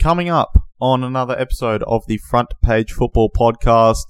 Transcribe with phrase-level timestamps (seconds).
[0.00, 4.06] coming up on another episode of the Front Page Football Podcast.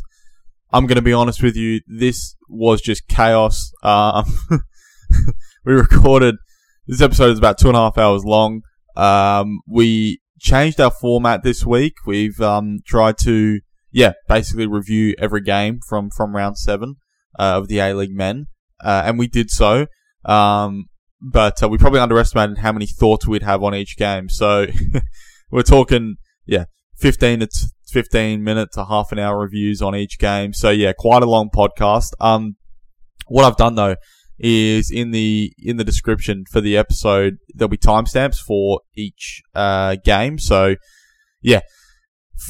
[0.73, 3.73] I'm going to be honest with you, this was just chaos.
[3.83, 4.25] Um,
[5.65, 6.37] we recorded,
[6.87, 8.63] this episode is about two and a half hours long.
[8.97, 11.95] Um, we changed our format this week.
[12.07, 13.61] We've um, tried to,
[13.91, 16.97] yeah, basically review every game from, from round seven
[17.37, 18.47] uh, of the A League men.
[18.83, 19.89] Uh, and we did so.
[20.25, 20.85] Um,
[21.21, 24.29] but uh, we probably underestimated how many thoughts we'd have on each game.
[24.29, 24.67] So
[25.51, 26.65] we're talking, yeah,
[26.99, 27.49] 15 to
[27.89, 30.53] 15 minutes to half an hour reviews on each game.
[30.53, 32.13] So yeah, quite a long podcast.
[32.21, 32.57] Um,
[33.27, 33.97] what I've done though
[34.39, 39.97] is in the in the description for the episode there'll be timestamps for each uh,
[40.05, 40.39] game.
[40.39, 40.77] So
[41.43, 41.61] yeah,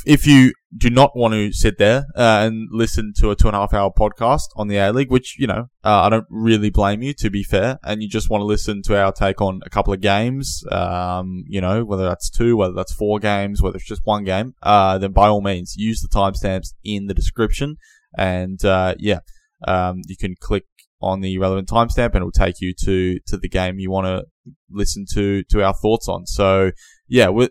[0.07, 3.57] if you do not want to sit there uh, and listen to a two and
[3.57, 6.71] a half hour podcast on the A League, which you know uh, I don't really
[6.71, 9.61] blame you to be fair, and you just want to listen to our take on
[9.65, 13.77] a couple of games, um, you know whether that's two, whether that's four games, whether
[13.77, 17.77] it's just one game, uh, then by all means use the timestamps in the description,
[18.17, 19.21] and uh, yeah,
[19.67, 20.65] um, you can click
[21.03, 24.07] on the relevant timestamp and it will take you to to the game you want
[24.07, 26.27] to listen to to our thoughts on.
[26.27, 26.73] So
[27.09, 27.51] yeah, with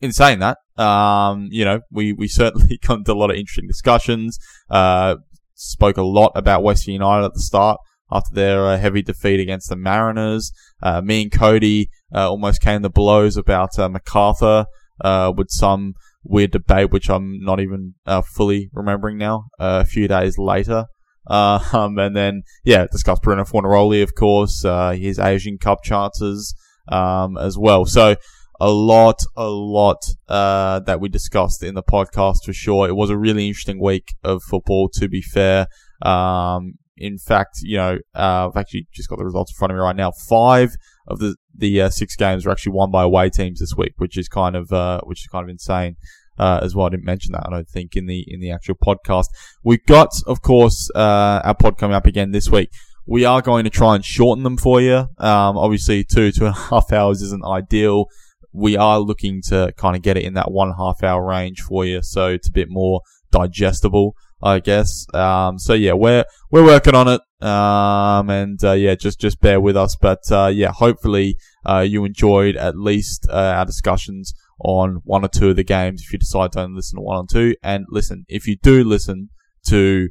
[0.00, 3.66] in saying that, um, you know, we, we certainly got into a lot of interesting
[3.66, 4.38] discussions,
[4.70, 5.16] uh,
[5.54, 7.78] spoke a lot about Western United at the start
[8.10, 10.52] after their uh, heavy defeat against the Mariners.
[10.82, 14.66] Uh, me and Cody, uh, almost came to blows about, uh, Macarthur,
[15.00, 17.94] uh, with some weird debate, which I'm not even,
[18.34, 20.86] fully remembering now, a few days later.
[21.30, 24.64] um, and then, yeah, discussed Bruno Fornaroli, of course,
[24.96, 26.54] his Asian Cup chances,
[26.90, 27.84] um, as well.
[27.84, 28.16] So,
[28.60, 32.88] a lot, a lot uh, that we discussed in the podcast for sure.
[32.88, 35.68] It was a really interesting week of football, to be fair.
[36.02, 39.76] Um, in fact, you know, uh, I've actually just got the results in front of
[39.76, 40.10] me right now.
[40.10, 40.74] Five
[41.06, 44.18] of the the uh, six games were actually won by away teams this week, which
[44.18, 45.96] is kind of uh, which is kind of insane.
[46.38, 47.44] Uh, as well, I didn't mention that.
[47.46, 49.26] I don't think in the in the actual podcast.
[49.64, 52.70] We've got, of course, uh, our pod coming up again this week.
[53.06, 55.08] We are going to try and shorten them for you.
[55.18, 58.06] Um, obviously, two two and a half hours isn't ideal
[58.52, 61.84] we are looking to kind of get it in that one half hour range for
[61.84, 65.06] you, so it's a bit more digestible, I guess.
[65.14, 69.60] Um, so yeah, we're we're working on it, um, and uh, yeah, just just bear
[69.60, 69.96] with us.
[70.00, 75.28] But uh, yeah, hopefully uh, you enjoyed at least uh, our discussions on one or
[75.28, 76.02] two of the games.
[76.02, 78.84] If you decide to only listen to one or two, and listen, if you do
[78.84, 79.30] listen
[79.66, 80.08] to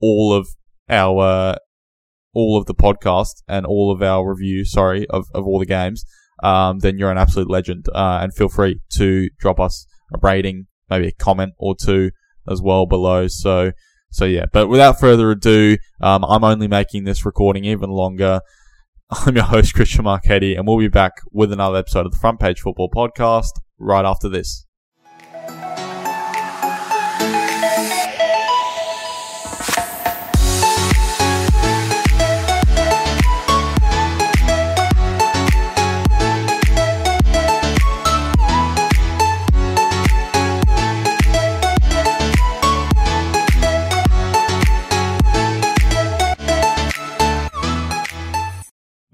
[0.00, 0.48] all of
[0.88, 1.56] our
[2.36, 6.04] all of the podcast and all of our review, sorry, of, of all the games,
[6.42, 7.86] um, then you're an absolute legend.
[7.94, 12.10] Uh, and feel free to drop us a rating, maybe a comment or two
[12.48, 13.26] as well below.
[13.28, 13.72] So,
[14.10, 18.40] so yeah, but without further ado, um, I'm only making this recording even longer.
[19.10, 22.40] I'm your host, Christian Marchetti, and we'll be back with another episode of the Front
[22.40, 24.65] Page Football Podcast right after this.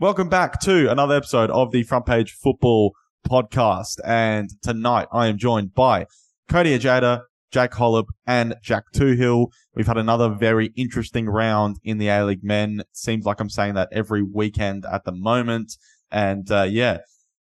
[0.02, 4.00] Welcome back to another episode of the Front Page Football Podcast.
[4.04, 6.06] And tonight I am joined by
[6.48, 9.52] Cody Ojeda, Jack Holub, and Jack Twohill.
[9.76, 12.82] We've had another very interesting round in the A League men.
[12.90, 15.76] Seems like I'm saying that every weekend at the moment.
[16.10, 16.98] And uh, yeah,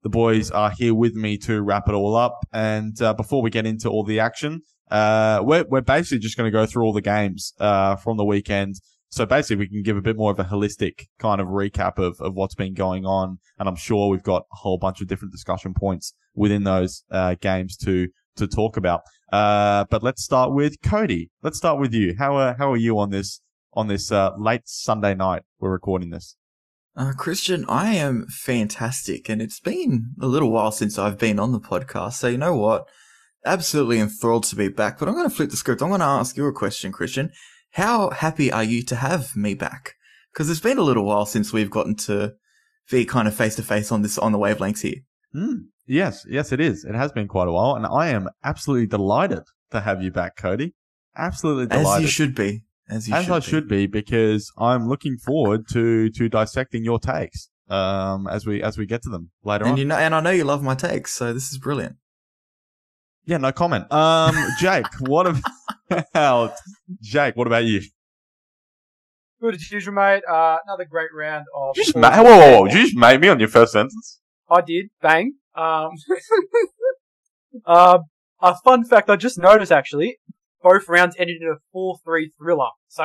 [0.05, 2.47] the boys are here with me to wrap it all up.
[2.53, 4.63] And uh, before we get into all the action,
[4.93, 8.25] uh, we're, we're basically just going to go through all the games uh, from the
[8.25, 8.77] weekend
[9.15, 12.21] so basically, we can give a bit more of a holistic kind of recap of,
[12.21, 13.39] of what's been going on.
[13.61, 17.37] And I'm sure we've got a whole bunch of different discussion points within those uh,
[17.41, 19.03] games to to talk about.
[19.33, 21.31] Uh, but let's start with Cody.
[21.45, 22.17] Let's start with you.
[22.19, 23.41] How are how are you on this
[23.73, 25.43] on this uh, late Sunday night?
[25.61, 26.37] We're recording this.
[26.97, 31.53] Uh, Christian, I am fantastic, and it's been a little while since I've been on
[31.53, 32.15] the podcast.
[32.15, 32.89] So you know what?
[33.47, 34.99] Absolutely enthralled to be back.
[34.99, 35.83] But I'm going to flip the script.
[35.83, 37.31] I'm going to ask you a question, Christian.
[37.75, 39.95] How happy are you to have me back?
[40.33, 42.35] Because it's been a little while since we've gotten to
[42.89, 45.03] be kind of face to face on this on the wavelengths here.
[45.35, 46.85] Mm, yes, yes, it is.
[46.85, 49.43] It has been quite a while, and I am absolutely delighted
[49.73, 50.75] to have you back, Cody.
[51.17, 51.97] Absolutely delighted.
[51.97, 52.63] As you should be.
[52.89, 53.45] As you As should I be.
[53.45, 58.79] should be, because I'm looking forward to to dissecting your takes um, as we as
[58.79, 59.79] we get to them later and on.
[59.79, 61.97] You know, and I know you love my takes, so this is brilliant.
[63.25, 63.91] Yeah, no comment.
[63.91, 65.27] Um, Jake, what
[66.11, 66.55] about
[67.03, 67.37] Jake?
[67.37, 67.81] What about you?
[69.41, 70.23] Good as usual, mate.
[70.29, 71.77] Uh, another great round of.
[71.77, 72.65] You just ma- whoa, whoa, whoa!
[72.67, 74.21] Did you just mate me on your first sentence?
[74.49, 74.87] I did.
[75.03, 75.35] Bang.
[75.55, 75.91] Um,
[77.65, 77.99] Uh,
[78.43, 80.19] a fun fact I just noticed actually,
[80.63, 82.67] both rounds ended in a 4-3 thriller.
[82.89, 83.05] So,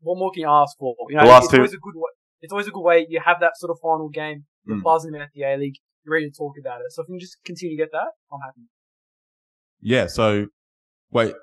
[0.00, 0.94] what more can you ask for?
[1.08, 2.10] You know, The last it's two- always a good way.
[2.42, 3.06] It's always a good way.
[3.08, 4.44] You have that sort of final game.
[4.66, 4.82] You're Mm.
[4.82, 5.76] buzzing about the A League.
[6.04, 6.92] You're ready to talk about it.
[6.92, 8.60] So if you can just continue to get that, I'm happy.
[9.80, 10.06] Yeah.
[10.06, 10.48] So,
[11.10, 11.34] wait,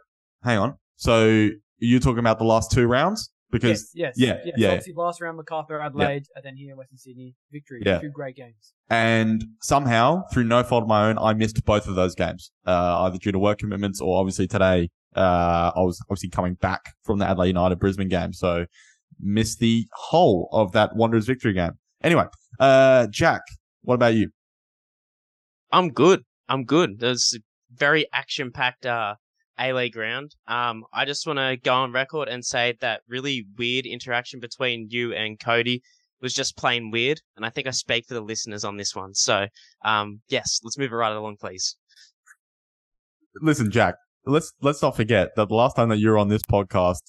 [0.46, 0.76] hang on.
[0.96, 1.50] So
[1.80, 4.56] you're talking about the last two rounds because yes, yes, yeah, yes.
[4.58, 4.68] yeah.
[4.70, 7.82] Obviously, last round Macarthur, Adelaide, and then here Western Sydney victory.
[7.86, 8.00] Yeah.
[8.00, 8.74] Two great games.
[8.90, 13.04] and somehow through no fault of my own, I missed both of those games, uh,
[13.04, 17.20] either due to work commitments or obviously today, uh, I was obviously coming back from
[17.20, 18.34] the Adelaide United Brisbane game.
[18.34, 18.66] So
[19.20, 21.74] missed the whole of that Wanderers victory game.
[22.04, 22.26] Anyway,
[22.60, 23.42] uh, Jack,
[23.82, 24.30] what about you?
[25.72, 26.24] I'm good.
[26.48, 27.00] I'm good.
[27.00, 27.40] There's a
[27.74, 29.16] very action packed uh,
[29.60, 30.36] A League round.
[30.48, 34.88] Um, I just want to go on record and say that really weird interaction between
[34.90, 35.82] you and Cody
[36.22, 39.14] was just plain weird, and I think I speak for the listeners on this one.
[39.14, 39.48] So,
[39.84, 41.76] um, yes, let's move it right along, please.
[43.42, 46.42] Listen, Jack, let's, let's not forget that the last time that you were on this
[46.42, 47.02] podcast,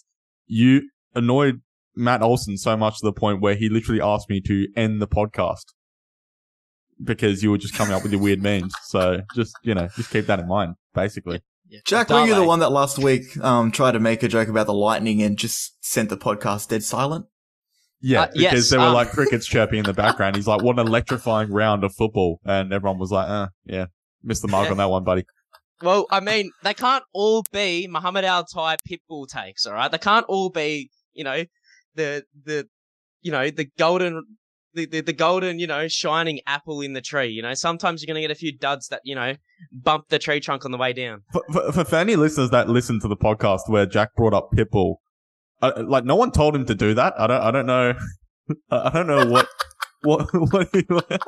[0.47, 1.61] you annoyed
[1.95, 5.09] Matt Olson so much to the point where he literally asked me to end the
[5.09, 5.65] podcast
[7.03, 8.73] because you were just coming up with your weird memes.
[8.85, 11.41] So just, you know, just keep that in mind, basically.
[11.69, 11.81] Yeah.
[11.85, 14.67] Jack, were you the one that last week um, tried to make a joke about
[14.67, 17.27] the lightning and just sent the podcast dead silent?
[18.01, 20.37] Yeah, Uh, because yes, there were um, like crickets chirping in the background.
[20.37, 22.41] He's like, what an electrifying round of football.
[22.45, 23.87] And everyone was like, uh, yeah,
[24.23, 25.25] missed the mark on that one, buddy.
[25.83, 29.91] Well, I mean, they can't all be Muhammad Al Tai pitbull takes, all right?
[29.91, 31.45] They can't all be, you know,
[31.95, 32.69] the the,
[33.23, 34.25] you know, the golden,
[34.77, 37.29] the, the the golden, you know, shining apple in the tree.
[37.29, 39.35] You know, sometimes you're gonna get a few duds that you know
[39.73, 41.23] bump the tree trunk on the way down.
[41.33, 44.51] For, for, for- for any listeners that listen to the podcast where Jack brought up
[44.55, 44.97] Pitbull,
[45.63, 47.15] uh, like no one told him to do that.
[47.19, 47.95] I don't, I don't know.
[48.71, 49.49] I don't know what,
[50.03, 51.21] what, what he, what,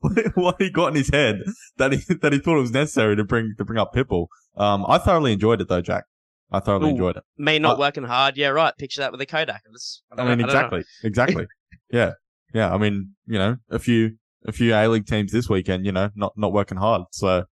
[0.34, 1.40] what he got in his head
[1.76, 4.26] that he, that he thought it was necessary to bring, to bring up Pitbull.
[4.56, 6.04] Um, I thoroughly enjoyed it though, Jack.
[6.50, 6.90] I thoroughly Ooh.
[6.92, 7.24] enjoyed it.
[7.36, 8.72] Me not Uh, working hard, yeah, right.
[8.78, 9.62] Picture that with a Kodak.
[9.66, 11.46] It's- I mean, I exactly, exactly.
[11.90, 12.12] Yeah,
[12.54, 12.72] yeah.
[12.72, 14.16] I mean, you know, a few,
[14.46, 17.02] a few A League teams this weekend, you know, not not working hard.
[17.12, 17.44] So,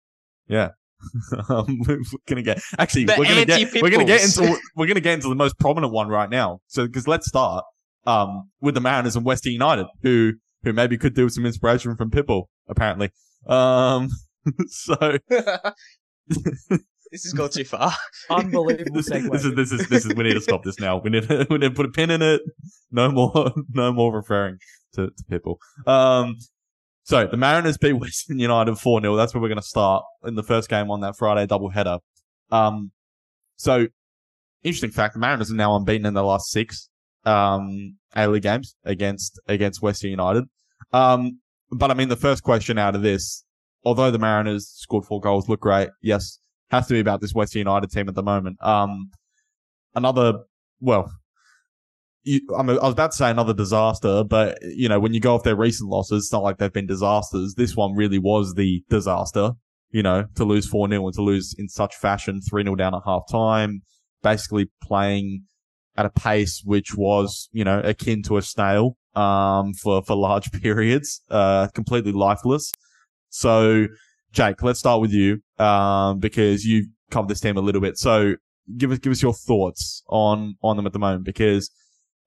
[0.47, 0.69] yeah,
[1.49, 4.99] um, we're gonna get actually The we're gonna get we're gonna get into we're gonna
[4.99, 6.59] get into the most prominent one right now.
[6.67, 7.65] So, because let's start
[8.05, 10.33] um with the Mariners and Western United, who
[10.63, 13.11] who maybe could do some inspiration from Pitbull, apparently.
[13.47, 14.09] Um,
[14.67, 15.17] so
[17.13, 17.93] This has gone too far.
[18.31, 19.31] Unbelievable segue.
[19.31, 20.97] this is this is this is we need to stop this now.
[20.97, 22.41] We need to, we need to put a pin in it.
[22.91, 24.57] No more no more referring
[24.95, 25.59] to, to people.
[25.85, 26.37] Um
[27.03, 30.41] so the Mariners beat Western United four 0 That's where we're gonna start in the
[30.41, 31.99] first game on that Friday doubleheader.
[32.49, 32.91] Um
[33.57, 33.85] so
[34.63, 36.89] interesting fact, the Mariners are now unbeaten in their last six
[37.25, 40.45] um A League games against against Western United.
[40.91, 43.45] Um but I mean the first question out of this,
[43.83, 46.39] although the Mariners scored four goals, look great, yes,
[46.73, 48.57] has to be about this West United team at the moment.
[48.61, 49.11] Um,
[49.95, 50.39] another,
[50.81, 51.11] well,
[52.23, 55.35] you, I'm, I was about to say another disaster, but you know, when you go
[55.35, 57.53] off their recent losses, it's not like they've been disasters.
[57.55, 59.51] This one really was the disaster,
[59.91, 62.95] you know, to lose 4 0 and to lose in such fashion, 3 0 down
[62.95, 63.83] at half time,
[64.23, 65.43] basically playing
[65.95, 70.51] at a pace which was, you know, akin to a snail, um, for, for large
[70.61, 72.71] periods, uh, completely lifeless.
[73.29, 73.87] So,
[74.33, 77.97] Jake, let's start with you, um, because you've covered this team a little bit.
[77.97, 78.33] So
[78.77, 81.69] give us, give us your thoughts on, on them at the moment, because,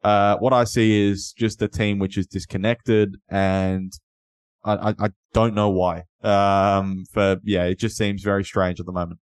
[0.05, 3.93] uh, what I see is just a team which is disconnected and
[4.65, 6.05] I, I, I don't know why.
[6.23, 9.21] Um, for, yeah, it just seems very strange at the moment.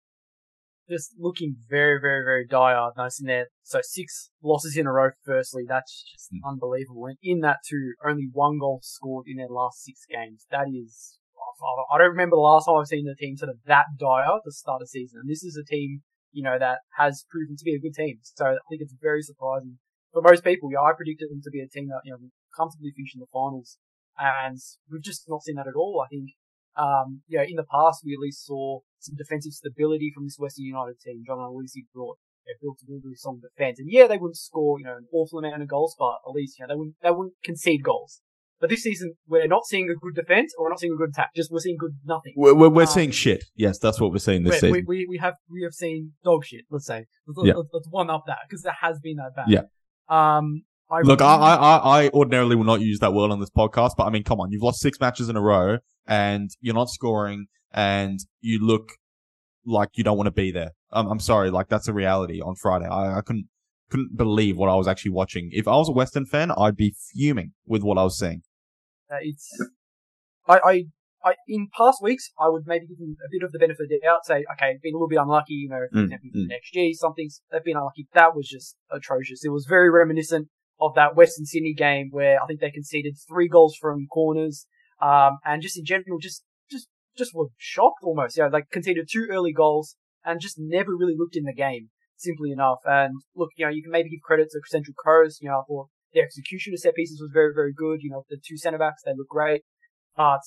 [0.89, 2.91] just looking very, very, very dire.
[2.95, 3.47] Nice in there.
[3.63, 5.09] So six losses in a row.
[5.25, 6.47] Firstly, that's just Mm.
[6.49, 7.07] unbelievable.
[7.07, 10.45] And in that too, only one goal scored in their last six games.
[10.49, 11.19] That is,
[11.61, 14.51] I don't remember the last time I've seen a team sort of that dire to
[14.51, 15.21] start a season.
[15.21, 18.19] And this is a team, you know, that has proven to be a good team.
[18.21, 19.79] So I think it's very surprising
[20.13, 20.69] for most people.
[20.71, 22.19] Yeah, I predicted them to be a team that you know
[22.55, 23.77] comfortably finish in the finals,
[24.17, 24.57] and
[24.89, 26.03] we've just not seen that at all.
[26.03, 26.31] I think
[26.77, 30.37] um, you know, in the past, we at least saw some defensive stability from this
[30.37, 31.23] Western United team.
[31.25, 33.79] John Aloisi brought, you know, built a really, really strong defense.
[33.79, 36.59] And yeah, they wouldn't score, you know, an awful amount of goals, but at least,
[36.59, 38.21] you know, they wouldn't, they wouldn't concede goals.
[38.59, 41.09] But this season, we're not seeing a good defense or we're not seeing a good
[41.09, 41.29] attack.
[41.35, 42.33] Just we're seeing good nothing.
[42.35, 43.45] We're, we're, we're Um, seeing shit.
[43.55, 44.71] Yes, that's what we're seeing this we, season.
[44.71, 47.05] we, we, we have, we have seen dog shit, let's say.
[47.27, 47.53] Let's, Yeah.
[47.55, 49.45] let's, let's one up that, because there has been that bad.
[49.49, 49.61] Yeah.
[50.09, 53.39] Um, I Look, I, really- I, I I ordinarily will not use that word on
[53.39, 56.49] this podcast, but I mean, come on, you've lost six matches in a row and
[56.61, 58.93] you're not scoring and you look
[59.65, 60.71] like you don't want to be there.
[60.91, 62.85] I'm, I'm sorry, like that's a reality on Friday.
[62.87, 63.49] I, I couldn't,
[63.89, 65.49] couldn't believe what I was actually watching.
[65.51, 68.41] If I was a Western fan, I'd be fuming with what I was seeing.
[69.11, 69.49] Uh, it's
[70.47, 70.83] I, I
[71.25, 73.89] I, in past weeks, I would maybe give them a bit of the benefit of
[73.89, 76.47] the doubt, say, okay, been a little bit unlucky, you know, for Mm, example, mm.
[76.51, 78.07] XG, something's, they've been unlucky.
[78.13, 79.43] That was just atrocious.
[79.43, 80.47] It was very reminiscent
[80.79, 84.67] of that Western Sydney game where I think they conceded three goals from corners,
[85.01, 86.87] um, and just in general, just, just,
[87.17, 88.37] just were shocked almost.
[88.37, 91.89] You know, like conceded two early goals and just never really looked in the game,
[92.15, 92.79] simply enough.
[92.85, 95.63] And look, you know, you can maybe give credit to Central Coast, you know, I
[95.67, 95.87] thought
[96.17, 98.01] their execution of set pieces was very, very good.
[98.01, 99.61] You know, the two centre backs, they look great.
[100.15, 100.41] But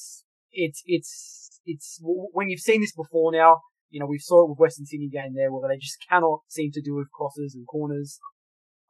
[0.50, 4.58] it's, it's, it's, when you've seen this before now, you know, we saw it with
[4.58, 8.18] Western Sydney game there where they just cannot seem to do with crosses and corners.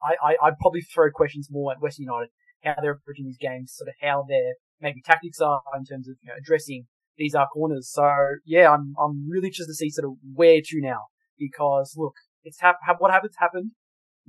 [0.02, 2.30] I, I, I'd probably throw questions more at Western United,
[2.64, 6.16] how they're approaching these games, sort of how their maybe tactics are in terms of,
[6.22, 7.90] you know, addressing these are corners.
[7.92, 8.08] So
[8.46, 11.08] yeah, I'm, I'm really interested to see sort of where to now
[11.38, 13.72] because look, it's hap- what happens happened.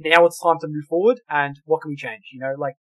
[0.03, 2.23] Now it's time to move forward and what can we change?
[2.33, 2.75] You know, like,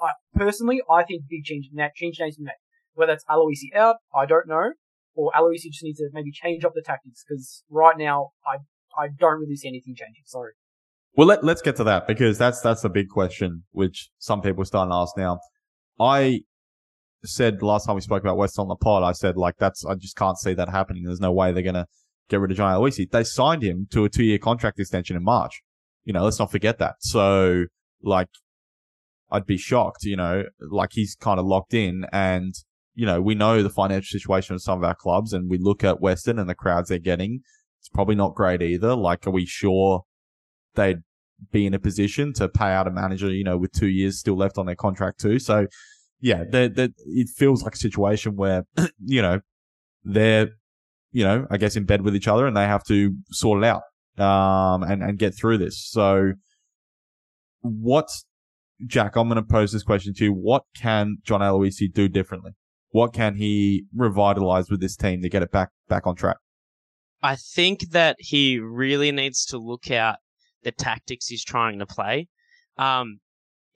[0.00, 2.52] I, personally, I think big change, change needs to be made.
[2.94, 4.72] Whether it's Aloisi out, I don't know,
[5.14, 8.58] or Aloisi just needs to maybe change up the tactics because right now I
[8.96, 10.22] I don't really see anything changing.
[10.26, 10.52] Sorry.
[11.16, 14.62] Well, let, let's get to that because that's that's the big question, which some people
[14.62, 15.38] are starting to ask now.
[16.00, 16.40] I
[17.24, 19.94] said last time we spoke about West on the pod, I said like that's I
[19.94, 21.04] just can't see that happening.
[21.04, 21.86] There's no way they're gonna
[22.28, 23.08] get rid of John Aloisi.
[23.10, 25.62] They signed him to a two year contract extension in March.
[26.04, 26.96] You know, let's not forget that.
[27.00, 27.64] So
[28.02, 28.28] like,
[29.30, 30.04] I'd be shocked.
[30.04, 32.54] You know, like he's kind of locked in, and
[32.94, 35.82] you know we know the financial situation of some of our clubs, and we look
[35.84, 37.40] at Western and the crowds they're getting.
[37.80, 38.94] It's probably not great either.
[38.94, 40.04] Like, are we sure
[40.74, 41.02] they'd
[41.52, 44.36] be in a position to pay out a manager, you know, with two years still
[44.36, 45.38] left on their contract too.
[45.38, 45.66] So
[46.20, 48.64] yeah, they it feels like a situation where,
[49.04, 49.40] you know,
[50.04, 50.50] they're,
[51.12, 53.66] you know, I guess in bed with each other and they have to sort it
[53.66, 53.82] out,
[54.18, 55.78] um, and, and get through this.
[55.88, 56.32] So
[57.60, 58.08] what,
[58.86, 60.32] Jack, I'm going to pose this question to you.
[60.32, 62.52] What can John Aloisi do differently?
[62.90, 66.36] What can he revitalize with this team to get it back, back on track?
[67.22, 70.18] I think that he really needs to look at
[70.62, 72.28] the tactics he's trying to play.
[72.76, 73.18] Um,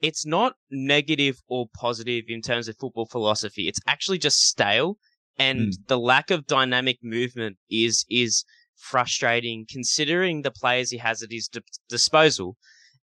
[0.01, 3.67] it's not negative or positive in terms of football philosophy.
[3.67, 4.97] It's actually just stale,
[5.37, 5.87] and Mm.
[5.87, 8.45] the lack of dynamic movement is is
[8.79, 12.55] frustrating considering the players he has at his di- disposal.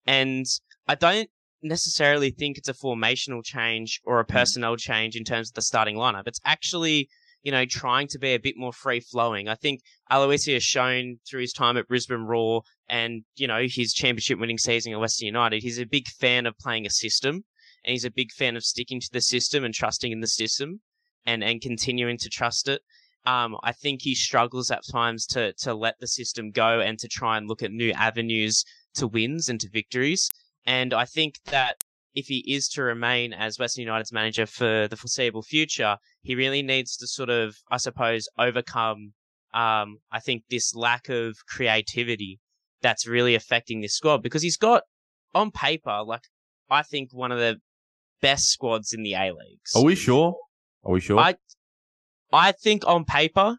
[0.05, 0.45] And
[0.87, 1.29] I don't
[1.61, 4.29] necessarily think it's a formational change or a mm.
[4.29, 6.27] personnel change in terms of the starting lineup.
[6.27, 7.09] It's actually
[7.43, 9.47] you know, trying to be a bit more free flowing.
[9.47, 9.81] I think
[10.11, 14.57] Aloisi has shown through his time at Brisbane Roar and, you know, his championship winning
[14.57, 17.45] season at Western United, he's a big fan of playing a system
[17.85, 20.81] and he's a big fan of sticking to the system and trusting in the system
[21.25, 22.81] and, and continuing to trust it.
[23.25, 27.07] Um, I think he struggles at times to, to let the system go and to
[27.07, 28.63] try and look at new avenues
[28.95, 30.29] to wins and to victories.
[30.65, 31.75] And I think that
[32.13, 36.61] if he is to remain as Western United's manager for the foreseeable future, he really
[36.61, 39.13] needs to sort of, I suppose, overcome,
[39.53, 42.39] um, I think this lack of creativity
[42.81, 44.83] that's really affecting this squad because he's got,
[45.35, 46.23] on paper, like,
[46.69, 47.57] I think one of the
[48.21, 49.75] best squads in the A leagues.
[49.75, 50.35] Are we sure?
[50.83, 51.19] Are we sure?
[51.19, 51.35] I,
[52.31, 53.57] I think on paper,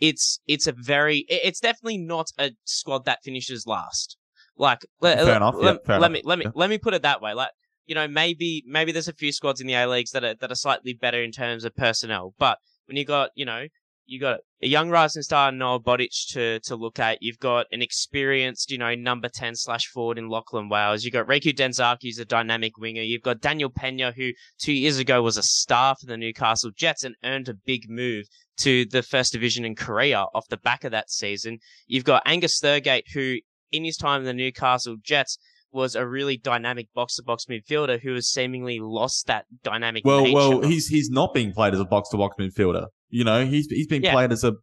[0.00, 4.16] it's it's a very it's definitely not a squad that finishes last.
[4.56, 6.52] Like let, Fair let- enough, let, yeah, fair let enough, me let me yeah.
[6.54, 7.34] let me put it that way.
[7.34, 7.50] Like
[7.86, 10.50] you know maybe maybe there's a few squads in the A leagues that are that
[10.50, 13.66] are slightly better in terms of personnel, but when you got you know
[14.10, 17.18] you got a young rising star Noah Botic to to look at.
[17.20, 21.04] You've got an experienced, you know, number ten slash forward in Lachlan Wales.
[21.04, 23.02] You've got Riku Danzaki, who's a dynamic winger.
[23.02, 27.04] You've got Daniel Penha, who two years ago was a star for the Newcastle Jets
[27.04, 28.26] and earned a big move
[28.58, 31.58] to the first division in Korea off the back of that season.
[31.86, 33.36] You've got Angus Thurgate, who
[33.70, 35.38] in his time in the Newcastle Jets
[35.70, 40.22] was a really dynamic box to box midfielder who has seemingly lost that dynamic Well,
[40.22, 40.34] nature.
[40.34, 42.86] well, he's he's not being played as a box to box midfielder.
[43.10, 44.12] You know, he's he's being Yeah.
[44.12, 44.54] played as a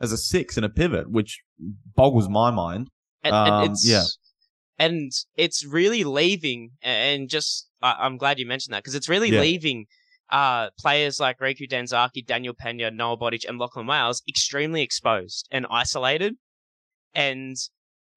[0.00, 1.40] as a six and a pivot, which
[1.94, 2.88] boggles my mind.
[3.22, 4.04] and, and Um, it's yeah.
[4.78, 9.30] and it's really leaving and just I I'm glad you mentioned that because it's really
[9.30, 9.40] Yeah.
[9.40, 9.86] leaving
[10.30, 15.66] uh players like Riku Danzaki, Daniel Penha, Noah Botic, and Lachlan Wales extremely exposed and
[15.70, 16.34] isolated,
[17.14, 17.56] and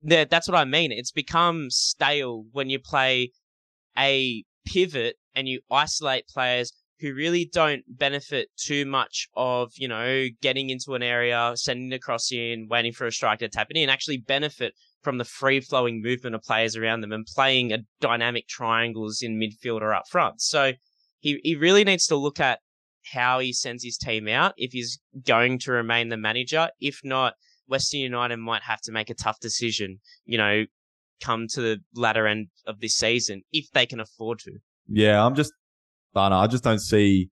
[0.03, 0.91] that that's what I mean.
[0.91, 3.31] It's become stale when you play
[3.97, 6.71] a pivot and you isolate players
[7.03, 11.99] who really don't benefit too much of, you know, getting into an area, sending the
[11.99, 15.59] cross in, waiting for a striker to tap it in, actually benefit from the free
[15.59, 20.05] flowing movement of players around them and playing a dynamic triangles in midfield or up
[20.09, 20.39] front.
[20.39, 20.71] So
[21.19, 22.59] he, he really needs to look at
[23.11, 26.69] how he sends his team out if he's going to remain the manager.
[26.79, 27.33] If not,
[27.67, 30.63] Western United might have to make a tough decision, you know,
[31.21, 34.53] come to the latter end of this season if they can afford to.
[34.87, 35.51] Yeah, I'm just,
[36.15, 37.29] I know, I just don't see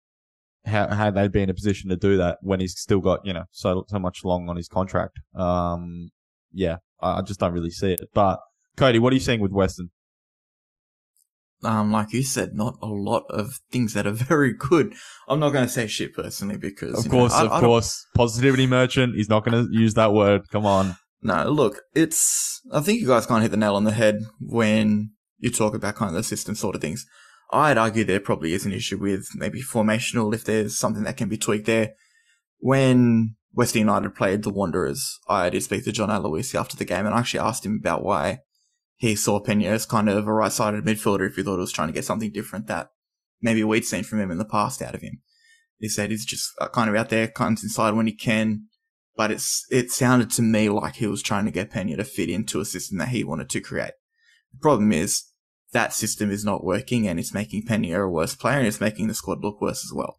[0.67, 3.33] how how they'd be in a position to do that when he's still got you
[3.35, 5.19] know so so much long on his contract.
[5.35, 6.11] Um,
[6.53, 8.01] yeah, I, I just don't really see it.
[8.15, 8.41] But
[8.77, 9.91] Cody, what are you seeing with Weston?
[11.63, 14.93] um, like you said, not a lot of things that are very good.
[15.29, 17.61] I'm not going to say shit personally because, Of you know, course, I- of I
[17.61, 19.15] course, positivity merchant.
[19.17, 20.43] He's not going to use that word.
[20.51, 20.97] Come on.
[21.23, 22.61] No, look, it's.
[22.71, 25.75] I think you guys kind of hit the nail on the head when you talk
[25.75, 27.07] about kind of the system sort of things.
[27.55, 31.29] I'd argue there probably is an issue with maybe formational if there's something that can
[31.29, 31.95] be tweaked there.
[32.59, 37.07] When West United played the Wanderers, I did speak to John Aloisi after the game
[37.07, 38.41] and I actually asked him about why
[38.97, 41.89] he saw Penha as kind of a right-sided midfielder if he thought he was trying
[41.89, 42.91] to get something different that
[43.41, 45.21] maybe we'd seen from him in the past out of him.
[45.79, 48.67] He said he's just uh, kind of out there, comes inside when he can,
[49.17, 52.31] but it's it sounded to me like he was trying to get Penha to fit
[52.31, 53.93] into a system that he wanted to create.
[54.53, 55.25] The problem is
[55.75, 59.09] that system is not working and it's making Penha a worse player and it's making
[59.09, 60.17] the squad look worse as well.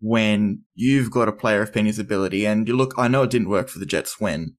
[0.00, 3.48] When you've got a player of Penha's ability and you look, I know it didn't
[3.48, 4.56] work for the Jets when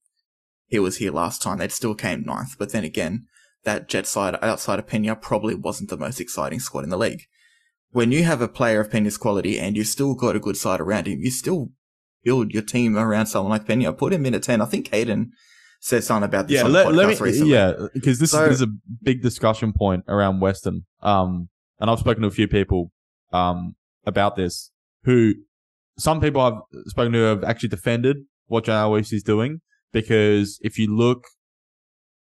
[0.68, 1.58] he was here last time.
[1.58, 3.26] They still came ninth, but then again,
[3.66, 7.24] that Jet side outside of Penha probably wasn't the most exciting squad in the league.
[7.92, 10.80] When you have a player of Penha's quality and you've still got a good side
[10.80, 11.72] around him, you still
[12.24, 13.98] build your team around someone like Penha.
[13.98, 14.62] Put him in at 10.
[14.62, 15.32] I think Hayden
[15.80, 17.16] said something about this Yeah, on the let, podcast let me.
[17.20, 17.52] recently.
[17.54, 18.72] Yeah, because this, So- is, this is a
[19.02, 20.86] big discussion point around Western.
[21.02, 22.92] Um, and I've spoken to a few people
[23.32, 24.72] um about this.
[25.04, 25.34] Who
[25.98, 28.18] some people I've spoken to have actually defended
[28.48, 29.62] what John Aloisi is doing
[29.94, 31.24] because if you look,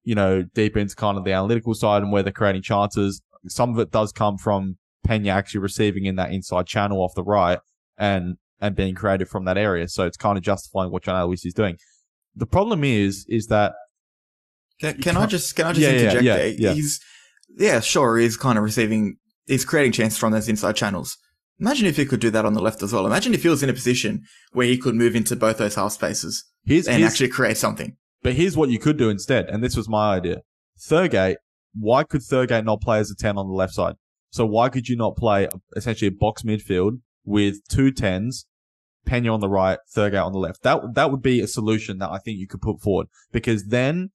[0.04, 3.70] you know, deep into kind of the analytical side and where they're creating chances, some
[3.70, 7.58] of it does come from Penha actually receiving in that inside channel off the right
[7.96, 9.88] and and being creative from that area.
[9.88, 11.76] So it's kind of justifying what John Aloisi is doing.
[12.38, 13.75] The problem is, is that
[14.80, 16.49] Can, can I just can I just Yeah, yeah, interject yeah, there?
[16.49, 16.73] yeah.
[16.73, 17.00] He's
[17.57, 19.16] yeah, sure, he's kind of receiving
[19.47, 21.16] he's creating chances from those inside channels.
[21.61, 23.04] Imagine if he could do that on the left as well.
[23.07, 25.90] Imagine if he was in a position where he could move into both those half
[25.92, 27.97] spaces here's, and here's actually create something.
[28.23, 30.42] But here's what you could do instead, and this was my idea.
[30.78, 31.37] Thurgate,
[31.74, 33.96] why could Thurgate not play as a 10 on the left side?
[34.31, 38.46] So why could you not play essentially a box midfield with two tens,
[39.06, 40.62] Penha on the right, Thurgate on the left?
[40.62, 44.11] That, that would be a solution that I think you could put forward because then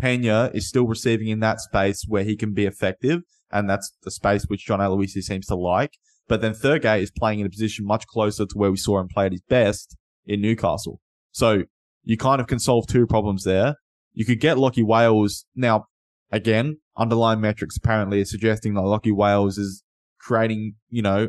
[0.00, 4.10] Penha is still receiving in that space where he can be effective, and that's the
[4.10, 5.98] space which John Aloisi seems to like.
[6.28, 9.08] But then Thurgate is playing in a position much closer to where we saw him
[9.08, 11.00] play at his best in Newcastle.
[11.32, 11.64] So
[12.04, 13.76] you kind of can solve two problems there.
[14.12, 15.46] You could get Lockie Wales.
[15.56, 15.86] Now,
[16.30, 19.82] again, underlying metrics apparently are suggesting that Lockie Wales is
[20.20, 21.28] creating, you know,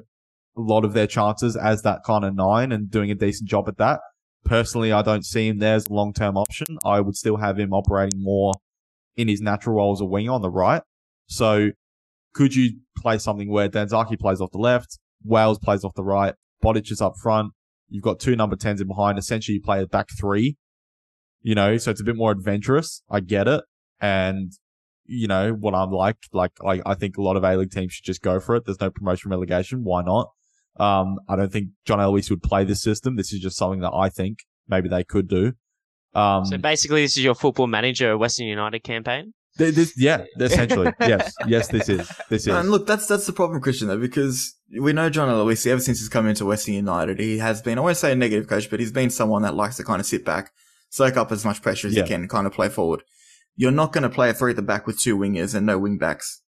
[0.59, 3.67] a lot of their chances as that kind of nine and doing a decent job
[3.67, 4.01] at that.
[4.45, 6.77] Personally, I don't see him there as a long-term option.
[6.85, 8.53] I would still have him operating more
[9.15, 10.81] in his natural role as a winger on the right.
[11.27, 11.71] So
[12.33, 16.35] could you play something where Danzaki plays off the left, Wales plays off the right,
[16.63, 17.51] Botic is up front,
[17.89, 20.57] you've got two number 10s in behind, essentially you play a back three,
[21.41, 23.01] you know, so it's a bit more adventurous.
[23.09, 23.63] I get it.
[23.99, 24.51] And,
[25.05, 28.05] you know, what I'm like, like, I, I think a lot of A-League teams should
[28.05, 28.65] just go for it.
[28.65, 29.83] There's no promotion relegation.
[29.83, 30.29] Why not?
[30.79, 33.15] Um, I don't think John Aloisi would play this system.
[33.15, 35.53] This is just something that I think maybe they could do.
[36.13, 39.33] Um, So basically, this is your football manager Western United campaign.
[39.57, 40.91] th- this, yeah, essentially.
[41.01, 41.33] yes.
[41.47, 42.09] Yes, this is.
[42.29, 42.53] This is.
[42.53, 45.99] And look, that's that's the problem, Christian, though, because we know John Aloisi ever since
[45.99, 47.19] he's come into Western United.
[47.19, 49.77] He has been, I won't say a negative coach, but he's been someone that likes
[49.77, 50.51] to kind of sit back,
[50.89, 52.03] soak up as much pressure as Yeah.
[52.03, 53.03] he can, and kind of play forward.
[53.55, 55.77] You're not going to play a three at the back with two wingers and no
[55.77, 56.41] wing backs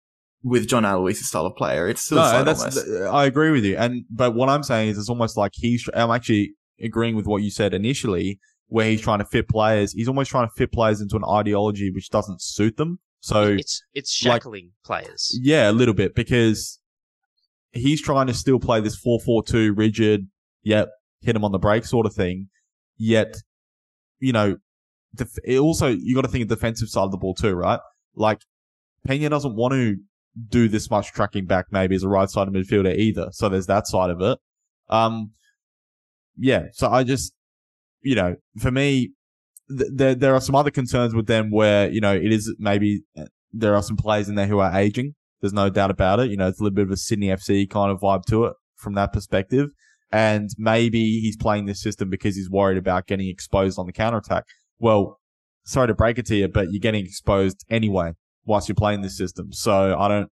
[0.43, 1.87] with John Aloisi's style of player.
[1.87, 3.77] It's suicide no, that's, th- I agree with you.
[3.77, 7.43] And, but what I'm saying is it's almost like he's, I'm actually agreeing with what
[7.43, 9.93] you said initially, where he's trying to fit players.
[9.93, 12.99] He's almost trying to fit players into an ideology which doesn't suit them.
[13.19, 15.37] So, It's it's like- shackling players.
[15.43, 16.79] yeah, a little bit because
[17.71, 20.27] he's trying to still play this 4-4-2 rigid,
[20.63, 20.89] yep,
[21.21, 22.49] hit him on the break sort of thing.
[22.97, 23.35] Yet,
[24.19, 24.57] you know,
[25.15, 27.53] def- it also, you got to think of the defensive side of the ball too,
[27.53, 27.79] right?
[28.15, 28.39] Like,
[29.07, 29.97] Penha doesn't want to
[30.49, 33.29] do this much tracking back maybe as a right sided midfielder either.
[33.31, 34.39] So there's that side of it.
[34.89, 35.31] Um,
[36.37, 36.67] yeah.
[36.73, 37.33] So I just,
[38.01, 39.11] you know, for me,
[39.69, 43.01] th- there there are some other concerns with them where you know it is maybe
[43.17, 45.15] uh, there are some players in there who are aging.
[45.41, 46.29] There's no doubt about it.
[46.29, 48.53] You know, it's a little bit of a Sydney FC kind of vibe to it
[48.75, 49.69] from that perspective.
[50.11, 54.17] And maybe he's playing this system because he's worried about getting exposed on the counter
[54.17, 54.43] attack.
[54.77, 55.19] Well,
[55.63, 58.13] sorry to break it to you, but you're getting exposed anyway
[58.45, 59.51] whilst you're playing this system.
[59.51, 60.31] So I don't,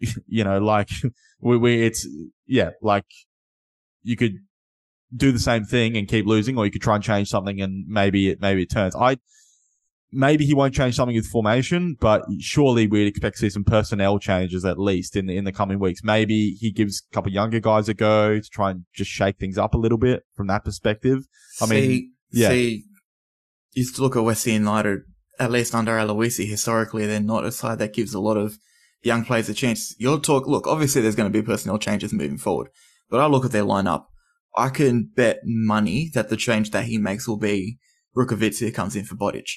[0.26, 0.90] you know, like
[1.40, 2.06] we, we, it's,
[2.46, 3.06] yeah, like
[4.02, 4.34] you could
[5.14, 7.86] do the same thing and keep losing, or you could try and change something and
[7.86, 8.96] maybe it, maybe it turns.
[8.96, 9.18] I,
[10.14, 14.18] maybe he won't change something with formation, but surely we'd expect to see some personnel
[14.18, 16.02] changes at least in the in the coming weeks.
[16.02, 19.58] Maybe he gives a couple younger guys a go to try and just shake things
[19.58, 21.26] up a little bit from that perspective.
[21.60, 22.48] I mean, see, yeah.
[22.48, 22.84] see,
[23.72, 25.00] you used to look at West United,
[25.38, 28.58] at least under Aloisi, historically, they're not a side that gives a lot of
[29.02, 29.94] young players a chance.
[29.98, 32.68] You'll talk, look, obviously there's going to be personnel changes moving forward,
[33.10, 34.04] but I look at their lineup.
[34.56, 37.78] I can bet money that the change that he makes will be
[38.16, 39.50] Rukavitsa comes in for Botic.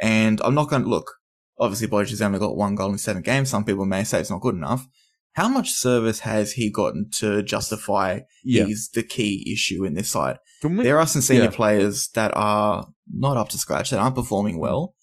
[0.00, 1.10] And I'm not going to look.
[1.58, 3.50] Obviously, Botic has only got one goal in seven games.
[3.50, 4.86] Some people may say it's not good enough.
[5.34, 8.64] How much service has he gotten to justify yeah.
[8.64, 10.38] he's the key issue in this side?
[10.64, 11.50] We- There are some senior Yeah.
[11.50, 14.94] players that are not up to scratch, that aren't performing well.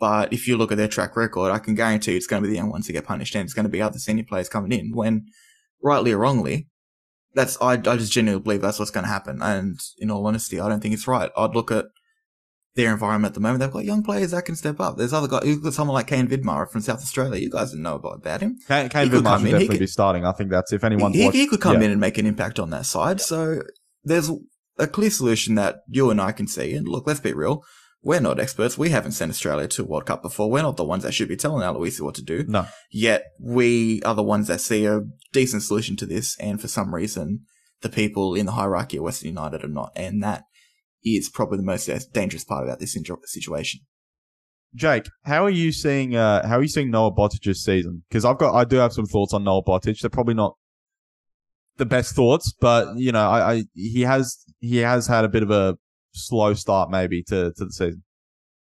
[0.00, 2.52] But if you look at their track record, I can guarantee it's going to be
[2.52, 4.72] the young ones who get punished, and it's going to be other senior players coming
[4.72, 4.92] in.
[4.94, 5.26] When,
[5.82, 6.68] rightly or wrongly,
[7.34, 9.42] that's I, I just genuinely believe that's what's going to happen.
[9.42, 11.30] And in all honesty, I don't think it's right.
[11.36, 11.86] I'd look at
[12.74, 13.60] their environment at the moment.
[13.60, 14.96] They've got young players that can step up.
[14.96, 15.42] There's other guys.
[15.44, 17.40] You've got someone like Kane Vidmar from South Australia.
[17.40, 18.56] You guys didn't know about, about him.
[18.68, 20.24] Kane, Kane Vidmar should in, he definitely could- be starting.
[20.24, 21.36] I think that's if anyone's he, watched.
[21.36, 21.86] he could come yeah.
[21.86, 23.20] in and make an impact on that side.
[23.20, 23.62] So
[24.04, 24.30] there's
[24.78, 26.72] a clear solution that you and I can see.
[26.74, 27.64] And look, let's be real.
[28.02, 28.78] We're not experts.
[28.78, 30.50] We haven't sent Australia to a World Cup before.
[30.50, 32.44] We're not the ones that should be telling Aloisi what to do.
[32.46, 32.66] No.
[32.90, 35.00] Yet we are the ones that see a
[35.32, 36.36] decent solution to this.
[36.38, 37.40] And for some reason,
[37.80, 39.92] the people in the hierarchy of Western United are not.
[39.96, 40.44] And that
[41.04, 43.80] is probably the most dangerous part about this situation.
[44.74, 48.04] Jake, how are you seeing uh how are you seeing Noah Botic's season?
[48.08, 50.00] Because I've got I do have some thoughts on Noah Botic.
[50.00, 50.56] They're probably not
[51.78, 55.42] the best thoughts, but you know, I, I he has he has had a bit
[55.42, 55.78] of a
[56.18, 58.02] slow start maybe to, to the season.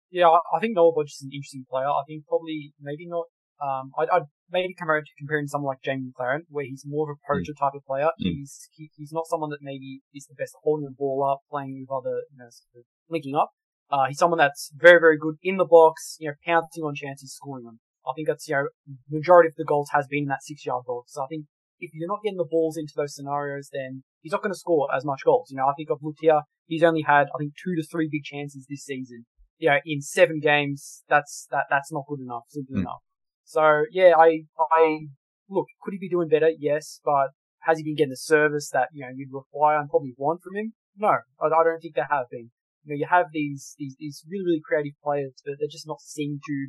[0.09, 1.87] Yeah, I, think Noah Budge is an interesting player.
[1.87, 3.25] I think probably maybe not.
[3.59, 7.17] Um, I'd, I'd maybe compare to comparing someone like Jamie McLaren, where he's more of
[7.17, 8.09] a poacher type of player.
[8.17, 11.83] He's he, he's not someone that maybe is the best holding the ball up, playing
[11.83, 13.51] with other, you know, sort of linking up.
[13.89, 17.33] Uh, he's someone that's very very good in the box, you know, pouncing on chances,
[17.35, 17.79] scoring them.
[18.07, 18.67] I think that's you know
[19.09, 21.13] majority of the goals has been in that six yard box.
[21.13, 21.45] So I think
[21.79, 24.87] if you're not getting the balls into those scenarios, then he's not going to score
[24.95, 25.49] as much goals.
[25.51, 28.23] You know, I think of Lutia, he's only had I think two to three big
[28.23, 29.25] chances this season
[29.57, 32.81] you know, in seven games, that's that that's not good enough, simply Mm.
[32.81, 33.01] enough.
[33.43, 35.07] So yeah, I I
[35.49, 36.49] look, could he be doing better?
[36.57, 37.29] Yes, but
[37.61, 40.55] has he been getting the service that you know you'd require and probably want from
[40.55, 40.73] him?
[40.95, 42.51] No, I, I don't think they have been.
[42.83, 46.01] You know, you have these these these really really creative players, but they're just not
[46.01, 46.67] seeming to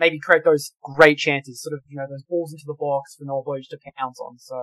[0.00, 3.24] maybe create those great chances, sort of you know those balls into the box for
[3.26, 4.38] Boge to pounce on.
[4.38, 4.56] So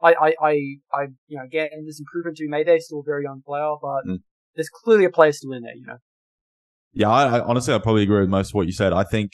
[0.00, 0.52] I I I,
[0.94, 2.66] I you know again, there's improvement to be made.
[2.66, 4.20] They're still a very young player, but Mm.
[4.54, 5.74] there's clearly a player still in there.
[5.74, 5.98] You know.
[6.92, 8.92] Yeah, I, I honestly I probably agree with most of what you said.
[8.94, 9.32] I think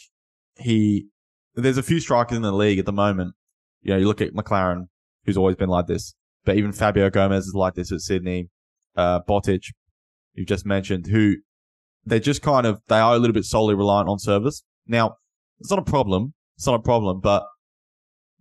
[0.57, 1.07] he
[1.55, 3.35] there's a few strikers in the league at the moment.
[3.83, 4.87] You know, you look at McLaren,
[5.25, 8.49] who's always been like this, but even Fabio Gomes is like this at Sydney.
[8.97, 9.65] Uh, Botic,
[10.35, 11.37] you've just mentioned, who
[12.05, 14.63] they're just kind of they are a little bit solely reliant on service.
[14.87, 15.17] Now,
[15.63, 16.35] it's not a problem.
[16.57, 17.45] It's not a problem, but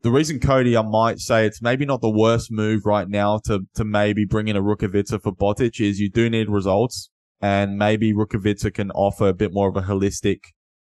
[0.02, 3.62] the reason Cody, I might say it's maybe not the worst move right now to
[3.76, 8.12] to maybe bring in a Rukavica for Botic is you do need results and maybe
[8.12, 10.40] Rukavica can offer a bit more of a holistic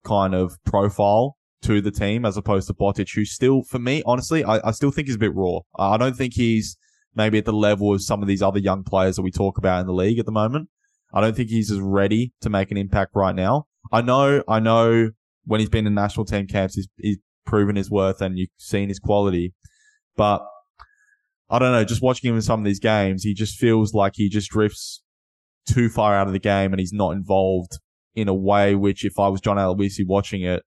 [0.04, 4.44] kind of profile to the team as opposed to Botic, who still, for me, honestly,
[4.44, 5.60] I, I still think he's a bit raw.
[5.78, 6.76] I don't think he's
[7.14, 9.82] maybe at the level of some of these other young players that we talk about
[9.82, 10.70] in the league at the moment.
[11.14, 13.68] I don't think he's as ready to make an impact right now.
[13.92, 15.12] I know, I know
[15.45, 18.89] when he's been in national team camps, he's, he's proven his worth and you've seen
[18.89, 19.53] his quality,
[20.15, 20.45] but
[21.49, 24.13] I don't know, just watching him in some of these games, he just feels like
[24.15, 25.03] he just drifts
[25.67, 27.79] too far out of the game and he's not involved
[28.15, 30.63] in a way which if I was John Aloisi watching it,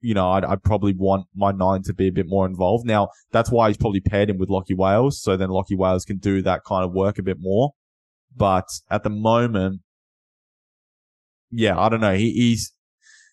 [0.00, 2.86] you know, I'd, I'd probably want my nine to be a bit more involved.
[2.86, 5.20] Now, that's why he's probably paired him with Lockie Wales.
[5.20, 7.72] So then Lockie Wales can do that kind of work a bit more.
[8.36, 9.80] But at the moment,
[11.50, 12.14] yeah, I don't know.
[12.14, 12.72] He, he's,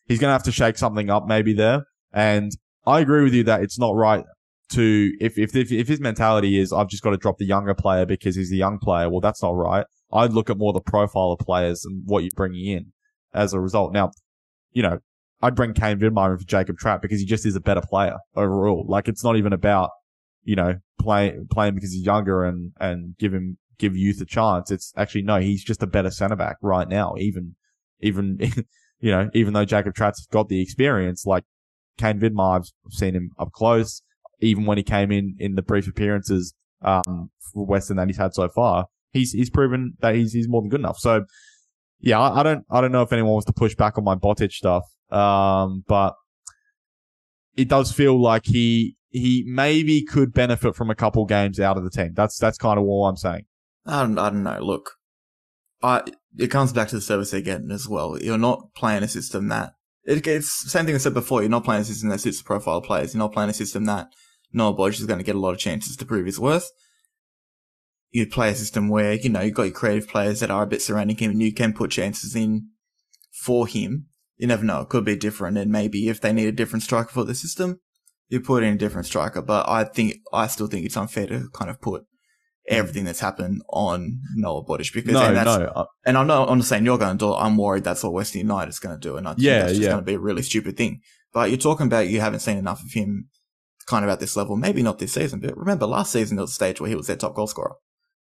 [0.07, 1.83] he's going to have to shake something up maybe there.
[2.13, 2.51] And
[2.85, 4.23] I agree with you that it's not right
[4.71, 7.73] to, if, if, if, if his mentality is, I've just got to drop the younger
[7.73, 9.09] player because he's a young player.
[9.09, 9.85] Well, that's not right.
[10.13, 12.93] I'd look at more the profile of players and what you're bringing in
[13.33, 13.93] as a result.
[13.93, 14.11] Now,
[14.71, 14.99] you know,
[15.41, 18.85] I'd bring Kane Vidmar for Jacob Tratt because he just is a better player overall.
[18.87, 19.89] Like it's not even about,
[20.43, 24.71] you know, play, playing because he's younger and, and give him, give youth a chance.
[24.71, 27.15] It's actually, no, he's just a better centre back right now.
[27.17, 27.55] Even,
[27.99, 28.39] even,
[28.99, 31.43] you know, even though Jacob Tratt's got the experience, like
[31.97, 34.01] Kane Vidmar, I've seen him up close.
[34.41, 38.33] Even when he came in, in the brief appearances, um, for Western that he's had
[38.33, 40.97] so far, he's, he's proven that he's, he's more than good enough.
[40.97, 41.25] So,
[41.99, 44.15] yeah, I, I don't, I don't know if anyone wants to push back on my
[44.15, 44.83] Botic stuff.
[45.09, 46.15] Um, but
[47.55, 51.83] it does feel like he, he maybe could benefit from a couple games out of
[51.83, 52.11] the team.
[52.13, 53.45] That's, that's kind of all I'm saying.
[53.85, 54.59] I don't, I don't know.
[54.59, 54.91] Look,
[55.81, 56.03] I
[56.37, 58.17] it comes back to the service getting as well.
[58.19, 61.41] You're not playing a system that it, it's same thing I said before.
[61.41, 63.13] You're not playing a system that suits the profile of players.
[63.13, 64.09] You're not playing a system that
[64.53, 66.71] Noah Botic is going to get a lot of chances to prove his worth.
[68.11, 70.67] You play a system where you know you've got your creative players that are a
[70.67, 72.69] bit surrounding him, and you can put chances in
[73.33, 74.07] for him.
[74.37, 77.09] You never know; it could be different, and maybe if they need a different striker
[77.09, 77.81] for the system,
[78.29, 79.41] you put in a different striker.
[79.41, 82.05] But I think I still think it's unfair to kind of put
[82.69, 82.75] Mm.
[82.77, 85.87] everything that's happened on Noah Botic because no, and that's no.
[86.05, 87.37] and I'm not, I'm not saying you're going to do it.
[87.37, 89.17] I'm worried that's what Western United is going to do.
[89.17, 89.89] And I think Yeah, that's just yeah.
[89.89, 91.01] going to be a really stupid thing.
[91.33, 93.29] But you're talking about you haven't seen enough of him
[93.87, 94.55] kind of at this level.
[94.55, 97.07] Maybe not this season, but remember last season there was a stage where he was
[97.07, 97.75] their top goal scorer.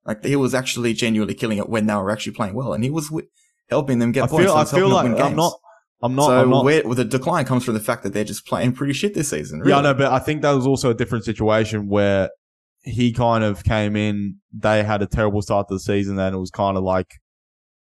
[0.05, 2.73] Like he was actually genuinely killing it when they were actually playing well.
[2.73, 3.27] And he was wi-
[3.69, 4.45] helping them get I points.
[4.45, 5.53] feel, I feel like I'm not.
[6.01, 6.27] I'm not.
[6.27, 8.73] so I'm not where, well, the decline comes from the fact that they're just playing
[8.73, 9.59] pretty shit this season.
[9.61, 9.71] Really.
[9.71, 12.29] Yeah, I know, but I think that was also a different situation where
[12.87, 14.37] he kind of came in.
[14.51, 17.15] They had a terrible start to the season, and it was kind of like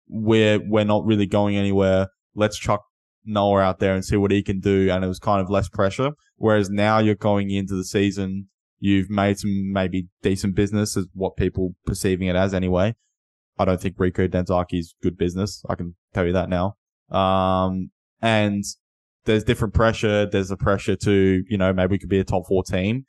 [0.08, 2.08] we're we're not really going anywhere.
[2.34, 2.82] Let's chuck
[3.24, 5.68] Noah out there and see what he can do, and it was kind of less
[5.68, 6.12] pressure.
[6.36, 8.48] Whereas now you're going into the season,
[8.78, 12.94] you've made some maybe decent business, is what people perceiving it as anyway.
[13.58, 15.62] I don't think Riku Danzaki's good business.
[15.68, 16.76] I can tell you that now.
[17.10, 17.90] Um,
[18.22, 18.64] and
[19.24, 20.26] there's different pressure.
[20.26, 23.04] There's a pressure to, you know, maybe we could be a top four team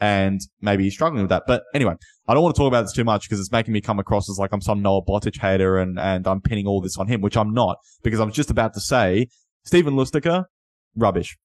[0.00, 1.44] and maybe he's struggling with that.
[1.46, 1.94] But anyway,
[2.26, 4.30] I don't want to talk about this too much because it's making me come across
[4.30, 7.20] as like I'm some Noah Botic hater and, and I'm pinning all this on him,
[7.20, 9.28] which I'm not because I was just about to say
[9.64, 10.44] Steven Lustica,
[10.96, 11.36] rubbish.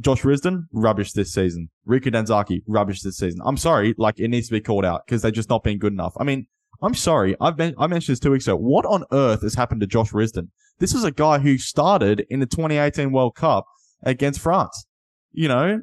[0.00, 1.68] Josh Risden, rubbish this season.
[1.86, 3.40] Riku Danzaki, rubbish this season.
[3.44, 5.92] I'm sorry, like it needs to be called out because they're just not being good
[5.92, 6.14] enough.
[6.18, 6.46] I mean,
[6.82, 7.36] I'm sorry.
[7.40, 8.56] I've been, I mentioned this two weeks ago.
[8.56, 10.48] What on earth has happened to Josh Risden?
[10.78, 13.66] This is a guy who started in the 2018 World Cup
[14.02, 14.86] against France,
[15.32, 15.80] you know,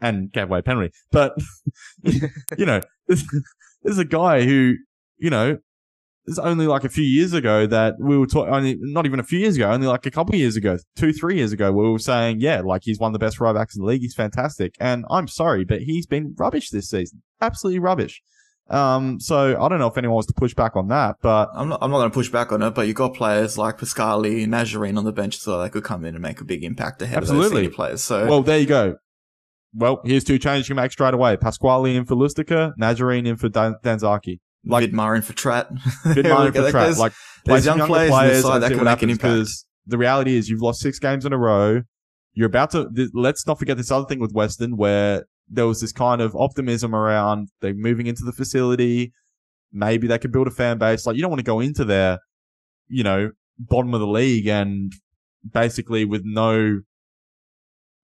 [0.00, 0.92] and gave away a penalty.
[1.10, 1.34] But,
[2.02, 3.22] you know, this,
[3.82, 4.74] this is a guy who,
[5.18, 5.58] you know,
[6.26, 9.24] it's only like a few years ago that we were talking, only, not even a
[9.24, 11.88] few years ago, only like a couple of years ago, two, three years ago, we
[11.88, 14.00] were saying, yeah, like he's one of the best right backs in the league.
[14.00, 14.74] He's fantastic.
[14.80, 17.22] And I'm sorry, but he's been rubbish this season.
[17.40, 18.22] Absolutely rubbish.
[18.68, 21.68] Um, so I don't know if anyone wants to push back on that, but I'm
[21.68, 24.42] not, I'm not going to push back on it, but you've got players like Pasquale
[24.42, 27.00] and Nazarene on the bench so they could come in and make a big impact
[27.02, 27.48] ahead of Absolutely.
[27.48, 28.02] those senior players.
[28.02, 28.96] So, well, there you go.
[29.76, 31.36] Well, here's two changes you make straight away.
[31.36, 34.38] Pasquale in for Lustica, Nazarene in for Dan- Danzaki.
[34.64, 35.66] like- Vidmar in for Tratt.
[36.16, 36.62] We mind for.
[36.62, 37.12] There's- Like,
[37.44, 39.32] there's young players on the side that can make an impact.
[39.86, 41.82] The reality is you've lost six games in a row.
[42.34, 45.80] You're about to, th- let's not forget this other thing with Western where there was
[45.80, 49.12] this kind of optimism around they're moving into the facility.
[49.72, 51.06] Maybe they could build a fan base.
[51.06, 52.18] Like, you don't want to go into their,
[52.88, 54.92] you know, bottom of the league and
[55.50, 56.80] basically with no,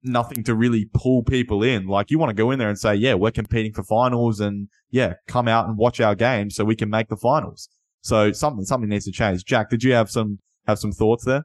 [0.03, 1.87] nothing to really pull people in.
[1.87, 4.69] Like, you want to go in there and say, yeah, we're competing for finals and
[4.91, 7.69] yeah, come out and watch our game so we can make the finals.
[8.01, 9.45] So something, something needs to change.
[9.45, 11.45] Jack, did you have some, have some thoughts there?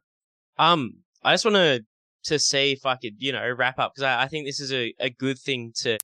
[0.58, 0.94] Um,
[1.24, 1.82] I just want to
[2.24, 4.74] to see if I could, you know, wrap up because I, I think this is
[4.74, 5.98] a, a good thing to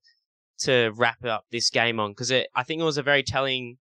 [0.60, 3.78] to wrap up this game on because I think it was a very telling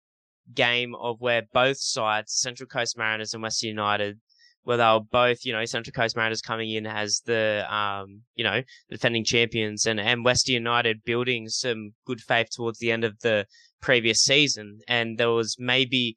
[0.53, 4.21] game of where both sides, Central Coast Mariners and Western United,
[4.65, 8.45] where they were both, you know, Central Coast Mariners coming in as the, um, you
[8.45, 13.19] know, defending champions and, and Western United building some good faith towards the end of
[13.21, 13.47] the
[13.81, 14.79] previous season.
[14.87, 16.17] And there was maybe,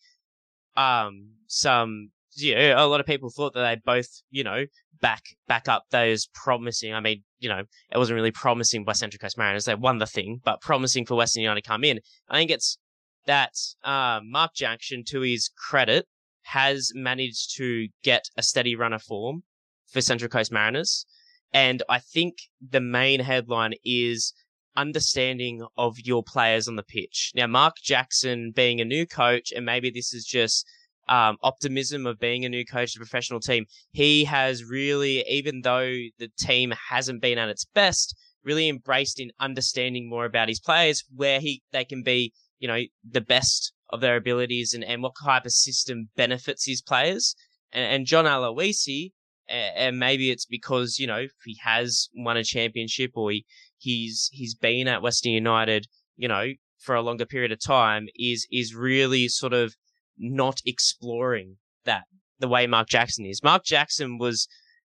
[0.78, 4.66] um, some, you know, a lot of people thought that they both, you know,
[5.02, 9.20] back, back up those promising, I mean, you know, it wasn't really promising by Central
[9.20, 9.66] Coast Mariners.
[9.66, 12.00] They won the thing, but promising for Western United to come in.
[12.30, 12.78] I think it's
[13.26, 13.54] that,
[13.84, 16.06] uh, Mark Jackson, to his credit,
[16.46, 19.44] has managed to get a steady run of form
[19.92, 21.06] for Central Coast Mariners.
[21.54, 24.34] And I think the main headline is
[24.76, 27.32] understanding of your players on the pitch.
[27.36, 30.68] Now, Mark Jackson being a new coach, and maybe this is just
[31.08, 35.94] um, optimism of being a new coach a professional team, he has really, even though
[36.20, 41.04] the team hasn't been at its best, really embraced in understanding more about his players,
[41.16, 45.14] where he they can be, you know, the best of their abilities and, and what
[45.24, 47.36] type of system benefits his players.
[47.72, 49.12] And, and John Aloisi,
[49.48, 53.46] and maybe it's because, you know, he has won a championship or he,
[53.78, 56.46] he's, he's been at Western United, you know,
[56.80, 59.76] for a longer period of time is, is really sort of
[60.18, 62.04] not exploring that
[62.40, 63.44] the way Mark Jackson is.
[63.44, 64.48] Mark Jackson was,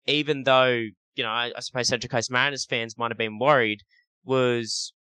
[0.05, 0.83] even though,
[1.15, 3.81] you know, I, I suppose Central Coast Mariners fans might have been worried,
[4.23, 4.93] was,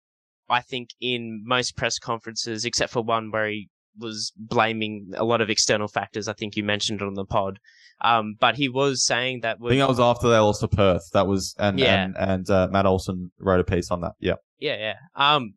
[0.49, 5.41] I think, in most press conferences, except for one where he was blaming a lot
[5.41, 6.29] of external factors.
[6.29, 7.59] I think you mentioned it on the pod.
[8.03, 11.11] Um, but he was saying that I think that was after they lost to Perth.
[11.13, 12.05] That was, and, Yeah.
[12.05, 14.13] and, and, uh, Matt Olson wrote a piece on that.
[14.21, 14.37] Yeah.
[14.59, 14.95] Yeah, yeah.
[15.15, 15.55] Um,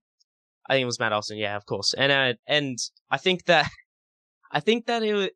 [0.67, 1.37] I think it was Matt Olson.
[1.37, 1.93] Yeah, of course.
[1.93, 2.77] And uh, and
[3.11, 3.69] I think that
[4.51, 5.33] I think that it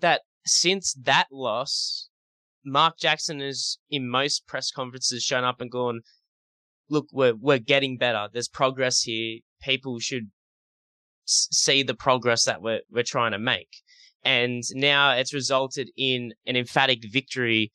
[0.00, 2.08] that since that loss,
[2.64, 6.00] Mark Jackson has in most press conferences shown up and gone,
[6.88, 8.28] "Look, we're we're getting better.
[8.32, 9.40] There's progress here.
[9.62, 10.30] People should
[11.24, 13.68] see the progress that we're we're trying to make."
[14.24, 17.72] And now it's resulted in an emphatic victory.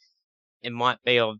[0.63, 1.38] It might be of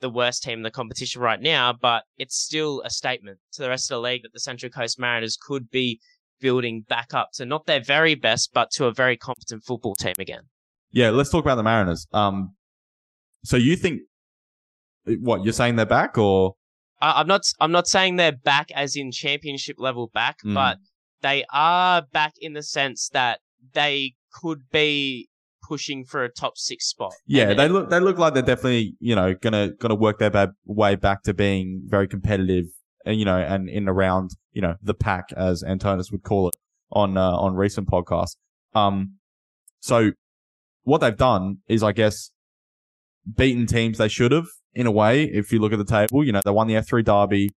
[0.00, 3.68] the worst team in the competition right now, but it's still a statement to the
[3.68, 6.00] rest of the league that the Central Coast Mariners could be
[6.40, 10.14] building back up to not their very best, but to a very competent football team
[10.18, 10.42] again.
[10.90, 12.06] Yeah, let's talk about the Mariners.
[12.12, 12.54] Um,
[13.44, 14.00] so you think
[15.04, 16.54] what you're saying they're back or
[17.00, 17.42] I, I'm not.
[17.60, 20.54] I'm not saying they're back as in championship level back, Mm.
[20.54, 20.78] but
[21.22, 23.40] they are back in the sense that
[23.72, 25.28] they could be
[25.66, 27.12] pushing for a top six spot.
[27.26, 30.54] yeah, they look they look like they're definitely you know gonna gonna work their ba-
[30.64, 32.66] way back to being very competitive
[33.04, 36.54] and you know and in around you know the pack as Antonis would call it
[36.92, 38.36] on uh, on recent podcasts.
[38.74, 39.16] Um,
[39.80, 40.12] so
[40.82, 42.30] what they've done is I guess
[43.36, 45.24] beaten teams they should have in a way.
[45.24, 47.50] If you look at the table, you know they won the F three derby,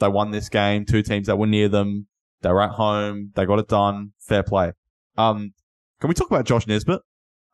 [0.00, 0.84] they won this game.
[0.84, 2.08] Two teams that were near them,
[2.42, 4.12] they were at home, they got it done.
[4.20, 4.72] Fair play.
[5.16, 5.52] Um,
[6.00, 7.00] can we talk about Josh Nisbet?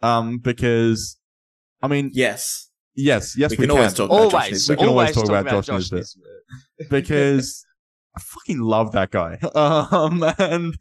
[0.02, 1.18] Um, because
[1.82, 2.70] I mean, Yes.
[2.94, 4.76] yes, yes, we we, can always talk about Josh always, Nisbet.
[4.76, 5.98] We can always always talk about Josh Nisbet.
[5.98, 6.90] Nisbet.
[6.90, 7.64] because
[8.16, 9.38] I fucking love that guy.
[9.54, 10.74] Um, and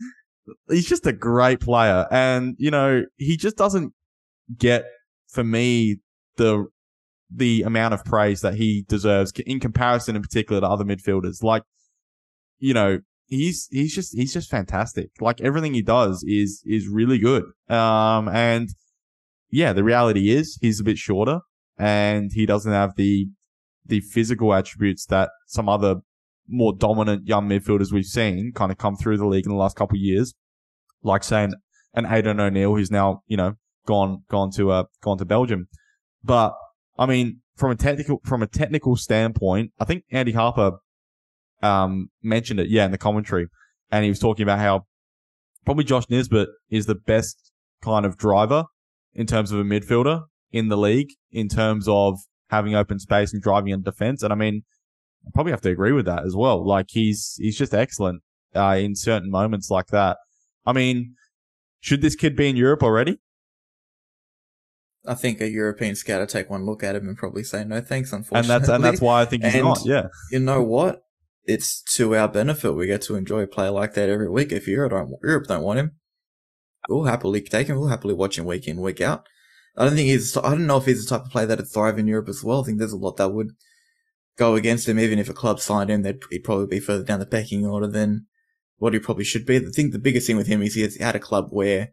[0.69, 2.07] he's just a great player.
[2.11, 3.93] And, you know, he just doesn't
[4.57, 4.85] get,
[5.27, 5.97] for me,
[6.37, 6.65] the,
[7.33, 11.43] the amount of praise that he deserves in comparison in particular to other midfielders.
[11.43, 11.63] Like,
[12.59, 12.99] you know,
[13.31, 15.09] he's, he's just, he's just fantastic.
[15.19, 17.43] Like everything he does is, is really good.
[17.67, 18.69] Um, and
[19.49, 21.39] yeah, the reality is he's a bit shorter
[21.77, 23.29] and he doesn't have the,
[23.85, 25.95] the physical attributes that some other
[26.47, 29.75] more dominant young midfielders we've seen kind of come through the league in the last
[29.75, 30.33] couple of years,
[31.01, 31.53] like saying
[31.93, 33.53] an Aiden O'Neill who's now you know
[33.85, 35.67] gone gone to uh gone to Belgium.
[36.23, 36.53] But
[36.97, 40.73] I mean, from a technical from a technical standpoint, I think Andy Harper
[41.61, 43.47] um mentioned it, yeah, in the commentary,
[43.91, 44.85] and he was talking about how
[45.65, 47.51] probably Josh Nisbet is the best
[47.83, 48.65] kind of driver
[49.13, 52.17] in terms of a midfielder in the league in terms of
[52.49, 54.23] having open space and driving in defense.
[54.23, 54.63] And I mean,
[55.25, 56.65] I probably have to agree with that as well.
[56.65, 58.21] Like he's he's just excellent
[58.55, 60.17] uh, in certain moments like that.
[60.65, 61.15] I mean,
[61.79, 63.19] should this kid be in Europe already?
[65.05, 67.81] I think a European scout would take one look at him and probably say no
[67.81, 68.13] thanks.
[68.13, 69.79] Unfortunately, And that's and that's why I think he's And- not.
[69.85, 71.01] Yeah, you know what?
[71.45, 72.73] It's to our benefit.
[72.73, 74.51] We get to enjoy a player like that every week.
[74.51, 75.91] If Europe don't, Europe don't want him,
[76.87, 77.77] we'll happily take him.
[77.77, 79.27] We'll happily watch him week in, week out.
[79.77, 80.35] I don't think he's.
[80.37, 82.61] I don't know if he's the type of player that'd thrive in Europe as well.
[82.61, 83.51] I think there's a lot that would
[84.37, 84.99] go against him.
[84.99, 87.87] Even if a club signed him, they'd he'd probably be further down the pecking order
[87.87, 88.27] than
[88.77, 89.57] what he probably should be.
[89.57, 91.89] I think the biggest thing with him is he's had a club where,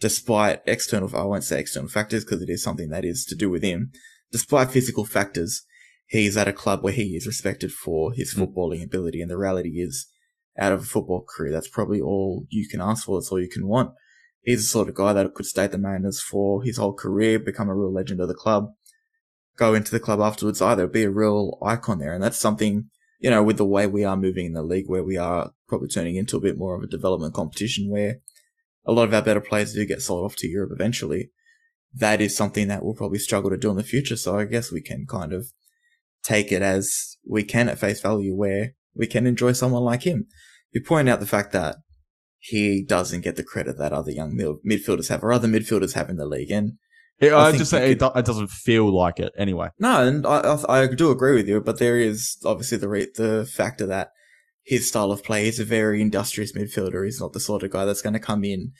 [0.00, 3.48] despite external, I won't say external factors because it is something that is to do
[3.48, 3.92] with him.
[4.32, 5.62] Despite physical factors,
[6.12, 8.38] he's at a club where he is respected for his Mm.
[8.40, 9.20] footballing ability.
[9.22, 10.06] And the reality is,
[10.58, 13.18] out of a football career, that's probably all you can ask for.
[13.18, 13.92] That's all you can want.
[14.42, 17.38] He's the sort of guy that could stay at the Mariners for his whole career,
[17.38, 18.72] become a real legend of the club,
[19.56, 22.12] go into the club afterwards, either be a real icon there.
[22.12, 25.04] And that's something, you know, with the way we are moving in the league, where
[25.04, 28.20] we are probably turning into a bit more of a development competition where
[28.84, 31.30] a lot of our better players do get sold off to Europe eventually.
[31.94, 34.16] That is something that we'll probably struggle to do in the future.
[34.16, 35.52] So I guess we can kind of
[36.22, 40.26] take it as we can at face value where we can enjoy someone like him.
[40.72, 41.76] You point out the fact that
[42.38, 44.32] he doesn't get the credit that other young
[44.66, 46.50] midfielders have or other midfielders have in the league.
[46.50, 46.72] And
[47.20, 49.68] I, I just say it, could- it doesn't feel like it anyway.
[49.78, 53.44] no, and I, I, do agree with you, but there is obviously the re- the
[53.52, 54.10] factor that
[54.64, 57.04] his style of play is a very industrious midfielder.
[57.04, 58.72] He's not the sort of guy that's going to come in,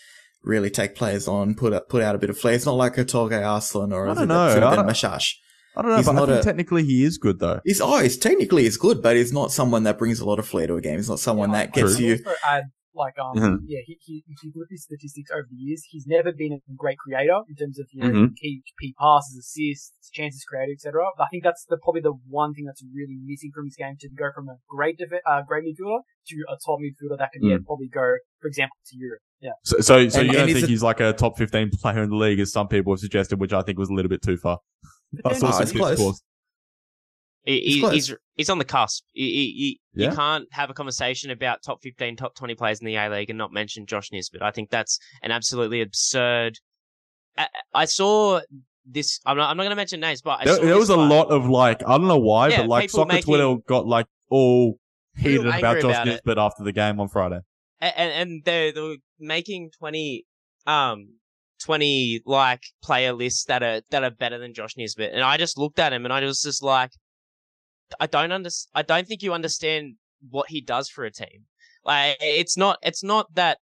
[0.43, 2.55] really take players on, put out, put out a bit of flair.
[2.55, 4.49] It's not like a Tolgay Arslan or I a don't know.
[4.49, 5.35] I don't- Mashash.
[5.77, 7.61] I don't know, He's but I think a- technically he is good though.
[7.65, 10.47] He's oh, he's technically he's good, but he's not someone that brings a lot of
[10.47, 10.97] flair to a game.
[10.99, 12.13] He's not someone Yeah, that I- gets I'd you.
[12.13, 13.59] also add, like, um, Mhm.
[13.67, 16.53] yeah, he, he, if you look at his statistics over the years, he's never been
[16.53, 18.37] a great creator in terms of, you know, Mhm.
[18.37, 21.05] key, key passes, assists, chances created, etc.
[21.19, 24.09] I think that's the, probably the one thing that's really missing from his game to
[24.11, 27.57] go from a great def- uh, great midfielder to a top midfielder that can, yeah,
[27.57, 27.65] Mm.
[27.65, 29.21] probably go, for example, to Europe.
[29.41, 29.53] Yeah.
[29.65, 32.11] So, so, so And- you don't think it- he's like a top fifteen player in
[32.11, 34.37] the league, as some people have suggested, which I think was a little bit too
[34.37, 34.59] far.
[35.25, 35.91] I saw Oh, it's close.
[35.91, 36.23] discourse.
[37.45, 37.93] He, He's he- close.
[37.95, 39.05] he's he's on the cusp.
[39.13, 40.11] He, he, he- Yeah.
[40.11, 43.31] You can't have a conversation about top fifteen, top twenty players in the A League
[43.31, 44.43] and not mention Josh Nisbet.
[44.43, 46.59] I think that's an absolutely absurd.
[47.37, 48.41] I, I saw
[48.87, 49.21] this.
[49.27, 49.51] I'm not.
[49.51, 51.09] I'm not going to mention names, but I There, saw there this was a guy-
[51.09, 54.07] lot of like, I don't know why, Yeah, but like soccer making- Twitter got like
[54.31, 54.79] all
[55.17, 56.11] heated about Josh about it.
[56.13, 57.41] Nisbet after the game on Friday.
[57.81, 60.25] and and, and they they were making twenty
[60.67, 61.09] um
[61.65, 65.13] 20 like player lists that are that are better than Josh Nisbet.
[65.13, 66.91] And I just looked at him and I was just like
[68.01, 69.95] I don't under, I don't think you understand
[70.31, 71.47] what he does for a team.
[71.85, 73.59] Like it's not it's not that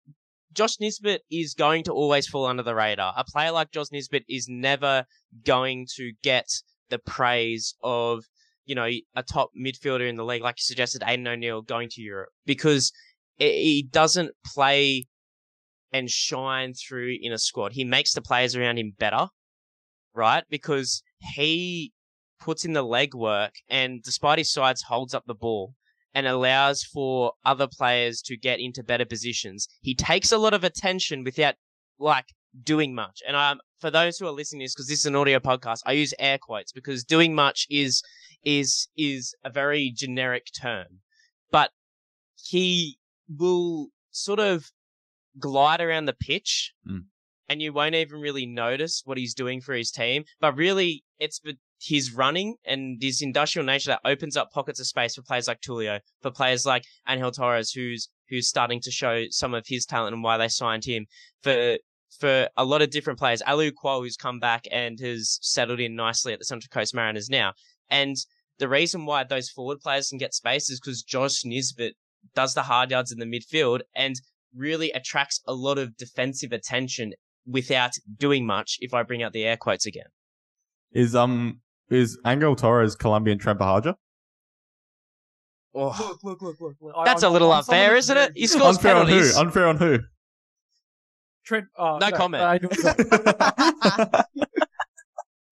[0.57, 3.13] Josh Nisbet is going to always fall under the radar.
[3.17, 5.05] A player like Josh Nisbet is never
[5.45, 6.47] going to get
[6.89, 8.25] the praise of,
[8.65, 12.01] you know, a top midfielder in the league, like you suggested, Aiden O'Neill going to
[12.01, 12.91] Europe, because
[13.39, 15.07] he doesn't play
[15.93, 17.73] and shine through in a squad.
[17.73, 19.29] He makes the players around him better,
[20.15, 20.45] right?
[20.51, 21.03] Because
[21.35, 21.93] he
[22.41, 25.75] puts in the legwork and despite his sides holds up the ball
[26.15, 29.69] and allows for other players to get into better positions.
[29.83, 31.57] He takes a lot of attention without
[31.99, 32.27] like
[32.63, 33.21] doing much.
[33.27, 35.81] And um, for those who are listening to this, because this is an audio podcast,
[35.85, 38.03] I use air quotes because doing much is
[38.45, 40.87] is is a very generic term.
[41.51, 41.71] But
[42.43, 44.71] he will sort of
[45.39, 47.05] glide around the pitch Mm.
[47.49, 50.25] and you won't even really notice what he's doing for his team.
[50.41, 51.41] But really, it's
[51.81, 55.61] his running and his industrial nature that opens up pockets of space for players like
[55.61, 60.15] Tulio, for players like Angel Torres, who's who's starting to show some of his talent
[60.15, 61.07] and why they signed him.
[61.43, 61.79] For
[62.19, 65.95] for a lot of different players, Alou Kuol, who's come back and has settled in
[65.95, 67.53] nicely at the Central Coast Mariners now.
[67.91, 68.17] And
[68.59, 71.93] the reason why those forward players can get space is because Josh Nisbet
[72.35, 74.17] does the hard yards in the midfield and
[74.57, 77.13] really attracts a lot of defensive attention
[77.47, 78.77] without doing much.
[78.81, 80.07] If I bring out the air quotes again,
[80.93, 83.95] Is um is Angel Torres Colombian Trent Buhagiar?
[85.75, 86.75] oh, Look, look, look, look.
[86.81, 87.05] look.
[87.05, 88.21] That's I'm- a little I'm someone unfair, isn't it?
[88.21, 89.31] very- He scores Unfair on who?
[89.39, 89.99] Unfair on who?
[91.45, 92.43] Trent, uh, No comment.
[92.43, 92.73] I don't-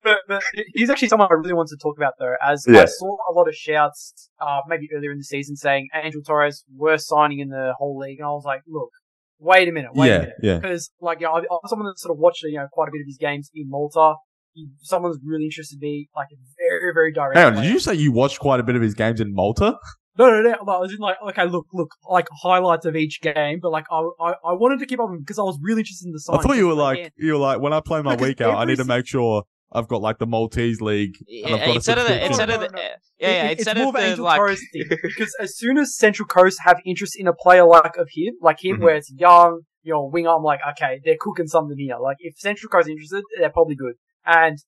[0.04, 0.42] but, but
[0.74, 3.48] he's actually someone I really want to talk about though, as I saw a lot
[3.48, 7.72] of shouts, uh, maybe earlier in the season saying Angel Torres worst signing in the
[7.78, 8.90] whole league, and I was like, look,
[9.38, 10.58] wait a minute, wait a minute, yeah.
[10.58, 12.92] because like you know, I, I'm someone that sort of watched you know quite a
[12.92, 14.14] bit of his games in Malta.
[14.52, 17.36] He, someone's really interested me, like a very very direct.
[17.36, 19.76] Hang on, did you say you watched quite a bit of his games in Malta?
[20.16, 20.52] No, no, no.
[20.52, 23.98] I was in like, okay, look, look, like highlights of each game, but like I,
[24.20, 26.20] I, I wanted to keep up with him because I was really interested in the
[26.20, 26.38] sign.
[26.38, 28.64] I thought you were like you were like when I play my week out, I
[28.64, 29.42] need to make sure
[29.74, 32.60] I've got like the Maltese league and I've got a instead of the instead of
[32.60, 32.82] the no, no.
[32.82, 35.36] yeah yeah It- instead it's more of of an the Angel like Torres thing because
[35.40, 38.76] as soon as Central Coast have interest in a player like of him, like him,
[38.78, 38.82] Mhm.
[38.82, 41.96] where it's young, you know, winger, I'm like, okay, they're cooking something here.
[42.00, 43.94] Like if Central Coast are interested, they're probably good.
[44.24, 44.58] And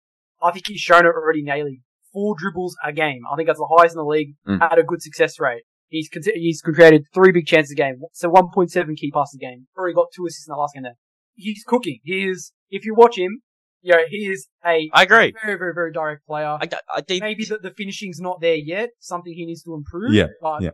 [0.43, 1.83] I think he's shown it already nailing
[2.13, 3.21] four dribbles a game.
[3.31, 4.61] I think that's the highest in the league Mm.
[4.61, 5.63] at a good success rate.
[5.89, 9.67] He's con- he's created three big chances a game, so 1.7 key passes a game.
[9.79, 10.97] Already got two assists in the last game there.
[11.35, 12.01] He's cooking.
[12.03, 12.53] He is.
[12.71, 13.43] If you watch him,
[13.87, 15.33] you know, he is a I agree.
[15.45, 16.67] very, very, very direct player I,
[16.99, 18.91] I think maybe the, the finishing's not there yet.
[19.13, 20.13] Something he needs to improve.
[20.21, 20.71] Yeah, but yeah.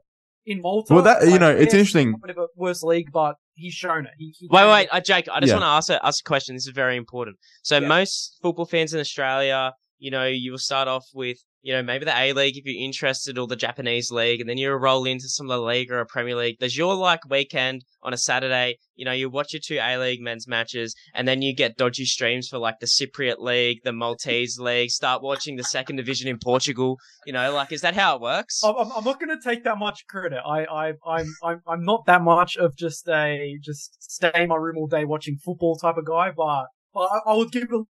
[0.46, 2.08] in Malta, Well, that you like, know, it's yeah, interesting.
[2.22, 4.12] Whatever worst league, but he's shown it.
[4.18, 5.28] He, he Wait, wait, get- uh, Jake.
[5.30, 5.56] I just Yeah.
[5.60, 6.54] want to ask a, ask a question.
[6.56, 7.36] This is very important.
[7.62, 7.88] So Yeah.
[7.96, 12.04] most football fans in Australia, you know, you will start off with, you know, maybe
[12.04, 15.28] the A League if you're interested, or the Japanese League, and then you roll into
[15.28, 16.56] some of the League or a Premier League.
[16.58, 18.78] There's your like weekend on a Saturday.
[18.96, 22.04] You know, you watch your two A League men's matches, and then you get dodgy
[22.04, 24.90] streams for like the Cypriot League, the Maltese League.
[24.90, 26.98] Start watching the second division in Portugal.
[27.26, 28.62] You know, like is that how it works?
[28.64, 30.40] I'm, I'm- I'm not going to take that much credit.
[30.44, 34.56] I, I, I'm, I'm, I'm not that much of just a just stay in my
[34.56, 37.84] room all day watching football type of guy, but, but I, I would give a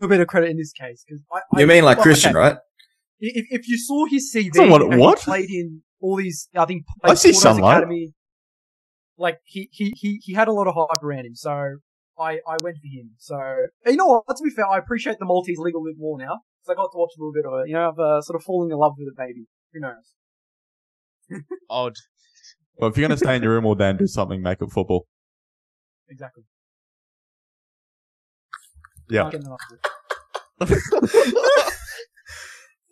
[0.00, 1.60] little bit of credit in this case because I, I.
[1.60, 2.56] You mean like well, Christian, okay, right?
[3.24, 5.18] If, if you saw his CV, Someone- you know, he what?
[5.20, 7.76] played in all these, I think, I played see Porto's sunlight.
[7.78, 8.12] Academy.
[9.16, 11.76] Like he, he, he, he had a lot of hype around him, so
[12.18, 13.10] I, I went for him.
[13.18, 13.38] So
[13.86, 14.36] you know what?
[14.36, 16.74] To be fair, I appreciate the Maltese league a little bit more now because I
[16.74, 17.68] got to watch a little bit of it.
[17.68, 19.46] You know, I've uh, sort of fallen in love with it, maybe.
[19.72, 21.42] Who knows?
[21.70, 21.94] Odd.
[22.78, 24.70] Well, if you're gonna stay in your room all day and do something, make it
[24.72, 25.06] football.
[26.08, 26.42] Exactly.
[29.08, 29.30] Yeah.
[29.30, 29.60] Can't get enough
[30.60, 31.74] of it.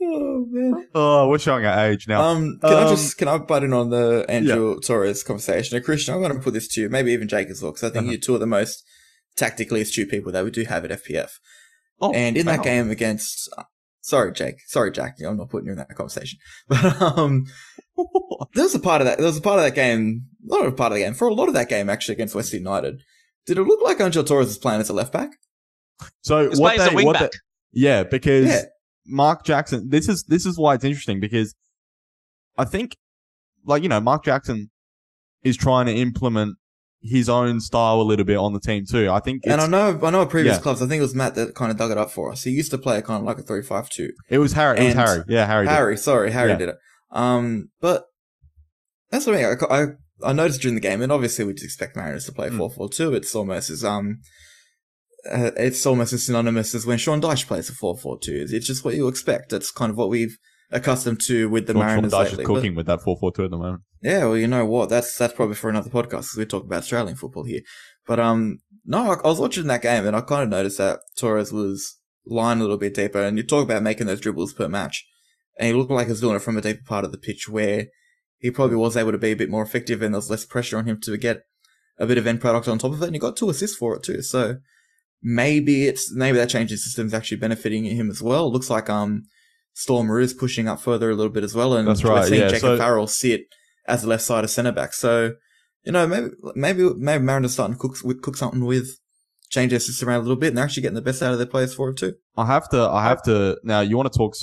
[0.03, 0.89] Oh man.
[0.95, 2.23] Oh, we're showing our age now.
[2.23, 5.77] Um, can I Um, just can I butt in on the Angel Torres conversation?
[5.79, 7.85] Now, Christian, I'm going to put this to you, maybe even Jake as well, because
[7.85, 8.13] I think Uh-huh.
[8.13, 8.83] you're two of the most
[9.37, 11.31] tactically astute people that we do have at FPF.
[12.01, 13.49] oh, and in that game against,
[14.01, 16.39] sorry, Jake, sorry, Jack, I'm not putting you in that conversation,
[16.69, 17.45] but um,
[18.55, 19.19] there was a part of that.
[19.19, 21.35] There was a part of that game, not a part of the game, for a
[21.35, 23.03] lot of that game actually against West United.
[23.47, 25.31] Did it look like Angel Torres was playing as a left back?
[26.23, 27.33] So This what plays a they, wing what back.
[27.33, 27.39] they-
[27.73, 28.63] yeah, because Yeah.
[29.07, 29.89] Mark Jackson.
[29.89, 31.55] This is this is why it's interesting because
[32.59, 32.97] I think,
[33.65, 34.71] like you know, Mark Jackson
[35.43, 36.57] is trying to implement
[37.03, 39.11] his own style a little bit on the team too.
[39.11, 40.63] I think And I know, I know, at previous Yeah.
[40.63, 42.43] clubs, I think it was Matt that kind of dug it up for us.
[42.45, 44.11] He used to play a kind of like a three-five-two.
[44.29, 44.79] it was Harry.
[44.81, 45.25] It was Harry.
[45.27, 45.65] Yeah, Harry.
[45.67, 45.73] did.
[45.73, 46.57] Harry, sorry, Harry Yeah.
[46.59, 46.77] did it.
[47.11, 48.05] Um, but
[49.11, 49.57] that's what I mean.
[49.71, 49.87] I, I,
[50.29, 53.15] I noticed during the game, and obviously we just expect Mariners to play Mm.
[53.17, 54.19] It's almost as, um,
[55.29, 58.53] uh, it's almost as synonymous as when Sean Dyche plays a 4-4-2.
[58.53, 59.53] It's just what you expect.
[59.53, 60.37] It's kind of what we've
[60.71, 62.45] accustomed to with the Well, Sean Mariners Dyche is lately.
[62.45, 63.83] cooking with that 4-4-2 at the moment.
[64.03, 64.89] Yeah, well, you know what?
[64.89, 67.61] That's that's probably for another podcast because we talk about Australian football here.
[68.07, 71.01] But um, no, I, I was watching that game and I kind of noticed that
[71.19, 73.21] Torres was lying a little bit deeper.
[73.21, 75.07] And you talk about making those dribbles per match,
[75.59, 77.49] and he looked like he was doing it from a deeper part of the pitch
[77.49, 77.89] where
[78.39, 80.79] he probably was able to be a bit more effective and there was less pressure
[80.79, 81.43] on him to get
[81.99, 83.07] a bit of end product on top of it.
[83.07, 84.23] And he got two assists for it too.
[84.23, 84.57] So
[85.23, 88.51] maybe it's maybe that change in system is actually benefiting him as well.
[88.53, 89.25] Looks like um
[89.73, 92.49] Storm is pushing up further a little bit as well, and That's we're seeing yeah,
[92.49, 93.43] Jacob so- Farrell sit
[93.87, 94.93] as the left side of centre back.
[94.93, 95.35] So
[95.85, 98.99] you know maybe maybe maybe Mariners starting to cook cook something with
[99.51, 101.39] change their system around a little bit, and they're actually getting the best out of
[101.39, 102.15] their players for it too.
[102.37, 102.81] I have to.
[102.81, 103.59] I have to.
[103.65, 104.35] Now, you want to talk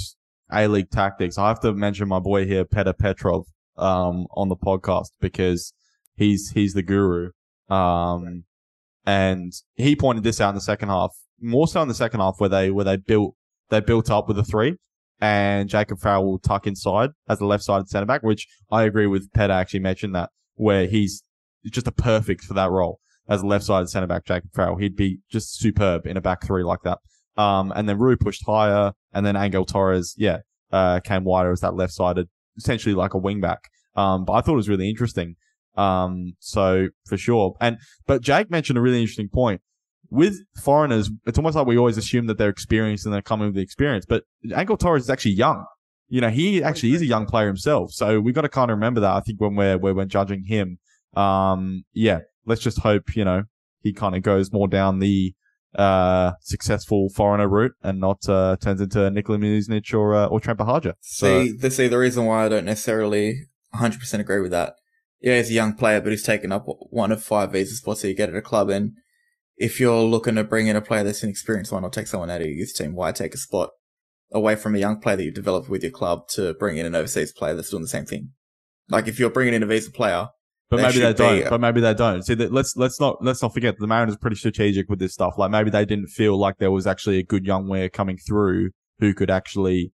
[0.51, 1.37] A League tactics?
[1.37, 3.45] I have to mention my boy here, Petr Petrov,
[3.77, 5.73] um, on the podcast because
[6.15, 7.31] he's he's the guru.
[7.69, 8.43] Um,
[9.07, 12.35] and he pointed this out in the second half, more so in the second half
[12.39, 13.35] where they where they built
[13.69, 14.75] they built up with a three,
[15.21, 19.07] and Jacob Farrell will tuck inside as the left sided centre back, which I agree
[19.07, 19.31] with.
[19.31, 21.23] Petr actually mentioned that where he's
[21.65, 22.99] just a perfect for that role
[23.29, 24.77] as a left sided centre back, Jacob Farrell.
[24.77, 26.99] He'd be just superb in a back three like that.
[27.37, 30.39] Um, and then Rui pushed higher, and then Angel Torres, yeah,
[30.71, 32.27] uh, came wider as that left sided,
[32.57, 33.69] essentially like a wing back.
[33.95, 35.35] Um, but I thought it was really interesting.
[35.77, 37.55] Um, so for sure.
[37.61, 39.61] And, but Jake mentioned a really interesting point.
[40.09, 43.55] With foreigners, it's almost like we always assume that they're experienced and they're coming with
[43.55, 44.23] the experience, but
[44.55, 45.65] Angel Torres is actually young.
[46.07, 47.91] You know, he actually is a young player himself.
[47.91, 49.11] So we've got to kind of remember that.
[49.11, 50.79] I think when we're, when we're judging him,
[51.15, 53.43] um, yeah, let's just hope, you know,
[53.81, 55.33] he kind of goes more down the,
[55.75, 60.57] uh, successful foreigner route and not, uh, turns into Nikola Muznic or, uh, or Trent
[60.57, 60.93] Buhagiar.
[61.01, 64.75] So, See, the, see, the reason why I don't necessarily 100% agree with that.
[65.21, 68.09] Yeah, he's a young player, but he's taken up one of five visa spots that
[68.09, 68.69] you get at a club.
[68.69, 68.93] And
[69.57, 72.41] if you're looking to bring in a player that's inexperienced, why not take someone out
[72.41, 72.93] of your youth team?
[72.93, 73.69] Why take a spot
[74.31, 76.95] away from a young player that you've developed with your club to bring in an
[76.95, 78.31] overseas player that's doing the same thing?
[78.89, 80.29] Like if you're bringing in a visa player,
[80.69, 81.49] but maybe they don't.
[81.49, 82.23] But maybe they don't.
[82.23, 85.13] See, that let's let's not let's not forget the Mariners are pretty strategic with this
[85.13, 85.35] stuff.
[85.37, 88.71] Like maybe they didn't feel like there was actually a good young winger coming through
[88.99, 89.93] who could actually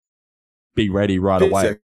[0.76, 1.78] be ready right away.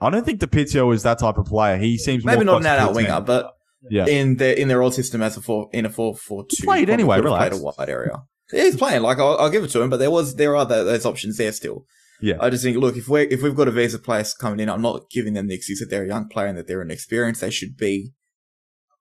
[0.00, 1.76] I don't think Di Pizio is that type of player.
[1.76, 3.52] He seems maybe more not an out winger, but
[3.90, 4.06] Yeah.
[4.06, 6.56] in their in their old system as a four in a four four two.
[6.58, 7.50] He played anyway, relax.
[7.56, 8.22] Played a wide area.
[8.52, 9.02] Yeah, he's playing.
[9.02, 11.36] Like I'll, I'll give it to him, but there was there are tho- those options
[11.36, 11.84] there still.
[12.22, 12.36] Yeah.
[12.40, 14.82] I just think, look, if we if we've got a visa player coming in, I'm
[14.82, 17.40] not giving them the excuse that they're a young player and that they're inexperienced.
[17.40, 18.12] They should be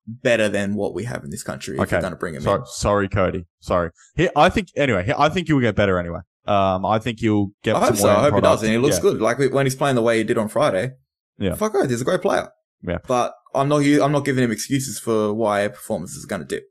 [0.07, 1.95] better than what we have in this country if Okay.
[1.97, 2.65] you're going to bring them Sorry, in.
[2.65, 3.45] sorry, Cody.
[3.59, 3.91] Sorry.
[4.15, 5.03] He, I think anyway.
[5.05, 6.19] He, I think you will get better anyway.
[6.49, 7.75] Um, I think he'll get.
[7.75, 8.09] I hope some so.
[8.09, 9.01] I hope he does, and he looks Yeah.
[9.03, 9.21] good.
[9.21, 10.93] Like when he's playing the way he did on Friday.
[11.37, 11.53] Yeah.
[11.55, 12.49] fuck oath, he's a great player.
[12.81, 12.97] Yeah.
[13.07, 13.81] but I'm not.
[13.85, 16.63] I'm not giving him excuses for why performance is going to dip.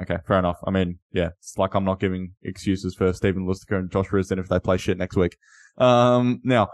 [0.00, 0.56] Okay, fair enough.
[0.66, 4.38] I mean, yeah, it's like I'm not giving excuses for Steven Lustica and Josh Risden
[4.38, 5.36] if they play shit next week.
[5.78, 6.68] Um, now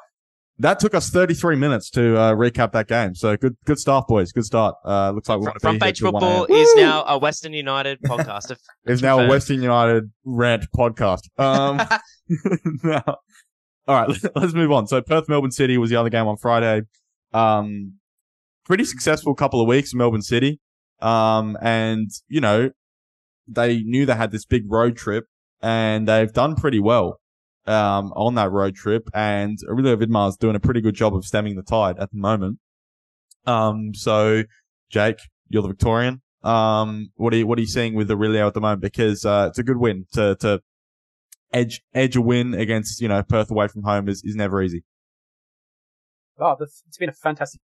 [0.61, 3.15] that took us 33 minutes to uh, recap that game.
[3.15, 4.33] So good, good start, boys.
[4.33, 4.75] Good start.
[4.85, 7.53] Uh, looks like we're Front, front page here till 1 football is now a Western
[7.53, 8.57] United podcast.
[8.87, 9.29] Is now a.
[9.29, 11.29] Western United rant podcast.
[11.39, 11.79] Um,
[12.83, 13.03] now,
[13.87, 14.87] all right, let's move on.
[14.87, 16.83] So Perth, Melbourne City was the other game on Friday.
[17.33, 17.95] Um,
[18.65, 20.61] pretty successful couple of weeks in Melbourne City.
[21.01, 22.71] Um, and you know,
[23.47, 25.27] they knew they had this big road trip
[25.61, 27.21] and they've done pretty well,
[27.69, 29.09] um, on that road trip.
[29.15, 32.59] And Aurelio Vidmar's doing a pretty good job of stemming the tide at the moment.
[33.47, 34.45] Um, so
[34.91, 36.23] Jake, you're the Victorian.
[36.43, 38.81] Um, what are you, what are you seeing with Aurelio at the moment?
[38.81, 40.61] Because, uh, it's a good win to, to
[41.53, 44.85] edge, edge a win against, you know, Perth away from home is, is never easy.
[46.39, 47.61] Oh, it's been a fantastic.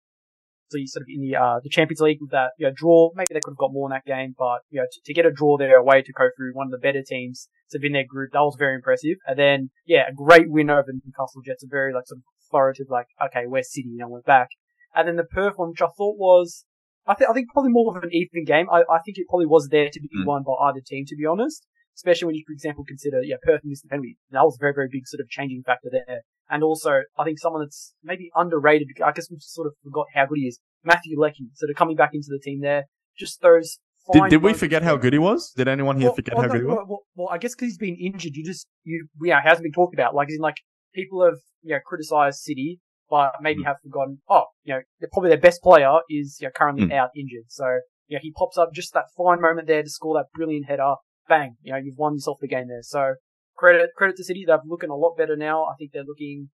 [0.74, 3.12] So sort of in the uh, the Champions League with that you know, draw.
[3.16, 5.26] Maybe they could have got more in that game, but you know to, to get
[5.26, 8.06] a draw there away to go through one of the better teams to win their
[8.08, 9.18] group, that was very impressive.
[9.28, 11.64] And then yeah, a great win over Newcastle Jets.
[11.64, 14.50] A very like sort of authoritative, like okay, we're City, you know, we're back.
[14.96, 16.66] And then the Perth one, which I thought was,
[17.08, 18.68] I think I think probably more of an even game.
[18.72, 20.26] I, I think it probably was there to be Mm.
[20.26, 21.66] won by either team, to be honest.
[21.96, 24.18] Especially when you, for example, consider yeah, Perth missed the penalty.
[24.32, 26.22] That was a very very big sort of changing factor there.
[26.50, 30.26] And also, I think someone that's maybe underrated, I guess we sort of forgot how
[30.26, 30.60] good he is.
[30.84, 32.84] Matthew Leckie, sort of coming back into the team there.
[33.18, 33.80] Just those
[34.12, 35.52] Did, did we forget how good he was?
[35.56, 36.86] Did anyone here well, forget well, how no, good he was?
[36.88, 39.72] well, well, I guess because he's been injured, you just, you, yeah, it hasn't been
[39.72, 40.14] talked about.
[40.14, 40.58] Like, in, like,
[40.94, 42.80] people have, you know, criticized City,
[43.10, 43.66] but maybe Mm.
[43.68, 46.94] have forgotten, oh, you know, they're probably their best player is, you know, currently Mm.
[46.94, 47.46] out injured.
[47.48, 47.66] So,
[48.08, 50.96] you know, he pops up just that fine moment there to score that brilliant header.
[51.30, 52.82] Bang, you know, you've won yourself the game there.
[52.82, 53.16] So,
[53.58, 54.44] credit, credit to City.
[54.46, 55.64] They're looking a lot better now.
[55.64, 56.50] I think they're looking,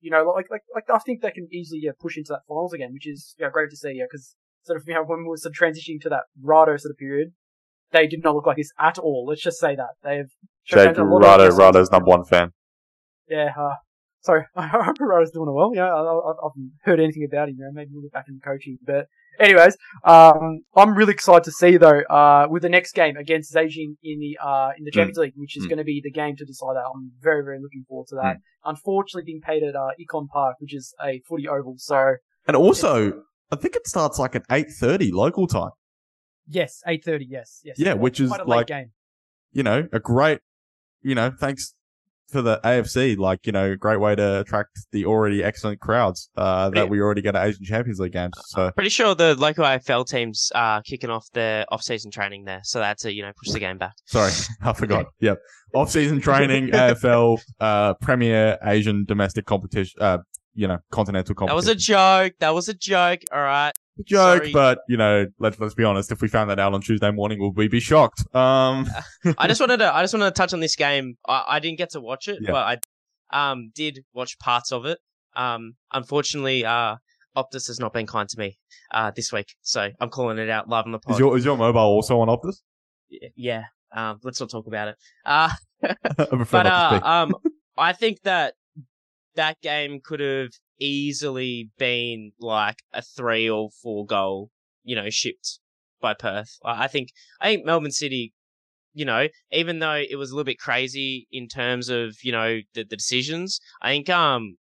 [0.00, 2.72] you know, like, like, like, I think they can easily, yeah, push into that finals
[2.72, 5.28] again, which is, yeah, great to see, yeah, because sort of, you know, when we
[5.28, 7.32] were sort of transitioning to that Rado sort of period,
[7.92, 9.26] they did not look like this at all.
[9.28, 10.30] Let's just say that they've
[10.64, 11.50] Jake Rado.
[11.50, 12.52] Rado's number one fan.
[13.28, 13.74] Yeah, uh,
[14.22, 15.72] sorry, I hope Rado's doing well.
[15.74, 17.56] Yeah, I, I, I haven't heard anything about him.
[17.58, 18.78] You know, maybe we'll get back into coaching.
[18.84, 19.06] But
[19.40, 23.96] anyways, um, I'm really excited to see though, uh, with the next game against Zhejiang
[24.02, 25.68] in the uh in the Champions League, which is Mm.
[25.70, 26.84] going to be the game to decide that.
[26.94, 28.36] I'm very very looking forward to that.
[28.64, 31.74] Unfortunately, being paid at uh, Ikon Park, which is a footy oval.
[31.78, 32.14] So
[32.46, 35.70] And also, I think it starts like at eight thirty local time.
[36.46, 37.24] yes, eight thirty.
[37.28, 37.76] Yes, yes.
[37.78, 38.90] Yeah, which is quite a like- game.
[39.52, 40.38] You know, a great,
[41.02, 41.74] you know, thanks
[42.32, 43.16] for the AFC.
[43.16, 46.84] Like, you know, a great way to attract the already excellent crowds uh, that Yeah.
[46.84, 48.32] we already get at Asian Champions League games.
[48.46, 52.78] So Pretty sure the local AFL teams are kicking off their off-season training there, so
[52.80, 53.92] that's to you know push the game back.
[54.06, 55.06] sorry, I forgot.
[55.20, 55.38] Yep,
[55.74, 60.00] off-season training, AFL, uh, Premier Asian domestic competition.
[60.02, 60.18] Uh,
[60.54, 61.54] you know, continental competition.
[61.54, 62.32] That was a joke.
[62.40, 63.20] That was a joke.
[63.32, 63.72] All right.
[64.04, 64.52] Joke, sorry.
[64.52, 66.10] but you know, let's let's be honest.
[66.12, 68.22] If we found that out on Tuesday morning, would we be shocked?
[68.34, 68.86] Um,
[69.38, 71.16] I just wanted to I just wanted to touch on this game.
[71.26, 72.52] I, I didn't get to watch it, Yeah.
[72.52, 72.80] but
[73.32, 74.98] I um did watch parts of it.
[75.36, 76.96] Um, unfortunately, uh,
[77.36, 78.58] Optus has not been kind to me
[78.92, 81.14] uh this week, so I'm calling it out live on the pod.
[81.14, 82.56] is your is your mobile also on Optus?
[83.36, 83.64] yeah.
[83.94, 84.96] Um, let's not talk about it.
[85.26, 85.50] Uh,
[85.82, 87.34] but uh, um,
[87.76, 88.54] I think that
[89.36, 90.48] that game could have
[90.82, 94.50] easily been like a three or four goal,
[94.84, 95.58] you know, shipped
[96.00, 96.58] by Perth.
[96.64, 97.08] I think
[97.40, 98.32] I think Melbourne City,
[98.92, 102.58] you know, even though it was a little bit crazy in terms of you know
[102.74, 104.56] the, the decisions, I think um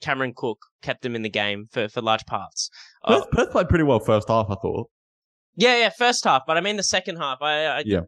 [0.00, 2.70] Cameron Cook kept them in the game for for large parts.
[3.04, 4.46] Uh, Perth, Perth played pretty well first half.
[4.50, 4.88] I thought.
[5.56, 7.38] yeah, yeah, first half, but I mean the second half.
[7.40, 8.00] I, I Yeah.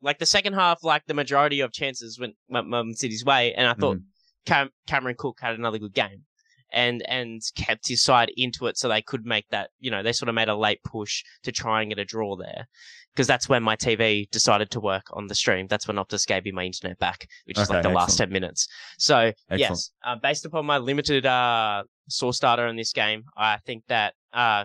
[0.00, 3.74] like the second half, like the majority of chances went Melbourne City's way, and I
[3.74, 4.02] thought Mhm.
[4.46, 6.24] Cam- Cameron Cook had another good game,
[6.72, 9.70] and and kept his side into it, so they could make that.
[9.80, 12.36] You know, they sort of made a late push to try and get a draw
[12.36, 12.66] there,
[13.14, 15.66] because that's when my TV decided to work on the stream.
[15.66, 18.66] That's when Optus gave me my internet back, which is like the last ten minutes.
[18.98, 19.16] So
[19.50, 19.60] Excellent.
[19.60, 24.14] yes, uh, based upon my limited uh, source data in this game, I think that
[24.32, 24.64] uh,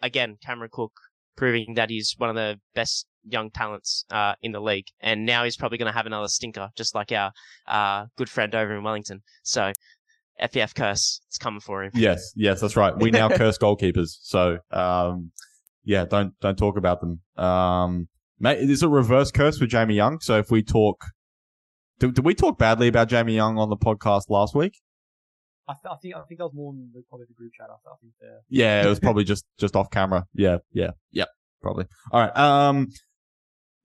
[0.00, 0.92] again Cameron Cook
[1.36, 5.44] proving that he's one of the best young talents uh, in the league, and now
[5.44, 7.32] he's probably going to have another stinker, just like our
[7.66, 9.22] uh, good friend over in Wellington.
[9.42, 9.72] So,
[10.40, 11.92] FPF curse, it's coming for him.
[11.94, 12.96] Yes, yes, that's right.
[12.96, 14.18] We now curse goalkeepers.
[14.22, 15.30] So, um,
[15.84, 17.20] yeah, don't don't talk about them.
[17.44, 18.08] Um,
[18.40, 20.20] mate, it's a reverse curse with Jamie Young.
[20.20, 21.04] So if we talk,
[21.98, 24.80] did, did we talk badly about Jamie Young on the podcast last week?
[25.68, 27.66] I, th- I think I think that was more than the, probably the group chat.
[27.70, 30.26] I, th- I think the Yeah, it was probably just just off camera.
[30.34, 31.26] Yeah, yeah, yeah,
[31.62, 31.86] probably.
[32.10, 32.36] All right.
[32.36, 32.88] Um,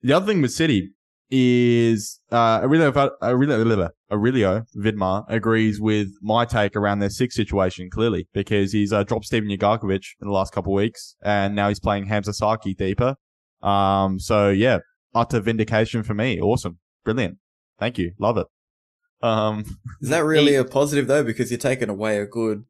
[0.02, 0.90] the other thing with City
[1.30, 8.28] is uh, Aurelio Aurelio Aurelio Vidmar agrees with my take around their six situation clearly
[8.32, 11.80] because he's uh, dropped Steven Ugarkovic in the last couple of weeks and now he's
[11.80, 13.16] playing Hamza Sakhi deeper.
[13.62, 14.78] Um, so yeah,
[15.14, 16.40] utter vindication for me.
[16.40, 17.38] Awesome, brilliant.
[17.78, 18.46] Thank you, love it.
[19.20, 19.64] Um,
[20.00, 21.24] Is that really a positive though?
[21.24, 22.64] Because you're taking away a good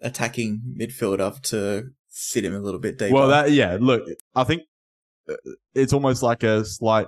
[0.00, 3.14] attacking midfielder to sit him a little bit deeper.
[3.14, 3.76] Well, that yeah.
[3.80, 4.02] Look,
[4.34, 4.62] I think
[5.28, 5.34] uh,
[5.74, 7.06] it's almost like a slight.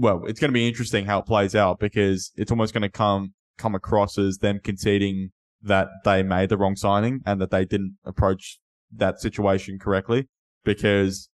[0.00, 2.88] Well, it's going to be interesting how it plays out because it's almost going to
[2.88, 5.30] come come across as them conceding
[5.60, 8.60] that they made the wrong signing and that they didn't approach
[8.94, 10.28] that situation correctly.
[10.64, 11.28] Because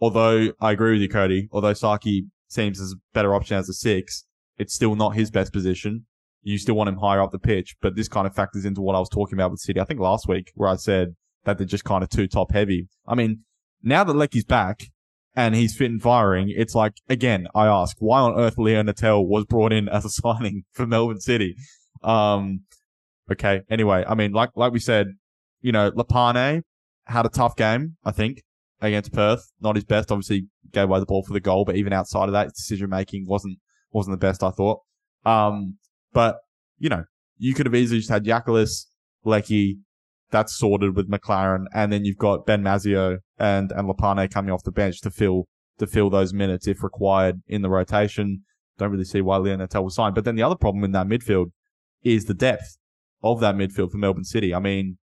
[0.00, 3.72] although I agree with you, Cody, although Sakhi seems as a better option as a
[3.72, 4.26] six,
[4.58, 6.04] it's still not his best position.
[6.42, 8.94] You still want him higher up the pitch, but this kind of factors into what
[8.94, 9.80] I was talking about with City.
[9.80, 12.86] I think last week where I said that they're just kind of too top heavy.
[13.06, 13.44] I mean,
[13.82, 14.90] now that Leckie's back
[15.36, 19.26] and he's fit and firing, it's like, again, I ask, why on earth Leo Natel
[19.26, 21.56] was brought in as a signing for Melbourne City?
[22.02, 22.60] Um,
[23.30, 23.62] okay.
[23.68, 25.08] Anyway, I mean, like, like we said,
[25.60, 26.62] you know, Lapane
[27.06, 28.42] had a tough game, I think,
[28.80, 29.50] against Perth.
[29.60, 32.32] Not his best, obviously gave away the ball for the goal, but even outside of
[32.32, 33.58] that, decision making wasn't,
[33.92, 34.80] wasn't the best, I thought.
[35.24, 35.78] Um,
[36.12, 36.38] but,
[36.78, 37.04] you know,
[37.38, 38.86] you could have easily just had Yakulis,
[39.24, 39.78] Leckie,
[40.30, 44.64] that's sorted with Maclaren, and then you've got Ben Mazzeo and and Lapane coming off
[44.64, 45.46] the bench to fill
[45.78, 48.42] to fill those minutes if required in the rotation.
[48.78, 50.14] Don't really see why Leon Natel was signed.
[50.14, 51.46] But then the other problem in that midfield
[52.02, 52.76] is the depth
[53.22, 54.52] of that midfield for Melbourne City.
[54.52, 54.98] I mean,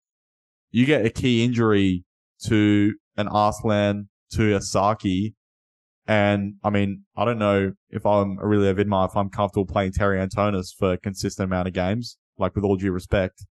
[0.71, 2.03] you get a key injury
[2.45, 5.33] to an Arslan, to a Sakhi,
[6.07, 10.17] and I mean, I don't know if I'm Aurelio Vidmar, if I'm comfortable playing Terry
[10.17, 12.17] Antonis for a consistent amount of games.
[12.39, 13.45] Like with all due respect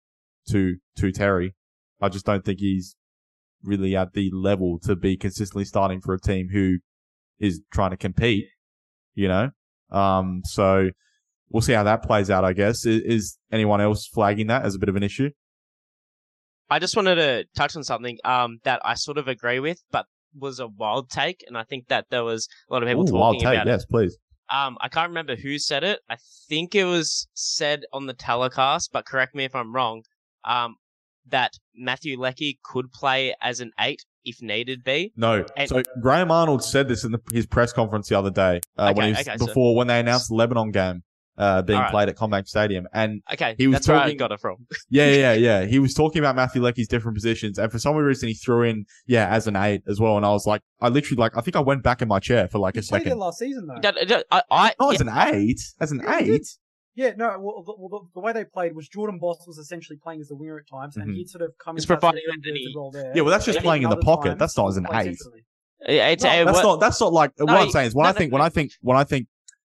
[0.51, 1.55] to to Terry,
[2.01, 2.97] I just don't think he's
[3.63, 6.79] really at the level to be consistently starting for a team who
[7.39, 8.47] is trying to compete.
[9.15, 9.51] You know,
[9.91, 10.91] um, so
[11.51, 12.45] we'll see how that plays out.
[12.45, 15.31] I guess is, is anyone else flagging that as a bit of an issue?
[16.69, 20.07] I just wanted to touch on something um, that I sort of agree with, but
[20.39, 23.07] was a wild take, and I think that there was a lot of people Ooh,
[23.07, 23.55] talking wild take.
[23.55, 23.71] about it.
[23.71, 24.19] Yes, please.
[24.51, 26.01] Um, I can't remember who said it.
[26.09, 26.17] I
[26.49, 30.03] think it was said on the telecast, but correct me if I'm wrong.
[30.47, 30.77] Um,
[31.29, 35.13] that Matthew Leckie could play as an eight if needed be.
[35.17, 35.45] No.
[35.57, 38.93] And- so Graham Arnold said this in the, his press conference the other day uh,
[38.95, 41.03] when Okay, he was, okay, so- before when they announced the Lebanon game
[41.39, 41.91] uh, being Alright.
[41.91, 44.67] played at CommBank Stadium, and Okay, He was that's where I talking- got it from.
[44.89, 48.29] yeah, yeah, yeah, he was talking about Matthew Leckie's different positions, and for some reason
[48.29, 51.19] he threw in yeah as an eight as well, and I was like, I literally
[51.21, 53.07] like I think I went back in my chair for like He a played there
[53.11, 53.19] second.
[53.19, 53.81] last season though.
[53.83, 56.47] That- that- I, I, Oh, yeah, as an eight, as an Yeah, eight.
[56.97, 57.39] Yeah, no.
[57.39, 60.31] Well, the, well, the, the way they played was Jordan Bos was essentially playing as
[60.31, 61.15] a winger at times, and Mhm.
[61.17, 62.73] he'd sort of come He's into that providing identity.
[62.75, 63.13] role there.
[63.15, 64.29] Yeah, well, that's just And playing in the pocket.
[64.31, 65.19] times, That's not as an eight.
[65.87, 66.81] Eh, it's No, a, That's what- not.
[66.81, 68.45] That's not like what I'm saying is when no, I no, think when no.
[68.47, 69.27] I think when I think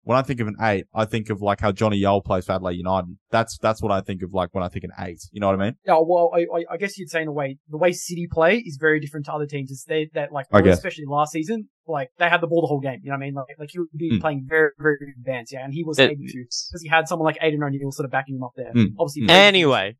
[0.05, 2.53] when I think of an eight, I think of like how Jonny Yull plays for
[2.53, 3.17] Adelaide United.
[3.31, 5.19] That's that's what I think of like when I think an eight.
[5.31, 5.73] You know what I mean?
[5.85, 8.57] Yeah, well, I, I, I guess you'd say in a way, the way City play
[8.59, 9.69] is very different to other teams.
[9.71, 10.77] It's they that like, I guess.
[10.77, 12.99] especially last season, like they had the ball the whole game.
[13.03, 13.33] You know what I mean?
[13.33, 14.21] Like, like he would be Mm.
[14.21, 17.25] playing very, very advanced, yeah, and he was It- able to because he had someone
[17.25, 18.71] like Aiden O'Neill sort of backing him up there.
[18.73, 18.93] Mm.
[18.99, 19.29] Obviously, Mm.
[19.31, 19.95] Anyway,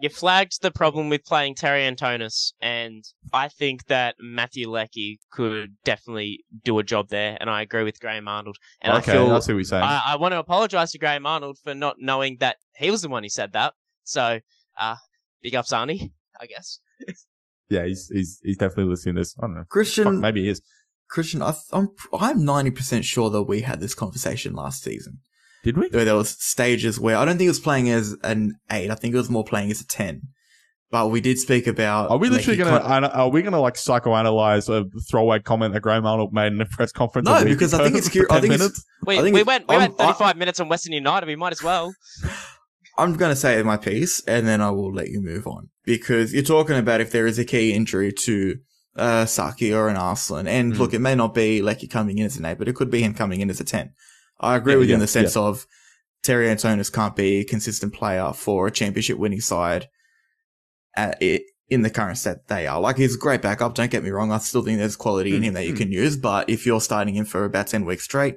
[0.00, 5.76] you flagged the problem with playing Terry Antonis, and I think that Matthew Leckie could
[5.84, 8.56] definitely do a job there, and I agree with Graham Arnold.
[8.80, 9.82] And okay, I feel I see what you're.
[9.82, 13.08] I, I want to apologize to Graham Arnold for not knowing that he was the
[13.08, 13.74] one who said that.
[14.04, 14.40] So,
[14.78, 14.96] uh,
[15.42, 16.80] big ups, Arnie, I guess.
[17.68, 19.34] yeah, he's he's he's definitely listening to this.
[19.38, 19.60] I don't know.
[19.60, 20.62] Fuck, Christian, maybe he is.
[21.10, 21.88] Christian, I, th- I'm
[22.18, 25.20] I'm ninety percent sure that we had this conversation last season.
[25.64, 25.88] Did we?
[25.88, 28.90] Where there was stages where I don't think it was playing as an eight.
[28.90, 30.22] I think it was more playing as a ten.
[30.90, 32.10] But we did speak about.
[32.10, 32.80] Are we literally he gonna?
[32.80, 36.52] kind of- ana- Are we gonna like psychoanalyze a throwaway comment that Graham Arnold made
[36.52, 37.26] in a press conference?
[37.28, 38.84] No, because I think it's for cur- I 10 think it's- minutes?
[39.04, 41.26] We, I think we it's- went we I'm- went 35 minutes on Western United.
[41.26, 41.92] We might as well.
[42.98, 46.32] I'm going to say my piece and then I will let you move on because
[46.34, 48.56] you're talking about if there is a key injury to
[48.96, 50.48] uh, Sakhi or an Arslan.
[50.48, 50.78] And Mhm.
[50.78, 52.90] look, it may not be like you coming in as an 8, but it could
[52.90, 53.92] be him coming in as a 10.
[54.40, 55.66] I agree Yeah, with you in the sense of
[56.22, 59.88] Terry Antonis can't be a consistent player for a championship winning side
[60.96, 62.80] it, in the current set they are.
[62.80, 64.32] Like he's a great backup, don't get me wrong.
[64.32, 65.78] I still think there's quality in Mm, him that you mm.
[65.78, 68.36] can use, but if you're starting him for about 10 weeks straight,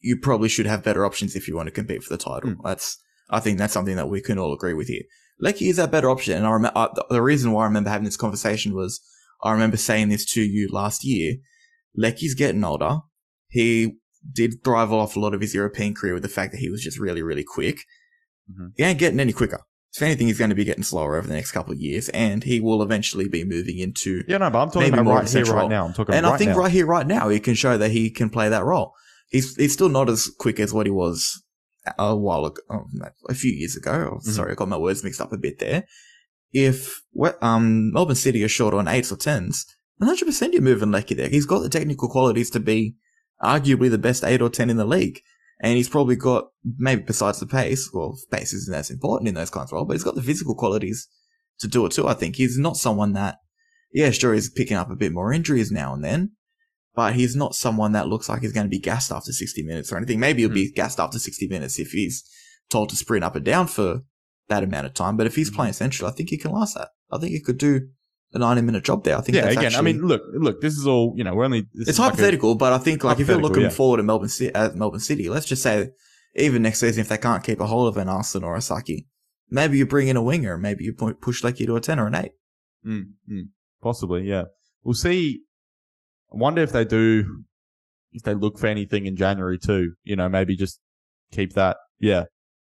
[0.00, 2.50] you probably should have better options if you want to compete for the title.
[2.50, 2.56] Mm.
[2.62, 2.98] That's,
[3.30, 5.02] I think that's something that we can all agree with here.
[5.40, 6.36] Leckie is that better option.
[6.36, 9.00] And I remember, the- the reason why I remember having this conversation was
[9.42, 11.36] I remember saying this to you last year.
[11.96, 12.98] Leckie's getting older.
[13.48, 13.96] He
[14.32, 16.82] did thrive off a lot of his European career with the fact that he was
[16.82, 17.78] just really, really quick.
[18.50, 18.72] Mhm.
[18.76, 19.60] He ain't getting any quicker.
[19.94, 22.44] If anything, he's going to be getting slower over the next couple of years, and
[22.44, 24.22] he will eventually be moving into.
[24.28, 25.86] Yeah, no, but I'm talking about right here, right now.
[25.86, 26.56] I'm talking And right I think now.
[26.58, 28.92] right here, right now, he can show that he can play that role.
[29.30, 31.42] He's he's still not as quick as what he was
[31.98, 34.10] a while ago, oh, no, a few years ago.
[34.12, 34.32] Oh, Mhm.
[34.34, 35.84] Sorry, I got my words mixed up a bit there.
[36.52, 37.00] If
[37.40, 39.64] um Melbourne City are short on eights or tens,
[40.02, 41.28] 100% you're moving Leckie there.
[41.30, 42.96] He's got the technical qualities to be
[43.42, 45.20] arguably the best eight or ten in the league.
[45.60, 49.50] And he's probably got, maybe besides the pace, well, pace isn't as important in those
[49.50, 51.08] kinds of roles, but he's got the physical qualities
[51.60, 52.36] to do it too, I think.
[52.36, 53.38] He's not someone that,
[53.92, 56.32] yeah, sure, he's picking up a bit more injuries now and then,
[56.94, 59.90] but he's not someone that looks like he's going to be gassed after 60 minutes
[59.90, 60.20] or anything.
[60.20, 62.22] Maybe he'll be gassed after 60 minutes if he's
[62.68, 64.02] told to sprint up and down for
[64.48, 65.16] that amount of time.
[65.16, 65.54] But if he's Mhm.
[65.54, 66.90] playing central, I think he can last that.
[67.10, 67.88] I think he could do
[68.36, 69.16] a 90 minute job there.
[69.16, 71.44] I think Yeah, again, actually, I mean, look, look, this is all, you know, we're
[71.44, 71.66] only.
[71.74, 73.68] It's is like a- hypothetical, but I think like if you're looking yeah.
[73.70, 75.90] forward to Melbourne City, uh, Melbourne City, let's just say
[76.36, 79.06] even next season, if they can't keep a hold of an Arslan or a Sakhi,
[79.50, 82.06] maybe you bring in a winger, maybe you pu- push Leckie to a 10 or
[82.06, 82.30] an 8.
[82.86, 83.48] Mm, mm,
[83.82, 84.44] possibly, yeah.
[84.84, 85.40] We'll see.
[86.32, 87.44] I wonder if they do,
[88.12, 89.94] if they look for anything in January too.
[90.04, 90.80] You know, maybe just
[91.32, 92.24] keep that, yeah,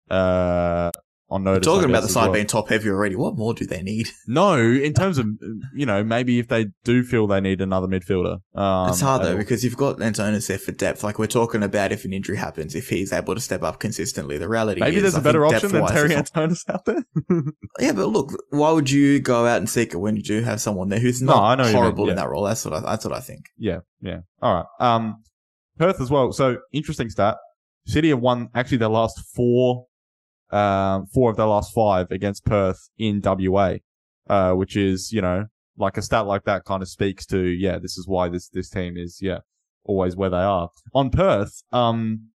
[0.09, 0.91] uh,
[1.31, 1.67] on We're notice.
[1.67, 2.33] I talking about the side well.
[2.33, 3.15] being top heavy already.
[3.15, 4.09] What more do they need?
[4.27, 5.27] No, in terms of,
[5.75, 8.37] you know, maybe if they do feel they need another midfielder.
[8.55, 11.03] Um, it's hard though because you've got Antonis there for depth.
[11.03, 14.37] Like we're talking about if an injury happens, if he's able to step up consistently.
[14.37, 17.03] The reality Maybe is, there's I a better option than Terry Antonis out there.
[17.79, 20.61] Yeah, but look, why would you go out and seek it when you do have
[20.61, 22.43] someone there who's No, not I you horrible in that role?
[22.43, 23.45] That's what I, that's what I think.
[23.57, 24.19] Yeah, yeah.
[24.41, 24.65] All right.
[24.79, 25.23] Um,
[25.77, 26.31] Perth as well.
[26.31, 27.37] So interesting stat.
[27.87, 29.87] City have won actually their last four,
[30.51, 33.75] um, four of their last five against Perth in WA,
[34.29, 35.45] uh, which is you know
[35.77, 38.69] like a stat like that kind of speaks to yeah this is why this this
[38.69, 39.39] team is yeah
[39.83, 41.63] always where they are on Perth.
[41.71, 42.29] Um,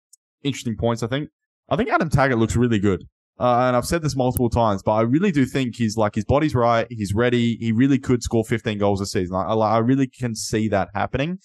[0.42, 1.02] interesting points.
[1.02, 1.30] I think.
[1.68, 3.04] I think Adam Taggart looks really good.
[3.38, 6.24] Uh, and I've said this multiple times, but I really do think he's like his
[6.24, 6.86] body's right.
[6.88, 7.56] He's ready.
[7.56, 9.34] He really could score 15 goals a season.
[9.34, 11.38] I, I, I really can see that happening.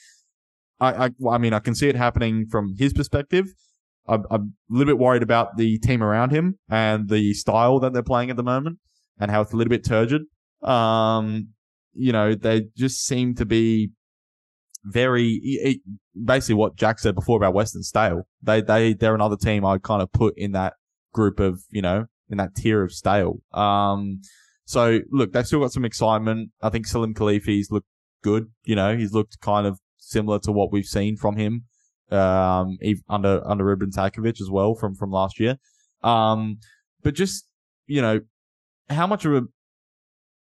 [0.79, 3.47] I, I, I mean, I can see it happening from his perspective.
[4.09, 7.93] I'm, I'm a little bit worried about the team around him and the style that
[7.93, 8.79] they're playing at the moment
[9.19, 10.23] and how it's a little bit turgid.
[10.63, 11.49] Um,
[11.93, 13.91] you know, they just seem to be
[14.83, 15.81] very it,
[16.23, 18.23] basically what Jack said before about Western stale.
[18.41, 20.73] They they they're another team I kind of put in that
[21.13, 23.41] group of you know in that tier of stale.
[23.53, 24.21] Um,
[24.65, 26.51] so look, they've still got some excitement.
[26.61, 27.87] I think Salim Khelifi's looked
[28.23, 28.51] good.
[28.63, 31.65] You know, he's looked kind of similar to what we've seen from him
[32.11, 32.77] um,
[33.09, 35.57] under under Ruben Zadkovich as well from from last year.
[36.03, 36.59] Um,
[37.03, 37.45] but just
[37.87, 38.21] you know,
[38.89, 39.41] how much of a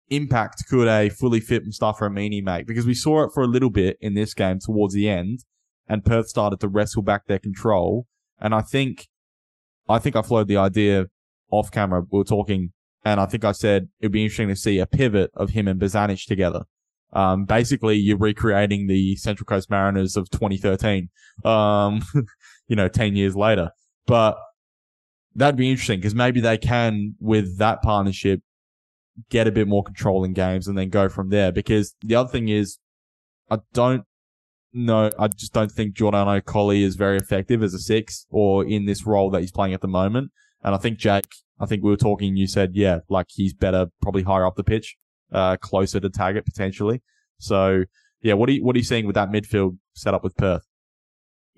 [0.09, 2.67] impact could a fully fit Mustafa Amini make?
[2.67, 5.39] Because we saw it for a little bit in this game towards the end,
[5.87, 8.05] and Perth started to wrestle back their control.
[8.39, 9.07] And I think,
[9.87, 11.07] I think I floated the idea
[11.51, 12.03] off camera.
[12.09, 12.71] We were talking,
[13.03, 15.79] and I think I said it'd be interesting to see a pivot of him and
[15.79, 16.63] Bozanic together.
[17.11, 21.09] Um, basically, you're recreating the Central Coast Mariners of 2013.
[21.43, 22.01] Um,
[22.67, 23.71] you know, 10 years later.
[24.05, 24.37] But
[25.35, 28.41] that'd be interesting because maybe they can, with that partnership,
[29.29, 31.51] get a bit more control in games and then go from there.
[31.51, 32.77] Because the other thing is,
[33.49, 34.03] I don't
[34.71, 38.85] know, I just don't think Giordano Colli is very effective as a six or in
[38.85, 40.31] this role that he's playing at the moment.
[40.63, 41.25] And I think Jake,
[41.59, 44.63] I think we were talking, you said, yeah, like he's better, probably higher up the
[44.63, 44.97] pitch,
[45.31, 47.01] uh, closer to Taggart potentially.
[47.37, 47.83] So
[48.21, 50.65] yeah, what are you, what are you seeing with that midfield setup with Perth?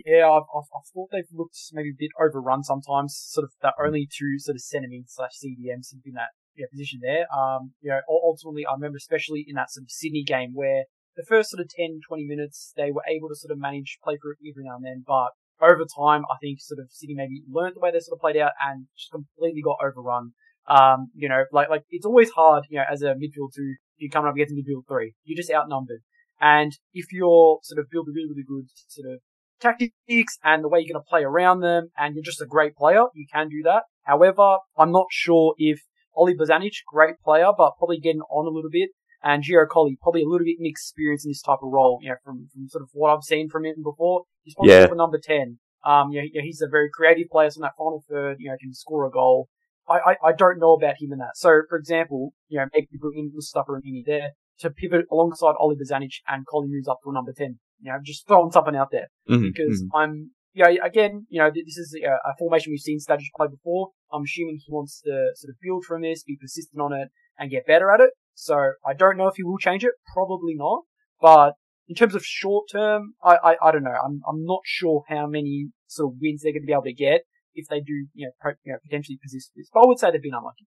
[0.05, 3.15] Yeah, I've, I've, I've, thought they've looked maybe a bit overrun sometimes.
[3.29, 6.99] Sort of that only two sort of centre mid slash CDMs in that yeah, position
[7.03, 7.25] there.
[7.29, 11.25] Um, you know, ultimately, I remember especially in that sort of Sydney game where the
[11.27, 14.35] first sort of 10, 20 minutes, they were able to sort of manage play through
[14.39, 17.75] it every now and then, but over time, I think sort of Sydney maybe learned
[17.75, 20.33] the way they sort of played out and just completely got overrun.
[20.67, 24.09] Um, you know, like, like, it's always hard, you know, as a midfield two, you
[24.09, 25.13] come up against a midfield three.
[25.23, 26.01] You're just outnumbered.
[26.39, 29.19] And if you're sort of build a really, really good sort of
[29.59, 32.75] tactics and the way you're going to play around them and you're just a great
[32.75, 33.83] player, you can do that.
[34.03, 35.81] However, I'm not sure if
[36.15, 38.89] Ollie Bozanic, great player, but probably getting on a little bit.
[39.23, 42.15] And Gio Colli, probably a little bit inexperienced in this type of role, you know,
[42.23, 44.23] from, from sort of what I've seen from him before.
[44.41, 44.87] He's probably yeah.
[44.87, 45.59] number 10.
[45.85, 48.57] Um, you know, he's a very creative player, so in that final third, you know,
[48.59, 49.47] can score a goal.
[49.91, 51.35] I, I, I don't know about him in that.
[51.35, 55.81] So, for example, you know, maybe bring in Mustafa Amini there to pivot alongside Oliver
[55.83, 57.59] Bozanic and Colli moves up to number 10.
[57.81, 59.07] You know, just throwing something out there.
[59.29, 59.97] Mm-hmm, because mm-hmm.
[59.97, 63.47] I'm, you know, again, you know, this is a, a formation we've seen Stajcic play
[63.47, 63.89] before.
[64.13, 67.49] I'm assuming he wants to sort of build from this, be persistent on it, and
[67.49, 68.11] get better at it.
[68.33, 69.93] So I don't know if he will change it.
[70.13, 70.83] Probably not.
[71.19, 71.53] But
[71.87, 73.91] in terms of short term, I, I, I don't know.
[73.91, 76.93] I'm, I'm not sure how many sort of wins they're going to be able to
[76.93, 77.21] get
[77.53, 79.69] if they do, you know, pro, you know potentially persist this.
[79.73, 80.65] But I would say they've been unlucky.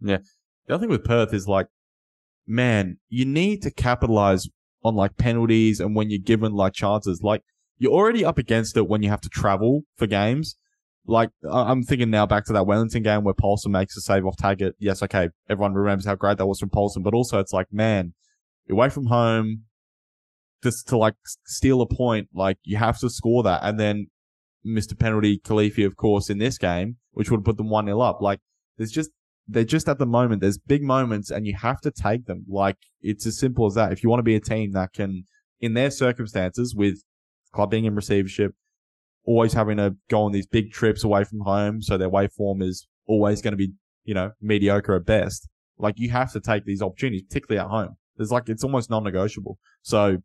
[0.00, 0.18] Yeah.
[0.66, 1.66] The other thing with Perth is like,
[2.46, 4.48] man, you need to capitalize
[4.82, 7.20] on like penalties and when you're given like chances.
[7.22, 7.42] Like
[7.78, 10.56] you're already up against it when you have to travel for games.
[11.06, 14.38] Like, I'm thinking now back to that Wellington game where Paulsen makes a save off
[14.38, 14.74] target.
[14.78, 18.14] Yes, okay, everyone remembers how great that was from Paulsen, but also it's like, man,
[18.66, 19.64] you're away from home,
[20.62, 21.14] just to like
[21.44, 23.60] steal a point, like you have to score that.
[23.62, 24.06] And then
[24.66, 24.98] Mr.
[24.98, 28.20] Penalty Khelifi, of course, in this game, which would put them 1 0 up.
[28.20, 28.40] Like,
[28.78, 29.10] there's just,
[29.46, 32.44] they're just at the moment, there's big moments and you have to take them.
[32.48, 33.92] Like, it's as simple as that.
[33.92, 35.24] If you want to be a team that can,
[35.60, 37.02] in their circumstances, with
[37.52, 38.52] club being in receivership,
[39.24, 42.86] always having to go on these big trips away from home, so their waveform is
[43.06, 43.72] always going to be,
[44.04, 45.48] you know, mediocre at best.
[45.78, 47.96] Like you have to take these opportunities, particularly at home.
[48.16, 49.58] There's like it's almost non-negotiable.
[49.82, 50.18] So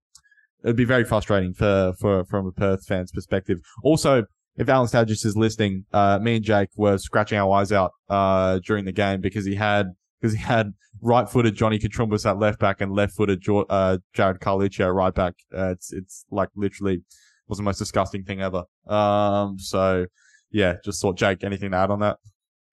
[0.64, 3.60] it'd be very frustrating for for from a Perth fan's perspective.
[3.84, 7.92] Also, if Alen Stajcic is listening, uh, me and Jake were scratching our eyes out
[8.10, 9.88] uh, during the game because he had
[10.20, 14.94] because he had right-footed Johnny Koutroumbis at left back and left-footed jo- uh, Jarrod Carluccio
[14.94, 15.36] right back.
[15.56, 17.04] Uh, it's it's like literally
[17.48, 18.64] was the most disgusting thing ever.
[18.88, 20.06] Um, so
[20.52, 22.18] yeah, just thought Jake, anything to add on that?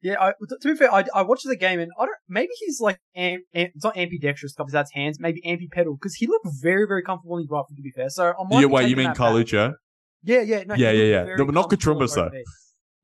[0.02, 2.16] Yeah, I, to be fair, I, I watched the game and I don't.
[2.28, 5.18] Maybe he's like am, am, it's not ambidextrous because that's hands.
[5.18, 7.76] Maybe ambipedal because he looked very very comfortable in his right foot.
[7.76, 9.74] To be fair, so I yeah, wait, you mean Carluccio?
[10.22, 11.36] Yeah, yeah, no, yeah, yeah, yeah.
[11.36, 12.30] No, not Koutroumbis though.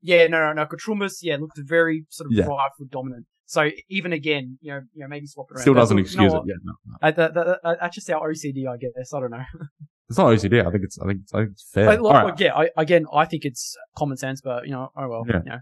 [0.01, 0.65] Yeah, no, no, no.
[0.65, 2.45] Koutroumbis, yeah, looked very sort of yeah.
[2.45, 3.25] right foot dominant.
[3.45, 5.61] So even again, you know, you know, maybe swap it around.
[5.61, 6.43] Still doesn't excuse you know it.
[6.47, 6.73] Yeah, no.
[6.85, 6.97] no.
[7.01, 7.33] That, that,
[7.63, 9.13] that, that's just our OCD, I guess.
[9.13, 9.43] I don't know.
[10.09, 10.65] it's not OCD.
[10.65, 10.99] I think it's.
[10.99, 11.85] I think it's, I think it's fair.
[11.85, 12.39] But, like, right.
[12.39, 12.55] Yeah.
[12.55, 15.23] I, again, I think it's common sense, but you know, oh well.
[15.27, 15.41] Yeah.
[15.45, 15.59] You know.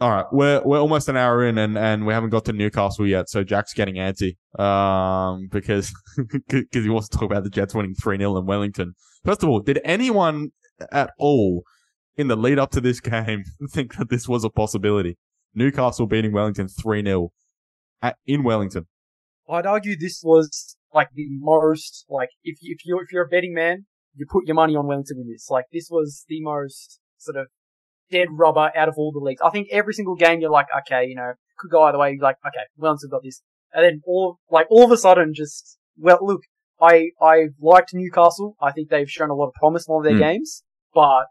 [0.00, 3.04] All right, we're we're almost an hour in, and, and we haven't got to Newcastle
[3.04, 3.28] yet.
[3.28, 5.92] So Jack's getting antsy, um, because
[6.48, 8.94] because he wants to talk about the Jets winning three 0 in Wellington.
[9.24, 10.50] First of all, did anyone
[10.92, 11.64] at all
[12.16, 15.16] in the lead up to this game think that this was a possibility?
[15.54, 17.30] Newcastle beating Wellington 3 0
[18.26, 18.86] in Wellington.
[19.48, 23.86] I'd argue this was like the most, like, if, you, if you're a betting man,
[24.14, 25.48] you put your money on Wellington in this.
[25.50, 27.46] Like, this was the most sort of
[28.10, 29.40] dead rubber out of all the leagues.
[29.42, 32.12] I think every single game you're like, okay, you know, could go either way.
[32.12, 33.42] You're like, okay, Wellington got this.
[33.72, 36.40] And then all, like, all of a sudden just, well, look,
[36.80, 38.54] I I've liked Newcastle.
[38.60, 40.20] I think they've shown a lot of promise in all of their Hmm.
[40.20, 40.62] games,
[40.94, 41.26] but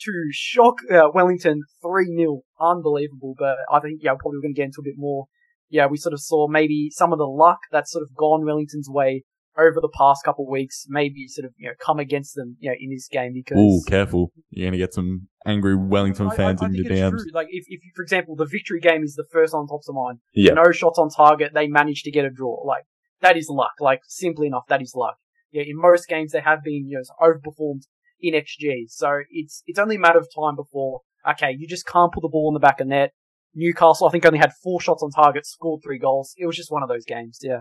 [0.00, 3.34] to shock uh, Wellington three 0 unbelievable.
[3.38, 5.26] But I think yeah, probably we're going to get into a bit more.
[5.68, 8.88] Yeah, we sort of saw maybe some of the luck that's sort of gone Wellington's
[8.88, 9.24] way
[9.58, 10.86] over the past couple of weeks.
[10.88, 13.82] Maybe sort of you know come against them you know in this game because Ooh,
[13.88, 14.32] careful.
[14.50, 17.10] You're gonna get some angry Wellington I- fans I, I in your think DMs.
[17.22, 17.32] true.
[17.32, 20.18] Like if, if for example, the victory game is the first on top of mind.
[20.34, 20.54] Yeah.
[20.54, 21.52] No shots on target.
[21.54, 22.62] They managed to get a draw.
[22.64, 22.84] Like
[23.20, 23.72] that is luck.
[23.80, 25.16] Like simply enough, that is luck.
[25.52, 27.82] Yeah, in most games they have been you know overperformed
[28.20, 28.84] in XG.
[28.88, 32.28] So it's it's only a matter of time before okay, you just can't put the
[32.28, 33.12] ball in the back of net.
[33.54, 36.34] Newcastle, I think, only had four shots on target, scored three goals.
[36.36, 37.38] It was just one of those games.
[37.40, 37.60] Yeah.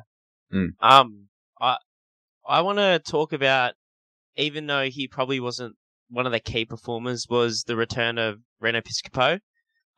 [0.82, 1.28] Um,
[1.64, 1.78] I
[2.48, 3.74] I want to talk about,
[4.36, 5.76] even though he probably wasn't
[6.10, 9.40] one of the key performers, was the return of Reno Piscopo,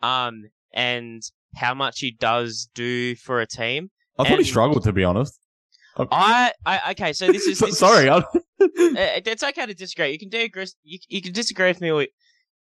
[0.01, 0.43] um,
[0.73, 1.23] and
[1.55, 3.89] how much he does do for a team.
[4.17, 5.37] I thought he struggled, to be honest.
[5.97, 8.09] I, I okay, so this is this sorry.
[8.09, 8.23] I, uh,
[8.59, 10.11] it's okay to disagree.
[10.11, 10.67] You can disagree.
[10.83, 12.05] You, you can disagree with me all,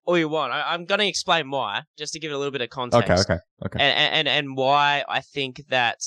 [0.05, 0.53] all you want.
[0.53, 3.11] I, I'm going to explain why, just to give it a little bit of context.
[3.11, 3.79] okay, okay, okay.
[3.81, 5.99] and, and and why I think that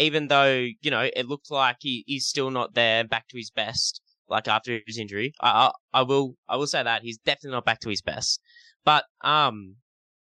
[0.00, 3.50] even though you know it looked like he, he's still not there back to his
[3.50, 7.52] best, like after his injury, I, I I will I will say that he's definitely
[7.52, 8.40] not back to his best.
[8.84, 9.76] But um,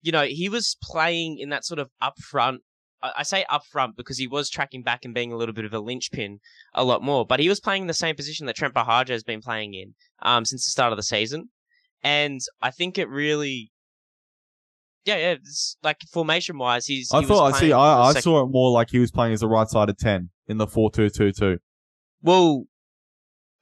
[0.01, 2.57] you know he was playing in that sort of upfront.
[3.03, 5.73] I I say upfront because he was tracking back and being a little bit of
[5.73, 6.39] a linchpin
[6.73, 9.23] a lot more, but he was playing in the same position that Trent Buhagiar has
[9.23, 9.93] been playing in
[10.23, 11.49] um, since the start of the season,
[12.03, 13.71] and I think it really
[15.05, 15.35] yeah, yeah.
[15.83, 17.11] Like formation wise, he's.
[17.13, 17.73] I he thought I see.
[17.73, 20.57] I, I saw it more like he was playing as a right sided ten in
[20.57, 21.57] the four two two two.
[22.21, 22.65] Well,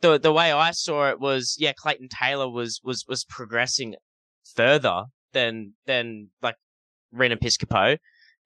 [0.02, 3.96] the the way I saw it was, yeah, Clayton Taylor was was was progressing
[4.56, 6.56] further than than like
[7.12, 7.98] Ren Piscopo,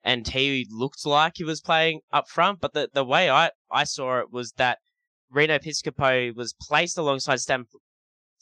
[0.02, 2.60] and he looked like he was playing up front.
[2.60, 4.78] But the the way I I saw it was that
[5.30, 7.66] Reno Piscopo was placed alongside Stam.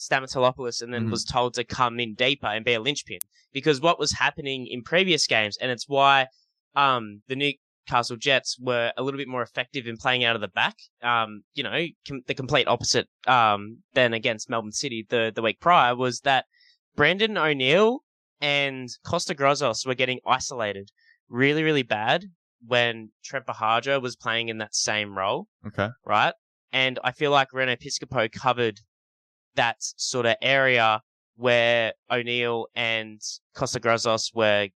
[0.08, 1.10] Stamatelopoulos and then Mhm.
[1.10, 3.18] was told to come in deeper and be a linchpin
[3.52, 6.26] because what was happening in previous games, and it's why
[6.74, 10.48] um, the Newcastle Jets were a little bit more effective in playing out of the
[10.48, 10.76] back.
[11.02, 15.60] Um, you know, com- the complete opposite um, than against Melbourne City the the week
[15.60, 16.46] prior was that
[16.96, 18.00] Brandon O'Neill
[18.40, 20.90] and Kosta Grozos were getting isolated
[21.28, 22.24] really, really bad
[22.66, 25.88] when Trent Buhagiar was playing in that same role Okay.
[26.06, 26.34] right?
[26.72, 28.80] And I feel like Reno Piscopo covered
[29.56, 31.00] that sort of area
[31.36, 33.20] where O'Neill and
[33.56, 34.68] Kosta Grozos were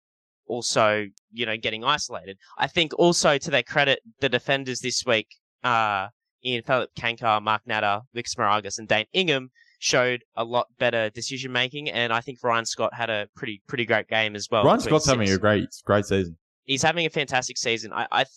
[0.47, 2.39] also, you know, getting isolated.
[2.59, 5.29] I think also to their credit, the defenders this week,
[5.64, 6.09] uh,
[6.45, 11.53] Ian Phillip Cancar, Mark Natta, Vic Smaragas, and Dane Ingham showed a lot better decision
[11.53, 14.64] making, and I think Ryan Scott had a pretty pretty great game as well.
[14.64, 16.37] Ryan Scott's having a great great season.
[16.64, 17.93] he's having a fantastic season.
[17.93, 18.31] I I, th-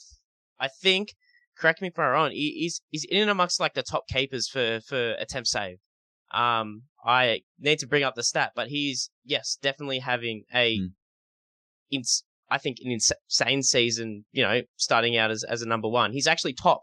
[0.59, 1.13] I think.
[1.57, 2.31] Correct me if I'm wrong.
[2.31, 5.77] He, he's he's in and amongst like the top keepers for for attempt save.
[6.31, 10.85] Um, I need to bring up the stat, but he's yes, definitely having a, Hmm.
[11.91, 14.25] ins- I think an insane season.
[14.31, 16.81] You know, starting out as as a number one, he's actually top,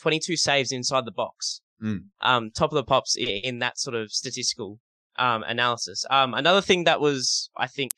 [0.00, 1.60] twenty two saves inside the box.
[1.80, 1.96] Hmm.
[2.20, 4.78] Um, top of the pops in, in that sort of statistical
[5.16, 6.04] um analysis.
[6.10, 7.92] Um, another thing that was I think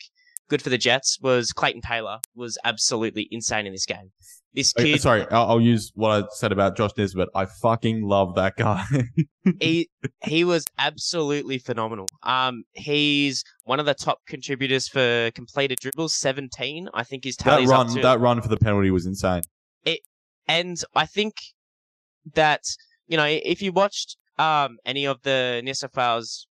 [0.48, 4.12] good for the Jets was Clayton Taylor was absolutely insane in this game.
[4.52, 7.28] This Uh, kid, Sorry, I'll, I'll use what I said about Josh Nisbet.
[7.34, 8.84] I fucking love that guy.
[9.60, 9.88] he
[10.24, 12.08] he was absolutely phenomenal.
[12.24, 16.88] Um, he's one of the top contributors for completed dribbles, seventeen.
[16.92, 18.00] I think his that tally's run, up to.
[18.02, 19.42] that run for the penalty was insane.
[19.84, 20.00] It,
[20.48, 21.34] and I think
[22.34, 22.62] that
[23.06, 26.48] you know if you watched um any of the Nisafal's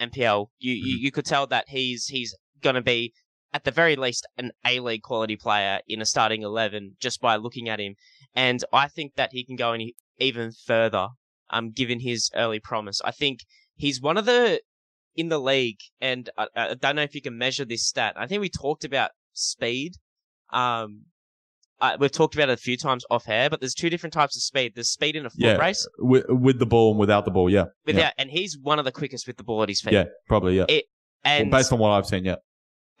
[0.00, 3.12] NPL, you, you you could tell that he's he's gonna be
[3.56, 7.36] at the very least an A League quality player in a starting eleven just by
[7.36, 7.94] looking at him,
[8.34, 11.08] and I think that he can go any, even further.
[11.48, 13.38] Um, given his early promise, I think
[13.76, 14.60] he's one of the
[15.14, 18.14] in the league, and I, I don't know if you can measure this stat.
[18.16, 19.92] I think we talked about speed.
[20.52, 21.02] Um,
[21.80, 24.36] uh, we've talked about it a few times off air, but there's two different types
[24.36, 24.72] of speed.
[24.74, 25.56] There's speed in a foot Yeah.
[25.56, 27.66] race, With, with the ball and without the ball, yeah.
[27.86, 28.10] without, yeah.
[28.18, 29.92] and he's one of the quickest with the ball at his feet.
[29.92, 30.64] Yeah, probably, yeah.
[30.68, 30.86] It-
[31.24, 32.36] and well, based on what I've seen, yeah.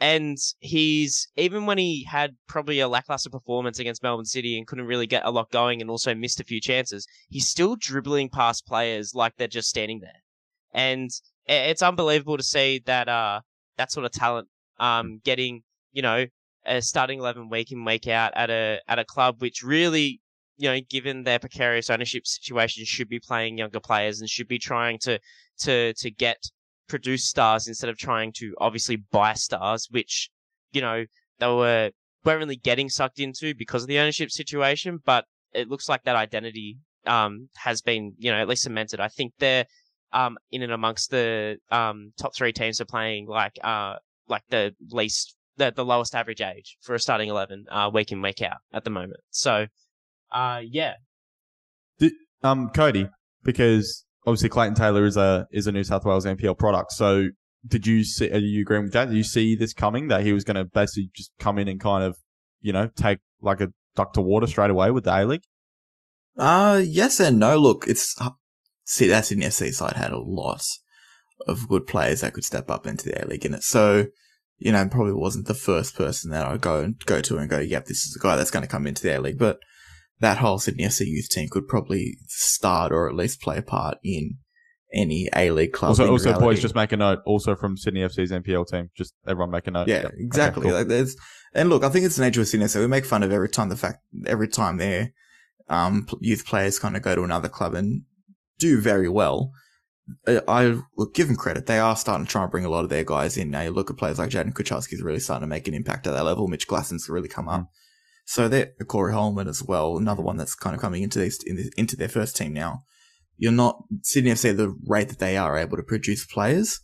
[0.00, 4.86] And he's even when he had probably a lackluster performance against Melbourne City and couldn't
[4.86, 8.66] really get a lot going and also missed a few chances, he's still dribbling past
[8.66, 10.22] players like they're just standing there,
[10.72, 11.10] and
[11.46, 13.40] it's unbelievable to see that uh
[13.76, 16.26] that sort of talent um getting you know
[16.66, 20.20] a starting eleven week in week out at a at a club which really
[20.58, 24.58] you know given their precarious ownership situation should be playing younger players and should be
[24.58, 25.18] trying to
[25.58, 26.50] to to get
[26.88, 30.30] produce stars instead of trying to obviously buy stars, which,
[30.72, 31.04] you know,
[31.38, 31.90] they were
[32.24, 36.16] weren't really getting sucked into because of the ownership situation, but it looks like that
[36.16, 39.00] identity um, has been, you know, at least cemented.
[39.00, 39.66] I think they're
[40.12, 43.96] um, in and amongst the um, top three teams are playing like uh,
[44.28, 48.22] like the least the, the lowest average age for a starting eleven uh, week in
[48.22, 49.20] week out at the moment.
[49.30, 49.66] So,
[50.32, 50.94] uh, yeah,
[52.42, 53.08] Um, Cody,
[53.42, 56.92] because obviously Clayton Taylor is a is a New South Wales NPL product.
[56.92, 57.28] So,
[57.66, 58.30] did you see?
[58.30, 59.08] Are you agreeing with that?
[59.08, 60.08] Did you see this coming?
[60.08, 62.16] That he was going to basically just come in and kind of,
[62.60, 65.44] you know, take like a duck to water straight away with the A League.
[66.36, 67.58] Uh, yes and no.
[67.58, 68.14] Look, it's,
[68.84, 70.62] see, that Sydney FC side had a lot
[71.46, 73.62] of good players that could step up into the A League in it.
[73.62, 74.06] So,
[74.58, 77.58] you know, probably wasn't the first person that I'd go and go to and go,
[77.58, 79.38] yep, this is a guy that's going to come into the A League.
[79.38, 79.58] But
[80.20, 83.98] that whole Sydney FC youth team could probably start or at least play a part
[84.02, 84.38] in
[84.92, 85.90] any A League club.
[85.90, 87.20] Also, also, boys, just make a note.
[87.26, 89.88] Also from Sydney FC's NPL team, just everyone make a note.
[89.88, 90.04] Yeah, Yep.
[90.06, 90.62] Okay, exactly.
[90.62, 90.72] cool.
[90.72, 91.16] Like there's,
[91.54, 92.68] and look, I think it's the nature of Sydney.
[92.68, 95.12] So we make fun of every time the fact every time their
[95.68, 98.02] um youth players kind of go to another club and
[98.58, 99.52] do very well.
[100.26, 101.66] I look, give them credit.
[101.66, 103.50] They are starting to try and bring a lot of their guys in.
[103.50, 106.12] Now you look at players like Jaiden Kucharski's really starting to make an impact at
[106.12, 106.46] that level.
[106.46, 107.68] Mitch Glasson's really come up.
[108.26, 111.70] So they're Corey Hollman as well, another one that's kind of coming into these in
[111.76, 112.82] into their first team now.
[113.38, 116.80] You're not Sydney FC the rate that they are able to produce players.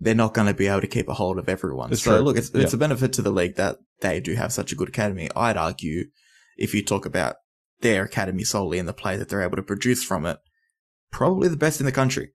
[0.00, 1.92] They're not going to be able to keep a hold of everyone.
[1.92, 2.24] It's so true.
[2.24, 4.88] look, it's it's a benefit to the league that they do have such a good
[4.88, 5.28] academy.
[5.36, 6.06] I'd argue
[6.56, 7.36] if you talk about
[7.80, 10.38] their academy solely and the play that they're able to produce from it,
[11.12, 12.32] probably the best in the country.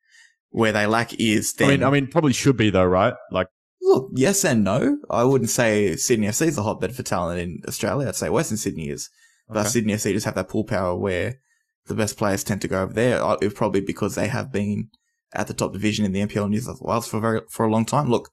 [0.49, 3.15] Where they lack is then I mean, I mean, probably should be though, right?
[3.31, 3.47] Like,
[3.83, 4.97] Look, yes and no.
[5.09, 8.07] I wouldn't say Sydney FC is a hotbed for talent in Australia.
[8.07, 9.09] I'd say Western Sydney is.
[9.47, 9.69] But Okay.
[9.69, 11.39] Sydney FC just have that pull power where
[11.87, 13.19] the best players tend to go over there.
[13.41, 14.87] It's probably because they have been
[15.33, 17.85] at the top division in the NPL New South Wales for very for a long
[17.85, 18.09] time.
[18.09, 18.29] Look,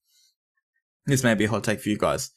[1.06, 2.30] this may be a hot take for you guys.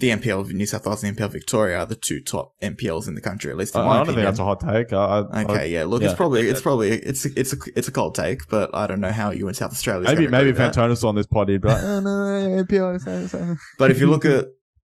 [0.00, 3.06] The NPL of New South Wales and the NPL Victoria are the two top NPLs
[3.06, 4.92] in the country, at least in I, my I don't think that's a hot take.
[4.94, 5.84] I, I, Okay, yeah.
[5.84, 6.08] Look, yeah.
[6.08, 9.12] it's probably it's probably it's it's a it's a cold take, but I don't know
[9.12, 10.08] how you in South Australia.
[10.08, 13.00] maybe maybe if Antonis on this pod, he'd be like, oh, no, NPL.
[13.00, 14.46] so- so." But if you look at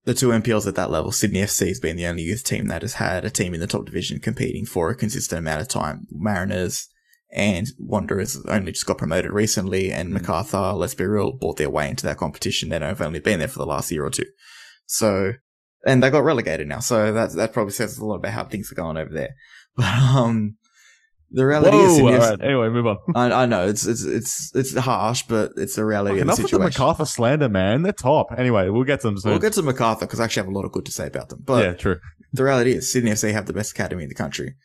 [0.05, 2.81] the two NPLs at that level, Sydney FC has been the only youth team that
[2.81, 6.07] has had a team in the top division competing for a consistent amount of time.
[6.11, 6.89] Mariners
[7.31, 10.15] and Wanderers only just got promoted recently, and hmm.
[10.15, 12.69] Macarthur, let's be real, bought their way into that competition.
[12.69, 14.25] They have only been there for the last year or two.
[14.86, 15.33] So,
[15.86, 16.79] and they got relegated now.
[16.79, 19.36] So that that probably says a lot about how things are going over there.
[19.77, 20.55] But um,
[21.31, 22.41] the reality is, Whoa, Sydney all right.
[22.41, 22.97] Anyway, move on.
[23.13, 26.43] I, I know it's it's it's it's harsh, but it's the reality of the Enough
[26.43, 26.59] with the.
[26.59, 27.81] Macarthur slander, man.
[27.81, 28.27] They're top.
[28.38, 29.31] Anyway, we'll get to them soon.
[29.31, 31.27] We'll get to Macarthur because I actually have a lot of good to say about
[31.27, 31.41] them.
[31.43, 31.99] But yeah, true.
[32.31, 34.55] the reality is Sydney FC have the best academy in the country.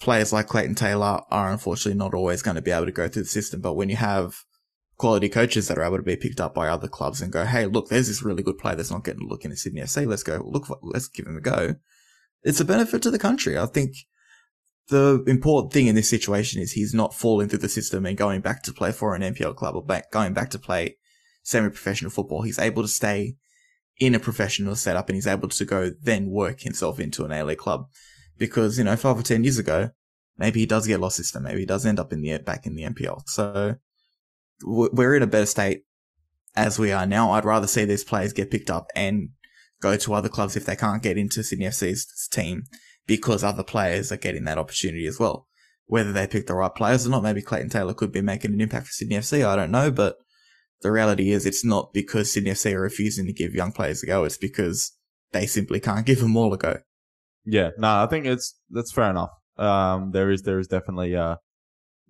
[0.00, 3.22] Players like Clayton Taylor are unfortunately not always going to be able to go through
[3.22, 4.34] the system, but when you have
[5.00, 7.64] quality coaches that are able to be picked up by other clubs and go, hey,
[7.64, 10.06] look, there's this really good player that's not getting a look in at Sydney FC.
[10.06, 11.76] Let's go look for, let's give him a go.
[12.42, 13.56] It's a benefit to the country.
[13.56, 13.94] I think
[14.88, 18.42] the important thing in this situation is he's not falling through the system and going
[18.42, 20.98] back to play for an NPL club or back, going back to play
[21.44, 22.42] semi-professional football.
[22.42, 23.36] He's able to stay
[23.96, 27.56] in a professional setup and he's able to go then work himself into an A-League
[27.56, 27.86] club.
[28.36, 29.92] Because, you know, five or ten years ago,
[30.36, 31.44] maybe he does get lost system.
[31.44, 33.22] Maybe he does end up in the, back in the NPL.
[33.26, 33.76] So
[34.62, 35.82] we're in a better state
[36.56, 37.32] as we are now.
[37.32, 39.30] I'd rather see these players get picked up and
[39.80, 42.64] go to other clubs if they can't get into Sydney FC's team
[43.06, 45.46] because other players are getting that opportunity as well.
[45.86, 48.60] Whether they pick the right players or not, maybe Clayton Taylor could be making an
[48.60, 49.44] impact for Sydney FC.
[49.44, 50.16] I don't know, but
[50.82, 54.06] the reality is it's not because Sydney FC are refusing to give young players a
[54.06, 54.24] go.
[54.24, 54.92] It's because
[55.32, 56.78] they simply can't give them all a go.
[57.44, 59.30] Yeah, no, I think it's that's fair enough.
[59.56, 61.36] Um, there is there is definitely uh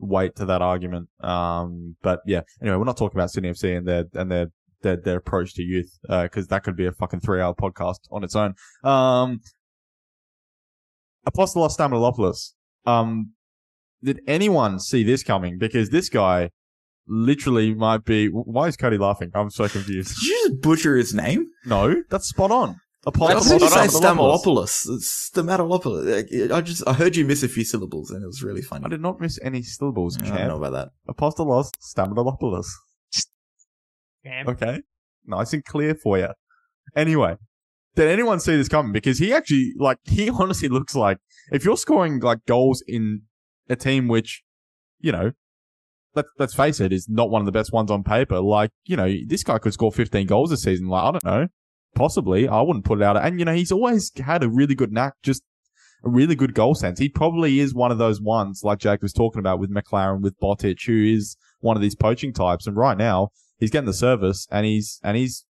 [0.00, 1.08] weight to that argument.
[1.20, 4.46] Um, but yeah, anyway, we're not talking about Sydney FC and their and their
[4.82, 8.00] their, their approach to youth, uh, because that could be a fucking three hour podcast
[8.10, 8.54] on its own.
[8.82, 9.40] Um,
[11.28, 12.52] Apostolos Stamilopoulos.
[12.86, 13.32] Um,
[14.02, 15.58] did anyone see this coming?
[15.58, 16.50] Because this guy
[17.06, 18.28] literally might be.
[18.28, 19.30] Why is Cody laughing?
[19.34, 20.16] I'm so confused.
[20.20, 21.46] Did you just butcher his name?
[21.66, 22.76] no, that's spot on.
[23.06, 24.86] I Apostolos thought you say Stamilopoulos.
[25.32, 25.80] Stamilopoulos.
[25.80, 26.52] Stamatelopoulos.
[26.52, 28.84] I just I heard you miss a few syllables and it was really funny.
[28.84, 30.88] I did not miss any syllables, I don't know about that.
[31.08, 32.66] Apostolos Stamilopoulos.
[34.22, 34.48] Damn.
[34.48, 34.82] Okay.
[35.26, 36.28] Nice and clear for you.
[36.94, 37.36] Anyway,
[37.94, 38.92] did anyone see this coming?
[38.92, 41.18] Because he actually, like, he honestly looks like,
[41.52, 43.22] if you're scoring, like, goals in
[43.68, 44.42] a team which,
[44.98, 45.32] you know,
[46.14, 48.96] let, let's face it, is not one of the best ones on paper, like, you
[48.96, 50.88] know, this guy could score 15 goals this season.
[50.88, 51.48] Like, I don't know.
[51.94, 52.48] Possibly.
[52.48, 53.16] I wouldn't put it out.
[53.16, 55.42] And, you know, he's always had a really good knack, just
[56.04, 56.98] a really good goal sense.
[56.98, 60.38] He probably is one of those ones, like Jake was talking about with McLaren, with
[60.40, 62.66] Botic, who is one of these poaching types.
[62.66, 65.44] And right now, he's getting the service and he's, and he's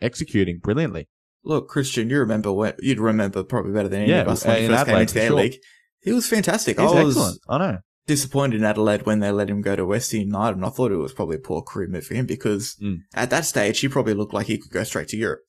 [0.00, 1.08] executing brilliantly.
[1.44, 4.62] Look, Christian, you remember when you'd remember probably better than any Yeah, of us when
[4.62, 5.36] he first came into the sure.
[5.36, 5.56] League.
[6.00, 6.78] He was fantastic.
[6.80, 7.40] He's I was excellent.
[7.48, 7.78] I know.
[8.06, 10.96] disappointed in Adelaide when they let him go to West United, and I thought it
[10.96, 12.98] was probably a poor career move for him because Mm.
[13.14, 15.40] at that stage he probably looked like he could go straight to Europe.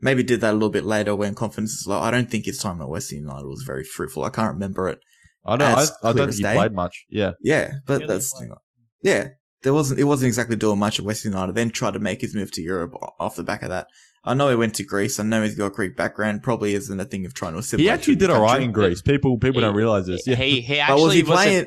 [0.00, 1.98] Maybe did that a little bit later when confidence is low.
[2.00, 4.24] I don't think his time at West United was very fruitful.
[4.24, 4.98] I can't remember it.
[5.44, 5.64] I know.
[5.66, 6.58] I, As I clear don't as think he day.
[6.58, 7.04] played much.
[7.10, 7.32] Yeah.
[7.42, 8.46] Yeah, but Yeah, that's they
[9.02, 9.28] yeah.
[9.62, 10.00] There wasn't.
[10.00, 11.54] It wasn't exactly doing much at West United.
[11.54, 13.86] Then tried to make his move to Europe off the back of that.
[14.24, 15.20] I know he went to Greece.
[15.20, 16.42] I know he's got a Greek background.
[16.42, 17.84] Probably isn't a thing of trying to assimilate.
[17.84, 19.02] He actually did all right in Greece.
[19.02, 20.26] People people He- don't realize this.
[20.26, 20.36] Yeah.
[20.36, 21.66] He he But actually was he wasn't- playing?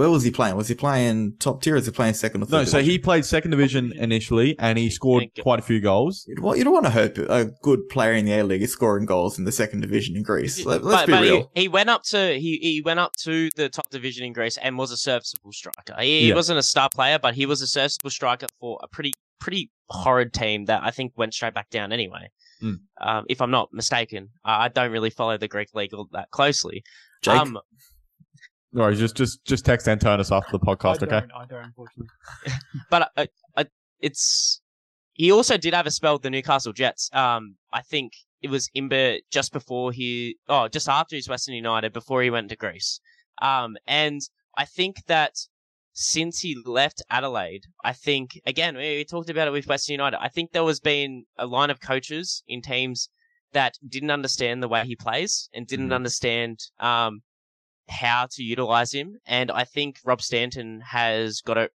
[0.00, 0.56] Where was he playing?
[0.56, 1.74] Was he playing top tier?
[1.74, 2.52] or was he playing second or third?
[2.56, 6.26] no, so he played second division initially, and he scored quite a few goals.
[6.40, 9.04] Well, you don't want to hope a good player in the A League is scoring
[9.04, 10.64] goals in the second division in Greece.
[10.64, 11.50] Let, us but, be but real.
[11.54, 14.56] He, he went up to he, he went up to the top division in Greece
[14.56, 15.94] and was a serviceable striker.
[16.00, 19.12] He, he wasn't a star player, but he was a serviceable striker for a pretty
[19.38, 22.30] pretty horrid team that I think went straight back down anyway.
[22.62, 22.76] Hmm.
[23.02, 26.30] Um, if I'm not mistaken, I I don't really follow the Greek league all that
[26.30, 26.84] closely.
[27.20, 27.58] Jake, Um,
[28.76, 31.20] All right, just just just text Antonis after the I podcast, okay?
[31.20, 32.06] don't, I don't, unfortunately.
[32.90, 33.26] but uh,
[33.56, 33.64] uh,
[34.00, 34.60] it's
[35.14, 37.10] he also did have a spell with the Newcastle Jets.
[37.12, 41.92] Um, I think it was Imber just before he, oh, just after his Western United,
[41.92, 43.00] before he went to Greece.
[43.42, 44.20] Um, and
[44.56, 45.34] I think that
[45.92, 50.18] since he left Adelaide, I think again we we talked about it with Western United.
[50.22, 53.08] I think there was been a line of coaches in teams
[53.52, 55.94] that didn't understand the way he plays and didn't Mhm.
[55.96, 57.22] understand um
[57.90, 59.16] how to utilize him.
[59.26, 61.72] And I think Rob Stanton has got it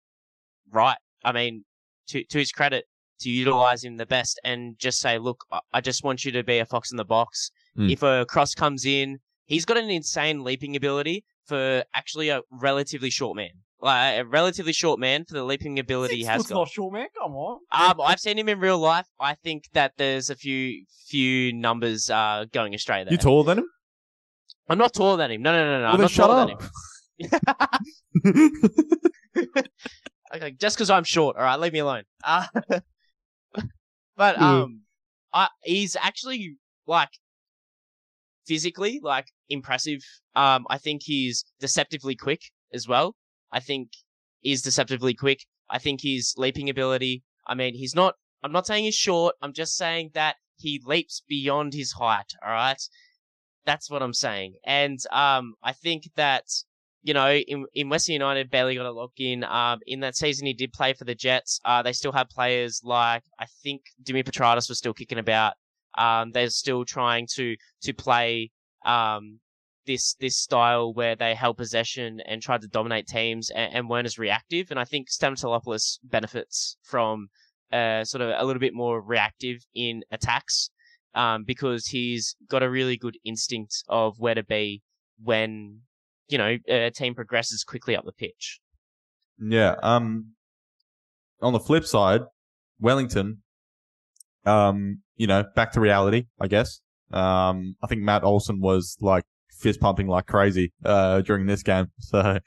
[0.70, 0.98] right.
[1.24, 1.64] I mean,
[2.08, 2.84] to to his credit,
[3.20, 6.42] to utilize him the best and just say, look, I- I just want you to
[6.42, 7.50] be a fox in the box.
[7.78, 7.90] Mm.
[7.90, 13.10] If a cross comes in, he's got an insane leaping ability for actually a relatively
[13.10, 13.50] short man.
[13.80, 16.58] Like a relatively short man for the leaping ability Six has foot's got.
[16.58, 17.06] not short, man.
[17.20, 17.58] Come on.
[17.72, 19.06] Um, I've seen him in real life.
[19.18, 23.12] I think that there's a few few numbers uh going astray there.
[23.12, 23.68] You taller than him?
[24.72, 25.42] I'm not taller than him.
[25.42, 25.84] No, no, no, no.
[25.84, 26.62] Well, I'm not shut taller up.
[28.24, 28.50] than him.
[30.34, 31.36] Okay, just because I'm short.
[31.36, 32.04] All right, leave me alone.
[32.24, 32.46] Uh,
[34.16, 34.80] but um,
[35.32, 37.10] I, he's actually like
[38.46, 40.00] physically like impressive.
[40.34, 42.40] Um, I think he's deceptively quick
[42.72, 43.14] as well.
[43.52, 43.90] I think
[44.40, 45.40] he's deceptively quick.
[45.68, 47.22] I think his leaping ability.
[47.46, 48.14] I mean, he's not.
[48.42, 49.34] I'm not saying he's short.
[49.42, 52.32] I'm just saying that he leaps beyond his height.
[52.42, 52.80] All right,
[53.64, 54.54] that's what I'm saying.
[54.64, 56.44] And um, I think that
[57.02, 59.42] you know, in, in Western United, barely got a lock in.
[59.44, 61.60] Um, in that season, he did play for the Jets.
[61.64, 65.54] Uh, they still had players like I think Dimi Petratos was still kicking about.
[65.98, 68.50] Um, they're still trying to to play
[68.84, 69.40] um
[69.86, 74.06] this this style where they held possession and tried to dominate teams and, and weren't
[74.06, 74.70] as reactive.
[74.70, 77.28] And I think Stamatelopoulos benefits from
[77.72, 80.70] uh sort of a little bit more reactive in attacks.
[81.14, 84.82] Um, because he's got a really good instinct of where to be
[85.22, 85.80] when
[86.28, 88.60] you know, a team progresses quickly up the pitch.
[89.38, 89.74] Yeah.
[89.82, 90.32] Um.
[91.42, 92.22] On the flip side,
[92.80, 93.42] Wellington.
[94.46, 95.02] Um.
[95.16, 96.80] You know, back to reality, I guess.
[97.12, 97.76] Um.
[97.82, 99.24] I think Matt Olson was like
[99.58, 101.86] fist pumping like crazy uh during this game.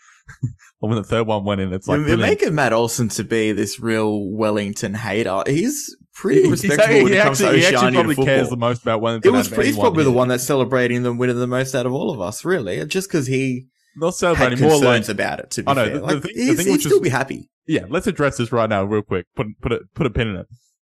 [0.77, 2.39] So when the third one went in, it's like You're brilliant.
[2.41, 5.43] making Matt Olson to be this real Wellington hater.
[5.45, 8.25] He's pretty respectable he, when it comes actually, to he actually Oceania probably football.
[8.35, 9.33] cares the most about Wellington.
[9.33, 12.11] It was he's probably the one that's celebrating them winning the most out of all
[12.11, 12.83] of us, really.
[12.85, 13.65] Just because he
[13.95, 15.51] Not celebrating more like about it.
[15.51, 17.49] To be I know, fair, the- the thing- the he's, thing he'd still be happy.
[17.67, 19.25] yeah, let's address this right now, real quick.
[19.35, 20.47] Put put a put a pin in it.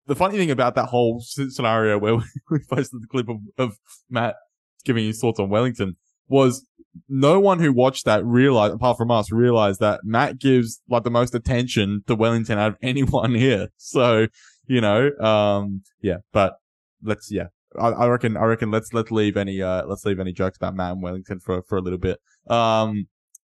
[0.06, 3.76] The funny thing about that whole scenario where we, we posted the clip of, of
[4.08, 4.36] Matt
[4.84, 5.96] giving his thoughts on Wellington
[6.28, 6.64] was
[7.08, 11.10] no one who watched that realized, apart from us, realized that Matt gives like the
[11.10, 13.68] most attention to Wellington out of anyone here.
[13.78, 14.28] So
[14.66, 16.54] you know, um, yeah, but
[17.02, 17.46] let's yeah.
[17.78, 18.36] I, I reckon.
[18.36, 18.70] I reckon.
[18.70, 21.76] Let's let's leave any uh let's leave any jokes about Matt and Wellington for for
[21.76, 22.18] a little bit.
[22.48, 23.06] Um,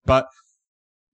[0.05, 0.27] but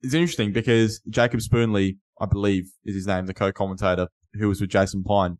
[0.02, 4.70] it's interesting because Jacob Spoonley, I believe, is his name, the co-commentator who was with
[4.70, 5.38] Jason Pine,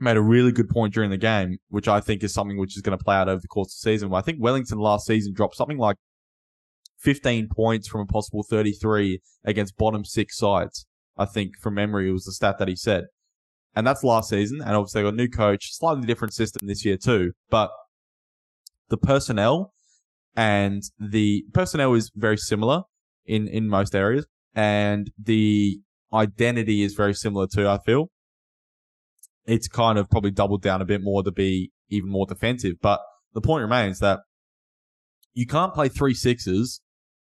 [0.00, 2.82] made a really good point during the game, which I think is something which is
[2.82, 4.12] going to play out over the course of the season.
[4.12, 5.96] I think Wellington last season dropped something like
[6.98, 10.86] 15 points from a possible 33 against bottom six sides.
[11.16, 13.04] I think from memory, it was the stat that he said.
[13.76, 14.62] And that's last season.
[14.62, 17.32] And obviously, they got a new coach, slightly different system this year too.
[17.50, 17.70] But
[18.88, 19.74] the personnel
[20.34, 22.82] and the personnel is very similar
[23.26, 24.26] in, in most areas.
[24.54, 25.78] And the
[26.12, 28.08] identity is very similar too, I feel.
[29.44, 32.76] It's kind of probably doubled down a bit more to be even more defensive.
[32.80, 33.00] But
[33.34, 34.20] the point remains that
[35.34, 36.80] you can't play three sixes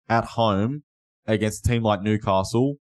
[0.09, 0.83] at home
[1.27, 2.77] against a team like Newcastle,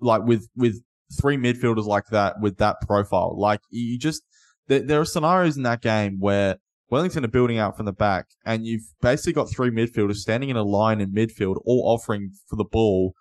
[0.00, 0.82] like with, with
[1.20, 3.38] three midfielders like that with that profile.
[3.38, 4.22] Like you just,
[4.68, 6.56] there, there are scenarios in that game where
[6.90, 10.56] Wellington are building out from the back, and you've basically got three midfielders standing in
[10.56, 13.14] a line in midfield, all offering for the ball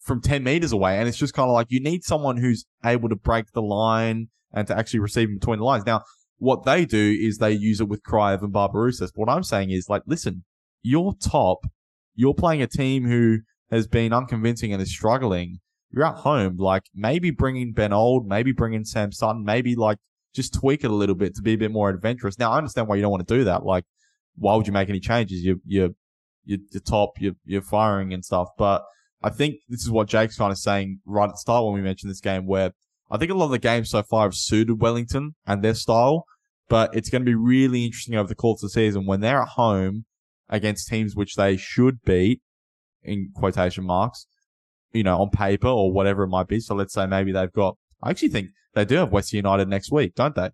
[0.00, 0.98] from 10 meters away.
[0.98, 4.28] And it's just kind of like you need someone who's able to break the line
[4.52, 5.86] and to actually receive in between the lines.
[5.86, 6.02] Now,
[6.38, 9.10] what they do is they use it with Kraev and Barbarouses.
[9.14, 10.44] What I'm saying is, like, listen,
[10.82, 11.64] you're top.
[12.14, 13.38] You're playing a team who
[13.70, 15.58] has been unconvincing and is struggling.
[15.94, 16.56] You're at home.
[16.56, 19.98] Like, maybe bringing Ben Old, maybe bringing Sam Sutton, maybe like
[20.34, 22.38] just tweak it a little bit to be a bit more adventurous.
[22.38, 23.64] Now, I understand why you don't want to do that.
[23.64, 23.84] Like,
[24.36, 25.42] why would you make any changes?
[25.42, 25.90] You're, you're,
[26.44, 28.48] you're top, you're, you're firing and stuff.
[28.58, 28.84] But
[29.22, 31.80] I think this is what Jake's kind of saying right at the start when we
[31.80, 32.72] mentioned this game, where
[33.10, 36.24] I think a lot of the games so far have suited Wellington and their style,
[36.68, 39.42] but it's going to be really interesting over the course of the season when they're
[39.42, 40.06] at home
[40.48, 42.40] against teams which they should beat,
[43.04, 44.26] in quotation marks,
[44.94, 46.60] you know, on paper or whatever it might be.
[46.60, 49.92] So let's say maybe they've got, I actually think they do have West United next
[49.92, 50.50] week, don't they?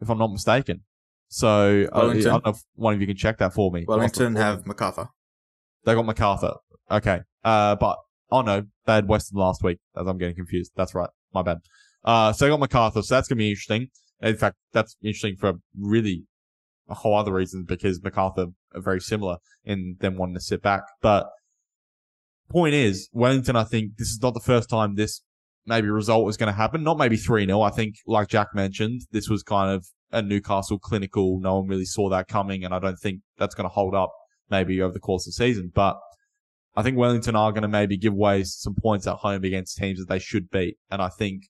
[0.00, 0.80] If I'm not mistaken.
[1.28, 3.84] So uh, I don't know if one of you can check that for me.
[3.86, 5.08] Wellington have Macarthur.
[5.84, 6.54] They got Macarthur.
[6.90, 7.20] Okay.
[7.44, 7.98] Uh, but,
[8.30, 10.72] oh no, they had Western last week, as I'm getting confused.
[10.74, 11.10] That's right.
[11.32, 11.58] My bad.
[12.04, 13.88] Uh, so they got Macarthur, so that's gonna be interesting.
[14.20, 16.24] In fact, that's interesting for really
[16.88, 20.82] a whole other reason because Macarthur are very similar in them wanting to sit back.
[21.02, 21.28] But
[22.48, 25.22] point is, Wellington, I think this is not the first time this
[25.66, 26.82] maybe result was going to happen.
[26.82, 27.66] Not maybe 3-0.
[27.66, 31.40] I think, like Jack mentioned, this was kind of a Newcastle clinical.
[31.40, 34.12] No one really saw that coming, and I don't think that's going to hold up
[34.48, 35.72] maybe over the course of the season.
[35.74, 35.98] But
[36.76, 39.98] I think Wellington are going to maybe give away some points at home against teams
[39.98, 40.76] that they should beat.
[40.90, 41.44] And I think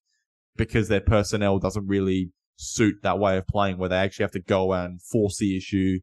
[0.56, 4.40] because their personnel doesn't really suit that way of playing where they actually have to
[4.40, 5.98] go and force the issue,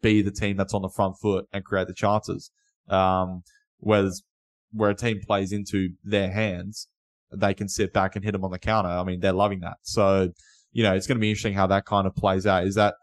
[0.00, 2.50] be the team that's on the front foot and create the chances.
[2.88, 3.42] Um,
[3.78, 4.22] whereas
[4.72, 6.88] where a team plays into their hands,
[7.32, 8.90] they can sit back and hit them on the counter.
[8.90, 9.78] I mean, they're loving that.
[9.82, 10.30] So,
[10.72, 12.66] you know, it's going to be interesting how that kind of plays out.
[12.66, 12.94] Is that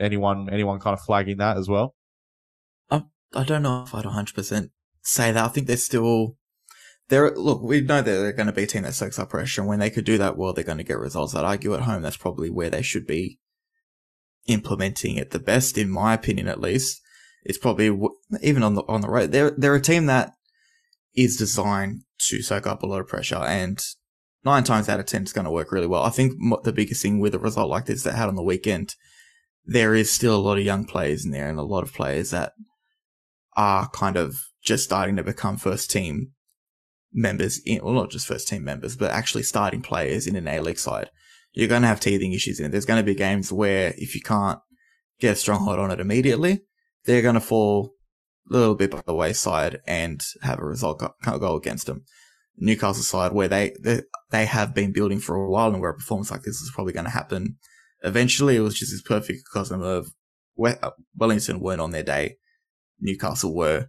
[0.00, 1.94] anyone, anyone kind of flagging that as well?
[2.90, 3.04] I,
[3.34, 4.70] I don't know if I'd 100%
[5.02, 5.44] say that.
[5.44, 6.36] I think they're still
[7.08, 7.62] they're look.
[7.62, 9.78] We know that they're going to be a team that soaks up pressure, and when
[9.78, 11.34] they could do that well, they're going to get results.
[11.34, 13.38] I'd argue at home that's probably where they should be
[14.46, 17.00] implementing it the best, in my opinion, at least.
[17.44, 17.98] It's probably
[18.42, 19.32] even on the on the road.
[19.32, 20.32] They're they're a team that
[21.18, 23.82] is designed to soak up a lot of pressure, and
[24.44, 26.04] nine times out of ten, it's going to work really well.
[26.04, 28.94] I think the biggest thing with a result like this that had on the weekend,
[29.64, 32.30] there is still a lot of young players in there, and a lot of players
[32.30, 32.52] that
[33.56, 36.32] are kind of just starting to become first team
[37.12, 40.60] members in, well, not just first team members, but actually starting players in an A
[40.60, 41.10] League side.
[41.52, 42.68] You're going to have teething issues in it.
[42.70, 44.60] There's going to be games where if you can't
[45.18, 46.60] get a stronghold on it immediately,
[47.04, 47.94] they're going to fall
[48.48, 52.04] little bit by the wayside and have a result go, go against them.
[52.56, 55.94] Newcastle side where they, they, they have been building for a while and where a
[55.94, 57.56] performance like this is probably going to happen
[58.02, 58.56] eventually.
[58.56, 60.08] It was just this perfect because of
[60.64, 62.36] uh, Wellington weren't on their day.
[63.00, 63.88] Newcastle were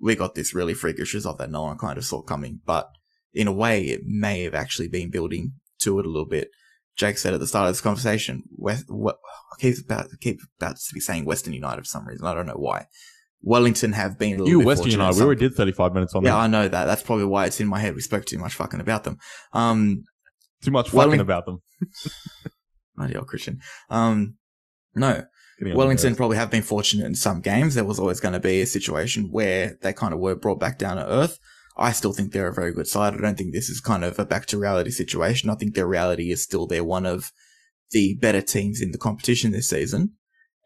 [0.00, 2.60] we got this really freakish result that no one kind of saw coming.
[2.64, 2.88] But
[3.32, 6.48] in a way, it may have actually been building to it a little bit.
[6.96, 9.18] Jake said at the start of this conversation, West, what,
[9.52, 12.26] I keep about, keep about to be saying Western United for some reason.
[12.26, 12.86] I don't know why.
[13.42, 15.16] Wellington have been a little you bit Western United.
[15.16, 16.28] We already did 35 minutes on that.
[16.28, 16.40] yeah, that.
[16.40, 16.84] I know that.
[16.84, 17.94] That's probably why it's in my head.
[17.94, 19.18] We spoke too much fucking about them.
[19.52, 20.04] Um,
[20.62, 21.62] too much fucking Welling- about them.
[23.16, 23.60] Old Christian.
[23.88, 24.34] Um,
[24.94, 25.24] no,
[25.62, 27.74] Wellington probably have been fortunate in some games.
[27.74, 30.78] There was always going to be a situation where they kind of were brought back
[30.78, 31.38] down to earth.
[31.76, 33.14] I still think they're a very good side.
[33.14, 35.48] I don't think this is kind of a back to reality situation.
[35.48, 37.32] I think their reality is still they're one of
[37.90, 40.12] the better teams in the competition this season.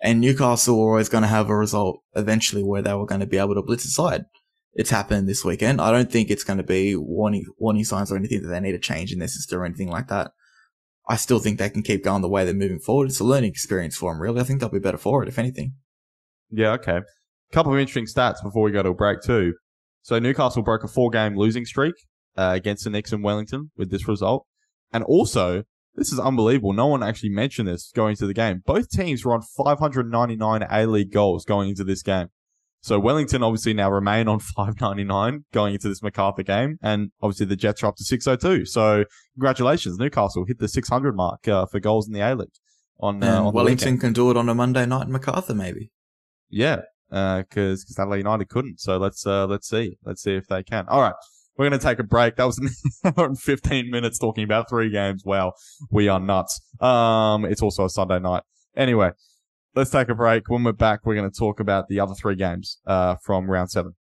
[0.05, 3.26] And Newcastle were always going to have a result eventually where they were going to
[3.26, 4.26] be able to blitz aside.
[4.74, 5.81] It's happened this weekend.
[5.81, 8.72] I don't think it's going to be warning, warning signs or anything that they need
[8.72, 10.32] to change in their system or anything like that.
[11.09, 13.09] I still think they can keep going the way they're moving forward.
[13.09, 14.40] It's a learning experience for them, really.
[14.40, 15.72] I think they'll be better for it, if anything.
[16.51, 16.98] Yeah, okay.
[16.98, 19.55] A Couple of interesting stats before we go to a break, too.
[20.02, 21.94] So Newcastle broke a four game losing streak
[22.36, 24.47] uh, against the Nix in Wellington with this result.
[24.93, 25.64] And also,
[25.94, 26.72] this is unbelievable.
[26.72, 28.62] No one actually mentioned this going into the game.
[28.66, 32.28] Both teams were on 599 A League goals going into this game.
[32.80, 37.56] So Wellington obviously now remain on 599 going into this Macarthur game, and obviously the
[37.56, 38.66] Jets are up to 602.
[38.66, 39.04] So
[39.34, 42.48] congratulations, Newcastle hit the 600 mark uh, for goals in the A League.
[43.00, 45.90] On, uh, on Wellington can do it on a Monday night in Macarthur, maybe.
[46.48, 48.80] Yeah, because uh, Adelaide United couldn't.
[48.80, 50.86] So let's uh, let's see, let's see if they can.
[50.88, 51.14] All right.
[51.56, 52.36] We're going to take a break.
[52.36, 52.68] That was an
[53.16, 55.22] hour and 15 minutes talking about three games.
[55.24, 55.52] Wow.
[55.90, 56.60] We are nuts.
[56.81, 58.43] Um, it's also a Sunday night.
[58.76, 59.10] Anyway,
[59.74, 60.48] let's take a break.
[60.48, 63.70] When we're back, we're going to talk about the other three games uh, from round
[63.70, 63.94] seven.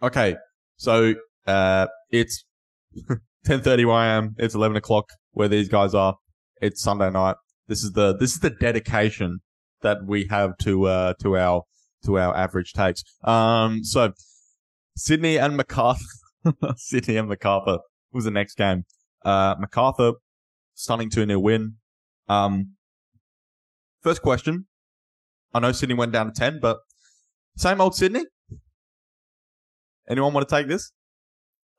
[0.00, 0.36] Okay,
[0.76, 1.14] so
[1.46, 2.44] uh, it's
[3.46, 4.36] 10:30 where I am.
[4.38, 6.16] It's 11 o'clock where these guys are.
[6.60, 7.36] It's Sunday night.
[7.66, 9.40] This is the this is the dedication
[9.80, 11.62] that we have to uh to our
[12.04, 13.02] to our average takes.
[13.22, 14.12] Um, so
[14.96, 16.04] Sydney and Macarthur,
[16.76, 17.78] Sydney and Macarthur
[18.12, 18.84] was the next game.
[19.24, 20.12] Uh, Macarthur
[20.74, 21.76] stunning two 0 win.
[22.28, 22.74] Um,
[24.02, 24.66] first question.
[25.52, 26.78] I know Sydney went down to ten, but
[27.56, 28.24] same old Sydney.
[30.08, 30.92] Anyone want to take this?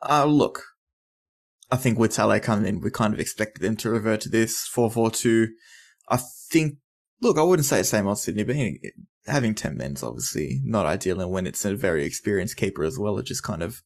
[0.02, 0.64] Uh, look,
[1.72, 4.68] I think with Talay coming in, we kind of expected them to revert to this
[4.74, 5.48] 4-4-2.
[6.10, 6.76] I think,
[7.26, 8.56] look, I wouldn't say same old Sydney, but
[9.26, 11.20] having 10 men is obviously not ideal.
[11.20, 13.82] And when it's a very experienced keeper as well, it just kind of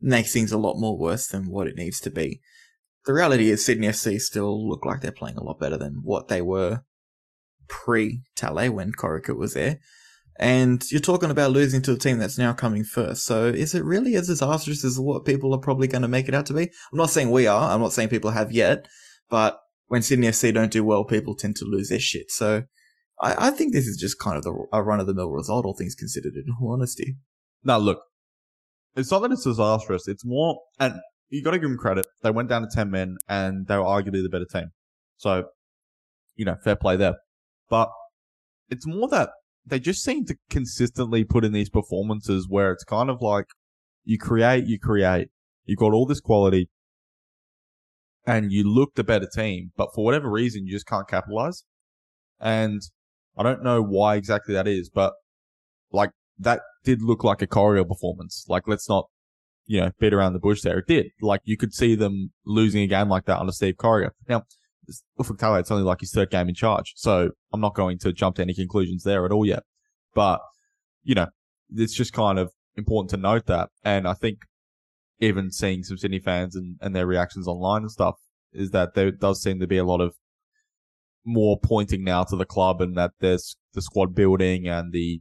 [0.00, 2.40] makes things a lot more worse than what it needs to be.
[3.06, 6.28] The reality is Sydney FC still look like they're playing a lot better than what
[6.28, 6.82] they were
[7.68, 9.78] pre Talay when Corica was there.
[10.38, 13.24] And you're talking about losing to a team that's now coming first.
[13.24, 16.34] So is it really as disastrous as what people are probably going to make it
[16.34, 16.62] out to be?
[16.62, 17.70] I'm not saying we are.
[17.70, 18.86] I'm not saying people have yet.
[19.28, 19.61] But
[19.92, 22.30] when Sydney FC don't do well, people tend to lose their shit.
[22.30, 22.62] So
[23.20, 25.66] I, I think this is just kind of the, a run of the mill result,
[25.66, 27.16] all things considered, in all honesty.
[27.62, 28.00] Now, look,
[28.96, 30.08] it's not that it's disastrous.
[30.08, 30.94] It's more, and
[31.28, 32.06] you got to give them credit.
[32.22, 34.70] They went down to 10 men and they were arguably the better team.
[35.18, 35.48] So,
[36.36, 37.16] you know, fair play there.
[37.68, 37.90] But
[38.70, 39.28] it's more that
[39.66, 43.44] they just seem to consistently put in these performances where it's kind of like
[44.04, 45.28] you create, you create,
[45.66, 46.70] you've got all this quality
[48.26, 51.64] and you look the better team, but for whatever reason, you just can't capitalize.
[52.40, 52.82] And
[53.36, 55.14] I don't know why exactly that is, but
[55.90, 58.44] like that did look like a Corica performance.
[58.48, 59.08] Like let's not,
[59.66, 60.78] you know, beat around the bush there.
[60.78, 61.06] It did.
[61.20, 64.10] Like you could see them losing a game like that under Steve Corica.
[64.28, 64.42] Now,
[65.18, 66.92] Ufuk it's only like his third game in charge.
[66.96, 69.62] So I'm not going to jump to any conclusions there at all yet.
[70.14, 70.40] But,
[71.02, 71.28] you know,
[71.74, 73.70] it's just kind of important to note that.
[73.84, 74.38] And I think
[75.22, 78.16] even seeing some Sydney fans and, and their reactions online and stuff
[78.52, 80.14] is that there does seem to be a lot of
[81.24, 85.20] more pointing now to the club and that there's the squad building and the,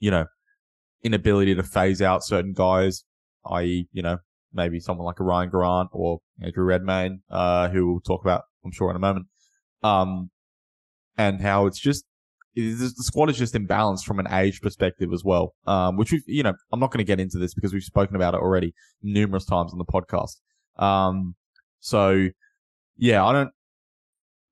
[0.00, 0.26] you know,
[1.04, 3.04] inability to phase out certain guys,
[3.52, 4.18] i.e., you know,
[4.52, 8.72] maybe someone like a Ryan Grant or Andrew Redmayne, uh, who we'll talk about I'm
[8.72, 9.26] sure in a moment.
[9.82, 10.30] Um,
[11.16, 12.04] and how it's just
[12.54, 15.54] the squad is just imbalanced from an age perspective as well.
[15.66, 18.16] Um, which we've, you know, I'm not going to get into this because we've spoken
[18.16, 20.36] about it already numerous times on the podcast.
[20.82, 21.34] Um,
[21.80, 22.28] so
[22.96, 23.50] yeah, I don't,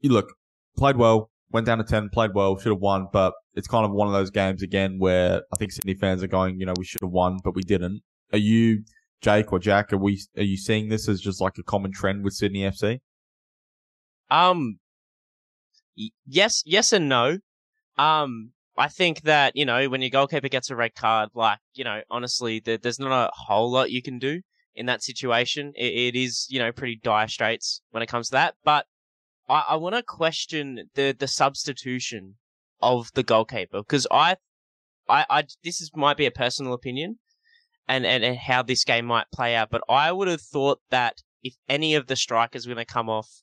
[0.01, 0.33] you look,
[0.77, 3.93] played well, went down to 10, played well, should have won, but it's kind of
[3.93, 6.85] one of those games again where I think Sydney fans are going, you know, we
[6.85, 8.03] should have won, but we didn't.
[8.33, 8.83] Are you,
[9.20, 12.24] Jake or Jack, are we, are you seeing this as just like a common trend
[12.24, 13.01] with Sydney FC?
[14.31, 14.79] Um,
[16.27, 17.39] yes, yes and no.
[17.98, 21.85] Um, I think that you know when your goalkeeper gets a red card, like you
[21.85, 24.40] know, honestly, there, there's not a whole lot you can do
[24.74, 25.73] in that situation.
[25.77, 28.55] It, it is you know pretty dire straits when it comes to that.
[28.64, 28.86] But
[29.48, 32.36] I, I want to question the the substitution
[32.81, 34.36] of the goalkeeper because I,
[35.09, 37.19] I, I, this is might be a personal opinion,
[37.86, 39.70] and, and and how this game might play out.
[39.70, 43.10] But I would have thought that if any of the strikers were going to come
[43.10, 43.43] off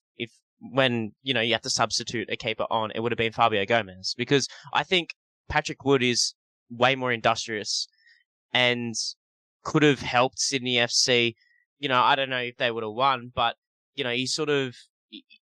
[0.62, 3.66] when you know you have to substitute a keeper on, it would have been Fabio
[3.66, 5.16] Gomes because I think
[5.48, 6.34] Patrick Wood is
[6.70, 7.88] way more industrious
[8.54, 8.94] and
[9.64, 11.36] could have helped Sydney FC.
[11.80, 13.56] You know, I don't know if they would have won, but
[13.96, 14.76] you know, he sort of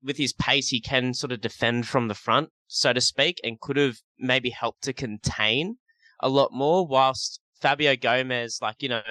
[0.04, 3.60] with his pace, he can sort of defend from the front, so to speak, and
[3.62, 5.78] could have maybe helped to contain
[6.20, 6.86] a lot more.
[6.86, 9.02] Whilst Fabio Gomes, like you know,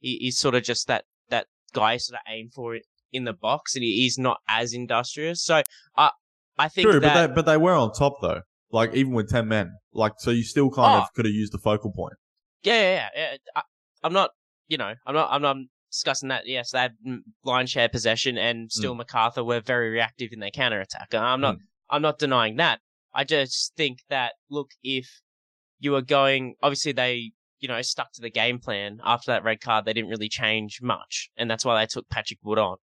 [0.00, 3.32] he, he's sort of just that that guy sort of aim for it in the
[3.32, 5.42] box, and he is not as industrious.
[5.42, 5.62] So
[5.96, 6.10] I
[6.58, 8.42] I think True, that, but they but they were on top though.
[8.72, 11.52] Like even with ten men, like so you still kind oh, of could have used
[11.52, 12.14] the focal point.
[12.62, 13.36] Yeah, yeah, yeah.
[13.56, 13.62] I,
[14.02, 14.30] I'm not,
[14.68, 15.56] you know, I'm not, I'm not
[15.90, 16.46] discussing that.
[16.46, 16.94] Yes, they had
[17.44, 18.98] line share possession, and still mm.
[18.98, 21.14] Macarthur were very reactive in their counter attack.
[21.14, 21.60] I'm not, mm.
[21.88, 22.80] I'm not denying that.
[23.12, 25.08] I just think that look, if
[25.80, 29.60] you are going, obviously they you know, stuck to the game plan after that red
[29.60, 29.84] card.
[29.84, 32.76] They didn't really change much, and that's why they took Patrick Wood on.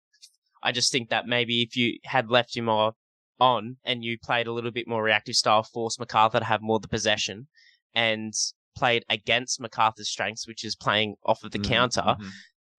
[0.64, 4.54] I just think that maybe if you had left him on and you played a
[4.54, 7.48] little bit more reactive style, forced Macarthur to have more the possession
[7.94, 8.34] and
[8.76, 11.72] played against Macarthur's strengths, which is playing off of the mm-hmm.
[11.72, 12.28] counter, mm-hmm.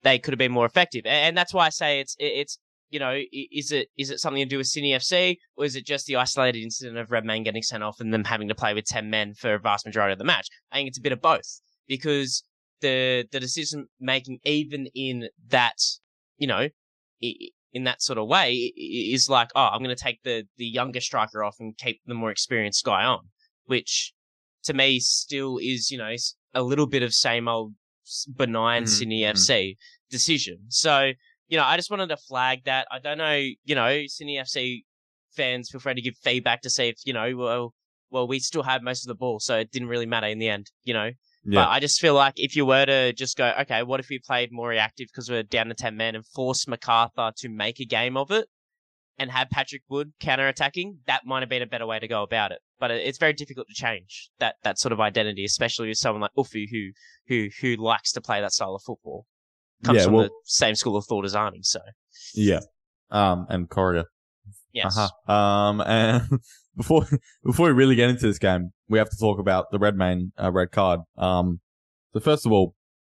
[0.03, 1.03] they could have been more effective.
[1.07, 2.59] And that's why I say it's it's
[2.91, 5.85] you know is it is it something to do with Sydney FC or is it
[5.85, 8.87] just the isolated incident of Redmayne getting sent off and them having to play with
[8.87, 10.49] ten men for a vast majority of the match?
[10.73, 12.45] I think it's a bit of both because
[12.81, 15.79] the the decision making even in that
[16.39, 16.69] you know
[17.73, 21.01] in that sort of way is like, oh, I'm going to take the the younger
[21.01, 23.20] striker off and keep the more experienced guy on,
[23.66, 24.12] which
[24.65, 26.15] to me still is you know
[26.55, 27.74] a little bit of same old
[28.35, 28.90] benign mm-hmm.
[28.90, 29.36] Sydney mm-hmm.
[29.36, 29.77] FC
[30.11, 30.59] decision.
[30.69, 31.12] So
[31.49, 32.86] you know, I just wanted to flag that.
[32.90, 34.85] I don't know, you know, Sydney FC
[35.35, 37.74] fans feel free to give feedback to see if you know, well,
[38.11, 40.49] well, we still had most of the ball, so it didn't really matter in the
[40.49, 41.11] end, you know.
[41.51, 41.65] Yeah.
[41.65, 44.19] But I just feel like if you were to just go, okay, what if we
[44.19, 47.87] played more reactive because we're down to 10 men and force Macarthur to make a
[47.87, 48.49] game of it
[49.19, 52.23] and have Patrick Wood counter attacking, that might have been a better way to go
[52.23, 52.59] about it.
[52.79, 56.31] But it's very difficult to change that, that sort of identity, especially with someone like
[56.37, 56.91] Ufuk who,
[57.29, 59.25] who, who likes to play that style of football.
[59.85, 61.81] Comes Yeah, from well- the same school of thought as Arnie, so
[62.35, 62.61] Yeah.
[63.11, 64.05] Um, and Corrigan.
[64.73, 64.97] yes.
[64.99, 65.33] Uh-huh.
[65.33, 66.29] Um, and
[66.77, 67.07] before
[67.45, 70.51] before we really get into this game, we have to talk about the Redmayne uh,
[70.51, 71.01] red card.
[71.16, 71.60] Um,
[72.12, 72.74] so first of all,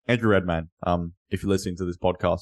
[0.06, 0.68] Andrew Redmayne.
[0.82, 2.40] Um, if you're listening to this podcast,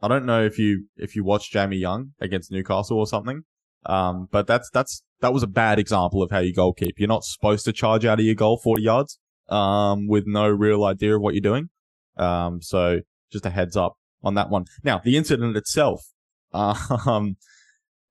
[0.00, 3.42] I don't know if you if you watched Jamie Young against Newcastle or something.
[3.84, 6.98] Um, but that's that's that was a bad example of how you goal keep.
[6.98, 9.18] You're not supposed to charge out of your goal 40 yards.
[9.48, 11.68] Um, with no real idea of what you're doing.
[12.16, 13.00] Um, so
[13.30, 14.64] just a heads up on that one.
[14.82, 16.02] Now the incident itself.
[16.54, 17.36] Um,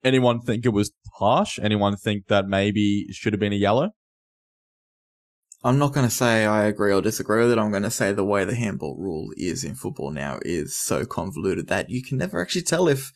[0.04, 1.60] anyone think it was harsh?
[1.62, 3.92] Anyone think that maybe should have been a yellow?
[5.64, 7.60] I'm not going to say I agree or disagree with it.
[7.60, 11.06] I'm going to say the way the handball rule is in football now is so
[11.06, 13.12] convoluted that you can never actually tell if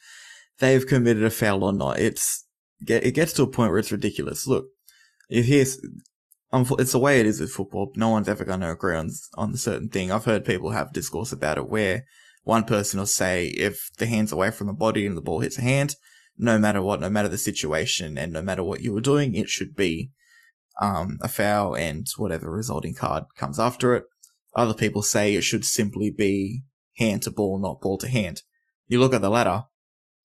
[0.59, 1.99] they've committed a foul or not.
[1.99, 2.45] It's
[2.88, 4.45] it gets to a point where it's ridiculous.
[4.45, 4.67] Look,
[5.30, 5.80] if here's
[6.53, 7.91] it's the way it is with football.
[7.95, 10.11] No one's ever going to agree on on a certain thing.
[10.11, 12.05] I've heard people have discourse about it where
[12.43, 15.55] one person will say if the hand's away from the body and the ball hits
[15.55, 15.95] the hand,
[16.38, 19.49] no matter what, no matter the situation, and no matter what you were doing, it
[19.49, 20.11] should be
[20.81, 24.03] um, a foul and whatever resulting card comes after it.
[24.56, 26.64] Other people say it should simply be
[26.97, 28.41] hand to ball, not ball to hand.
[28.88, 29.64] You look at the latter.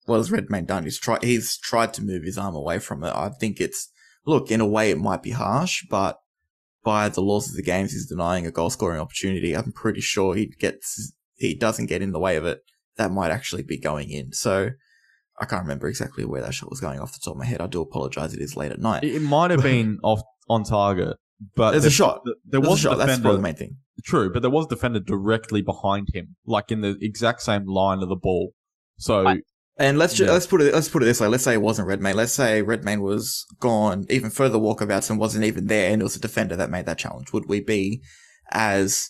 [0.05, 0.83] What has Redmayne done?
[0.83, 1.23] He's tried.
[1.23, 3.13] He's tried to move his arm away from it.
[3.13, 3.91] I think it's
[4.25, 6.19] look in a way it might be harsh, but
[6.83, 9.55] by the laws of the games, he's denying a goal scoring opportunity.
[9.55, 12.61] I'm pretty sure he gets he doesn't get in the way of it.
[12.97, 14.31] That might actually be going in.
[14.33, 14.71] So
[15.41, 17.59] I can't remember exactly where that shot was going off the top of my head.
[17.61, 18.33] I do apologize.
[18.33, 19.03] It is late at night.
[19.03, 21.17] It, it might have been off on target,
[21.55, 22.21] but There's a there- shot.
[22.25, 22.93] There There's was a shot.
[22.93, 23.77] a That's probably the main thing.
[24.05, 28.01] True, but there was a defender directly behind him, like in the exact same line
[28.03, 28.53] of the ball.
[28.97, 29.41] So I-
[29.77, 30.31] And let's ju- Yeah.
[30.33, 31.27] let's put it let's put it this way.
[31.27, 32.15] Let's say it wasn't Redmayne.
[32.15, 36.15] Let's say Redmayne was gone even further walkabouts and wasn't even there, and it was
[36.15, 37.31] a defender that made that challenge.
[37.33, 38.01] Would we be
[38.51, 39.09] as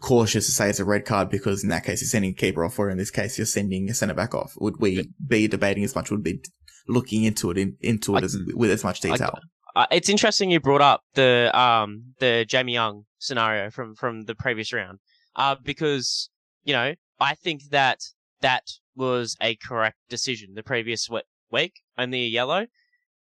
[0.00, 2.64] cautious to say it's a red card because in that case you're sending a keeper
[2.64, 4.54] off, or in this case you're sending a centre back off?
[4.60, 6.10] Would we be debating as much?
[6.10, 6.44] Would we be
[6.88, 9.38] looking into it in, into it I- as, with as much detail?
[9.76, 14.34] Uh, it's interesting you brought up the um the Jamie Young scenario from from the
[14.34, 14.98] previous round,
[15.36, 16.28] uh, because
[16.64, 18.00] you know I think that
[18.40, 18.64] that
[18.96, 20.54] was a correct decision.
[20.54, 21.08] The previous
[21.52, 22.66] week, only a yellow.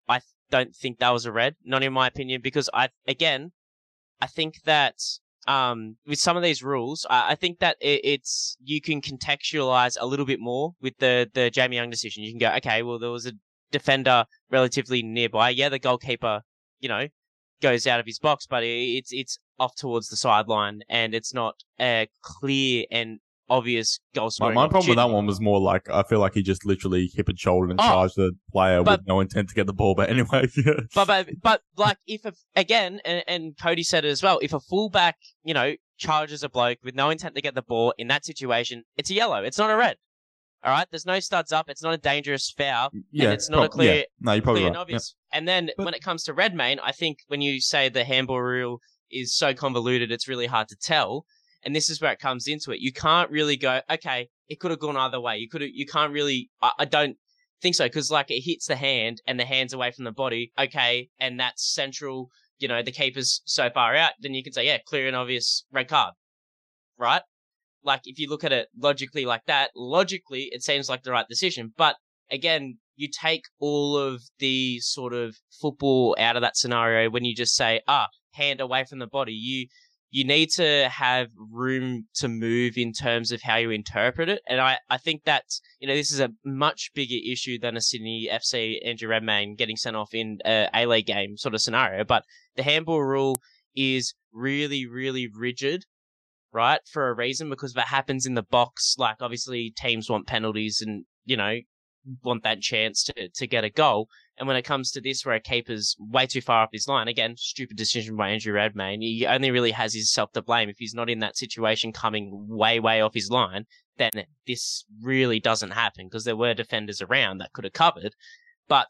[0.09, 0.20] I
[0.51, 3.53] don't think that was a red, not in my opinion, because I again,
[4.20, 4.95] I think that
[5.49, 9.97] um with some of these rules, I, I think that it, it's you can contextualize
[10.01, 12.23] a little bit more with the the Jamie Young decision.
[12.23, 13.33] You can go, okay, well there was a
[13.73, 15.51] defender relatively nearby.
[15.51, 16.43] Yeah, the goalkeeper,
[16.81, 17.09] you know,
[17.61, 21.55] goes out of his box, but it's it's off towards the sideline, and it's not
[21.81, 23.19] a clear and
[23.51, 24.55] obvious goal my, scoring.
[24.55, 27.29] my problem with that one was more like I feel like he just literally hip
[27.29, 29.95] and shoulder and Oh, charged the player but- with no intent to get the ball.
[29.95, 30.47] But anyway,
[30.95, 34.53] But but but like if a, again, and, and Cody said it as well, if
[34.53, 38.09] a fullback, you know, charges a bloke with no intent to get the ball in
[38.09, 39.43] that situation, it's a yellow.
[39.43, 39.97] It's not a red.
[40.65, 41.70] All right, there's no studs up.
[41.70, 42.91] It's not a dangerous foul.
[43.12, 44.03] yeah, it's not a clear- yeah.
[44.20, 44.75] No, you're probably clear right.
[44.75, 45.15] and obvious.
[45.33, 48.41] And then But- when it comes to Redmayne, I think when you say the handball
[48.43, 48.81] rule
[49.11, 51.25] is so convoluted, it's really hard to tell.
[51.65, 52.81] And this is where it comes into it.
[52.81, 55.39] You can't really go, okay, it could have gone either way.
[55.39, 56.51] You could, you can't really.
[56.63, 57.17] I, I don't
[57.61, 60.53] think so because like it hits the hand and the hand's away from the body.
[60.59, 62.31] Okay, and that's central.
[62.59, 65.65] You know, the keeper's so far out, then you can say, yeah, clear and obvious
[65.71, 66.15] red card,
[66.97, 67.23] right?
[67.85, 71.27] Like if you look at it logically like that, logically it seems like the right
[71.29, 71.73] decision.
[71.77, 71.97] But
[72.31, 77.35] again, you take all of the sort of football out of that scenario when you
[77.35, 79.33] just say, ah, hand away from the body.
[79.33, 79.69] You
[80.11, 84.41] you need to have room to move in terms of how you interpret it.
[84.49, 85.45] And I, I think that,
[85.81, 89.77] you know, this is a much bigger issue than a Sydney FC Andrew Redmayne getting
[89.77, 92.05] sent off in a A-League game sort of scenario.
[92.05, 92.25] But
[92.57, 93.37] the handball rule
[93.77, 95.85] is really, really rigid,
[96.53, 96.81] right?
[96.91, 100.83] For a reason, because if it happens in the box, like obviously teams want penalties
[100.85, 101.59] and, you know,
[102.23, 104.09] want that chance to, to get a goal.
[104.39, 107.09] And when it comes to this, where a keeper's way too far off his line,
[107.09, 109.01] again, stupid decision by Andrew Redmayne.
[109.01, 110.69] He only really has himself to blame.
[110.69, 113.65] If he's not in that situation coming way, way off his line,
[113.97, 114.11] then
[114.47, 118.15] this really doesn't happen because there were defenders around that could have covered.
[118.69, 118.89] But,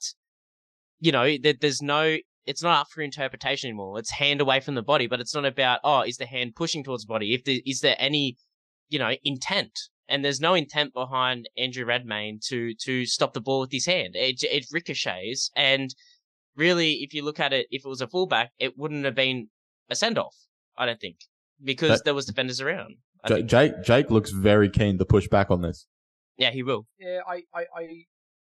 [1.00, 3.98] you know, there, there's no, it's not up for interpretation anymore.
[3.98, 6.84] It's hand away from the body, but it's not about, oh, is the hand pushing
[6.84, 7.32] towards the body?
[7.32, 8.36] If there, is there any,
[8.90, 9.78] you know, intent?
[10.08, 14.14] And there's no intent behind Andrew Redmayne to to stop the ball with his hand.
[14.14, 15.94] It it ricochets, and
[16.56, 19.48] really, if you look at it, if it was a fullback, it wouldn't have been
[19.90, 20.34] a send off.
[20.76, 21.16] I don't think
[21.62, 22.96] because That- there was defenders around.
[23.24, 23.50] I J- think.
[23.50, 25.86] Jake Jake looks very keen to push back on this.
[26.36, 26.86] Yeah, he will.
[27.00, 28.04] Yeah, I, I, I,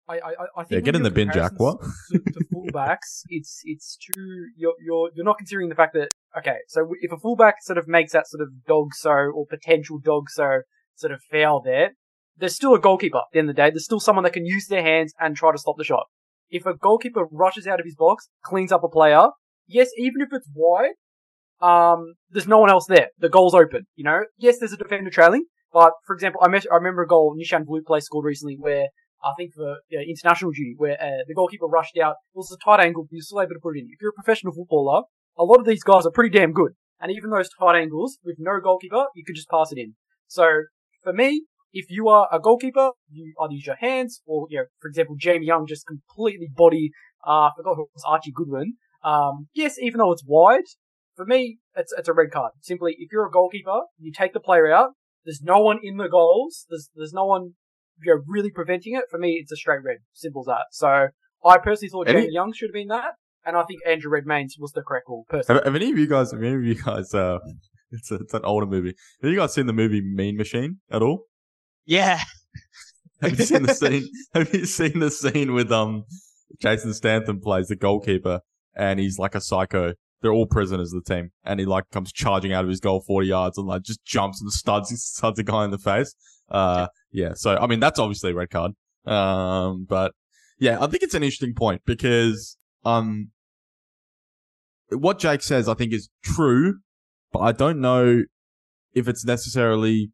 [0.07, 1.51] I, I, I think Yeah, get in the bin, Jack.
[1.57, 1.81] What?
[1.81, 6.59] To, to fullbacks, it's it's too you're you're you're not considering the fact that okay,
[6.69, 10.29] so if a fullback sort of makes that sort of dog so or potential dog
[10.29, 10.61] so
[10.95, 11.91] sort of foul there,
[12.37, 13.17] there's still a goalkeeper.
[13.17, 15.35] At the end of the day, there's still someone that can use their hands and
[15.35, 16.05] try to stop the shot.
[16.49, 19.27] If a goalkeeper rushes out of his box, cleans up a player,
[19.67, 20.91] yes, even if it's wide,
[21.61, 23.09] um, there's no one else there.
[23.19, 23.85] The goal's open.
[23.95, 27.07] You know, yes, there's a defender trailing, but for example, I, me- I remember a
[27.07, 28.87] goal Nishan Velupillay scored recently where
[29.23, 32.15] I think for international duty, where uh, the goalkeeper rushed out.
[32.33, 33.89] It was a tight angle, but you're still able to put it in.
[33.91, 35.03] If you're a professional footballer,
[35.37, 36.71] a lot of these guys are pretty damn good.
[36.99, 39.95] And even those tight angles with no goalkeeper, you could just pass it in.
[40.27, 40.47] So
[41.03, 44.65] for me, if you are a goalkeeper, you either use your hands or, you know,
[44.81, 46.91] for example, Jamie Young just completely body,
[47.25, 48.73] uh, I forgot who it was, Archie Goodwin.
[49.03, 50.65] Um, yes, even though it's wide,
[51.15, 52.51] for me, it's, it's a red card.
[52.61, 54.91] Simply, if you're a goalkeeper, you take the player out,
[55.25, 57.53] there's no one in the goals, there's, there's no one,
[58.03, 59.05] you know, really preventing it.
[59.09, 59.97] For me, it's a straight red.
[60.13, 60.65] Simple as that.
[60.71, 61.07] So,
[61.43, 63.13] I personally thought Any- Jamie Young should have been that,
[63.45, 65.59] and I think Andrew Redmayne's was the correct call, personally.
[65.59, 66.31] Have, have any of you guys?
[66.31, 67.13] Have any of you guys?
[67.13, 67.39] Uh,
[67.97, 68.95] it's a, it's an older movie.
[69.21, 71.25] Have you guys seen the movie Mean Machine at all?
[71.85, 72.19] Yeah,
[73.21, 74.09] Have you seen the scene?
[74.33, 76.05] Have you seen the scene with um
[76.59, 78.41] Jason Statham plays the goalkeeper
[78.75, 79.93] and he's like a psycho.
[80.21, 83.01] They're all prisoners of the team, and he like comes charging out of his goal
[83.01, 86.13] forty yards and like just jumps and studs studs a guy in the face.
[86.49, 87.33] Uh, yeah.
[87.33, 88.73] So I mean that's obviously a red card.
[89.05, 90.13] Um, but
[90.59, 93.29] yeah, I think it's an interesting point because um,
[94.89, 96.79] what Jake says I think is true,
[97.31, 98.23] but I don't know
[98.93, 100.11] if it's necessarily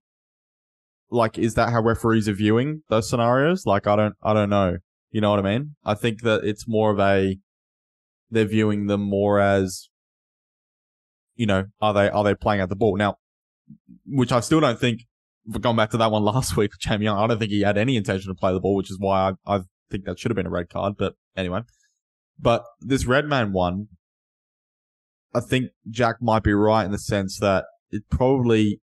[1.10, 3.66] like is that how referees are viewing those scenarios?
[3.66, 4.78] Like I don't I don't know.
[5.12, 5.76] You know what I mean?
[5.84, 7.38] I think that it's more of a
[8.30, 9.90] they're viewing them more as
[11.36, 12.98] you know, are they are they playing at the ball?
[12.98, 13.18] Now
[14.06, 15.02] which I still don't think
[15.60, 17.96] going back to that one last week, Jamie Young, I don't think he had any
[17.96, 20.48] intention to play the ball, which is why I, I think that should have been
[20.48, 21.62] a red card, but anyway.
[22.40, 23.88] But this Redmayne one,
[25.34, 28.82] I think Jack might be right in the sense that it probably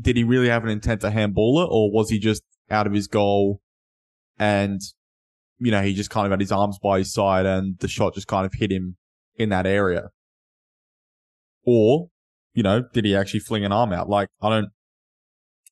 [0.00, 2.92] did he really have an intent to handball it, or was he just out of
[2.92, 3.60] his goal
[4.38, 4.80] and
[5.58, 8.14] you know he just kind of had his arms by his side and the shot
[8.14, 8.96] just kind of hit him
[9.36, 10.08] in that area,
[11.64, 12.08] or
[12.54, 14.08] you know did he actually fling an arm out?
[14.08, 14.68] Like I don't,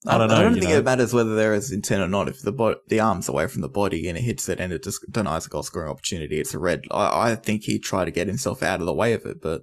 [0.06, 0.36] I don't know.
[0.36, 0.78] I don't think know?
[0.78, 2.28] it matters whether there is intent or not.
[2.28, 4.82] If the bo- the arm's away from the body and it hits it and it
[4.82, 6.84] just denies a goal scoring opportunity, it's a red.
[6.90, 9.62] I, I think he tried to get himself out of the way of it, but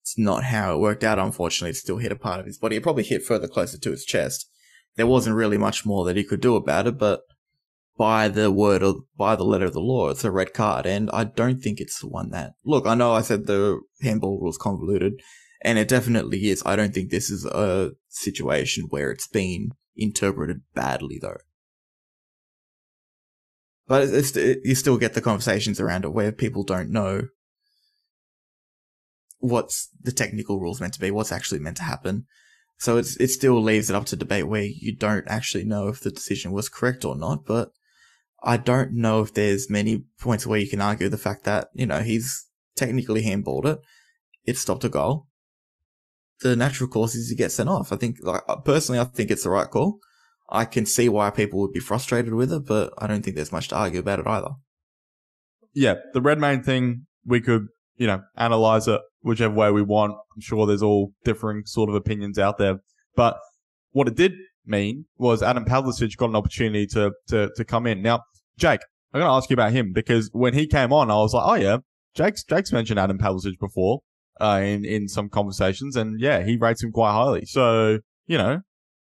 [0.00, 1.18] it's not how it worked out.
[1.18, 2.76] Unfortunately, it still hit a part of his body.
[2.76, 4.48] It probably hit further closer to his chest.
[4.96, 7.22] There wasn't really much more that he could do about it, but
[7.96, 11.10] by the word or by the letter of the law, it's a red card, and
[11.12, 12.52] I don't think it's the one that.
[12.64, 15.14] Look, I know I said the handball was convoluted,
[15.64, 16.62] and it definitely is.
[16.66, 21.38] I don't think this is a situation where it's been interpreted badly, though.
[23.86, 27.28] But it's, it, you still get the conversations around it where people don't know
[29.38, 32.26] what's the technical rules meant to be, what's actually meant to happen.
[32.78, 36.00] So it's it still leaves it up to debate where you don't actually know if
[36.00, 37.44] the decision was correct or not.
[37.46, 37.70] But
[38.42, 41.86] I don't know if there's many points where you can argue the fact that you
[41.86, 43.78] know he's technically handballed it,
[44.44, 45.28] it stopped a goal.
[46.40, 47.92] The natural course is he gets sent off.
[47.92, 49.98] I think, like uh, personally, I think it's the right call.
[50.50, 53.52] I can see why people would be frustrated with it, but I don't think there's
[53.52, 54.50] much to argue about it either.
[55.74, 57.66] yeah, the Redmayne thing, we could,
[57.96, 60.12] you know, analyze it whichever way we want.
[60.12, 62.78] I'm sure there's all differing sort of opinions out there.
[63.16, 63.36] But
[63.92, 64.32] what it did
[64.66, 68.02] mean was Adam Pavlesic got an opportunity to, to, to come in.
[68.02, 68.20] Now,
[68.58, 68.80] Jake,
[69.12, 71.44] I'm going to ask you about him because when he came on, I was like,
[71.46, 71.78] oh yeah,
[72.14, 74.00] Jake's, Jake's mentioned Adam Pavlesic before,
[74.40, 75.96] uh, in, in some conversations.
[75.96, 77.44] And yeah, he rates him quite highly.
[77.46, 78.60] So, you know,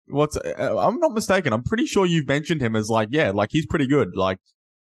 [0.07, 1.53] what's, uh, I'm not mistaken.
[1.53, 4.15] I'm pretty sure you've mentioned him as like, yeah, like he's pretty good.
[4.15, 4.39] Like,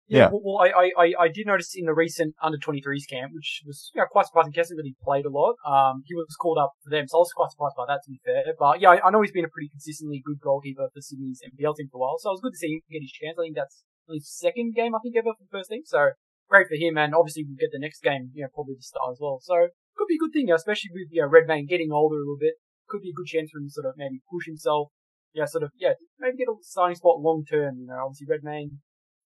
[0.08, 0.30] Yeah.
[0.32, 3.92] Well, well I, I, I, did notice in the recent under 23s camp, which was
[3.94, 4.54] you know, quite surprising.
[4.54, 5.56] He hasn't really played a lot.
[5.68, 8.00] Um, he was called up for them, so I was quite surprised by that.
[8.06, 10.88] To be fair, but yeah, I, I know he's been a pretty consistently good goalkeeper
[10.94, 13.04] for Sydney's NPL team for a while, so it was good to see him get
[13.04, 13.36] his chance.
[13.38, 16.16] I think that's his second game I think ever for the first team, so
[16.48, 16.98] great for him.
[16.98, 19.40] And obviously we'll get the next game, you know, probably to start as well.
[19.42, 22.40] So could be a good thing, especially with you know, Redmayne getting older a little
[22.40, 22.56] bit.
[22.88, 24.90] Could be a good chance for him to sort of maybe push himself.
[25.34, 27.78] Yeah, sort of yeah, maybe get a starting spot long term.
[27.78, 28.80] You know, obviously Redmayne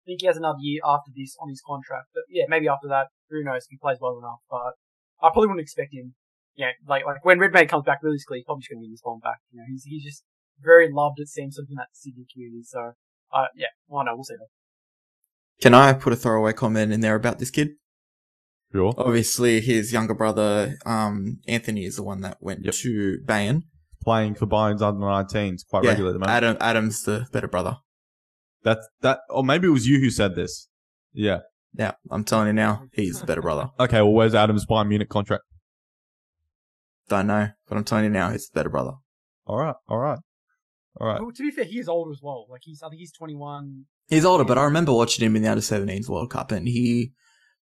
[0.04, 2.08] I think he has another year after this on his contract.
[2.14, 4.40] But yeah, maybe after that, who knows if he plays well enough.
[4.50, 4.80] But
[5.22, 6.16] I probably wouldn't expect him.
[6.56, 9.20] Yeah, like like when Redmayne comes back realistically, he's probably just going to his form
[9.20, 9.40] back.
[9.52, 10.24] You know, he's he's just
[10.60, 11.20] very loved.
[11.20, 12.64] It seems within that Sydney community.
[12.64, 12.94] So,
[13.34, 14.16] uh, yeah, why not?
[14.16, 14.36] We'll see.
[14.36, 14.52] Though.
[15.62, 17.72] Can I put a throwaway comment in there about this kid?
[18.72, 18.94] Sure.
[18.98, 22.74] Obviously, his younger brother, um, Anthony, is the one that went Yep.
[22.76, 23.64] to Bayern.
[24.04, 26.36] Playing for Bayern's under 19s quite Yeah, regularly at the moment.
[26.38, 27.78] Adam, Adam's the better brother.
[28.64, 30.70] That's that, or maybe it was you who said this.
[31.14, 31.40] Yeah.
[31.74, 33.70] Yeah, I'm telling you now, he's the better brother.
[33.80, 34.02] Okay.
[34.02, 35.44] Well, where's Adam's Bayern Munich contract?
[37.10, 38.94] Don't know, but I'm telling you now, he's the better brother.
[39.46, 39.76] All right.
[39.88, 40.20] All right.
[41.00, 41.22] All right.
[41.22, 42.46] Well, to be fair, he is older as well.
[42.50, 43.86] Like he's, I think he's 21.
[44.08, 47.12] He's older, but I remember watching him in the under 17s World Cup, and he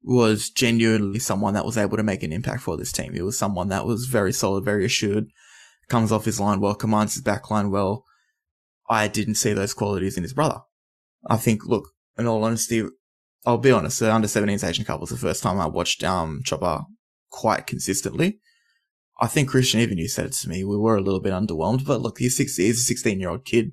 [0.04, 3.14] was genuinely someone that was able to make an impact for this team.
[3.14, 5.28] He was someone that was very solid, very assured,
[5.90, 8.06] comes off his line well, commands his back line well.
[8.90, 10.60] I didn't see those qualities in his brother.
[11.28, 12.84] I think, look, in all honesty,
[13.46, 16.42] I'll be honest, the under 17s Asian Cup was the first time I watched um,
[16.44, 16.82] Chopper
[17.30, 18.40] quite consistently.
[19.22, 21.86] I think Christian, even you said it to me, we were a little bit underwhelmed,
[21.86, 23.72] but look, he's, he's a 16 year old kid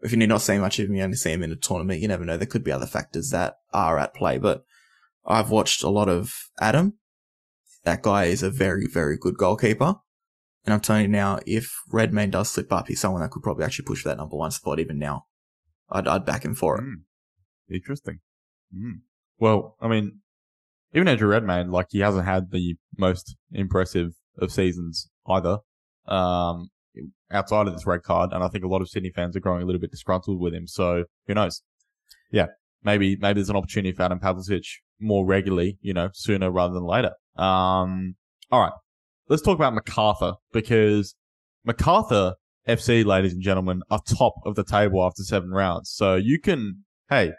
[0.00, 2.00] if you're not seeing much of him, you only see him in a tournament.
[2.00, 2.36] You never know.
[2.36, 4.64] There could be other factors that are at play, but
[5.28, 6.94] I've watched a lot of Adam.
[7.84, 9.96] That guy is a very, very good goalkeeper.
[10.64, 13.64] And I'm telling you now, if Redmayne does slip up, he's someone that could probably
[13.64, 15.26] actually push for that number one spot even now.
[15.90, 16.84] I'd, I'd back him for it.
[16.84, 17.74] Mm.
[17.74, 18.20] Interesting.
[18.74, 19.00] Mm.
[19.38, 20.20] Well, I mean,
[20.94, 25.58] even Andrew Redmayne, like he hasn't had the most impressive of seasons either.
[26.06, 26.70] Um,
[27.30, 29.62] outside of this red card, and I think a lot of Sydney fans are growing
[29.62, 30.66] a little bit disgruntled with him.
[30.66, 31.62] So who knows?
[32.30, 32.46] Yeah,
[32.82, 34.64] maybe maybe there's an opportunity for Adam Pavlesic
[35.00, 37.12] more regularly, you know, sooner rather than later.
[37.36, 38.16] Um,
[38.50, 38.72] all right,
[39.28, 41.14] let's talk about Macarthur because
[41.64, 42.34] Macarthur
[42.68, 45.90] FC, ladies and gentlemen, are top of the table after seven rounds.
[45.90, 47.32] So you can, hey,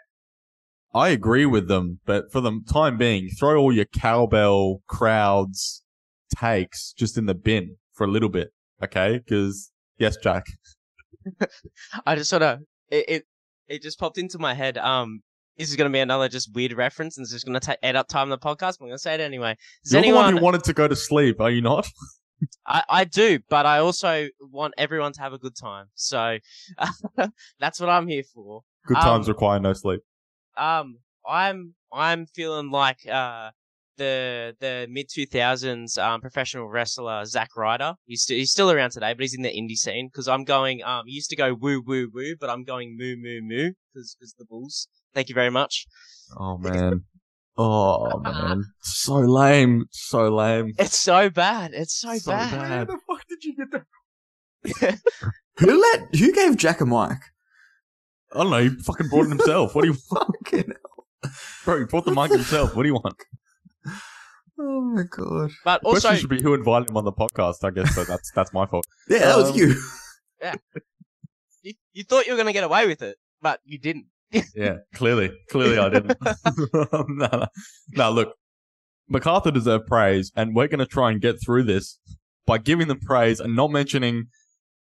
[0.92, 5.84] I agree with them, but for the time being, throw all your cowbell crowds
[6.36, 8.48] takes just in the bin for a little bit,
[8.82, 9.18] okay?
[9.18, 10.46] Because yes, Jack.
[12.06, 12.60] I just sort of
[12.90, 13.24] it, it
[13.68, 14.78] it just popped into my head.
[14.78, 15.20] Um,
[15.60, 18.08] this is gonna be another just weird reference, and it's just gonna take add up
[18.08, 18.78] time in the podcast.
[18.78, 19.56] But I'm gonna say it anyway.
[19.84, 21.86] Does You're the one who wanted to go to sleep, are you not?
[22.66, 25.88] I, I do, but I also want everyone to have a good time.
[25.94, 26.38] So
[27.60, 28.62] that's what I'm here for.
[28.86, 30.00] Good Um, times require no sleep.
[30.56, 30.96] Um,
[31.28, 33.50] I'm I'm feeling like uh
[33.98, 37.96] the the mid two thousands um professional wrestler Zack Ryder.
[38.06, 40.08] He's st- he's still around today, but he's in the indie scene.
[40.08, 43.16] Because I'm going um he used to go woo woo woo, but I'm going moo
[43.18, 44.88] moo moo because the Bulls.
[45.14, 45.86] Thank you very much.
[46.38, 47.04] Oh man.
[47.56, 48.64] Oh man.
[48.82, 49.84] So lame.
[49.90, 50.72] So lame.
[50.78, 51.72] It's so bad.
[51.74, 52.50] It's so, So bad.
[52.52, 52.88] bad.
[52.88, 54.98] Where the fuck did you get that?
[55.58, 57.18] Who let, who gave Jack a mic?
[58.32, 58.62] I don't know.
[58.62, 59.74] He fucking brought it himself.
[59.74, 60.72] What do you Fucking
[61.64, 62.74] Bro, he brought the mic himself.
[62.76, 63.16] What do you want?
[64.62, 65.50] Oh my god.
[65.64, 68.30] But also, Question should be who invited him on the podcast, I guess, so that's
[68.34, 68.84] that's my fault.
[69.08, 69.74] Yeah, that was Um, you.
[71.62, 74.04] you, you thought you were gonna get away with it, but you didn't.
[74.54, 75.30] Yeah, clearly.
[75.50, 76.18] Clearly I didn't.
[76.72, 77.46] no, no.
[77.90, 78.34] no, look.
[79.08, 81.98] Macarthur deserved praise, and we're going to try and get through this
[82.46, 84.26] by giving them praise and not mentioning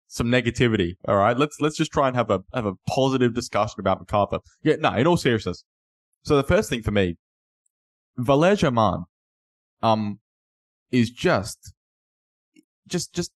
[0.08, 0.94] some negativity.
[1.08, 4.40] All right, let's let's just try and have a have a positive discussion about Macarthur.
[4.64, 5.66] Yeah, no, in all seriousness.
[6.24, 7.18] So the first thing for me,
[8.18, 9.04] Germain,
[9.84, 10.20] um,
[10.92, 11.74] is just,
[12.88, 13.32] just, just,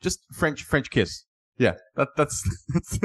[0.00, 1.24] just French French kiss.
[1.58, 2.98] Yeah, that that's, that's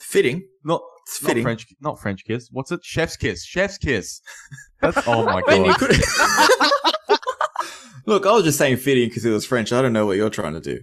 [0.00, 0.42] Fitting.
[0.64, 1.42] not It's not fitting.
[1.42, 2.48] French, not French kiss.
[2.52, 2.84] What's it?
[2.84, 3.44] Chef's kiss.
[3.44, 4.20] Chef's kiss.
[4.80, 5.78] That's, oh my When you god.
[5.78, 6.00] could-
[8.06, 9.72] Look, I was just saying fitting because it was French.
[9.72, 10.80] I don't know what you're trying to do.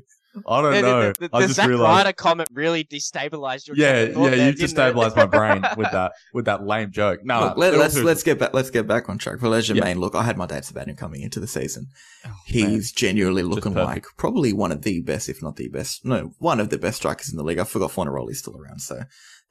[0.47, 1.11] I don't know.
[1.11, 1.97] The, the, I just Zack realized.
[2.05, 3.75] Ryder comment really destabilized your.
[3.77, 4.29] Yeah, train of thought yeah.
[4.29, 4.75] there, You didn't just it?
[4.75, 7.21] stabilized my brain with that with that lame joke.
[7.23, 8.53] No, Look, let, in all us let's get back.
[8.53, 9.37] Let's get back on track.
[9.39, 9.75] Valère Yeah.
[9.75, 9.99] Germain.
[9.99, 11.87] Look, I had my doubts about him coming into the season.
[12.25, 12.35] Oh, man.
[12.45, 16.05] He's genuinely looking like probably one of the best, if not the best.
[16.05, 17.59] No, one of the best strikers in the league.
[17.59, 19.01] I forgot Fornaroli's still around, so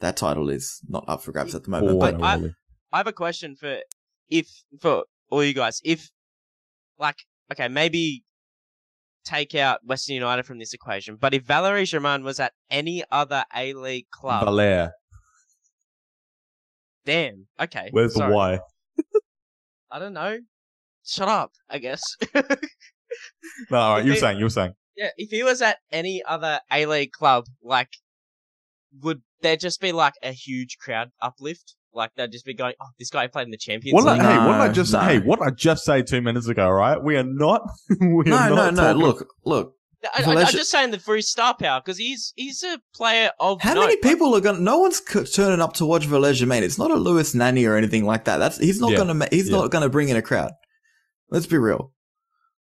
[0.01, 1.93] that title is not up for grabs at the moment.
[1.93, 2.55] Oh, but I-
[2.93, 3.79] I have a question for
[4.29, 4.47] if
[4.81, 5.81] for all you guys.
[5.85, 6.11] If
[6.99, 7.17] like
[7.53, 8.23] okay, maybe
[9.25, 13.45] take out Western United from this equation, but if Valerie Germain was at any other
[13.55, 14.91] A League club, Valère.
[17.05, 17.47] damn.
[17.61, 18.31] Okay, Where's sorry.
[18.31, 18.59] the Y?
[19.91, 20.39] I don't know.
[21.07, 21.53] Shut up.
[21.69, 22.03] I guess.
[23.71, 24.05] No, all right.
[24.05, 24.39] You're saying.
[24.41, 24.73] You're saying.
[24.97, 27.91] yeah, if he was at any other A League club, like,
[29.03, 31.77] would there just be like a huge crowd uplift?
[31.95, 34.29] Like they'd just be going, "Oh, this guy played in the Champions What did I,
[34.29, 35.01] League." No, hey, what did I just no.
[35.01, 36.69] Hey, what did I just say two minutes ago?
[36.71, 37.03] Right?
[37.03, 37.63] We are not.
[38.01, 38.83] we no, are no, not no.
[38.83, 39.75] talking- Look, look.
[40.05, 42.79] I, I, Valencia- I'm just saying that for his star power because he's he's a
[42.95, 44.57] player of How note, many like- people are going?
[44.57, 46.63] to No one's c- turning up to watch Valère Germain.
[46.63, 48.37] It's not a Luis Nani or anything like that.
[48.39, 48.97] That's he's not Yeah.
[49.05, 49.29] going to.
[49.31, 49.57] He's Yeah.
[49.57, 50.53] not going to bring in a crowd.
[51.31, 51.93] Let's be real.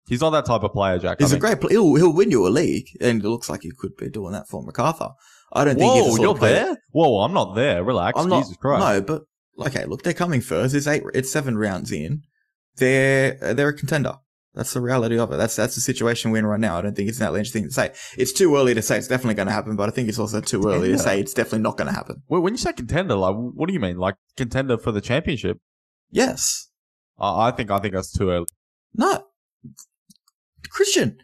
[0.08, 1.20] He's not that type of player, Jack.
[1.20, 1.74] He's I a mean, great player.
[1.74, 4.48] He'll, he'll win you a league, and it looks like he could be doing that
[4.48, 5.10] for Macarthur.
[5.52, 6.54] I don't think he's the Whoa, sort you're player.
[6.54, 6.78] there?
[6.92, 7.84] Whoa, I'm not there.
[7.84, 8.20] Relax.
[8.20, 8.44] I'm not.
[8.44, 8.80] Jesus Christ.
[8.86, 10.76] No, but okay, look, they're coming first.
[10.76, 11.04] It's eight.
[11.14, 12.24] It's seven rounds in.
[12.78, 14.16] They're they're a contender.
[14.56, 15.38] That's the reality of it.
[15.38, 16.78] That's that's the situation we're in right now.
[16.78, 17.92] I don't think it's an outlandish thing to say.
[18.18, 20.42] It's too early to say it's definitely going to happen, but I think it's also
[20.42, 22.24] too early to say it's definitely not going to happen.
[22.28, 23.98] Wait, when you say contender, like, what do you mean?
[23.98, 25.60] Like contender for the championship?
[26.10, 26.70] Yes.
[27.20, 28.48] I I think I think that's too early.
[28.94, 29.24] No.
[30.70, 31.18] Christian,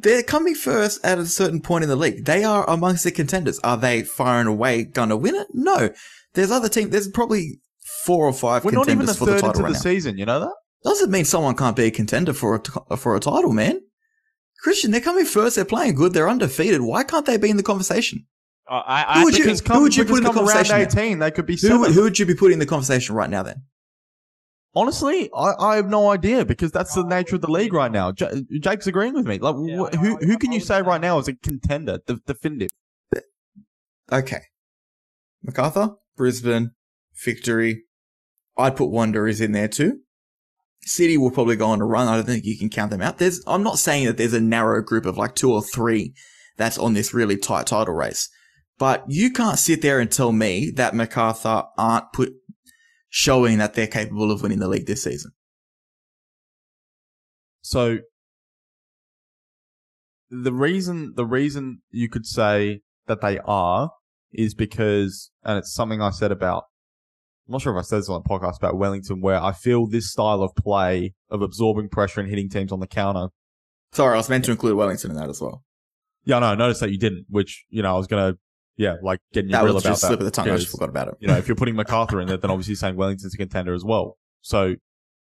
[0.00, 2.24] they're coming first at a certain point in the league.
[2.24, 3.58] They are amongst the contenders.
[3.60, 5.48] Are they far and away going to win it?
[5.52, 5.90] No.
[6.34, 6.90] There's other teams.
[6.90, 7.60] There's probably
[8.04, 9.80] four or 5 We're not even a for the third title into right the now.
[9.80, 10.18] season.
[10.18, 10.52] You know that?
[10.84, 13.80] Doesn't mean someone can't be a contender for a, t- for a title, man.
[14.62, 15.56] Christian, they're coming first.
[15.56, 16.12] They're playing good.
[16.12, 16.80] They're undefeated.
[16.82, 18.26] Why can't they be in the conversation?
[18.70, 20.76] Uh, I, I Who would you- Because who would you put in the come conversation
[20.76, 23.42] eighteen, they could be Who, who would you be putting in the conversation right now
[23.42, 23.62] then?
[24.78, 28.12] Honestly, I, I have no idea because that's the nature of the league right now.
[28.12, 29.38] J- Jake's agreeing with me.
[29.38, 31.98] Like, Yeah, wh- I- who who can you say say- right now is a contender,
[32.06, 32.70] the definitive?
[34.10, 34.42] Okay.
[35.42, 36.72] Macarthur, Brisbane,
[37.24, 37.82] Victory.
[38.56, 40.00] I'd put Wanderers in there too.
[40.82, 42.08] City will probably go on a run.
[42.08, 43.18] I don't think you can count them out.
[43.18, 46.14] There's, I'm not saying that there's a narrow group of like two or three
[46.56, 48.28] that's on this really tight title race.
[48.78, 52.32] But you can't sit there and tell me that Macarthur aren't put,
[53.08, 55.32] showing that they're capable of winning the league this season.
[57.62, 57.98] So
[60.30, 63.90] the reason the reason you could say that they are
[64.32, 66.64] is because, and it's something I said about.
[67.46, 69.86] I'm not sure if I said this on the podcast about Wellington, where I feel
[69.86, 73.28] this style of play of absorbing pressure and hitting teams on the counter.
[73.92, 75.64] Sorry, I was meant to include Wellington in that as well.
[76.24, 78.34] Yeah, no, I noticed that you didn't, which you know I was gonna,
[78.78, 80.06] yeah, like getting That real was about just that.
[80.08, 80.48] slip of the tongue.
[80.48, 81.14] I just forgot about it.
[81.20, 83.84] you know, if you're putting Macarthur in there, then obviously saying Wellington's a contender as
[83.84, 84.16] well.
[84.40, 84.76] So,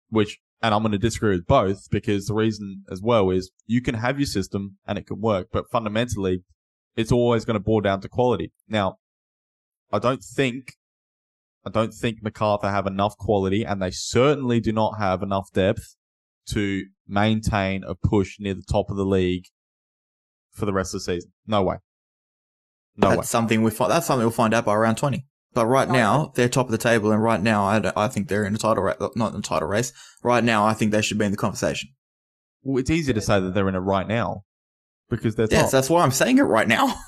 [0.09, 3.81] which, and I'm going to disagree with both because the reason as well is you
[3.81, 6.43] can have your system and it can work, but fundamentally,
[6.95, 8.51] it's always going to boil down to quality.
[8.67, 8.97] Now,
[9.91, 10.73] I don't think,
[11.65, 15.95] I don't think Macarthur have enough quality and they certainly do not have enough depth
[16.49, 19.45] to maintain a push near the top of the league
[20.51, 21.31] for the rest of the season.
[21.45, 21.77] No way.
[22.97, 23.25] No that's way.
[23.25, 25.25] something we fi- that's something we'll find out by round twenty.
[25.53, 28.27] But right Oh, now they're top of the table, and right now I, I think
[28.27, 28.97] they're in the title race.
[29.15, 29.93] Not in the title race.
[30.23, 31.89] Right now, I think they should be in the conversation.
[32.63, 34.43] Well, it's easy to say that they're in it right now
[35.09, 35.53] because they're top.
[35.53, 36.93] Yes, that's why I'm saying it right now.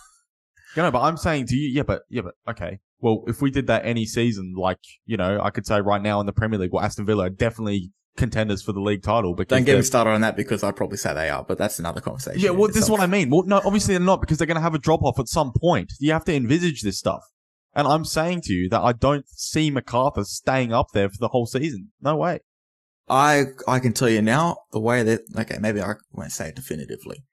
[0.76, 2.80] You know, but I'm saying to you, yeah, but yeah, but okay.
[3.00, 6.20] Well, if we did that any season, like you know, I could say right now
[6.20, 9.58] in the Premier League, well, Aston Villa are definitely contenders for the league title because
[9.58, 12.02] Don't get me started on that because I'd probably say they are, but that's another
[12.02, 12.40] conversation.
[12.40, 13.30] Yeah, well, this is what I mean.
[13.30, 15.52] Well, no, obviously they're not because they're going to have a drop off at some
[15.56, 15.94] point.
[16.00, 17.24] You have to envisage this stuff.
[17.74, 21.30] And I'm saying to you that I don't see Macarthur staying up there for the
[21.30, 21.92] whole season.
[22.02, 22.40] No way.
[23.08, 26.56] I I can tell you now the way that okay, maybe I won't say it
[26.56, 27.24] definitively,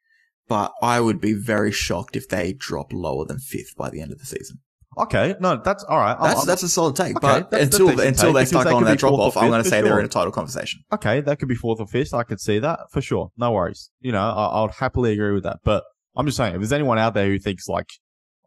[0.49, 4.13] but I would be very shocked if they drop lower than fifth by the end
[4.13, 4.61] of the season.
[4.99, 6.17] Okay, no, that's all right.
[6.21, 8.93] That's I'm- that's a solid take, Okay, but until until take they start going could
[8.93, 10.81] that drop off, I'm going to say they're in a title conversation.
[10.93, 12.15] okay, that could be fourth or fifth.
[12.15, 13.31] I could see that for sure.
[13.37, 13.91] No worries.
[14.01, 15.59] You know, I, I would happily agree with that.
[15.65, 15.85] But
[16.17, 17.89] I'm just saying, if there's anyone out there who thinks like,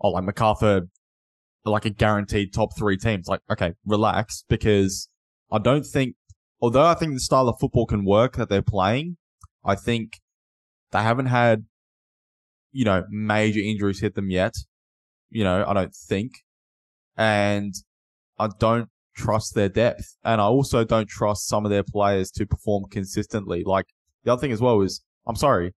[0.02, 0.88] oh, like Macarthur,
[1.66, 5.08] like a guaranteed top three teams, like, okay, relax because
[5.52, 6.16] I don't think,
[6.62, 9.18] although I think the style of football can work that they're playing,
[9.64, 10.20] I think
[10.92, 11.66] they haven't had,
[12.72, 14.56] you know, major injuries hit them yet.
[15.30, 16.32] You know, I don't think.
[17.18, 17.74] And
[18.38, 20.16] I don't trust their depth.
[20.24, 23.64] And I also don't trust some of their players to perform consistently.
[23.66, 23.86] Like,
[24.24, 25.74] the other thing as well is, I'm sorry,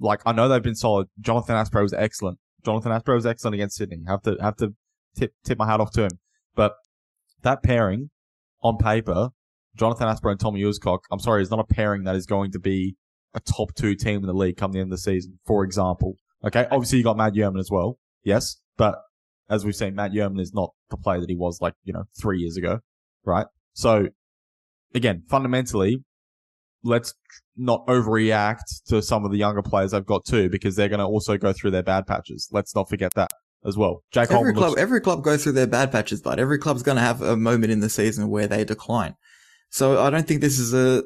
[0.00, 1.08] like, I know they've been solid.
[1.20, 2.38] Jonathan Aspro was excellent.
[2.64, 4.00] Jonathan Aspro was excellent against Sydney.
[4.08, 4.74] Have to, have to
[5.14, 6.18] tip, tip my hat off to him.
[6.54, 6.74] But
[7.42, 8.10] that pairing,
[8.62, 9.28] on paper,
[9.76, 12.58] Jonathan Aspro and Tommy Uskok, I'm sorry, is not a pairing that is going to
[12.58, 12.96] be
[13.34, 16.16] a top two team in the league come the end of the season, for example.
[16.44, 18.96] Okay, obviously you got Matt Jurman as well, yes, but
[19.48, 22.04] as we've seen, Matt Jurman is not the player that he was like, you know,
[22.18, 22.80] three years ago,
[23.24, 23.46] right?
[23.74, 24.08] So,
[24.94, 26.02] again, fundamentally,
[26.82, 27.14] let's
[27.56, 31.06] not overreact to some of the younger players I've got too, because they're going to
[31.06, 32.48] also go through their bad patches.
[32.52, 33.30] Let's not forget that
[33.64, 34.02] as well.
[34.12, 36.82] Jake Every Hollman club, looks, every club goes through their bad patches, but every club's
[36.82, 39.14] going to have a moment in the season where they decline.
[39.70, 41.02] So I don't think this is a,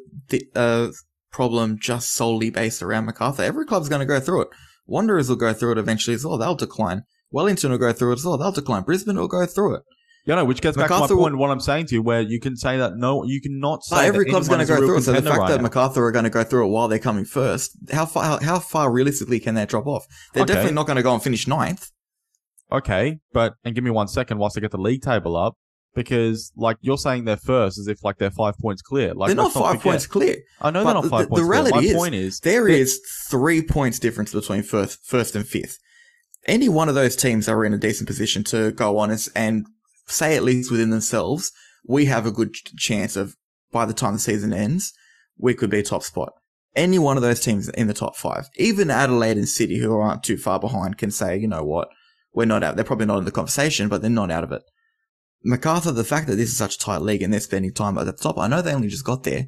[0.55, 0.91] a
[1.31, 3.43] problem just solely based around Macarthur.
[3.43, 4.49] Every club's going to go through it.
[4.87, 6.39] Wanderers will go through it eventually as well.
[6.39, 7.03] They'll decline.
[7.31, 8.39] Wellington will go through it as well.
[8.39, 8.83] They'll decline.
[8.83, 9.83] Brisbane will go through it.
[10.27, 12.03] you know, which gets back Macarthur to my will- point, what I'm saying to you,
[12.03, 14.99] where you can say that no, you cannot say every club's going to go through
[14.99, 15.03] it.
[15.03, 15.63] So the fact right that now.
[15.63, 18.59] Macarthur are going to go through it while they're coming first, how far how, how
[18.59, 20.05] far realistically can they drop off?
[20.35, 20.53] They're Okay.
[20.55, 21.91] definitely not going to go and finish ninth.
[22.71, 25.55] Okay, but and give me one second whilst I get the league table up,
[25.95, 29.15] because like you're saying they're first as if like they're five points clear.
[29.15, 30.37] Like they're not five points clear.
[30.61, 31.45] I know they're not five the points clear.
[31.45, 33.01] The reality My is- point is There is
[33.31, 35.79] three points difference between first, first and fifth.
[36.47, 39.67] Any one of those teams are in a decent position to go on and, and
[40.07, 41.53] say at least within themselves,
[41.87, 43.37] we have a good chance of
[43.71, 44.93] by the time the season ends,
[45.37, 46.33] we could be top spot.
[46.75, 50.23] Any one of those teams in the top five, even Adelaide and City, who aren't
[50.23, 51.89] too far behind, can say, you know what,
[52.33, 52.77] we're not out.
[52.77, 54.63] They're probably not in the conversation, but they're not out of it.
[55.45, 58.05] Macarthur, the fact that this is such a tight league and they're spending time at
[58.05, 59.47] the top, I know they only just got there,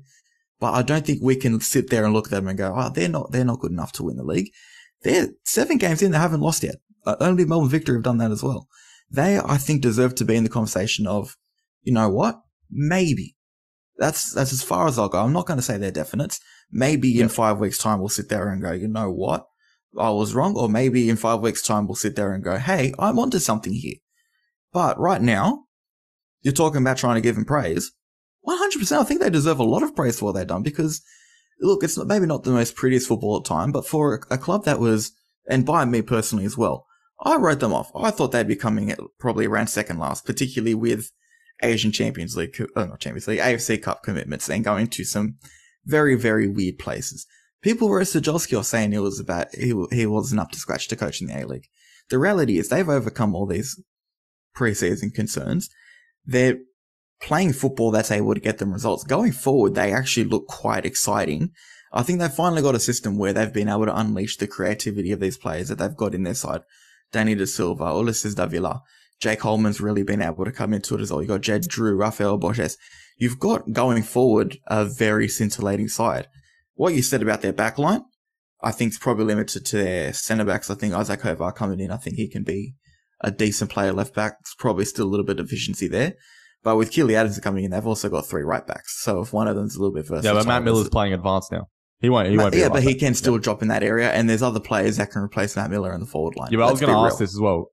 [0.59, 2.91] but I don't think we can sit there and look at them and go, oh,
[2.91, 4.51] they're not, they're not good enough to win the league.
[5.03, 6.77] They're seven games in, they haven't lost yet.
[7.07, 8.69] Uh, only Melbourne Victory have done that as well.
[9.11, 11.37] They, I think, deserve to be in the conversation of,
[11.83, 12.41] you know what?
[12.71, 13.37] Maybe.
[13.97, 15.19] That's, that's as far as I'll go.
[15.19, 16.39] I'm not going to say they're definite.
[16.71, 19.47] Maybe in five weeks time, we'll sit there and go, you know what?
[19.99, 20.57] I was wrong.
[20.57, 23.73] Or maybe in five weeks time, we'll sit there and go, Hey, I'm onto something
[23.73, 23.97] here.
[24.73, 25.65] But right now,
[26.43, 27.93] you're talking about trying to give them praise.
[28.47, 28.99] 100%.
[28.99, 31.03] I think they deserve a lot of praise for what they've done because
[31.61, 34.81] look, it's maybe not the most prettiest football at time, but for a, club that
[34.81, 35.13] was,
[35.49, 36.87] and by me personally as well,
[37.23, 37.91] I wrote them off.
[37.95, 41.11] I thought they'd be coming at probably around second last, particularly with
[41.63, 45.37] Asian Champions League, oh, not Champions League, AFC Cup commitments and going to some
[45.85, 47.27] very, very weird places.
[47.63, 50.97] People were Sterjovski or saying it was about, he, he wasn't up to scratch to
[50.97, 51.69] coach in the A-League.
[52.09, 53.79] The reality is they've overcome all these
[54.57, 55.69] preseason concerns.
[56.25, 56.59] They're
[57.21, 59.05] playing football that's able to get them results.
[59.05, 61.51] Going forward, they actually look quite exciting.
[61.93, 65.13] I think they've finally got a system where they've been able to unleash the creativity
[65.13, 66.63] of these players that they've got in their side.
[67.13, 68.83] Danny De Silva, Ulises Davila,
[69.21, 71.21] Jake Hollman's really been able to come into it as well.
[71.21, 72.79] You've got Jed Drew, Raphael Borges.
[73.19, 76.29] You've got going forward a very scintillating side.
[76.75, 78.05] What you said about their backline,
[78.63, 80.71] I think is probably limited to their centre backs.
[80.71, 82.75] I think Isaac Hovar coming in, I think he can be
[83.21, 84.37] a decent player left back.
[84.41, 86.15] It's probably still a little bit of efficiency there.
[86.63, 89.03] But with Kealey Adams coming in, they've also got three right backs.
[89.03, 90.35] So if one of them's a little bit versatile.
[90.35, 91.69] Yeah, but Matt Miller's playing advanced now.
[92.01, 92.29] He won't.
[92.29, 92.55] He won't.
[92.55, 93.41] yeah, but he can still Yeah.
[93.41, 96.07] drop in that area, and there's other players that can replace Matt Miller in the
[96.07, 96.49] forward line.
[96.51, 97.67] Yeah, but I was going to ask this as well.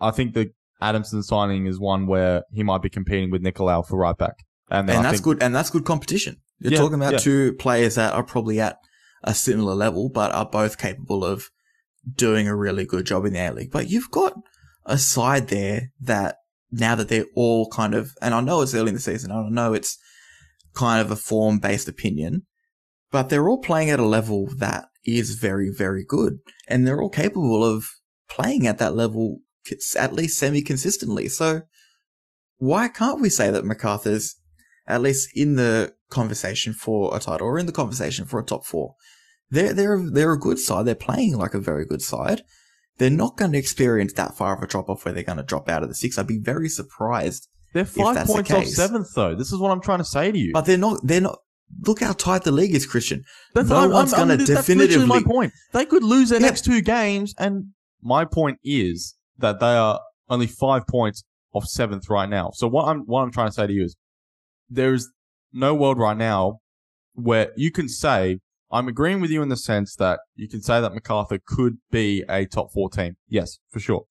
[0.00, 0.50] I think the
[0.80, 4.34] Adamson signing is one where he might be competing with Nicolau for right back,
[4.70, 5.42] and, and that's think, good.
[5.42, 6.36] And that's good competition.
[6.60, 7.18] You're Yeah, talking about yeah.
[7.18, 8.76] two players that are probably at
[9.22, 11.50] a similar level, but are both capable of
[12.14, 13.70] doing a really good job in the A League.
[13.70, 14.34] But you've got
[14.86, 16.36] a side there that
[16.74, 19.48] now that they're all kind of, and I know it's early in the season, I
[19.48, 19.98] know it's
[20.74, 22.42] kind of a form based opinion,
[23.10, 26.38] but they're all playing at a level that is very, very good.
[26.66, 27.86] And they're all capable of
[28.28, 29.38] playing at that level
[29.96, 31.28] at least semi consistently.
[31.28, 31.62] So
[32.58, 34.36] why can't we say that Macarthur's
[34.86, 38.64] at least in the conversation for a title or in the conversation for a top
[38.64, 38.94] four?
[39.50, 40.86] They're, they're, they're a good side.
[40.86, 42.42] They're playing like a very good side.
[42.98, 45.42] They're not going to experience that far of a drop off where they're going to
[45.44, 46.16] drop out of the six.
[46.18, 47.48] I'd be very surprised.
[47.72, 49.34] they're five that's the points off seventh though.
[49.34, 50.52] This is what I'm trying to say to you.
[50.52, 51.38] But they're not, they're not,
[51.86, 53.24] look how tight the league is, Christian.
[53.54, 55.52] That's, no I'm- one's I'm- that's literally my point.
[55.72, 56.46] They could lose their Yeah.
[56.46, 59.98] next two games, and my point is that they are
[60.28, 62.50] only five points off seventh right now.
[62.54, 63.96] So what I'm what I'm trying to say to you is
[64.70, 65.10] there's
[65.52, 66.58] no world right now
[67.14, 68.38] where you can say
[68.74, 72.24] I'm agreeing with you in the sense that you can say that Macarthur could be
[72.28, 73.16] a top four team.
[73.28, 74.02] Yes, for sure.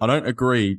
[0.00, 0.78] I don't agree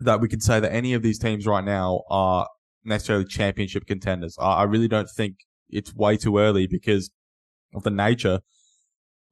[0.00, 2.46] that we can say that any of these teams right now are
[2.84, 4.36] necessarily championship contenders.
[4.38, 5.36] I, I really don't think
[5.70, 7.10] it's way too early because
[7.74, 8.40] of the nature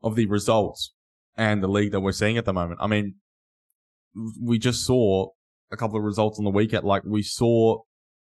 [0.02, 0.94] of the results
[1.36, 2.80] and the league that we're seeing at the moment.
[2.82, 3.16] I mean,
[4.40, 5.28] we just saw
[5.70, 6.84] a couple of results on the weekend.
[6.84, 7.82] Like we saw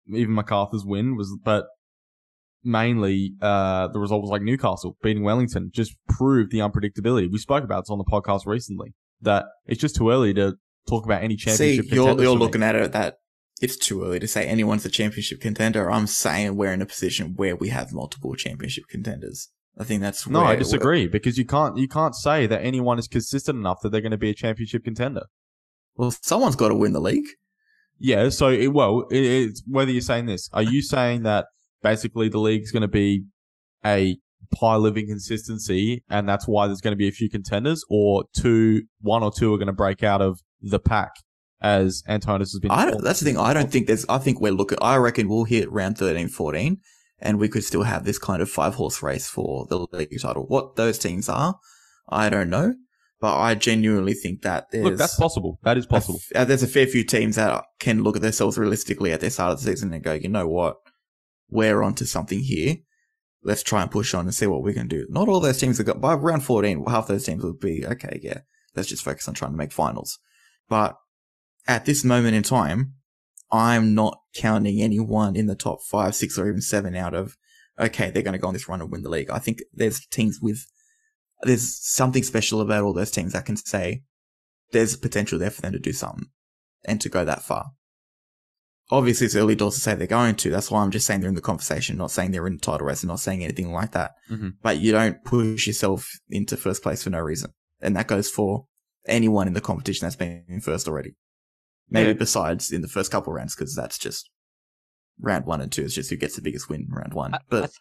[0.07, 1.68] even Macarthur's win was, but
[2.64, 7.31] mainly, uh, the result was like Newcastle beating Wellington just proved the unpredictability.
[7.31, 10.56] We spoke about this on the podcast recently that it's just too early to
[10.88, 13.18] talk about any See, championship you're, you're looking at it that
[13.61, 15.90] it's too early to say anyone's a championship contender.
[15.90, 19.49] I'm saying we're in a position where we have multiple championship contenders.
[19.77, 23.07] I think that's No, I disagree because you can't you can't say that anyone is
[23.07, 25.23] consistent enough that they're going to be a championship contender.
[25.95, 27.27] Well, someone's got to win the league.
[27.99, 31.45] Yeah, so it, well, it, it's whether you're saying this, are you saying that
[31.84, 33.26] basically the league's going to be
[33.85, 34.18] a
[34.55, 38.84] pile of inconsistency, and that's why there's going to be a few contenders, or two,
[39.01, 41.11] one or two are going to break out of the pack,
[41.61, 42.72] as Antonis has been.
[42.72, 43.38] I don't, that's the thing.
[43.38, 44.05] I don't think there's.
[44.07, 44.77] I think we're looking.
[44.81, 46.77] I reckon we'll hit round 13, 14,
[47.19, 50.45] and we could still have this kind of five horse race for the league title.
[50.47, 51.55] What those teams are,
[52.10, 52.73] I don't know,
[53.19, 55.60] but I genuinely think that there's Look, that's possible.
[55.64, 56.19] That is possible.
[56.31, 59.30] f- uh, there's a fair few teams that can look at themselves realistically at their
[59.30, 60.76] start of the season and go, you know what,
[61.54, 62.78] we're onto something here.
[63.44, 65.06] Let's try and push on and see what we can do.
[65.10, 66.86] Not all those teams have got by round 14.
[66.88, 68.20] Half those teams would be okay.
[68.22, 68.40] Yeah,
[68.76, 70.20] let's just focus on trying to make finals.
[70.70, 70.96] But
[71.68, 72.94] at this moment in time,
[73.52, 77.38] I'm not counting anyone in the top five, six, or even seven out of
[77.80, 79.30] okay, they're going to go on this run and win the league.
[79.30, 80.66] I think there's teams with
[81.42, 84.04] there's something special about all those teams that can say
[84.72, 86.30] there's potential there for them to do something
[86.86, 87.72] and to go that far.
[88.94, 90.49] Obviously, it's early doors to say they're going to.
[90.52, 92.86] That's why I'm just saying they're in the conversation, not saying they're in the title
[92.86, 94.11] race and not saying anything like that.
[94.30, 94.53] Mhm.
[94.61, 97.53] But you don't push yourself into first place for no reason.
[97.82, 98.68] And that goes for
[99.07, 101.15] anyone in the competition that's been in first already.
[101.90, 102.14] Maybe Yeah.
[102.14, 104.30] besides in the first couple rounds, because that's just
[105.20, 105.84] round one and two.
[105.84, 107.34] It's just who gets the biggest win round one.
[107.34, 107.72] I- I But th-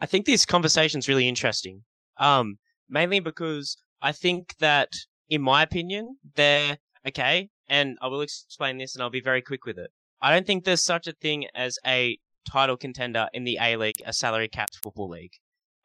[0.00, 1.84] I think this conversation's really interesting.
[2.16, 4.88] Um, mainly because I think that,
[5.28, 9.64] in my opinion, they're okay, and I will explain this, and I'll be very quick
[9.66, 9.90] with it.
[10.24, 12.18] I don't think there's such a thing as a
[12.50, 15.32] title contender in the A League, a salary capped football league.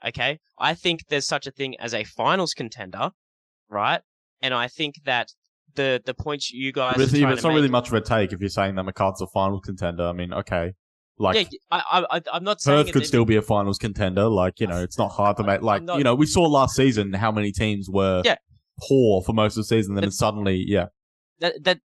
[0.08, 3.10] Okay, I think there's such a thing as a finals contender,
[3.70, 4.00] right?
[4.42, 5.28] And I think that
[5.76, 8.40] the the points you guys it's, it's not make, really much of a take if
[8.40, 10.08] you're saying that McCart's a finals contender.
[10.08, 10.72] I mean, okay,
[11.18, 14.30] like yeah, I, I, I'm not saying Perth could still be a finals contender.
[14.30, 15.62] Like, you know, it's not hard to make.
[15.62, 18.38] Like, not- you know, we saw last season how many teams were Yeah.
[18.88, 20.86] poor for most of the season, then It's- suddenly, yeah,
[21.40, 21.80] that that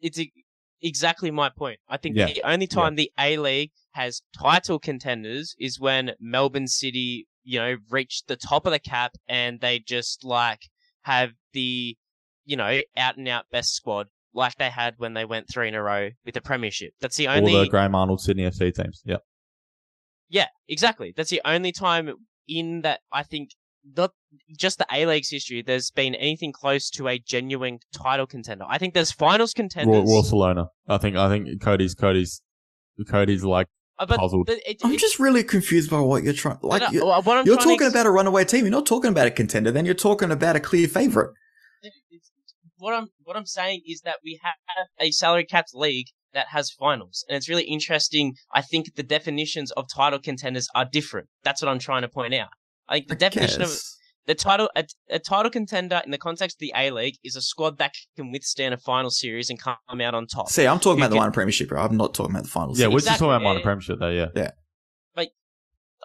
[0.00, 0.20] it's
[0.82, 1.78] exactly my point.
[1.88, 2.26] I think Yeah.
[2.26, 7.76] the only time the A League has title contenders is when Melbourne City, you know,
[7.90, 10.60] reached the top of the cap and they just like
[11.02, 11.96] have the,
[12.44, 15.74] you know, out and out best squad like they had when they went three in
[15.74, 16.92] a row with the premiership.
[17.00, 17.54] That's the only.
[17.54, 19.02] all the Graham Arnold Sydney FC teams.
[19.06, 19.16] Yeah,
[20.28, 21.12] yeah, exactly.
[21.16, 22.12] That's the only time
[22.48, 23.50] in that I think
[23.96, 24.12] not
[24.58, 25.62] just the A League's history.
[25.62, 28.64] There's been anything close to a genuine title contender.
[28.68, 29.92] I think there's finals contenders.
[29.94, 30.66] Royal, Royal Salona.
[30.88, 31.16] I think.
[31.16, 32.42] I think Cody's Cody's
[33.08, 33.66] Cody's like
[33.98, 34.46] Uh, but puzzled.
[34.46, 36.58] the- it- I'm it- just really confused by what you're trying.
[36.62, 38.60] Like, no, no, you're, what you're talking ex- about a runaway team.
[38.64, 39.70] You're not talking about a contender.
[39.70, 41.32] Then you're talking about a clear favorite.
[42.78, 44.54] what I'm what I'm saying is that we have
[45.00, 48.34] a salary capped league that has finals, and it's really interesting.
[48.54, 51.28] I think the definitions of title contenders are different.
[51.42, 52.48] That's what I'm trying to point out.
[52.88, 53.95] I think the I definition of guess.
[54.26, 57.42] The title a, a title contender in the context of the A League is a
[57.42, 60.48] squad that can withstand a final series and come out on top.
[60.48, 61.68] See, I'm talking You about the can- minor premiership.
[61.68, 61.82] Bro.
[61.82, 62.78] I'm not talking about the finals.
[62.80, 63.64] yeah, we're just exactly, talking about minor yeah.
[63.64, 64.10] premiership though.
[64.10, 64.50] Yeah, Yeah.
[65.14, 65.28] But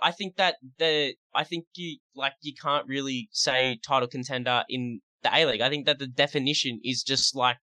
[0.03, 5.01] I think that the I think you like you can't really say title contender in
[5.23, 5.61] the A League.
[5.61, 7.57] I think that the definition is just like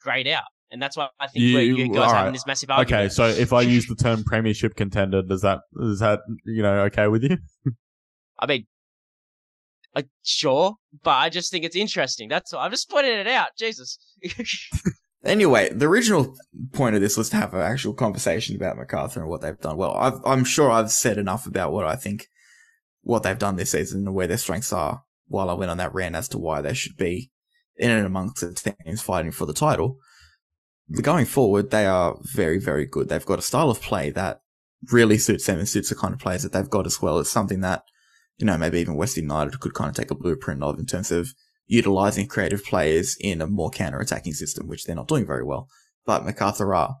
[0.00, 2.16] grayed out, and that's why I think You- we're, you guys alright.
[2.16, 3.02] having this massive argument.
[3.04, 6.80] Okay, so if I use the term premiership contender, does that is that you know
[6.84, 7.36] okay with you?
[8.38, 8.66] I mean,
[9.94, 12.28] uh, sure, but I just think it's interesting.
[12.28, 12.60] That's all.
[12.60, 13.50] I'm just pointing it out.
[13.58, 13.98] Jesus.
[15.22, 16.34] Anyway, the original
[16.72, 19.76] point of this was to have an actual conversation about Macarthur and what they've done.
[19.76, 22.26] Well, I've, I'm sure I've said enough about what I think,
[23.02, 25.94] what they've done this season and where their strengths are while I went on that
[25.94, 27.30] rant as to why they should be
[27.76, 29.98] in and amongst the teams fighting for the title.
[31.02, 33.08] Going forward, they are very, very good.
[33.08, 34.40] They've got a style of play that
[34.90, 37.18] really suits them and suits the kind of players that they've got as well.
[37.18, 37.84] It's something that,
[38.40, 41.12] you know, maybe even West United could kind of take a blueprint of in terms
[41.12, 41.34] of
[41.66, 45.68] utilizing creative players in a more counter-attacking system, which they're not doing very well.
[46.06, 46.96] But Macarthur are.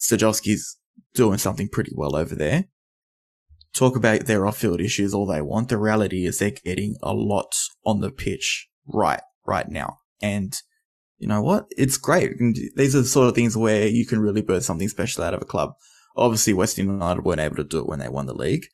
[0.00, 0.78] Sterjovski's
[1.14, 2.66] doing something pretty well over there.
[3.74, 5.68] Talk about their off-field issues all they want.
[5.68, 7.52] The reality is they're getting a lot
[7.84, 9.98] on the pitch right, right now.
[10.22, 10.56] And
[11.18, 11.66] you know what?
[11.70, 12.38] It's great.
[12.38, 15.34] And these are the sort of things where you can really birth something special out
[15.34, 15.72] of a club.
[16.16, 18.66] Obviously, Western United weren't able to do it when they won the league,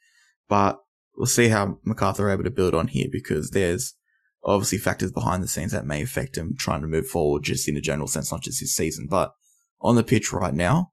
[0.49, 0.79] but
[1.17, 3.95] we'll see how Macarthur are able to build on here because there's
[4.45, 7.77] obviously factors behind the scenes that may affect him trying to move forward just in
[7.77, 9.07] a general sense, not just his season.
[9.11, 9.33] But
[9.81, 10.93] on the pitch right now,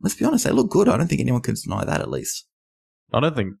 [0.00, 0.88] let's be honest, they look good.
[0.88, 2.46] I don't think anyone can deny that at least.
[3.12, 3.54] I don't think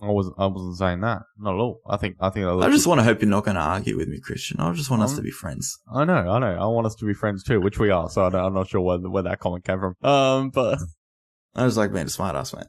[0.00, 0.34] I wasn't.
[0.38, 1.22] I wasn't saying that.
[1.38, 1.80] Not at all.
[1.88, 2.16] I think.
[2.20, 2.46] I think.
[2.46, 4.58] I just want to hope you're not going to argue with me, Christian.
[4.58, 5.78] I just want us Um, to be friends.
[5.94, 6.28] I know.
[6.28, 6.56] I know.
[6.60, 8.10] I want us to be friends too, which we are.
[8.10, 9.94] So I don't, I'm not sure where where that comment came from.
[10.08, 10.78] Um, but
[11.54, 12.66] I just like being a smart ass, man.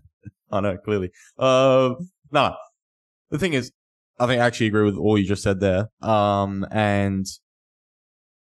[0.52, 1.10] I know clearly.
[1.40, 2.56] Um, no.
[3.34, 3.72] The thing is,
[4.20, 5.88] I think I actually agree with all you just said there.
[6.04, 7.26] Um, and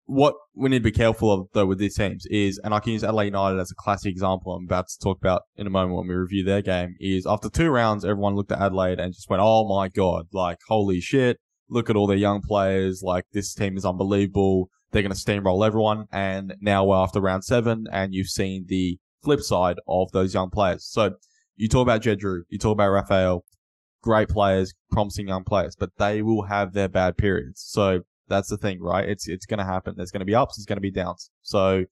[0.05, 2.93] what we need to be careful of though with these teams is, and I can
[2.93, 4.52] use Adelaide United as a classic example.
[4.52, 6.94] I'm about to talk about in a moment when we review their game.
[7.01, 10.27] Is after two rounds, everyone looked at Adelaide and just went, "Oh my god!
[10.31, 11.39] Like holy shit!
[11.70, 13.01] Look at all their young players!
[13.02, 14.69] Like this team is unbelievable.
[14.90, 18.98] They're going to steamroll everyone." And now we're after round seven, and you've seen the
[19.24, 20.85] flip side of those young players.
[20.85, 21.14] So
[21.56, 23.44] you talk about Jed Drew, you talk about Raphael,
[24.02, 27.62] great players, promising young players, but they will have their bad periods.
[27.66, 29.08] So that's the thing, right?
[29.08, 29.94] It's it's going to happen.
[29.96, 31.30] There's going to be ups, there's going to be downs.
[31.42, 31.84] So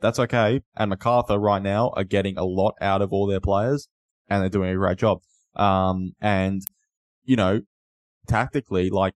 [0.00, 0.60] that's okay.
[0.76, 3.88] And Macarthur right now are getting a lot out of all their players,
[4.28, 5.18] and they're doing a great job.
[5.56, 6.62] Um, and
[7.24, 7.62] you know,
[8.26, 9.14] tactically, like.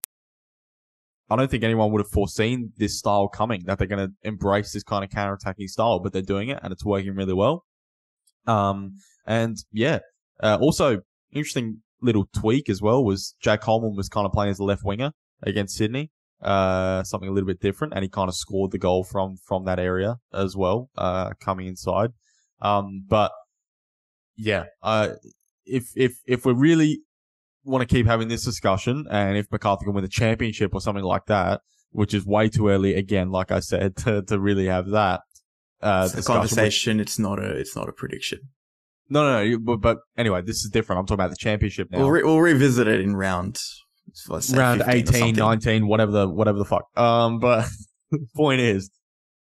[1.31, 4.75] I don't think anyone would have foreseen this style coming, that they're going to embrace
[4.75, 7.65] this kind of counter-attacking style, but they're doing it and it's working really well.
[8.47, 8.97] Um,
[9.27, 10.01] and yeah,
[10.43, 11.01] uh, also
[11.33, 14.83] interesting little tweak as well was Jack Hollman was kind of playing as a left
[14.85, 15.13] winger
[15.43, 16.11] against Sydney.
[16.43, 19.65] uh, something a little bit different, and he kind of scored the goal from from
[19.65, 22.11] that area as well, uh, coming inside.
[22.61, 23.31] Um, but
[24.37, 25.11] yeah, uh,
[25.65, 27.03] if if if we really
[27.65, 31.05] want to keep having this discussion, and if Macarthur can win the championship or something
[31.05, 31.61] like that,
[31.91, 35.21] which is way too early again, like I said, to to really have that.
[35.81, 36.99] Uh, It's a conversation.
[37.01, 37.51] It's not a.
[37.57, 38.41] It's not a prediction.
[39.09, 39.41] No, no, no.
[39.43, 41.01] you- But, but anyway, this is different.
[41.01, 41.99] I'm talking about the championship now.
[41.99, 43.59] We'll, re- we'll revisit it in round.
[44.29, 46.85] let's say round 15 18, 19, whatever the whatever the fuck.
[46.99, 47.67] Um, but
[48.37, 48.91] point is,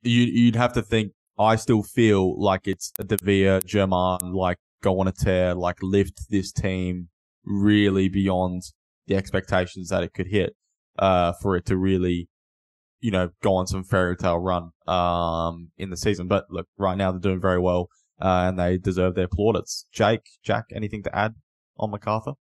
[0.02, 1.12] you you'd have to think.
[1.40, 5.78] I still feel like it's a De Vere, German, like go on a tear, like
[5.82, 7.10] lift this team
[7.44, 8.62] really beyond
[9.08, 10.56] the expectations that it could hit.
[11.00, 12.30] Uh, for it to really,
[13.00, 14.70] you know, go on some fairy tale run.
[14.86, 16.28] Um, in the season.
[16.28, 17.88] But look, right now they're doing very well.
[18.24, 19.86] Uh, and they deserve their plaudits.
[19.92, 21.34] Jake, Jack, anything to add
[21.78, 22.34] on Macarthur?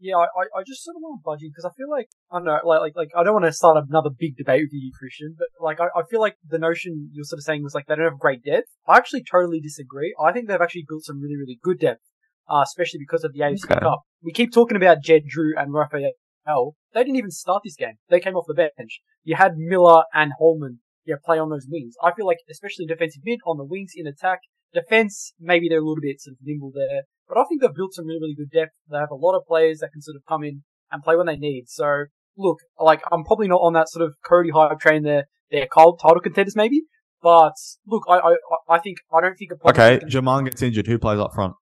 [0.00, 2.06] Yeah, I, I, I just sort of want to budge in because I feel like
[2.30, 4.72] I don't know, like, like, like I don't want to start another big debate with
[4.72, 7.74] you, Christian, but like I, I feel like the notion you're sort of saying was
[7.74, 8.68] like they don't have great depth.
[8.86, 10.14] I actually totally disagree.
[10.18, 12.00] I think they've actually built some really, really good depth,
[12.48, 13.80] uh, especially because of the AFC Okay.
[13.80, 14.02] Cup.
[14.22, 16.12] We keep talking about Jed Drew and Raphael.
[16.46, 17.98] They didn't even start this game.
[18.08, 19.00] They came off the bench.
[19.24, 21.94] You had Miller and Hollman, yeah, play on those wings.
[22.02, 24.40] I feel like, especially defensive mid on the wings in attack,
[24.74, 27.02] defense, maybe they're a little bit sort of nimble there.
[27.28, 28.72] But I think they've built some really, really good depth.
[28.90, 31.26] They have a lot of players that can sort of come in and play when
[31.26, 31.64] they need.
[31.68, 32.04] So,
[32.36, 35.24] look, like, I'm probably not on that sort of Cody hype train there.
[35.50, 36.82] They're cold title contenders maybe.
[37.20, 37.54] But,
[37.86, 38.36] look, I, I,
[38.68, 40.86] I think, I don't think a Okay, Jamal gets injured.
[40.86, 41.54] Who plays up front?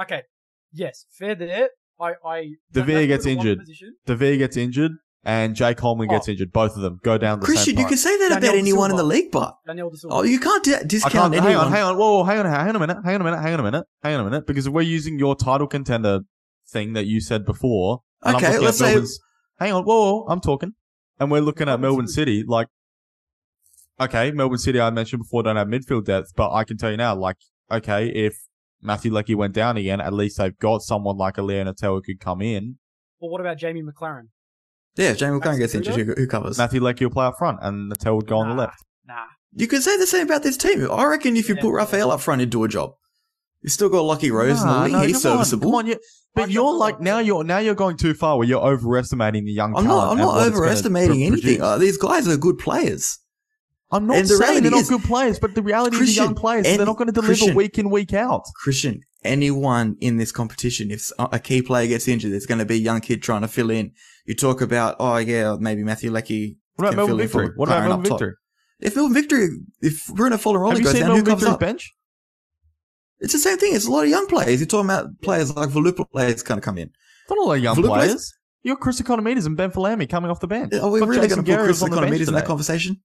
[0.00, 0.22] Okay.
[0.72, 1.70] Yes, fair there.
[2.00, 2.42] I, I.
[2.72, 3.58] De that- gets good at one injured.
[3.58, 3.96] position.
[4.04, 4.92] De gets injured,
[5.26, 6.32] and Jake Holman gets Oh.
[6.32, 6.52] injured.
[6.52, 7.88] Both of them go down the Christian, same you time.
[7.90, 10.14] can say that Daniel about anyone in the league, but Daniel De Silva.
[10.16, 11.34] oh, you can't di- I discount can't.
[11.34, 11.52] anyone.
[11.52, 13.24] Hang on, hang on, whoa, whoa, hang on, hang on a minute, hang on a
[13.24, 15.66] minute, hang on a minute, hang on a minute, because if we're using your title
[15.66, 16.20] contender
[16.68, 18.02] thing that you said before.
[18.22, 19.20] and I'm Okay, looking let's say- Melbourne's-
[19.58, 20.72] Hang on, whoa, whoa, I'm talking,
[21.18, 22.44] and we're looking at Melbourne Melbourne City.
[22.46, 22.68] Like,
[24.00, 26.96] okay, Melbourne City, I mentioned before, don't have midfield depth, but I can tell you
[26.96, 27.36] now, like,
[27.70, 28.36] okay, if
[28.82, 32.20] Matthew Leckie went down again, at least they've got someone like a Leon who could
[32.20, 32.78] come in.
[33.20, 34.28] Well, what about Jamie Maclaren?
[34.96, 36.06] Yeah, if Jamie Maclaren gets That's injured.
[36.06, 36.56] Who, who covers?
[36.58, 38.82] Matthew Leckie will play up front, and Natel would go on the left.
[39.06, 39.24] Nah.
[39.54, 40.86] You could say the same about this team.
[40.90, 41.62] I reckon if you Yeah.
[41.62, 42.92] put Raphael up front, he'd do a job.
[43.62, 44.92] You still got Lucky Rose in the league.
[44.92, 45.70] no, He's come on, serviceable.
[45.70, 45.96] Come on, you,
[46.34, 49.74] but you're like now you're now you're going too far where you're overestimating the young
[49.76, 49.88] I'm talent.
[49.88, 50.12] not.
[50.12, 51.60] I'm not what it's gonna overestimating anything.
[51.62, 53.18] Uh, these guys are good players.
[53.90, 56.12] I'm not and the saying they're not is- good players, but the reality is the
[56.12, 58.42] young Christian, players and- they're not going to deliver Christian- week in week out.
[58.62, 62.74] Christian, anyone in this competition, if a key player gets injured, there's going to be
[62.74, 63.92] a young kid trying to fill in.
[64.26, 66.58] You talk about, oh yeah, maybe Matthew Leckie.
[66.74, 67.56] What about Melbourne fill in for Victory?
[67.56, 68.04] What about Melbourne.
[68.04, 68.32] Victory?
[68.80, 69.48] If Melbourne Victory,
[69.80, 71.60] if Bruno you goes down, who comes up?
[71.60, 71.94] bench?
[73.20, 73.74] It's the same thing.
[73.74, 74.60] It's a lot of young players.
[74.60, 76.88] You're talking about players like Valupa players kind of come in.
[76.88, 78.06] It's not a lot of young Valupa players.
[78.06, 78.34] players?
[78.62, 80.74] You got Chris Ikonomidis and Ben Folami coming off the bench.
[80.74, 82.40] Are we Got really Jason going to put Chris on the bench Ikonomidis in that
[82.40, 82.46] today.
[82.46, 83.00] conversation?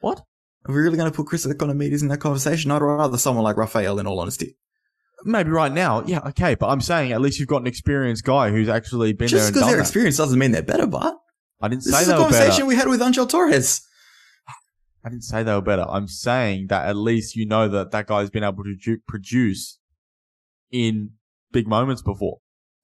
[0.00, 0.22] What?
[0.64, 2.70] Are we really going to put Chris Ikonomidis in that conversation?
[2.70, 4.56] I'd rather someone like Raphael, in all honesty.
[5.24, 8.50] Maybe right now, yeah, okay, but I'm saying at least you've got an experienced guy
[8.50, 9.82] who's actually been there Just because they're that.
[9.82, 11.16] experienced doesn't mean they're better, but
[11.60, 12.66] I didn't this say is they a conversation better.
[12.66, 13.82] we had with Angel Torres.
[15.04, 15.84] I didn't say they were better.
[15.88, 19.78] I'm saying that at least you know that that guy's been able to ju- produce
[20.70, 21.10] in
[21.50, 22.38] big moments before.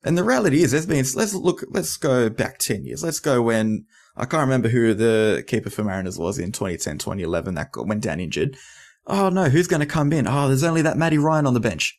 [0.05, 3.03] And the reality is, there's been, let's look, let's go back 10 years.
[3.03, 3.85] Let's go when,
[4.17, 8.03] I can't remember who the keeper for Mariners was in 2010, 2011 that got, went
[8.03, 8.57] down injured.
[9.07, 10.27] Oh no, who's going to come in?
[10.27, 11.99] Oh, there's only that Matty Ryan on the bench.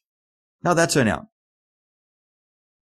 [0.64, 1.26] How'd that turn out?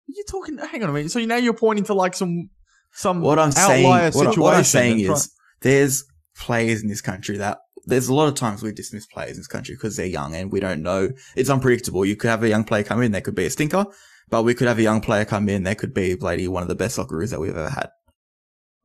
[0.08, 0.58] You're talking.
[0.58, 1.12] Hang on a minute.
[1.12, 2.50] So now you're pointing to like some
[2.92, 4.42] some What I'm saying, outlier what, situation.
[4.42, 5.32] what I'm saying is,
[5.62, 6.06] there's
[6.38, 9.48] players in this country that there's a lot of times we dismiss players in this
[9.48, 11.10] country because they're young and we don't know.
[11.36, 12.06] It's unpredictable.
[12.06, 13.86] You could have a young player come in, they could be a stinker,
[14.30, 16.70] but we could have a young player come in, they could be bloody one of
[16.70, 17.90] the best Socceroos that we've ever had.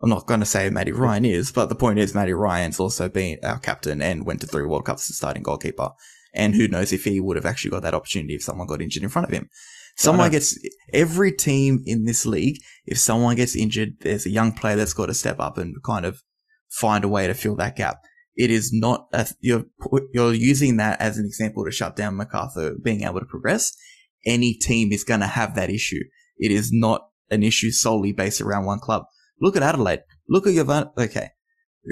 [0.03, 3.09] I'm not going to say Matty Ryan is, but the point is Matty Ryan's also
[3.09, 5.91] been our captain and went to three World Cups as starting goalkeeper.
[6.35, 9.03] And who knows if he would have actually got that opportunity if someone got injured
[9.03, 9.49] in front of him.
[9.97, 10.59] Someone gets,
[10.93, 15.07] every team in this league, if someone gets injured, there's a young player that's got
[15.07, 16.23] to step up and kind of
[16.71, 17.99] find a way to fill that gap.
[18.37, 19.65] It is not, a, you're,
[20.13, 23.77] you're using that as an example to shut down Macarthur being able to progress.
[24.25, 26.01] Any team is going to have that issue.
[26.39, 29.03] It is not an issue solely based around one club.
[29.41, 30.01] Look at Adelaide.
[30.29, 30.91] Look at Jovan.
[30.97, 31.29] Okay.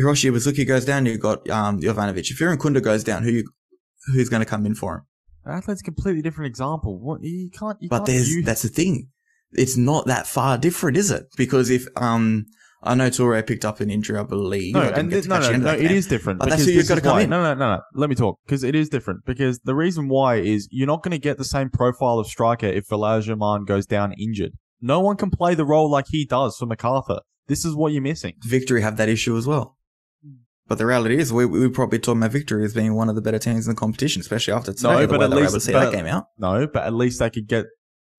[0.00, 1.04] Hiroshi Ibusuki goes down.
[1.04, 2.30] You've got, um, Jovanovic.
[2.30, 3.44] If Kunda goes down, who you,
[4.14, 5.02] who's going to come in for him?
[5.46, 6.98] Athlete's a completely different example.
[6.98, 7.78] What you can't.
[7.80, 9.08] You But can't there's use- that's the thing.
[9.52, 11.24] It's not that far different, is it?
[11.36, 12.44] Because if um
[12.82, 14.74] I know Torre picked up an injury, I believe.
[14.74, 15.72] no, and th- no, no, no.
[15.72, 16.38] It is different.
[16.38, 17.30] But that's who you've gotta come why- in.
[17.30, 17.80] No, no, no, no.
[17.94, 19.24] Let me talk because it is different.
[19.24, 22.66] Because the reason why is you're not going to get the same profile of striker
[22.66, 23.34] if Elijah
[23.66, 24.52] goes down injured.
[24.82, 27.20] No one can play the role like he does for Macarthur.
[27.48, 28.34] This is what you're missing.
[28.44, 29.77] Victory have that issue as well.
[30.68, 33.22] But the reality is, we we probably talk about Victory as being one of the
[33.22, 34.88] better teams in the competition, especially after today.
[34.88, 36.26] No, the but way at least- able to see but- that game out.
[36.38, 37.66] No, but at least they could get,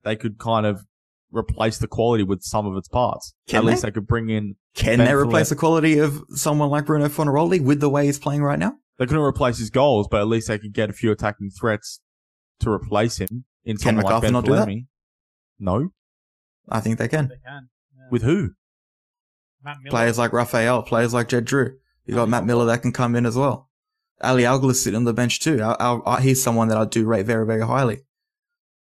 [0.02, 0.84] they could kind of
[1.32, 3.34] replace the quality with some of its parts.
[3.46, 3.88] Can at least they?
[3.88, 4.56] they could bring in.
[4.74, 5.26] Can Ben they Follett.
[5.28, 8.72] replace the quality of someone like Bruno Fornaroli with the way he's playing right now?
[8.98, 12.00] They couldn't replace his goals, but at least they could get a few attacking threats
[12.60, 14.68] to replace him in Can someone like Macarthur Ben not do that?
[14.68, 14.86] Folami.
[15.60, 15.88] No,
[16.68, 17.28] I think they can.
[17.28, 17.68] They can.
[17.96, 18.08] Yeah.
[18.10, 18.50] with who?
[19.64, 21.76] Matt Players like Raphael, players like Jed Drew.
[22.10, 23.70] You got Matt Miller that can come in as well.
[24.20, 25.62] Ali Auglah's sitting on the bench too.
[25.62, 28.00] I, I, I, he's someone that I do rate very, very highly.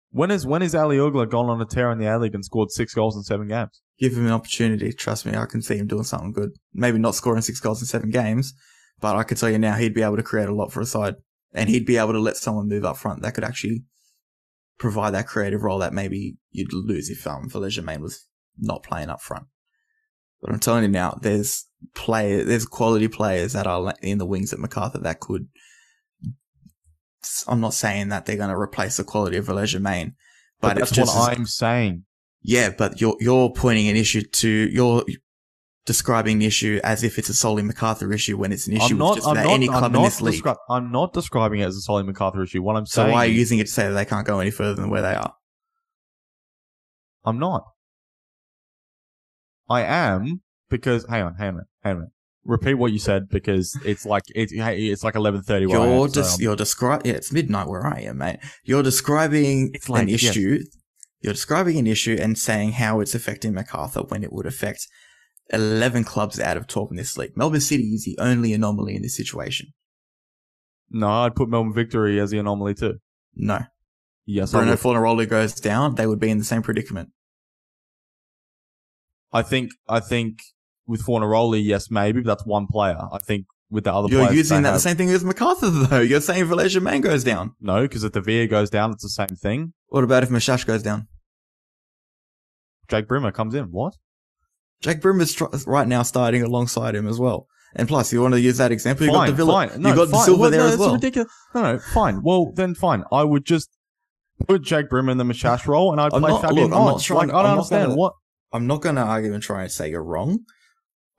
[0.09, 2.43] When is when is Ali Auglah gone on a tear in the A League and
[2.43, 3.79] scored six goals in seven games?
[3.99, 4.91] Give him an opportunity.
[4.91, 6.49] Trust me, I can see him doing something good.
[6.73, 8.55] Maybe not scoring six goals in seven games,
[8.99, 10.85] but I can tell you now he'd be able to create a lot for a
[10.87, 11.13] side.
[11.53, 13.83] And he'd be able to let someone move up front that could actually
[14.79, 18.25] provide that creative role that maybe you'd lose if um Valère Germain was
[18.57, 19.45] not playing up front.
[20.41, 24.53] But I'm telling you now, there's player, there's quality players that are in the wings
[24.53, 25.47] at Macarthur that could.
[27.47, 30.15] I'm not saying that they're going to replace the quality of Valère Germain,
[30.59, 32.05] but, But, it's that's just what as- I'm saying.
[32.41, 35.03] yeah, but you're you're pointing an issue to you're
[35.85, 38.89] describing the issue as if it's a solely Macarthur issue when it's an issue I'm
[38.91, 39.15] with not.
[39.15, 39.53] just I'm about not.
[39.53, 40.47] any I'm club in not, this league.
[40.69, 42.61] I'm not describing it as a solid Macarthur issue.
[42.63, 43.07] What I'm saying.
[43.09, 44.89] so why are you using it to say that they can't go any further than
[44.89, 45.33] where they are?
[47.25, 47.65] I'm not.
[49.69, 52.11] I am because hang on, hang on, hang on.
[52.43, 55.67] Repeat what you said because it's like it's it's like eleven thirty.
[55.67, 57.05] You're just you're describing.
[57.11, 58.39] Yeah, it's midnight where I am, mate.
[58.63, 60.23] You're describing It's late, an yes.
[60.23, 60.59] issue.
[61.19, 64.87] You're describing an issue and saying how it's affecting Macarthur when it would affect
[65.53, 67.37] eleven clubs out of twelve in this league.
[67.37, 69.67] Melbourne City is the only anomaly in this situation.
[70.89, 72.95] no, I'd put Melbourne Victory as the anomaly too.
[73.35, 73.59] No,
[74.25, 74.73] Yes, Bruno.
[74.77, 77.09] Fornaroli goes down, they would be in the same predicament.
[79.31, 80.39] I think I think
[80.87, 82.97] with Fornaroli, yes, maybe but that's one player.
[83.11, 84.23] I think with the other players.
[84.25, 85.99] You're using that the have- same thing as Macarthur, though.
[86.01, 87.55] You're saying Valencia Man goes down.
[87.61, 89.73] No, because if the Via goes down, it's the same thing.
[89.87, 91.07] What about if Machach goes down?
[92.89, 93.65] Jake Brimmer comes in.
[93.65, 93.95] What?
[94.81, 97.47] Jake Brimmer's tr- right now starting alongside him as well.
[97.73, 99.81] And plus, you want to use that example, you got the Villa, fine.
[99.81, 100.17] No, you got the.
[100.23, 100.93] Silver Well, there no, as well.
[100.93, 101.31] ridiculous.
[101.55, 102.21] No, no, fine.
[102.21, 103.05] Well, then fine.
[103.13, 103.69] I would just
[104.45, 106.85] put Jake Brimmer in the Machach role, and I'd I'm play not- Fabian look, I'm
[106.85, 108.13] not trying- Like, I don't I'm understand what.
[108.51, 110.39] I'm not going to argue and try and say you're wrong.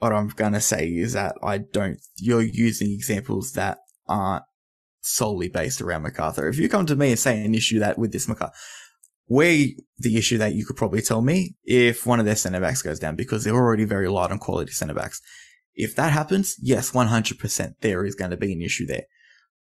[0.02, 4.42] What I'm going to say is that I don't, you're using examples that aren't
[5.00, 6.48] solely based around Macarthur.
[6.48, 8.52] If you come to me and say an issue that with this Macarthur,
[9.26, 9.64] where
[9.98, 12.98] the issue that you could probably tell me if one of their centre backs goes
[12.98, 15.20] down because they're already very light on quality centre backs.
[15.76, 19.04] If that happens, yes, 100% there is going to be an issue there.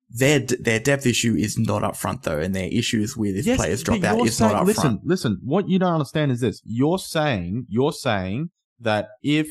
[0.09, 3.57] Their, their depth issue is not up front though, and their issues with if Yes,
[3.57, 5.01] players drop out is saying- not up listen, front.
[5.03, 6.61] Listen, what you don't understand is this.
[6.63, 9.49] You're saying, you're saying that if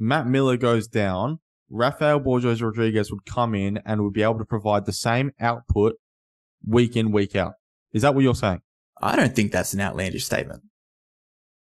[0.00, 4.44] Matt Miller goes down, Rafael Borges Rodrigues would come in and would be able to
[4.44, 5.94] provide the same output
[6.66, 7.52] week in, week out.
[7.92, 8.62] Is that what you're saying?
[9.00, 10.62] I don't think that's an outlandish statement.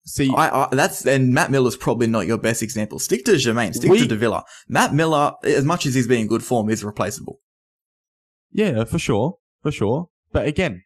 [0.06, 2.98] See, I, I that's and Matt Miller's probably not your best example.
[2.98, 3.74] Stick to Germain.
[3.74, 4.44] Stick We- to Davila.
[4.68, 7.40] Matt Miller, as much as he's being in good form, is replaceable.
[8.52, 10.08] Yeah, for sure, for sure.
[10.32, 10.84] But again,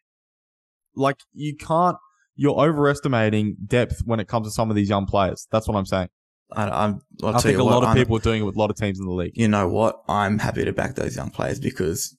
[0.94, 1.96] like you can't.
[2.36, 5.46] You're overestimating depth when it comes to some of these young players.
[5.52, 6.08] That's what I'm saying.
[6.56, 7.00] I, I'm.
[7.22, 8.70] I'll i think a what, lot of I'm- people are doing it with a lot
[8.70, 9.32] of teams in the league.
[9.34, 10.02] You know what?
[10.08, 12.16] I'm happy to back those young players because,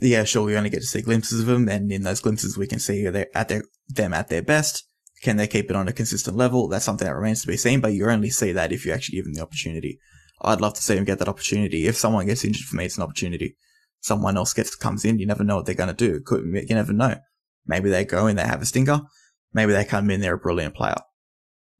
[0.00, 2.66] yeah, sure, we only get to see glimpses of them, and in those glimpses, we
[2.66, 4.84] can see they're at their them at their best.
[5.22, 6.68] Can they keep it on a consistent level?
[6.68, 7.80] That's something that remains to be seen.
[7.80, 10.00] But you only see that if you actually give them the opportunity.
[10.42, 11.86] I'd love to see them get that opportunity.
[11.86, 13.56] If someone gets injured for me, it's an opportunity.
[14.00, 15.18] Someone else gets comes in.
[15.18, 16.20] You never know what they're going to do.
[16.24, 17.16] Could, you never know.
[17.66, 19.02] Maybe they go in, they have a stinker.
[19.52, 20.96] Maybe they come in, they're a brilliant player.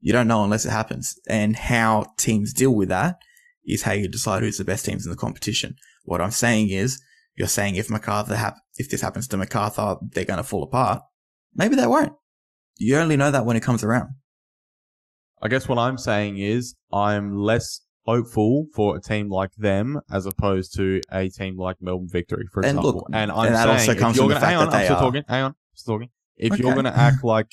[0.01, 1.19] You don't know unless it happens.
[1.29, 3.17] And how teams deal with that
[3.65, 5.77] is how you decide who's the best teams in the competition.
[6.05, 7.01] What I'm saying is,
[7.37, 11.03] you're saying if Macarthur hap- if this happens to Macarthur, they're going to fall apart.
[11.55, 12.13] Maybe they won't.
[12.79, 14.09] You only know that when it comes around.
[15.43, 20.27] I guess what I'm saying is I'm less hopeful for a team like them as
[20.27, 22.93] opposed to a team like Melbourne Victory, for And example.
[22.93, 24.77] look, and I'm and that saying also if you're the gonna, fact hang on, that
[24.77, 25.23] I'm still are- talking.
[25.29, 26.11] Hang on, still talking.
[26.37, 27.49] If you're going to act like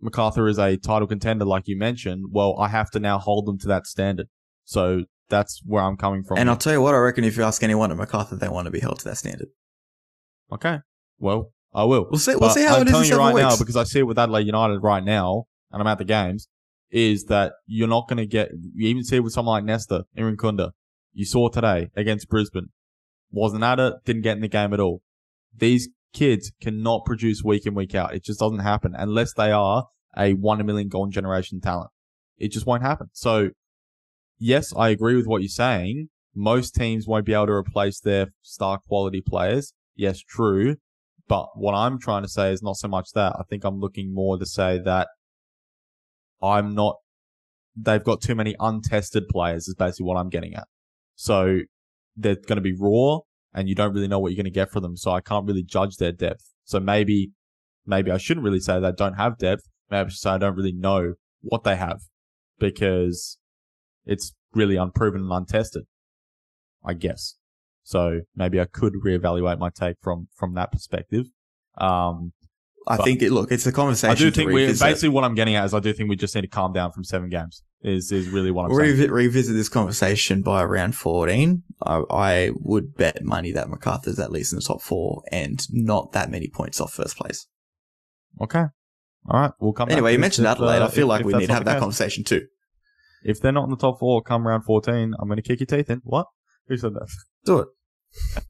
[0.00, 3.58] Macarthur is a title contender, like you mentioned, well, I have to now hold them
[3.60, 4.28] to that standard.
[4.64, 6.38] So that's where I'm coming from.
[6.38, 8.66] And I'll tell you what, I reckon if you ask anyone at Macarthur, they want
[8.66, 9.48] to be held to that standard.
[10.52, 10.80] okay,
[11.18, 12.06] well, I will.
[12.10, 12.32] We'll see.
[12.32, 14.00] We'll But see how I'm it is in telling you right now because I see
[14.00, 16.48] it with Adelaide United right now, and I'm at the games.
[16.90, 18.50] Is that you're not going to get?
[18.74, 20.70] You even see it with someone like Nesta, Irin Kunda.
[21.12, 22.68] You saw today against Brisbane,
[23.32, 25.02] wasn't at it, didn't get in the game at all.
[25.56, 28.14] These kids cannot produce week in week out.
[28.14, 31.90] It just doesn't happen unless they are a one in a million golden generation talent.
[32.38, 33.08] it just won't happen.
[33.12, 33.50] So,
[34.38, 36.08] yes, I agree with what you're saying.
[36.34, 39.72] Most teams won't be able to replace their star quality players.
[39.94, 40.76] Yes, true.
[41.28, 43.34] But what I'm trying to say is not so much that.
[43.38, 45.08] I think I'm looking more to say that
[46.42, 46.96] I'm not,
[47.76, 50.66] they've got too many untested players is basically what I'm getting at.
[51.14, 51.60] So
[52.16, 53.20] they're going to be raw
[53.54, 54.96] and you don't really know what you're going to get from them.
[54.96, 56.50] So I can't really judge their depth.
[56.64, 57.30] So maybe,
[57.86, 59.68] maybe I shouldn't really say they don't have depth.
[59.90, 62.00] Maybe I should say I don't really know what they have
[62.58, 63.38] because
[64.04, 65.84] it's really unproven and untested.
[66.84, 67.36] I guess.
[67.82, 71.26] So maybe I could reevaluate my take from from that perspective.
[71.78, 72.32] Um,
[72.86, 73.30] I think it.
[73.32, 74.10] Look, it's a conversation.
[74.10, 76.34] I do think we basically what I'm getting at is I do think we just
[76.34, 77.62] need to calm down from seven games.
[77.86, 79.10] Is is really what I'm We'll saying.
[79.10, 81.62] revisit this conversation by round 14.
[81.82, 86.12] I, I would bet money that Macarthur's at least in the top four and not
[86.12, 87.46] that many points off first place.
[88.40, 88.64] Okay.
[89.28, 89.52] All right.
[89.60, 89.90] We'll come.
[89.90, 90.80] Anyway, to you mentioned if, Adelaide.
[90.80, 91.80] uh, I feel if- like if we need to have that case.
[91.80, 92.46] conversation too.
[93.22, 95.66] If they're not in the top four, come round 14, I'm going to kick your
[95.66, 96.00] teeth in.
[96.04, 96.26] What?
[96.68, 97.08] Who said that?
[97.44, 97.68] Do it.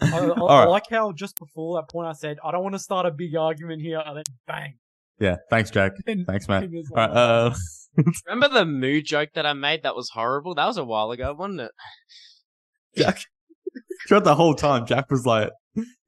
[0.00, 0.68] I, I, I Alright.
[0.68, 3.34] like how just before that point I said I don't want to start a big
[3.34, 4.74] argument here, and then bang.
[5.18, 5.36] Yeah.
[5.50, 5.92] Thanks, Jack.
[6.06, 6.60] Thanks, mate.
[6.60, 7.10] fingers All right.
[7.10, 7.54] Uh,
[8.26, 9.82] Remember the moo joke that I made?
[9.82, 10.54] That was horrible.
[10.54, 11.70] That was a while ago, wasn't it?
[12.96, 13.20] Jack.
[14.08, 15.50] Throughout the whole time, Jack was like,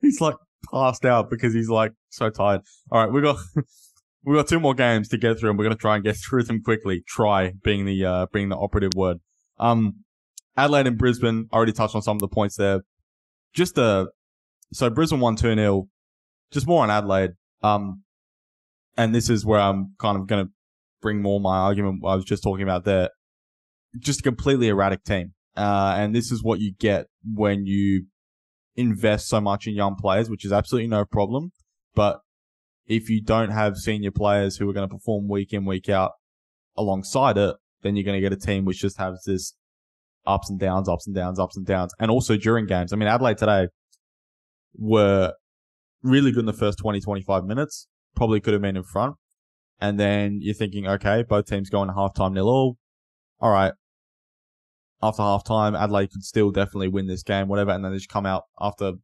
[0.01, 0.37] he's like
[0.71, 2.61] passed out because he's like so tired.
[2.91, 3.37] All right, we got
[4.25, 6.45] we got two more games to get through, and we're gonna try and get through
[6.45, 7.03] them quickly.
[7.07, 9.19] Try being the uh being the operative word.
[9.59, 10.05] Um,
[10.57, 11.49] Adelaide and Brisbane.
[11.53, 12.83] I already touched on some of the points there.
[13.55, 14.07] Just uh,
[14.73, 15.89] so Brisbane won two 0
[16.51, 17.31] Just more on Adelaide.
[17.63, 18.03] Um,
[18.99, 20.49] and this is where I'm kind of gonna
[21.01, 23.11] bring more my argument I was just talking about there.
[23.99, 25.33] Just a completely erratic team.
[25.57, 28.07] Uh, and this is what you get when you
[28.77, 31.51] invest so much in young players, which is absolutely no problem.
[31.95, 32.21] But
[32.87, 36.13] if you don't have senior players who are going to perform week in, week out
[36.77, 39.55] alongside it, then you're going to get a team which just has this
[40.27, 41.93] ups and downs, ups and downs, ups and downs.
[41.99, 42.93] And also during games.
[42.93, 43.69] I mean, Adelaide today
[44.75, 45.33] were
[46.03, 47.89] really good in the first 20, 25 minutes.
[48.19, 49.15] Probably could have been in front.
[49.81, 52.77] And then you're thinking, okay, both teams going to halftime nil all.
[53.39, 53.73] All right.
[55.01, 57.71] After halftime, Adelaide could still definitely win this game, whatever.
[57.71, 58.95] And then they just come out after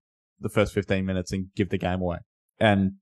[0.41, 2.19] the first 15 minutes and give the game away.
[2.59, 2.95] And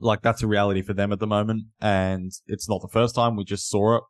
[0.00, 1.64] like that's a reality for them at the moment.
[1.80, 3.34] And it's not the first time.
[3.34, 4.00] We just saw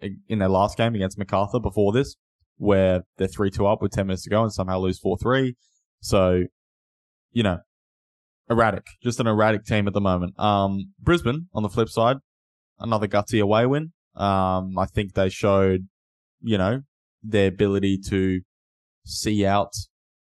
[0.00, 2.16] it in- their last game against Macarthur before this,
[2.58, 5.56] where they're 3 2 up with 10 minutes to go and somehow lose 4 3.
[6.00, 6.42] So,
[7.32, 7.60] you know,
[8.50, 10.38] erratic, just an erratic team at the moment.
[10.38, 12.16] Um, Brisbane on the flip side,
[12.78, 13.92] another gutsy away win.
[14.16, 15.88] Um, I think they showed,
[16.40, 16.82] you know,
[17.22, 18.40] their ability to
[19.04, 19.72] see out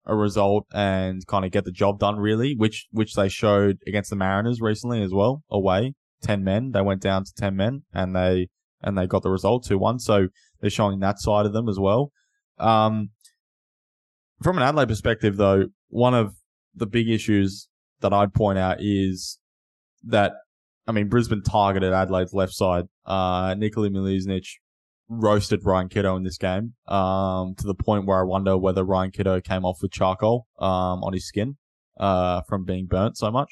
[0.07, 4.11] a result and kind of get the job done really, which, which they showed against
[4.11, 5.95] the Mariners recently as well, away.
[6.23, 6.73] 10 men.
[6.73, 8.49] They went down to 10 men and they,
[8.83, 10.01] and they got the result 2-1.
[10.01, 10.29] So
[10.61, 12.13] they're showing that side of them as well.
[12.59, 13.11] Um,
[14.43, 16.35] from an Adelaide perspective though, one of
[16.75, 17.69] the big issues
[18.05, 19.39] that I'd point out is
[20.05, 20.35] that,
[20.87, 22.85] I mean, Brisbane targeted Adelaide's left side.
[23.07, 24.47] Uh, Nikola Mileusnic
[25.09, 29.11] roasted Ryan Kitto in this game, um, to the point where I wonder whether Ryan
[29.11, 31.57] Kitto came off with charcoal, um, on his skin,
[31.99, 33.51] uh, from being burnt so much.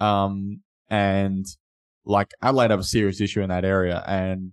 [0.00, 1.46] Um, and
[2.04, 4.04] like Adelaide have a serious issue in that area.
[4.06, 4.52] And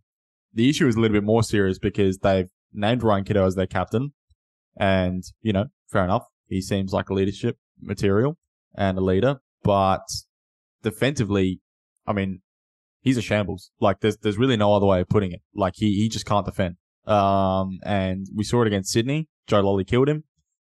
[0.54, 3.68] the issue is a little bit more serious because they've named Ryan Kitto as their
[3.68, 4.14] captain.
[4.78, 6.26] And, you know, fair enough.
[6.48, 8.38] He seems like a leadership material
[8.76, 10.02] and a leader, but
[10.84, 11.62] defensively,
[12.08, 12.41] I mean,
[13.02, 13.72] he's a shambles.
[13.80, 15.41] Like there's there's really no other way of putting it.
[15.54, 16.76] Like he he just can't defend.
[17.06, 19.28] Um, and we saw it against Sydney.
[19.48, 20.24] Joe Lolley killed him,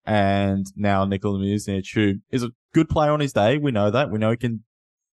[0.07, 4.11] and now Nikola Mileusnic, who is a good player on his day, we know that.
[4.11, 4.65] We know he can.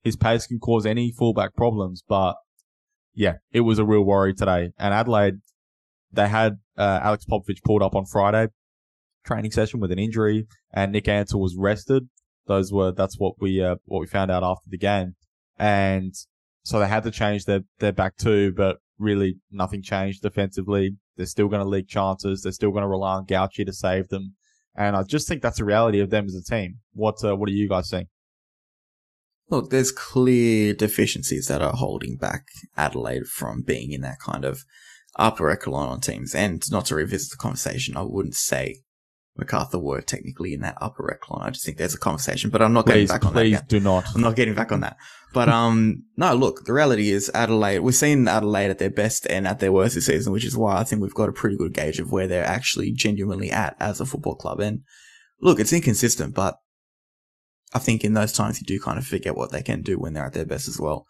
[0.04, 2.36] His pace can cause any fullback problems, but
[3.16, 4.70] yeah, it was a real worry today.
[4.78, 5.38] And Adelaide,
[6.12, 8.50] they had uh, Alex Popovich pulled up on Friday
[9.26, 12.08] training session with an injury, and Nick Ansell was rested.
[12.48, 15.16] Those were that's what we uh, what we found out after the game,
[15.58, 16.14] and
[16.64, 20.98] so they had to change their their back two, but really nothing changed defensively.
[21.18, 22.42] They're still going to leak chances.
[22.42, 24.36] They're still going to rely on Gauci to save them,
[24.76, 26.80] and I just think that's the reality of them as a team.
[26.94, 28.08] What uh, what are you guys seeing?
[29.50, 32.46] Look, there's clear deficiencies that are holding back
[32.76, 34.64] Adelaide from being in that kind of
[35.18, 36.34] upper echelon on teams.
[36.34, 38.78] And not to revisit the conversation, I wouldn't say
[39.38, 41.42] Macarthur were technically in that upper echelon.
[41.46, 43.80] I just think there's a conversation, but I'm not getting back on that please do
[43.82, 44.06] not.
[44.16, 44.96] I'm not getting back on that.
[45.34, 47.80] But um, no, look, the reality is Adelaide.
[47.80, 50.78] We've seen Adelaide at their best and at their worst this season, which is why
[50.78, 54.00] I think we've got a pretty good gauge of where they're actually genuinely at as
[54.00, 54.62] a football club.
[54.62, 54.84] And
[55.42, 56.56] look, it's inconsistent, but
[57.74, 60.14] I think in those times you do kind of forget what they can do when
[60.14, 61.06] they're at their best as well.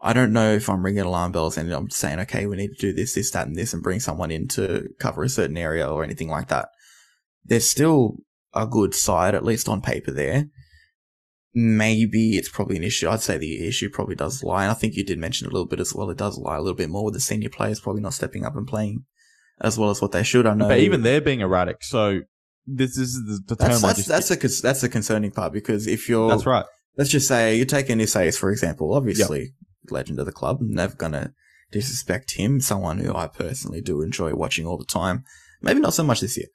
[0.00, 2.80] I don't know if I'm ringing alarm bells and I'm saying, okay, we need to
[2.80, 5.88] do this, this, that, and this, and bring someone in to cover a certain area
[5.88, 6.68] or anything like that.
[7.44, 8.18] There's still
[8.54, 10.48] a good side, at least on paper there.
[11.54, 13.08] Maybe it's probably an issue.
[13.08, 14.64] I'd say the issue probably does lie.
[14.64, 16.10] And I think you did mention a little bit as well.
[16.10, 18.56] It does lie a little bit more with the senior players probably not stepping up
[18.56, 19.04] and playing
[19.60, 20.46] as well as what they should.
[20.46, 20.68] I know.
[20.68, 21.82] But even they're being erratic.
[21.82, 22.20] So
[22.66, 26.08] this, this is the, the term that's that's a that's a concerning part because if
[26.08, 26.66] you're that's right.
[26.96, 29.54] let's just say you're taking Isaias for example, obviously
[29.90, 31.32] legend of the club, never gonna
[31.70, 35.24] disrespect him, someone who I personally do enjoy watching all the time.
[35.62, 36.46] Maybe not so much this year.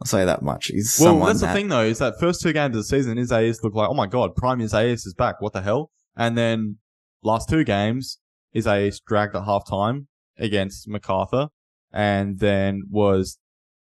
[0.00, 0.66] I'll say that much.
[0.66, 3.18] He's Well, that's that, the thing though, is that first two games of the season,
[3.18, 5.40] his Isaias looked like, oh my god, Prime Isaias is back.
[5.40, 5.90] What the hell?
[6.16, 6.78] And then
[7.22, 8.18] last two games,
[8.50, 10.08] his Isaias dragged at half time
[10.38, 11.48] against Macarthur,
[11.92, 13.38] and then was,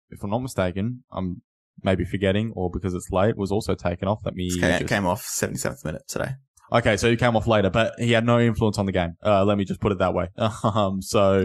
[0.10, 1.42] if I'm not mistaken, I'm
[1.82, 4.22] maybe forgetting or because it's late, was also taken off.
[4.24, 6.32] Let me came, just- came off 77th minute today.
[6.72, 9.16] Okay, so he came off later, but he had no influence on the game.
[9.24, 10.30] Uh, let me just put it that way.
[10.64, 11.44] Um, so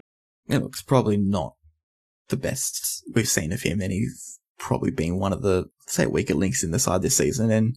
[0.49, 1.55] It looks probably not
[2.29, 6.35] the best we've seen of him, and he's probably been one of the say weaker
[6.35, 7.51] links in the side this season.
[7.51, 7.77] And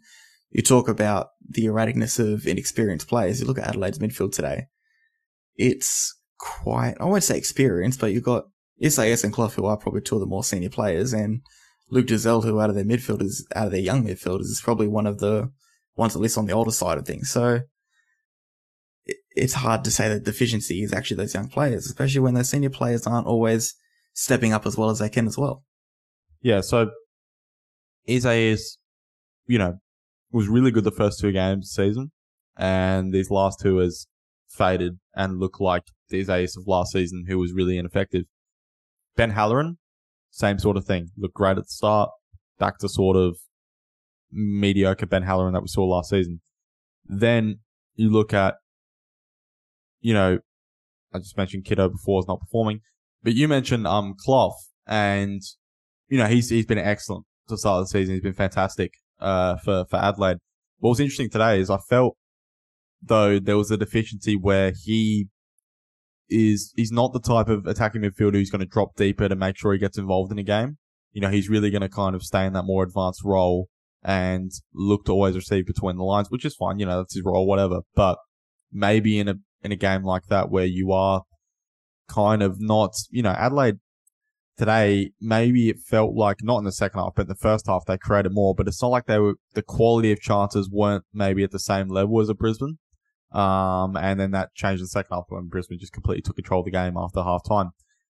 [0.49, 3.39] you talk about the erraticness of inexperienced players.
[3.39, 4.67] You look at Adelaide's midfield today;
[5.55, 8.45] it's quite I won't say experienced, but you've got
[8.83, 11.41] Isaias and Clough, who are probably two of the more senior players, and
[11.89, 15.05] Luke Giselle, who out of their midfielders, out of their young midfielders, is probably one
[15.05, 15.51] of the
[15.95, 17.29] ones at least on the older side of things.
[17.29, 17.61] So
[19.35, 22.69] it's hard to say that deficiency is actually those young players, especially when those senior
[22.69, 23.75] players aren't always
[24.13, 25.63] stepping up as well as they can as well.
[26.41, 26.89] Yeah, so
[28.09, 28.77] Isaias,
[29.45, 29.79] you know,
[30.31, 32.11] was really good the first two games of the season,
[32.57, 34.07] and these last two has
[34.49, 38.23] faded and looked like the Isaias of last season, who was really ineffective.
[39.15, 39.77] Ben Halloran,
[40.31, 41.09] same sort of thing.
[41.17, 42.09] Looked great at the start,
[42.57, 43.37] back to sort of
[44.31, 46.41] mediocre Ben Halloran that we saw last season.
[47.05, 47.59] Then
[47.95, 48.55] you look at,
[49.99, 50.39] you know,
[51.13, 52.79] I just mentioned Kitto before is not performing,
[53.21, 54.55] but you mentioned um Clough,
[54.87, 55.41] and
[56.11, 58.13] you know he's he's been excellent to start the season.
[58.13, 60.37] He's been fantastic uh for for Adelaide.
[60.79, 62.17] What was interesting today is I felt
[63.01, 65.27] though there was a deficiency where he
[66.29, 69.57] is he's not the type of attacking midfielder who's going to drop deeper to make
[69.57, 70.77] sure he gets involved in a game.
[71.13, 73.67] You know, he's really going to kind of stay in that more advanced role
[74.03, 76.79] and look to always receive between the lines, which is fine.
[76.79, 77.81] You know, that's his role, whatever.
[77.95, 78.17] But
[78.71, 81.23] maybe in a in a game like that where you are
[82.09, 83.77] kind of not, you know, Adelaide
[84.57, 87.85] today, maybe it felt like not in the second half, but in the first half
[87.85, 88.53] they created more.
[88.55, 91.87] But it's not like they were the quality of chances weren't maybe at the same
[91.87, 92.77] level as a Brisbane.
[93.31, 96.61] Um, and then that changed in the second half when Brisbane just completely took control
[96.61, 97.71] of the game after half time.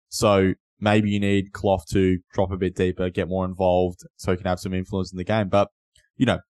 [0.09, 4.37] So maybe you need Clough to drop a bit deeper, get more involved, so he
[4.37, 5.49] can have some influence in the game.
[5.49, 5.69] But
[6.17, 6.41] you know,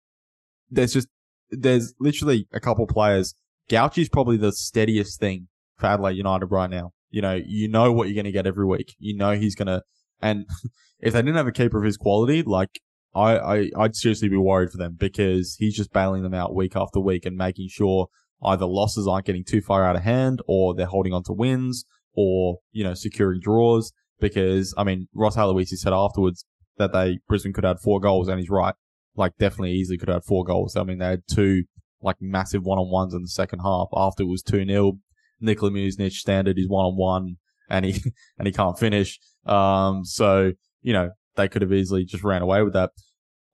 [0.71, 1.09] there's just
[1.51, 3.35] there's literally a couple players.
[3.69, 6.93] Gauci's probably the steadiest thing for Adelaide United right now.
[7.11, 8.95] You know, you know what you're going to get every week.
[8.99, 9.83] You know he's going to,
[10.21, 10.47] and
[11.01, 12.81] if they didn't have a keeper of his quality, like
[13.15, 16.77] I, I, I'd seriously be worried for them because he's just bailing them out week
[16.77, 18.09] after week and making sure
[18.45, 21.87] either losses aren't getting too far out of hand or they're holding on to wins
[22.13, 23.93] or, you know, securing draws.
[24.21, 26.45] Because, I mean, Ross Aloisi said afterwards
[26.77, 28.75] that they, Brisbane could have four goals and he's right.
[29.15, 30.77] Like definitely easily could have four goals.
[30.77, 31.65] I mean, they had two
[32.03, 34.99] like massive one-on-ones in the second half after it was 2-0.
[35.41, 37.37] Nikola Mileusnic standard is one-on-one
[37.69, 38.03] and he,
[38.39, 39.19] and he can't finish.
[39.45, 40.53] Um, so,
[40.83, 42.91] you know, they could have easily just ran away with that.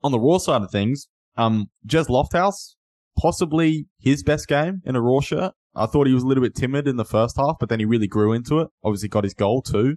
[0.03, 2.75] On the Roar side of things, um, Jez Lofthouse,
[3.19, 5.53] possibly his best game in a Roar shirt.
[5.75, 7.85] I thought he was a little bit timid in the first half, but then he
[7.85, 8.69] really grew into it.
[8.85, 9.97] Obviously got his goal too.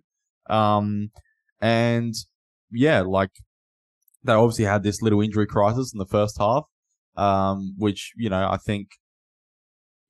[0.50, 1.12] Um,
[1.60, 2.14] and
[2.72, 3.32] yeah, like
[4.24, 6.64] they obviously had this little injury crisis in the first half,
[7.16, 8.90] um, which, you know, I think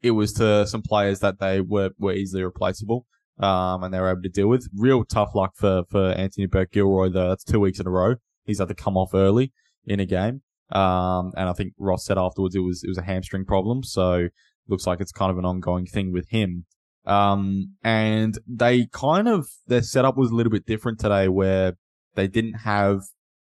[0.06, 3.06] it was to some players that they were, were easily replaceable.
[3.38, 4.70] Um, and they were able to deal with.
[4.74, 7.30] Real tough luck for, for Anthony Burke Gilroy though.
[7.30, 8.16] That's two weeks in a row.
[8.46, 9.52] He's had to come off early
[9.86, 10.42] in a game.
[10.72, 13.84] Um, and I think Ross said afterwards it was, it was a hamstring problem.
[13.84, 14.30] So
[14.70, 16.66] looks like it's kind of an ongoing thing with him.
[17.06, 21.74] Um, and they kind of, their setup was a little bit different today where
[22.16, 23.02] they didn't have,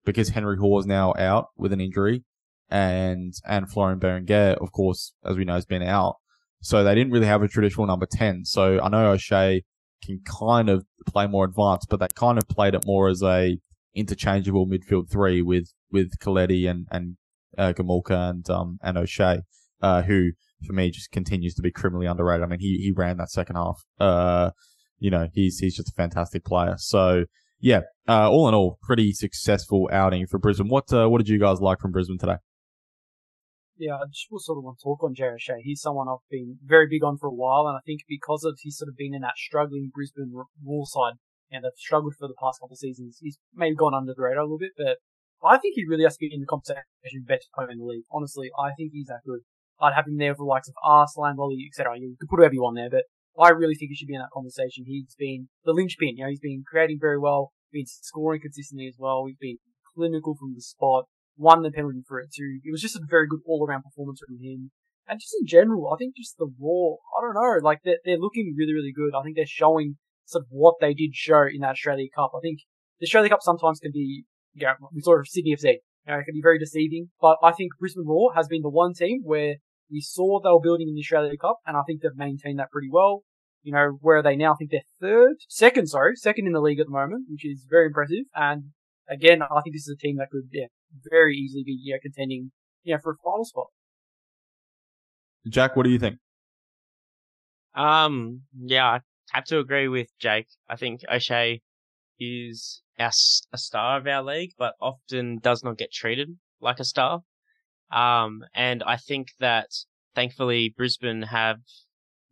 [0.04, 2.24] because Henry is now out with an injury
[2.70, 6.16] and, and Florian Berenguer, of course, as we know, has been out.
[6.60, 8.44] So they didn't really have a traditional number 10.
[8.44, 9.62] So I know O'Shea
[10.02, 13.58] can kind of play more advanced, but they kind of played it more as a
[13.94, 17.16] interchangeable midfield three with, with Coletti and, and,
[17.56, 19.40] uh, Gomulka and, um, and O'Shea,
[19.80, 20.32] uh, who
[20.66, 22.44] for me just continues to be criminally underrated.
[22.44, 23.82] I mean, he, he ran that second half.
[23.98, 24.50] Uh,
[24.98, 26.74] you know, he's, he's just a fantastic player.
[26.78, 27.24] So
[27.60, 30.68] yeah, uh, all in all, pretty successful outing for Brisbane.
[30.68, 32.36] What, uh, what did you guys like from Brisbane today?
[33.78, 35.60] Yeah, I just will sort of want to talk on Jay O'Shea.
[35.60, 38.56] He's someone I've been very big on for a while, and I think because of
[38.62, 41.20] he's sort of been in that struggling Brisbane Roar side,
[41.50, 44.40] and they've struggled for the past couple of seasons, he's maybe gone under the radar
[44.40, 44.96] a little bit, but
[45.44, 46.82] I think he really has to be in the conversation
[47.26, 48.08] best player in the league.
[48.10, 49.40] Honestly, I think he's that good.
[49.80, 51.98] I'd have him there for the likes of Arslan, Lolley, etc.
[51.98, 53.04] You could put whoever you want there, but
[53.38, 54.84] I really think he should be in that conversation.
[54.86, 56.16] He's been the linchpin.
[56.16, 59.26] You know, he's been creating very well, been scoring consistently as well.
[59.26, 59.58] He's been
[59.94, 61.04] clinical from the spot,
[61.36, 62.60] won the penalty for it too.
[62.64, 64.70] It was just a very good all-around performance from him.
[65.08, 68.18] And just in general, I think just the Roar, I don't know, like they're, they're
[68.18, 69.16] looking really, really good.
[69.16, 72.32] I think they're showing sort of what they did show in that Australia Cup.
[72.36, 72.60] I think
[72.98, 75.78] the Australia Cup sometimes can be, you know, we saw of Sydney FC.
[76.06, 78.70] You know, it can be very deceiving, but I think Brisbane Roar has been the
[78.70, 79.56] one team where
[79.90, 82.70] we saw they were building in the Australia Cup, and I think they've maintained that
[82.70, 83.22] pretty well.
[83.62, 84.52] You know, where are they now?
[84.52, 87.66] I think they're third, second, sorry, second in the league at the moment, which is
[87.68, 88.26] very impressive.
[88.34, 88.70] And
[89.08, 90.66] again, I think this is a team that could, yeah,
[91.10, 92.50] very easily be, yeah, contending,
[92.82, 93.66] you know, for a final spot.
[95.48, 96.18] Jack, what do you think?
[97.74, 99.00] Um, yeah, I
[99.32, 100.48] have to agree with Jake.
[100.68, 101.60] I think O'Shea
[102.18, 103.10] is our,
[103.52, 107.20] a star of our league, but often does not get treated like a star.
[107.92, 109.68] Um, and I think that
[110.14, 111.58] thankfully Brisbane have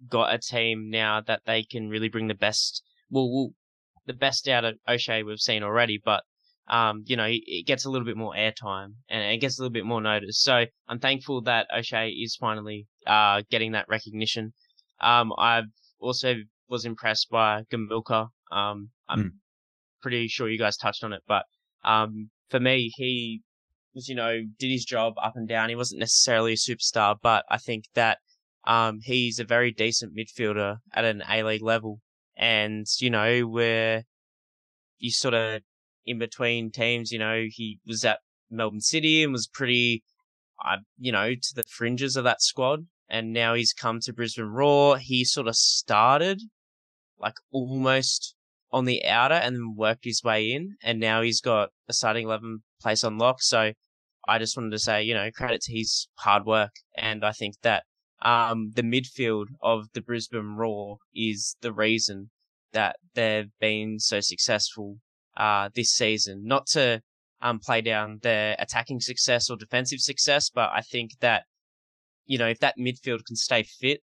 [0.08, 3.50] got a team now that they can really bring the best, well,
[4.06, 6.24] the best out of O'Shea we've seen already, but
[6.68, 9.72] um, you know, it gets a little bit more airtime and it gets a little
[9.72, 10.40] bit more notice.
[10.40, 14.52] So I'm thankful that O'Shea is finally uh, getting that recognition.
[15.00, 15.64] Um, I've
[16.00, 16.34] also
[16.68, 18.28] was impressed by Gomulka.
[18.50, 19.30] Um, I'm mm.
[20.00, 21.44] pretty sure you guys touched on it, but
[21.84, 23.42] um, for me, he
[23.94, 25.68] was, you know, did his job up and down.
[25.68, 28.18] He wasn't necessarily a superstar, but I think that
[28.66, 32.00] um, he's a very decent midfielder at an A League level.
[32.36, 34.04] And, you know, where
[34.98, 35.60] you sort of
[36.06, 38.18] in between teams, you know, he was at
[38.50, 40.02] Melbourne City and was pretty,
[40.64, 42.86] uh, you know, to the fringes of that squad.
[43.08, 44.98] And now he's come to Brisbane Roar.
[44.98, 46.40] He sort of started
[47.18, 48.34] like almost
[48.72, 50.76] on the outer and then worked his way in.
[50.82, 53.42] And now he's got a starting 11 place on lock.
[53.42, 53.72] So
[54.26, 56.72] I just wanted to say, you know, credit to his hard work.
[56.96, 57.84] And I think that
[58.22, 62.30] um, the midfield of the Brisbane Roar is the reason
[62.72, 64.98] that they've been so successful
[65.36, 66.42] uh, this season.
[66.44, 67.02] Not to
[67.40, 71.44] um, play down their attacking success or defensive success, but I think that
[72.26, 74.00] you know if that midfield can stay fit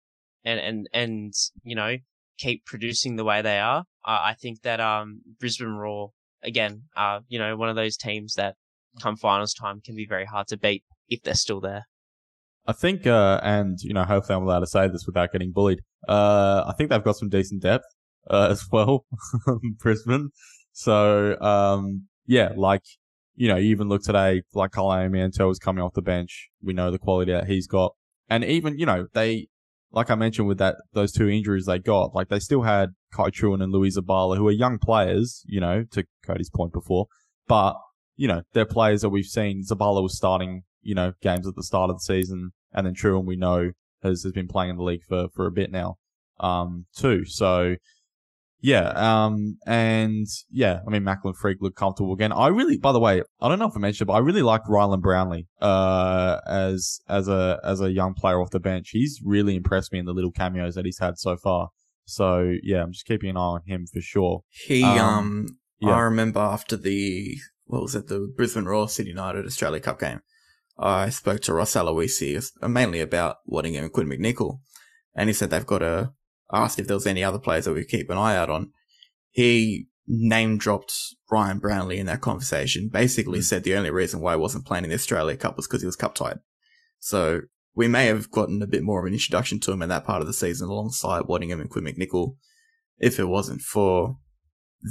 [0.44, 1.34] and and and
[1.64, 1.96] you know
[2.38, 6.12] keep producing the way they are, uh, I think that um, Brisbane Roar
[6.44, 8.56] again are you know one of those teams that
[9.02, 11.86] come finals time can be very hard to beat if they're still there.
[12.66, 15.80] I think, uh, and you know, hopefully I'm allowed to say this without getting bullied.
[16.08, 17.86] Uh, I think they've got some decent depth
[18.30, 19.06] uh, as well,
[19.80, 20.32] Brisbane.
[20.78, 22.84] So, um, yeah, like
[23.36, 26.50] you know, you even look today, like Kalaimi Mantel is coming off the bench.
[26.62, 27.96] We know the quality that he's got,
[28.30, 29.48] and even you know, they,
[29.92, 33.32] like I mentioned with that those two injuries they got, like they still had Kai
[33.32, 37.08] Trewin and Louis Zabala, who are young players, you know, to Cody's point before,
[37.48, 37.76] but
[38.16, 39.64] you know, they're players that we've seen.
[39.68, 43.26] Zabala was starting, you know, games at the start of the season, and then Trewin
[43.26, 43.72] we know
[44.04, 45.96] has, has been playing in the league for, for a bit now,
[46.40, 47.26] um, too.
[47.26, 47.78] So,
[48.60, 52.32] yeah, um, and yeah, I mean, Macklin Freke looked comfortable again.
[52.32, 54.64] I really, by the way, I don't know if I mentioned, but I really like
[54.64, 58.90] Rylan Brownlee, uh, as, as a, as a young player off the bench.
[58.92, 61.70] He's really impressed me in the little cameos that he's had so far.
[62.06, 64.42] So yeah, I'm just keeping an eye on him for sure.
[64.50, 65.48] He, um, um
[65.80, 65.92] yeah.
[65.92, 70.22] I remember after the what was it, the Brisbane Roar City United Australia Cup game,
[70.80, 74.60] I spoke to Ross Aloisi mainly about Waddingham and Quinn MacNicol.
[75.14, 76.14] And he said they've got to
[76.52, 78.72] ask if there was any other players that we keep an eye out on.
[79.32, 80.94] He name dropped
[81.30, 83.44] Ryan Brownlee in that conversation, basically mm.
[83.44, 85.86] said the only reason why he wasn't playing in the Australia Cup was because he
[85.86, 86.40] was cup tied.
[87.00, 87.42] So
[87.76, 90.22] we may have gotten a bit more of an introduction to him in that part
[90.22, 92.36] of the season alongside Waddingham and Quinn MacNicol
[92.98, 94.18] if it wasn't for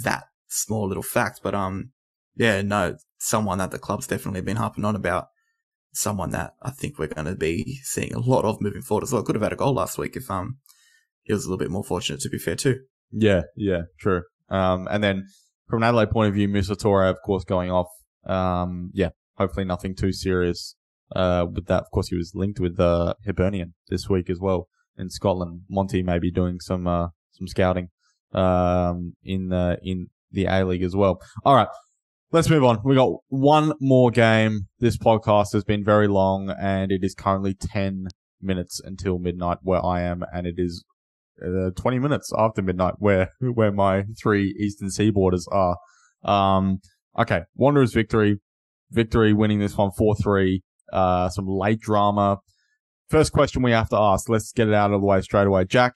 [0.04, 1.40] that small little fact.
[1.42, 1.90] But, um,
[2.36, 5.28] yeah, no, someone that the club's definitely been harping on about.
[5.92, 9.12] Someone that I think we're going to be seeing a lot of moving forward as
[9.12, 9.22] well.
[9.22, 10.58] Could have had a goal last week if um
[11.26, 12.20] he was a little bit more fortunate.
[12.20, 12.80] To be fair, too.
[13.10, 14.22] Yeah, yeah, true.
[14.48, 15.26] Um, and then
[15.68, 17.88] from an Adelaide point of view, Musa Toure, of course, going off.
[18.24, 20.76] Um, yeah, hopefully nothing too serious.
[21.14, 24.68] Uh, with that, of course, he was linked with uh, Hibernian this week as well
[24.98, 25.62] in Scotland.
[25.68, 27.90] Monty may be doing some uh, some scouting
[28.32, 31.20] um, in the in the A League as well.
[31.44, 31.68] All right,
[32.32, 32.80] Let's move on.
[32.84, 34.66] We got one more game.
[34.80, 38.08] This podcast has been very long and it is currently 10
[38.42, 40.84] minutes until midnight where I am and it is
[41.44, 45.76] uh, 20 minutes after midnight where, where my three Eastern Seaboarders are.
[46.24, 46.78] Um,
[47.18, 47.42] okay.
[47.54, 48.40] Wanderers victory.
[48.90, 50.60] Victory winning this one 4-3.
[50.92, 52.38] uh, some late drama.
[53.08, 54.28] First question we have to ask.
[54.28, 55.64] Let's get it out of the way straight away.
[55.64, 55.94] Jack,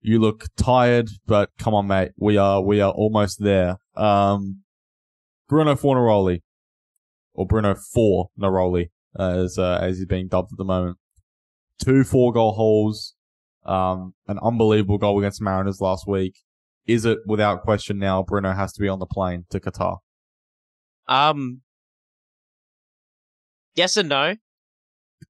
[0.00, 2.12] you look tired, but come on, mate.
[2.16, 3.76] We are we are almost there.
[3.96, 4.62] Um,
[5.48, 6.40] Bruno Fornaroli,
[7.34, 8.86] or Bruno for Naroli,
[9.18, 10.96] as uh, as he's being dubbed at the moment.
[11.82, 13.14] Two four goal holes,
[13.68, 16.38] um, an unbelievable goal against Mariners last week.
[16.86, 18.22] Is it without question now?
[18.22, 19.98] Bruno has to be on the plane to Qatar.
[21.06, 21.60] Um,
[23.74, 24.34] yes and no.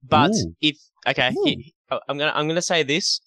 [0.02, 0.54] But Ooh.
[0.60, 0.76] if
[1.06, 3.20] okay, he- I'm gonna I'm gonna say this.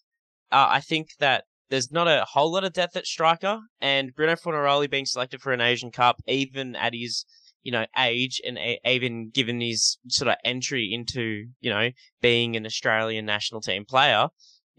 [0.51, 4.33] Uh, I think that there's not a whole lot of depth at striker, and Bruno
[4.35, 7.25] Fornaroli being selected for an Asian Cup, even at his
[7.63, 11.89] you know age, and a- even given his sort of entry into you know
[12.21, 14.27] being an Australian national team player,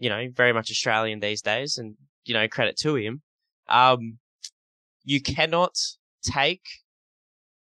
[0.03, 3.21] you know very much Australian these days, and you know credit to him.
[3.69, 4.19] Um,
[5.05, 5.75] you cannot
[6.23, 6.63] take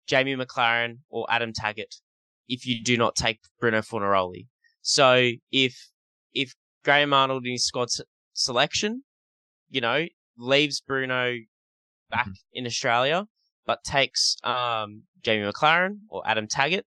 [0.08, 1.94] Jamie Maclaren or Adam Taggart
[2.50, 4.48] if you do not take Bruno Fornaroli.
[4.82, 5.76] So if
[6.34, 8.02] if Graham Arnold in his squad s-
[8.34, 9.04] selection,
[9.70, 11.36] you know, leaves Bruno
[12.10, 13.28] back in Australia,
[13.68, 16.86] but takes um, Jamie Maclaren or Adam Taggart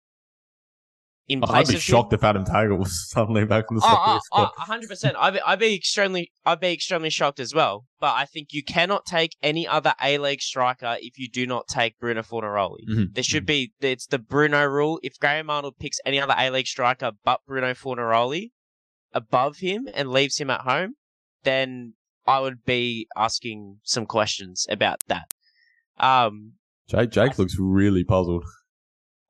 [1.27, 3.91] in place I'd be shocked if Adam Taggart was suddenly back in the him.
[3.91, 5.17] Oh, oh, hundred percent.
[5.19, 7.87] I'd be, I'd be extremely, I'd be extremely shocked as well.
[8.01, 11.67] But I think you cannot take any other A League striker if you do not
[11.67, 12.87] take Bruno Fornaroli.
[12.89, 13.15] Mhm.
[13.15, 15.01] There should be it's the Bruno rule.
[15.03, 18.51] If Graham Arnold picks any other A League striker but Bruno Fornaroli
[19.13, 20.95] above him and leaves him at home,
[21.45, 21.95] then
[22.27, 25.33] I would be asking some questions about that.
[25.99, 26.55] Um,
[26.89, 28.45] Jake, Jake looks really puzzled.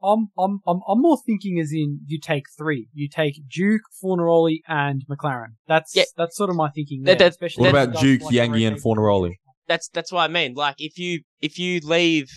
[0.04, 2.88] I'm, I'm, I'm, I'm more thinking as in you take three.
[2.92, 5.54] You take Duke, Fornaroli, and Maclaren.
[5.66, 6.04] That's Yeah.
[6.16, 7.02] that's sort of my thinking.
[7.04, 9.32] There, that- especially What about Duke, like Yengi, and rotate- Fornaroli?
[9.66, 10.54] that's that's what I mean.
[10.54, 12.28] Like if you if you leave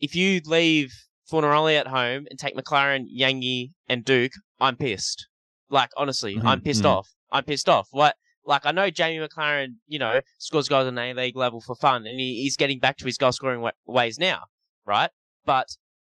[0.00, 0.92] if you leave
[1.30, 5.26] Fornaroli at home and take Maclaren, Yengi, and Duke, I'm pissed.
[5.68, 6.90] Like honestly, Mhm, I'm pissed mhm.
[6.90, 7.08] off.
[7.32, 7.88] I'm pissed off.
[7.90, 8.14] What?
[8.44, 12.06] Like I know Jamie Maclaren, you know, scores goals on A League level for fun,
[12.06, 14.42] and he, he's getting back to his goal scoring wa- ways now,
[14.84, 15.10] right?
[15.44, 15.66] But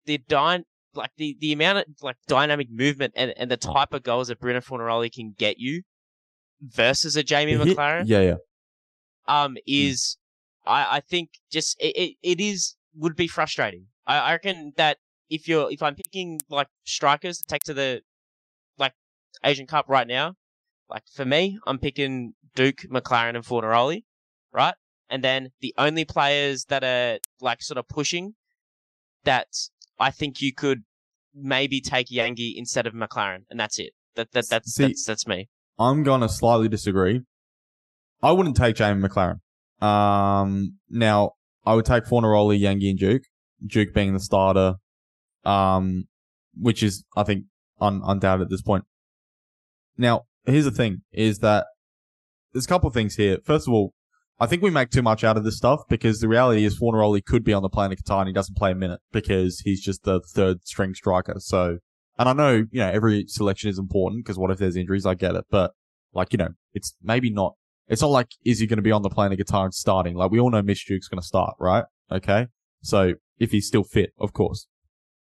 [0.06, 0.64] the dyna-
[0.94, 4.40] like the, the amount of like dynamic movement and, and the type of goals that
[4.40, 5.84] Bruno Fornaroli can get you
[6.61, 8.36] versus a Jamie He- Maclaren, Yeah, yeah.
[9.28, 10.18] um, is
[10.66, 13.88] I, I think just it, it, it is would be frustrating.
[14.06, 14.98] I, I reckon that
[15.30, 18.02] if you're if I'm picking like strikers to take to the
[18.78, 18.94] like
[19.44, 20.36] Asian Cup right now,
[20.90, 24.03] like for me, I'm picking Duke, Maclaren, and Fornaroli,
[24.52, 24.76] right?
[25.10, 28.36] And then the only players that are like sort of pushing
[29.24, 29.48] that
[30.02, 30.80] I think you could
[31.34, 33.92] maybe take Yengi instead of Maclaren, and that's it.
[34.16, 35.48] That that that's See- that's that's me.
[35.80, 37.22] I'm gonna slightly disagree.
[38.22, 39.40] I wouldn't take Jamie Maclaren.
[39.82, 41.32] Um, now
[41.66, 43.24] I would take Fornaroli, Yengi, and Duke.
[43.66, 44.76] Duke being the starter,
[45.46, 46.06] um,
[46.60, 47.46] which is I think
[47.80, 48.84] un- undoubted at this point.
[49.98, 51.68] Now, here's the thing: is that
[52.54, 53.38] there's a couple of things here.
[53.44, 53.94] First of all,
[54.42, 57.24] I think we make too much out of this stuff because the reality is Fornaroli
[57.24, 59.80] could be on the plane to Qatar and he doesn't play a minute because he's
[59.80, 61.36] just the third string striker.
[61.38, 61.78] So,
[62.18, 65.06] and I know, you know, every selection is important because what if there's injuries?
[65.06, 65.45] I get it.
[65.52, 65.74] But,
[66.11, 67.53] like, you know, it's maybe not,
[67.88, 70.16] it's not like, is he going to be on the plane to Qatar and starting?
[70.16, 71.84] Like, we all know Mitch Duke's going to start, right?
[72.11, 72.48] Okay.
[72.82, 74.66] So, if he's still fit, of course.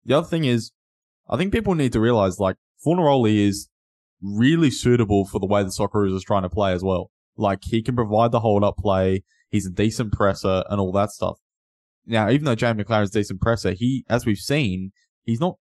[0.04, 0.72] The other thing is,
[1.28, 3.68] I think people need to realize, like, Fornaroli is
[4.20, 7.12] really suitable for the way the Socceroos is trying to play as well.
[7.36, 9.24] Like he can provide the hold up play.
[9.50, 11.38] He's a decent presser and all that stuff.
[12.06, 14.92] Now, even though Jamie Maclaren's a decent presser, he, as we've seen,
[15.24, 15.56] he's not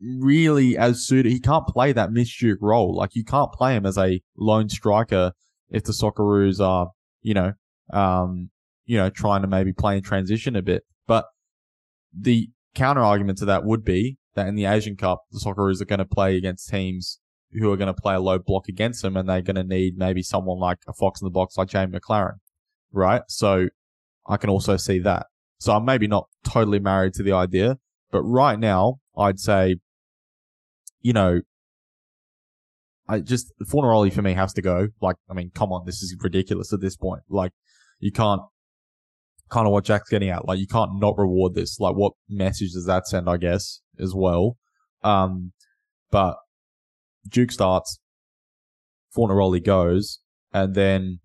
[0.00, 1.32] really as suited.
[1.32, 2.94] He can't play that Mitch Duke role.
[2.94, 5.32] Like you can't play him as a lone striker
[5.70, 6.90] if the Socceroos are,
[7.22, 7.52] you know,
[7.92, 8.50] um,
[8.86, 10.84] you know, trying to maybe play in transition a bit.
[11.06, 11.26] But
[12.16, 15.86] the counter argument to that would be that in the Asian Cup, the Socceroos are
[15.86, 17.18] going to play against teams
[17.52, 19.96] who are going to play a low block against them, and they're going to need
[19.96, 22.36] maybe someone like a fox in the box like Jamie Maclaren,
[22.92, 23.22] right?
[23.28, 23.68] So
[24.26, 25.26] I can also see that.
[25.58, 27.78] So I'm maybe not totally married to the idea,
[28.10, 29.76] but right now I'd say,
[31.00, 31.40] you know,
[33.08, 34.88] I just Fornaroli for me has to go.
[35.00, 37.22] Like, I mean, come on, this is ridiculous at this point.
[37.28, 37.52] Like,
[37.98, 38.42] you can't
[39.48, 40.46] kind of what Jack's getting at.
[40.46, 41.80] Like, you can't not reward this.
[41.80, 43.28] Like, what message does that send?
[43.28, 44.58] I guess as well.
[45.02, 45.52] Um,
[46.10, 46.36] but
[47.28, 47.98] Duke starts,
[49.16, 50.20] Fornaroli goes,
[50.52, 51.20] and then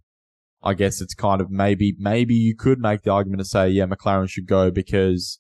[0.62, 3.86] I guess it's kind of maybe maybe you could make the argument to say yeah
[3.86, 5.40] Maclaren should go because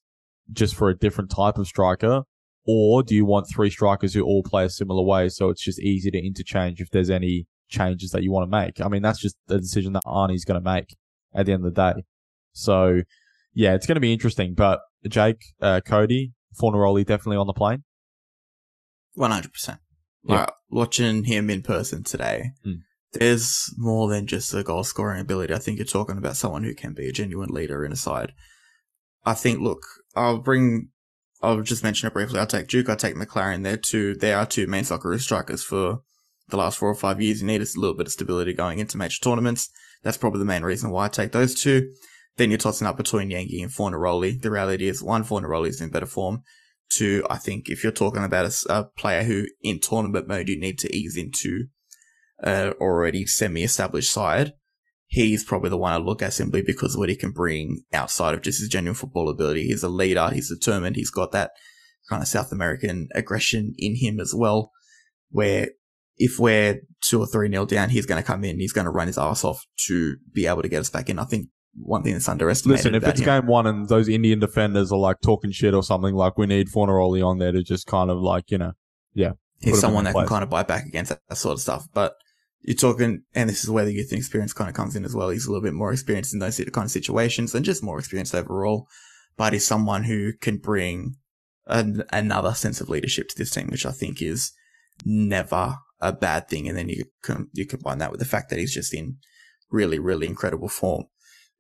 [0.51, 2.23] just for a different type of striker,
[2.65, 5.79] or do you want three strikers who all play a similar way so it's just
[5.79, 8.81] easy to interchange if there's any changes that you want to make?
[8.81, 10.95] I mean that's just the decision that Arnie's going to make
[11.33, 12.03] at the end of the day.
[12.51, 13.01] So
[13.53, 14.53] yeah, it's going to be interesting.
[14.55, 17.83] But Jake, uh, Cody, Fornaroli definitely on the plane.
[19.13, 19.79] One hundred percent.
[20.23, 20.35] Yeah.
[20.41, 22.73] Like, watching him in person today, Hmm.
[23.13, 25.53] there's more than just a goal scoring ability.
[25.53, 28.33] I think you're talking about someone who can be a genuine leader in a side.
[29.25, 29.81] I think, look,
[30.15, 30.89] I'll bring,
[31.41, 32.39] I'll just mention it briefly.
[32.39, 33.63] I'll take Duke, I'll take Maclaren.
[33.63, 35.99] They're two, they are two main Socceroos strikers for
[36.49, 37.41] the last four or five years.
[37.41, 39.69] You need a little bit of stability going into major tournaments.
[40.03, 41.89] That's probably the main reason why I take those two.
[42.37, 44.41] Then you're tossing up between Yengi and Fornaroli.
[44.41, 46.41] The reality is, one, Fornaroli is in better form.
[46.89, 50.77] Two, I think if you're talking about a player who in tournament mode you need
[50.79, 51.65] to ease into
[52.43, 54.53] a already semi-established side,
[55.07, 58.41] he's probably the one I look at simply because what he can bring outside of
[58.41, 59.67] just his genuine football ability.
[59.67, 60.29] He's a leader.
[60.31, 60.95] He's determined.
[60.95, 61.51] He's got that
[62.09, 64.71] kind of South American aggression in him as well,
[65.29, 65.69] where
[66.17, 68.59] if we're two or three nil down, he's going to come in.
[68.59, 71.17] He's going to run his ass off to be able to get us back in.
[71.17, 72.85] I think one thing that's underestimated.
[72.85, 76.13] Listen, if it's game one and those Indian defenders are like talking shit or something,
[76.13, 78.73] like we need Fornaroli on there to just kind of like you know,
[79.13, 79.31] yeah.
[79.61, 80.23] he's someone that place.
[80.23, 81.87] can kind of bite back against that, that sort of stuff.
[81.93, 82.13] But
[82.63, 85.13] you're talking, and this is where the youth and experience kind of comes in as
[85.13, 85.29] well.
[85.29, 88.33] He's a little bit more experienced in those kind of situations and just more experienced
[88.33, 88.87] overall.
[89.35, 91.15] But he's someone who can bring
[91.67, 94.53] an, another sense of leadership to this team, which I think is
[95.03, 96.69] never a bad thing.
[96.69, 99.17] And then you can, you combine that with the fact that he's just in
[99.69, 101.05] really, really incredible form.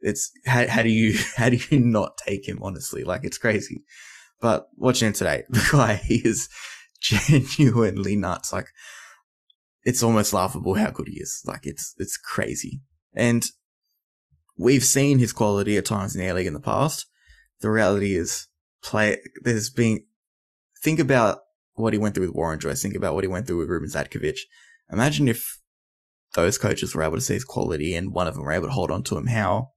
[0.03, 3.03] It's how, how do you how do you not take him honestly?
[3.03, 3.83] Like it's crazy.
[4.39, 6.49] But watching him today, the guy he is
[7.01, 8.53] genuinely nuts.
[8.53, 8.67] Like
[9.83, 11.41] it's almost laughable how good he is.
[11.47, 12.81] Like it's it's crazy.
[13.15, 13.45] And
[14.57, 17.07] we've seen his quality at times in the A League in the past.
[17.61, 18.47] The reality is
[18.83, 20.03] play there's been
[20.83, 21.39] think about
[21.75, 23.89] what he went through with Warren Joyce, think about what he went through with Ruben
[23.89, 24.41] Zadkovich.
[24.91, 25.59] Imagine if
[26.35, 28.73] those coaches were able to see his quality and one of them were able to
[28.73, 29.69] hold on to him, how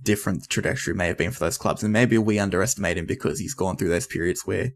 [0.00, 1.82] different trajectory may have been for those clubs.
[1.82, 4.70] And maybe we underestimate him because he's gone through those periods where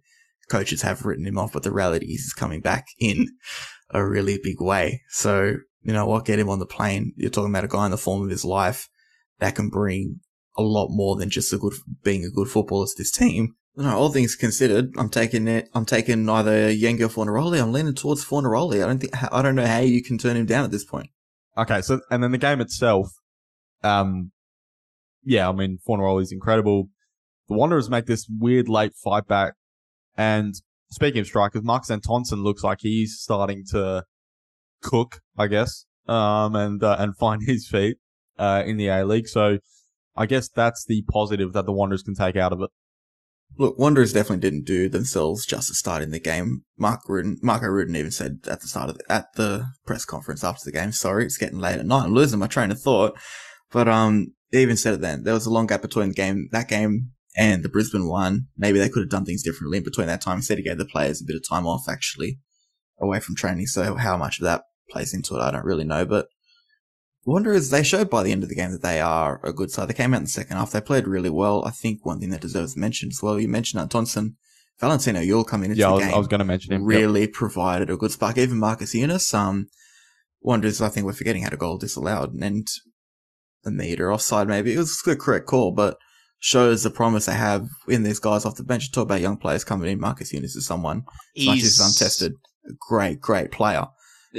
[0.51, 3.29] coaches have written him off, but the reality is he's coming back in
[3.91, 5.03] a really big way.
[5.09, 7.13] So, you know what, get him on the plane.
[7.17, 8.89] You're talking about a guy in the form of his life
[9.39, 10.21] that can bring
[10.57, 13.55] a lot more than just a good, being a good footballer to this team.
[13.77, 17.61] You know, all things considered, I'm taking it, I'm taking either Yengi or Fornaroli.
[17.61, 18.83] I'm leaning towards Fornaroli.
[18.83, 21.11] I don't think, I don't know how you can turn him down at this point.
[21.59, 23.09] Okay, so and then the game itself,
[23.83, 24.33] um,
[25.27, 26.89] yeah, I mean Fornaroli's incredible.
[27.49, 29.55] The Wanderers make this weird late fight back,
[30.17, 30.55] and
[30.89, 34.05] speaking of strikers, Marcus Antonsen looks like he's starting to
[34.83, 37.99] cook, I guess, um, and uh, and find his feet
[38.39, 39.29] uh, in the A League.
[39.29, 39.59] So
[40.17, 42.71] I guess that's the positive that the Wanderers can take out of it.
[43.59, 46.65] Look, Wanderers definitely didn't do themselves justice starting the game.
[46.77, 50.45] Mark Rudan, Marko Rudan even said at the start of the, at the press conference
[50.45, 52.05] after the game, sorry, it's getting late at night.
[52.05, 53.17] I'm losing my train of thought.
[53.71, 55.25] But, um, they even said it then.
[55.25, 58.47] There was a long gap between the game, that game and the Brisbane one.
[58.57, 60.39] Maybe they could have done things differently in between that time.
[60.39, 62.39] Instead, he gave the players a bit of time off actually
[62.99, 63.67] away from training.
[63.67, 66.29] So how much of that plays into it, I don't really know, but
[67.27, 69.89] Wanderers, they showed by the end of the game that they are a good side.
[69.89, 70.71] They came out in the second half.
[70.71, 71.65] They played really well.
[71.65, 74.37] I think one thing that deserves mention as well, you mentioned Antonsen.
[74.79, 76.83] Valentino Yuel coming into yeah, I the was, game I was going to mention him.
[76.83, 76.89] Yep.
[76.89, 78.39] really provided a good spark.
[78.39, 79.69] Even Marcus Younis, um,
[80.41, 82.69] Wanderers, I think we're forgetting had a goal disallowed and
[83.67, 84.73] a meter offside maybe.
[84.73, 85.99] It was the correct call, but
[86.39, 88.93] shows the promise they have in these guys off the bench.
[88.93, 90.01] Talk about young players coming in.
[90.01, 91.05] Marcus Younis is someone
[91.37, 92.33] as much as untested,
[92.79, 93.87] great, great player.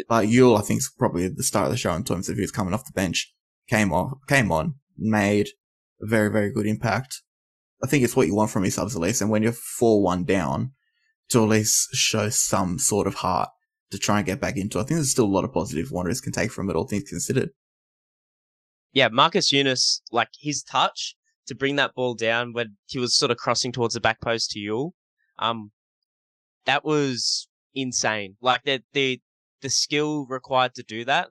[0.07, 2.35] But Yuel, I think, is probably at the start of the show in terms of
[2.35, 3.33] he was coming off the bench,
[3.69, 5.49] came off, came on, made
[6.01, 7.21] a very, very good impact.
[7.83, 9.21] I think it's what you want from your subs at least.
[9.21, 10.71] And when you're 4-1 down,
[11.29, 13.49] to at least show some sort of heart
[13.91, 14.79] to try and get back into.
[14.79, 17.09] I think there's still a lot of positive Wanderers can take from it, all things
[17.09, 17.49] considered.
[18.93, 21.15] Yeah, Marcus Younis, like his touch
[21.47, 24.51] to bring that ball down when he was sort of crossing towards the back post
[24.51, 24.91] to Yuel,
[25.39, 25.71] um,
[26.65, 28.35] that was insane.
[28.41, 29.21] Like the the
[29.61, 31.29] the skill required to do that,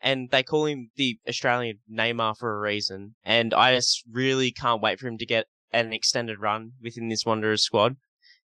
[0.00, 3.14] and they call him the Australian Neymar for a reason.
[3.24, 7.26] And I just really can't wait for him to get an extended run within this
[7.26, 7.96] Wanderers squad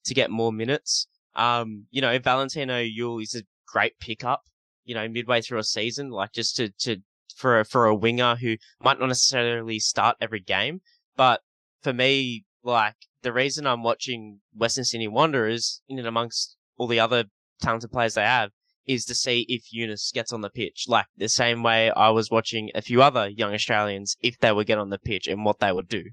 [0.04, 1.06] to get more minutes.
[1.34, 4.42] Um, you know, Valentino Yuel is a great pickup.
[4.84, 6.96] You know, midway through a season, like just to to
[7.36, 10.80] for a, for a winger who might not necessarily start every game,
[11.16, 11.40] but
[11.82, 17.00] for me, like the reason I'm watching Western Sydney Wanderers in and amongst all the
[17.00, 17.24] other
[17.60, 18.50] talented players they have
[18.86, 22.30] is to see if Younis gets on the pitch, like the same way I was
[22.30, 25.60] watching a few other young Australians if they would get on the pitch and what
[25.60, 26.04] they would do.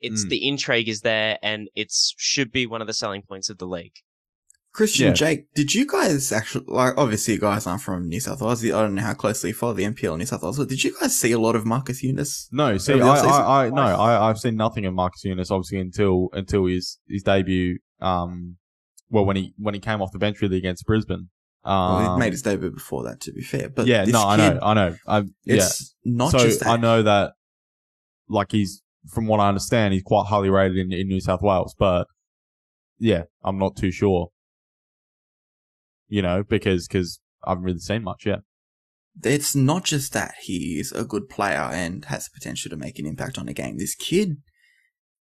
[0.00, 0.28] It's Mm.
[0.28, 3.66] the intrigue is there, and it's should be one of the selling points of the
[3.66, 3.94] league.
[4.74, 5.12] Christian, Yeah.
[5.12, 8.64] Jake, did you guys actually, like, obviously you guys aren't from New South Wales.
[8.64, 10.82] I don't know how closely you follow the NPL in New South Wales, but did
[10.82, 12.48] you guys see a lot of Marcus Younis?
[12.50, 16.28] No, see, I, I, I, no, I, I've seen nothing of Marcus Younis obviously until
[16.32, 17.78] until his his debut.
[18.00, 18.56] Um,
[19.10, 21.28] well, when he when he came off the bench really against Brisbane.
[21.62, 23.68] Um, well, he made his debut before that, to be fair.
[23.68, 24.96] But yeah, no, I know, I know.
[25.06, 25.68] I, yeah.
[26.04, 26.68] Not so just that.
[26.68, 27.32] I know that,
[28.28, 31.76] like he's from what I understand, he's quite highly rated in, in New South Wales,
[31.78, 32.08] but
[32.98, 34.30] yeah, I'm not too sure.
[36.08, 38.40] You know, because because I haven't really seen much yet.
[39.22, 42.98] it's not just that he is a good player and has the potential to make
[42.98, 43.78] an impact on the game.
[43.78, 44.38] This kid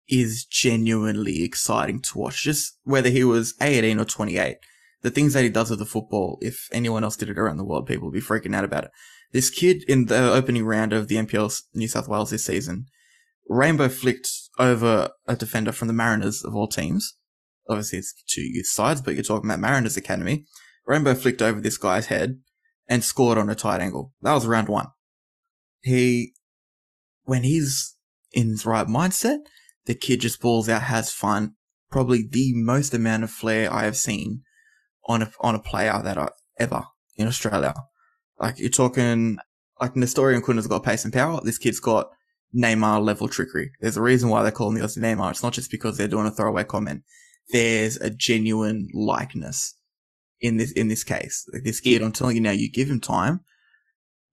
[0.09, 2.43] is genuinely exciting to watch.
[2.43, 4.57] Just whether he was 18 or 28,
[5.03, 7.65] the things that he does with the football, if anyone else did it around the
[7.65, 8.91] world, people would be freaking out about it.
[9.33, 12.87] This kid in the opening round of the NPL New South Wales this season,
[13.49, 17.15] Rainbow flicked over a defender from the Mariners of all teams.
[17.69, 20.47] Obviously, it's two youth sides, but you're talking about Mariners Academy.
[20.87, 22.41] Rainbow flicked over this guy's head
[22.89, 24.13] and scored on a tight angle.
[24.23, 24.87] That was round one.
[25.83, 26.33] He,
[27.25, 27.97] when he's
[28.33, 29.39] in his right mindset,
[29.85, 31.55] the kid just balls out, has fun.
[31.91, 34.43] Probably the most amount of flair I have seen
[35.07, 36.85] on a on a player that I ever
[37.17, 37.75] in Australia.
[38.39, 39.39] Like you're talking,
[39.81, 41.41] like Nestory Irankunda's got pace and power.
[41.43, 42.11] This kid's got
[42.55, 43.73] Neymar level trickery.
[43.81, 45.31] There's a reason why they call him the Aussie Neymar.
[45.31, 47.03] It's not just because they're doing a throwaway comment.
[47.51, 49.75] There's a genuine likeness
[50.41, 51.49] in this in this case.
[51.52, 53.41] Like this kid, I'm telling you now, you give him time,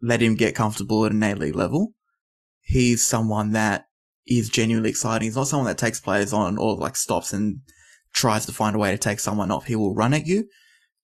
[0.01, 1.93] let him get comfortable at an A League level.
[2.61, 3.87] He's someone that
[4.27, 5.27] is genuinely exciting.
[5.27, 7.59] He's not someone that takes players on or like stops and
[8.13, 9.65] tries to find a way to take someone off.
[9.65, 10.47] He will run at you,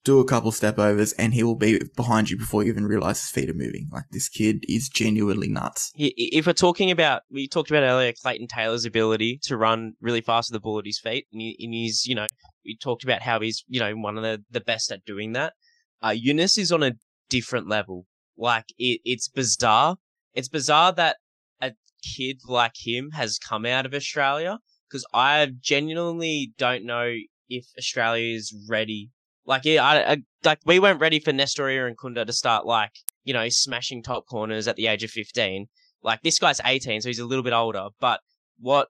[0.03, 3.21] do a couple step overs, and he will be behind you before you even realize
[3.21, 3.87] his feet are moving.
[3.91, 5.91] Like this kid is genuinely nuts.
[5.95, 10.49] If we're talking about, we talked about earlier Clayton Taylor's ability to run really fast
[10.49, 12.25] with the ball at his feet, and, he, and he's, you know,
[12.65, 15.53] we talked about how he's, you know, one of the, the best at doing that.
[16.01, 16.93] Uh, Younis is on a
[17.29, 18.05] different level.
[18.37, 19.97] Like, it, it's bizarre.
[20.33, 21.17] It's bizarre that
[21.61, 21.73] a
[22.03, 27.13] kid like him has come out of Australia, because I genuinely don't know
[27.49, 29.11] if Australia is ready.
[29.45, 32.91] Like, yeah, I, I, like, we weren't ready for Nestory Irankunda to start, like,
[33.23, 35.67] you know, smashing top corners at the age of 15.
[36.03, 38.19] Like, this guy's 18, so he's a little bit older, but
[38.59, 38.87] what,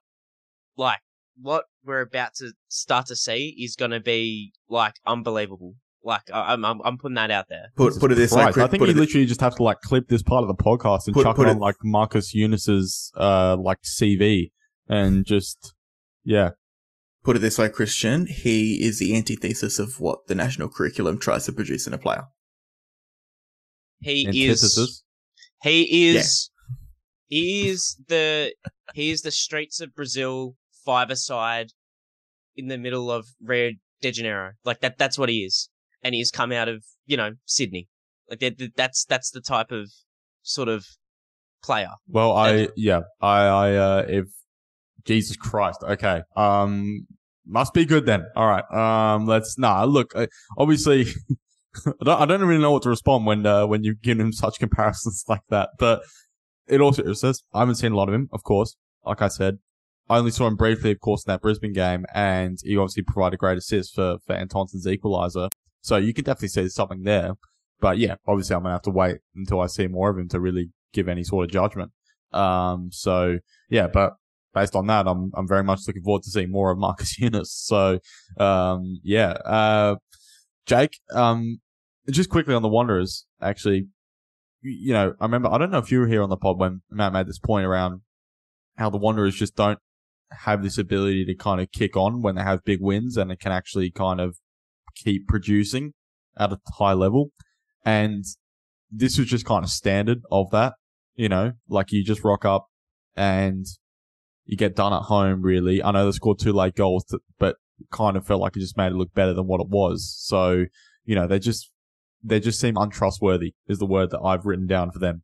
[0.76, 1.00] like,
[1.40, 5.74] what we're about to start to see is going to be, like, unbelievable.
[6.04, 7.66] Like, I- I'm, I'm, I'm putting that out there.
[7.76, 9.80] Put put it this way, Christ, I think you it, literally just have to like
[9.82, 12.34] clip this part of the podcast and Put- chuck put it on it- like Marcus
[12.34, 14.50] Younis's uh like CV
[14.88, 15.74] and just
[16.24, 16.50] yeah.
[17.24, 18.26] Put it this way, Christian.
[18.26, 22.24] He is the antithesis of what the national curriculum tries to produce in a player.
[24.00, 25.02] He is,
[25.60, 26.50] he is,
[27.28, 28.54] he is the,
[28.94, 31.68] he is the streets of Brazil five-a-side
[32.56, 33.70] in the middle of Rio
[34.00, 34.52] de Janeiro.
[34.64, 35.68] Like, that, that's what he is.
[36.02, 37.88] And he's come out of, you know, Sydney.
[38.28, 39.90] Like, that, that- that's, that's the type of,
[40.42, 40.84] sort of,
[41.62, 41.90] player.
[42.08, 44.26] Well, I yeah, I I uh if
[45.04, 47.06] Jesus Christ, okay, um,
[47.46, 48.24] must be good then.
[48.36, 49.84] All right, um, let's nah.
[49.84, 50.14] Look,
[50.56, 51.06] obviously,
[51.86, 54.32] I don't I don't really know what to respond when uh, when you give him
[54.32, 55.70] such comparisons like that.
[55.78, 56.02] But
[56.66, 58.76] it also it says I haven't seen a lot of him, of course.
[59.04, 59.58] Like I said,
[60.08, 63.38] I only saw him briefly, of course, in that Brisbane game, and he obviously provided
[63.38, 65.48] great assist for for Antonsson's equaliser.
[65.80, 67.32] So you can definitely see there's something there.
[67.80, 70.40] But yeah, obviously I'm gonna have to wait until I see more of him to
[70.40, 71.90] really give any sort of judgment.
[72.32, 74.14] Um, so yeah, but
[74.54, 77.48] based on that, I'm I'm very much looking forward to seeing more of Marcus Younis.
[77.48, 77.98] So
[78.38, 79.96] um, yeah, uh,
[80.66, 81.60] Jake, um,
[82.10, 83.88] just quickly on the Wanderers, actually,
[84.60, 86.82] you know, I remember I don't know if you were here on the pod when
[86.90, 88.00] Matt made this point around
[88.76, 89.78] how the Wanderers just don't
[90.30, 93.38] have this ability to kind of kick on when they have big wins and it
[93.38, 94.36] can actually kind of
[94.94, 95.92] keep producing
[96.38, 97.30] at a high level.
[97.84, 98.24] And
[98.90, 100.74] this was just kind of standard of that,
[101.14, 102.66] you know, like you just rock up
[103.16, 103.66] and
[104.44, 105.82] you get done at home, really.
[105.82, 107.04] I know they scored two late goals,
[107.38, 107.56] but
[107.90, 110.14] kind of felt like it just made it look better than what it was.
[110.18, 110.64] So,
[111.04, 111.70] you know, they just,
[112.22, 115.22] they just seem untrustworthy is the word that I've written down for them.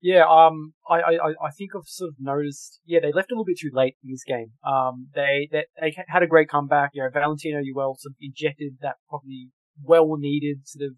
[0.00, 2.80] Yeah, um, I, I, I- I think I've sort of noticed.
[2.84, 4.50] Yeah, they left a little bit too late in this game.
[4.66, 6.90] Um, they they, they had a great comeback.
[6.94, 10.96] You know, Valentino Yuel sort of injected that probably well needed sort of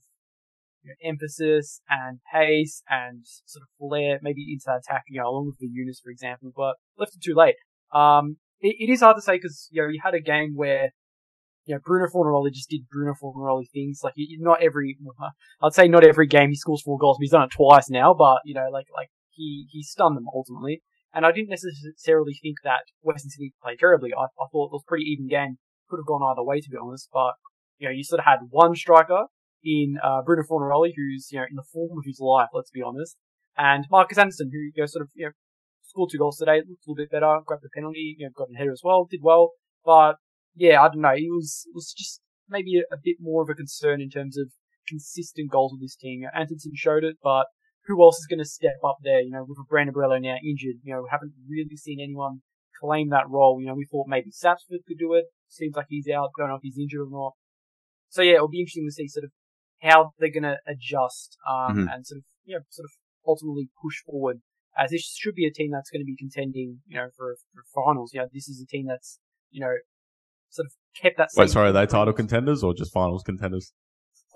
[0.85, 5.05] you know, emphasis and pace and sort of flair maybe into that attack.
[5.09, 7.57] You know, along with the Younis, for example, but left it too late.
[7.93, 10.91] Um, it, it is hard to say because you know you had a game where
[11.67, 14.01] you know, Bruno Fornaroli just did Bruno Fornaroli things.
[14.05, 14.99] Like, not every,
[15.63, 18.15] I'd say not every game he scores four goals, but he's done it twice now.
[18.15, 20.83] But you know, like, like he he stunned them ultimately.
[21.13, 24.13] And I didn't necessarily think that Western City played terribly.
[24.13, 25.59] I, I thought it was a pretty even game.
[25.89, 27.09] Could have gone either way, to be honest.
[27.13, 27.35] But
[27.79, 29.27] you know, you sort of had one striker
[29.65, 32.49] in uh, Bruno Fornaroli, who's you know in the form of his life.
[32.53, 33.17] Let's be honest.
[33.57, 35.33] And Marcus Antonsson, who you know sort of you know
[35.83, 38.49] scored two goals today, looked a little bit better, grabbed the penalty, you know, got
[38.53, 39.53] a header as well, did well.
[39.85, 40.17] But
[40.55, 41.15] yeah, I don't know.
[41.15, 44.37] It was it was just maybe a, a bit more of a concern in terms
[44.37, 44.49] of
[44.89, 46.23] consistent goals with this team.
[46.35, 47.47] Antonsson showed it, but
[47.87, 49.21] who else is going to step up there?
[49.21, 52.41] You know, with Brandon Borrello now injured, you know, we haven't really seen anyone
[52.81, 53.61] claim that role.
[53.61, 55.25] You know, we thought maybe Sapsford could do it.
[55.49, 56.31] Seems like he's out.
[56.37, 57.33] Don't know if he's injured or not.
[58.09, 59.31] So yeah, it'll be interesting to see sort of
[59.85, 61.93] how they're going to adjust um, Mhm.
[61.93, 62.93] and sort of you know sort of
[63.27, 64.41] ultimately push forward.
[64.77, 67.63] As this should be a team that's going to be contending, you know, for, for
[67.73, 68.13] finals.
[68.13, 69.75] You know, this is a team that's you know
[70.51, 71.29] sort of kept that.
[71.37, 73.73] Wait, sorry, are they title contenders or just finals contenders?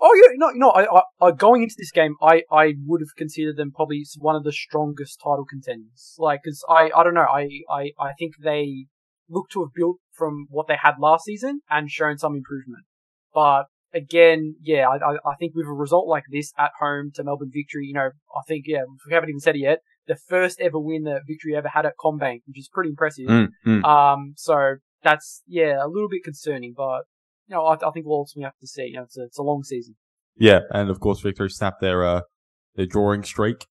[0.01, 0.69] Oh yeah, no, no.
[0.69, 4.35] I, I, I going into this game, I, I would have considered them probably one
[4.37, 6.15] of the strongest title contenders.
[6.17, 7.27] Like, cause I, I don't know.
[7.29, 8.85] I, I, I think they
[9.27, 12.85] look to have built from what they had last season and shown some improvement.
[13.33, 17.51] But again, yeah, I, I, think with a result like this at home to Melbourne
[17.53, 19.79] Victory, you know, I think yeah, we haven't even said it yet.
[20.07, 23.27] The first ever win that Victory ever had at CommBank, which is pretty impressive.
[23.27, 27.03] Mm, Um, so that's yeah, a little bit concerning, but
[27.47, 28.85] you know, I, I think we'll ultimately have to see.
[28.85, 29.95] You know, it's a, it's a long season.
[30.37, 32.21] Yeah, and of course Victory snapped their uh
[32.75, 33.65] their drawing streak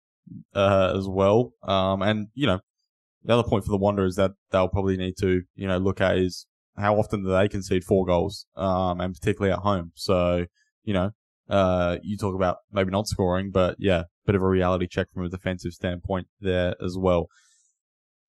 [0.54, 1.52] uh as well.
[1.62, 2.60] Um and you know,
[3.24, 6.18] the other point for the Wanderers that they'll probably need to, you know, look at
[6.18, 6.46] is
[6.78, 9.92] how often do they concede four goals, um, and particularly at home.
[9.94, 10.46] So,
[10.84, 11.10] you know,
[11.48, 15.24] uh, you talk about maybe not scoring, but yeah, bit of a reality check from
[15.24, 17.28] a defensive standpoint there as well.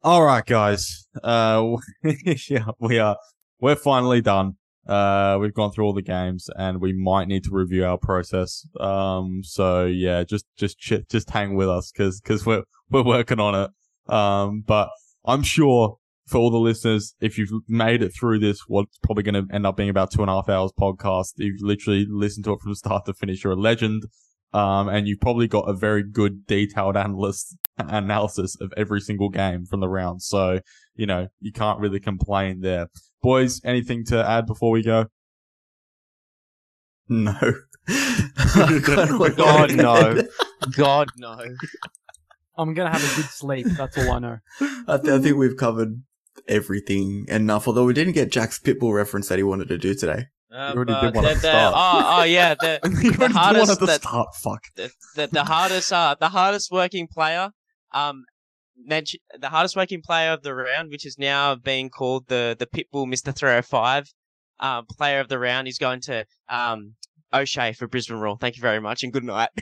[0.02, 1.08] All right, guys.
[1.22, 1.76] Uh,
[2.50, 3.18] yeah, we are,
[3.60, 4.54] we're finally done.
[4.88, 8.66] Uh, we've gone through all the games and we might need to review our process.
[8.80, 13.56] Um, so yeah, just, just, just hang with us because, because we're, we're working on
[13.56, 14.12] it.
[14.12, 14.90] Um, but
[15.26, 15.98] I'm sure
[16.30, 19.66] for all the listeners, if you've made it through this, what's probably going to end
[19.66, 22.76] up being about two and a half hours podcast, you've literally listened to it from
[22.76, 23.44] start to finish.
[23.44, 24.04] You're a legend.
[24.52, 29.66] Um, and you've probably got a very good detailed analyst analysis of every single game
[29.66, 30.24] from the round.
[30.24, 30.60] So,
[30.96, 32.88] you know, you can't really complain there.
[33.22, 35.06] Boys, anything to add before we go?
[37.08, 37.38] No.
[37.88, 40.24] I kinda God, no.
[40.76, 41.40] God no.
[42.58, 43.66] I'm gonna have a good sleep.
[43.68, 44.38] That's all I know.
[44.88, 46.02] I, th- I think we've covered
[46.48, 50.26] everything enough, although we didn't get Jack's Pitbull reference that he wanted to do today.
[50.52, 51.74] Uh, already but did one at the- the the- start.
[51.78, 54.36] Oh, oh yeah, the, You the already did one hardest at the that- start.
[54.36, 54.64] Fuck.
[54.76, 57.52] the, the, the hardest uh the hardest working player
[57.94, 58.24] um
[58.88, 63.08] the hardest working player of the round, which is now being called the the Pitbull
[63.08, 64.12] Mister 305
[64.60, 66.96] um player of the round is going to um
[67.34, 68.38] O'Shea for Brisbane Roar.
[68.40, 69.50] Thank you very much and good night.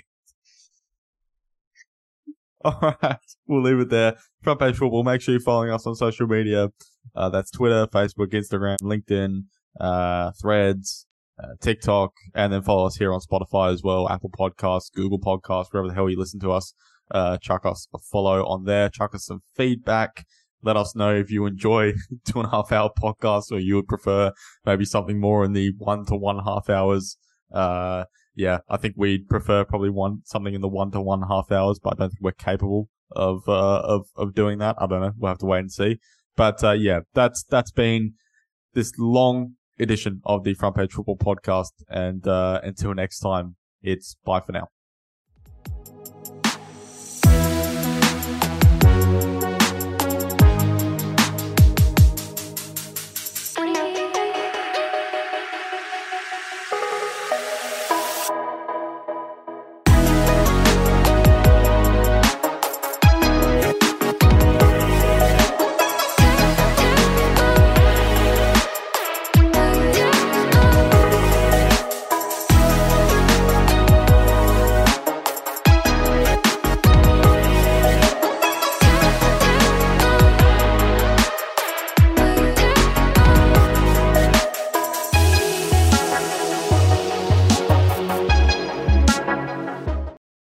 [2.67, 4.17] All right, we'll leave it there.
[4.43, 5.03] Front page football.
[5.03, 6.67] Make sure you're following us on social media.
[7.15, 9.43] Uh, that's Twitter, Facebook, Instagram, LinkedIn,
[9.79, 11.07] uh, Threads,
[11.41, 15.67] uh, TikTok, and then follow us here on Spotify as well, Apple Podcasts, Google Podcasts,
[15.71, 16.73] wherever the hell you listen to us.
[17.09, 18.89] Uh, chuck us a follow on there.
[18.89, 20.25] Chuck us some feedback.
[20.61, 21.93] Let us know if you enjoy
[22.25, 24.33] two and a half hour podcasts or you would prefer
[24.65, 27.17] maybe something more in the one to one half hours.
[27.49, 28.03] Uh,
[28.37, 31.79] yeah, I think we'd prefer probably one something in the one to one half hours,
[31.79, 34.75] but I don't think we're capable of uh, of of doing that.
[34.79, 35.11] I don't know.
[35.17, 35.97] We'll have to wait and see.
[36.35, 38.13] But uh, yeah, that's that's been
[38.75, 44.15] this long edition of the Front Page Football Podcast, and uh, until next time, it's
[44.23, 44.67] bye for now.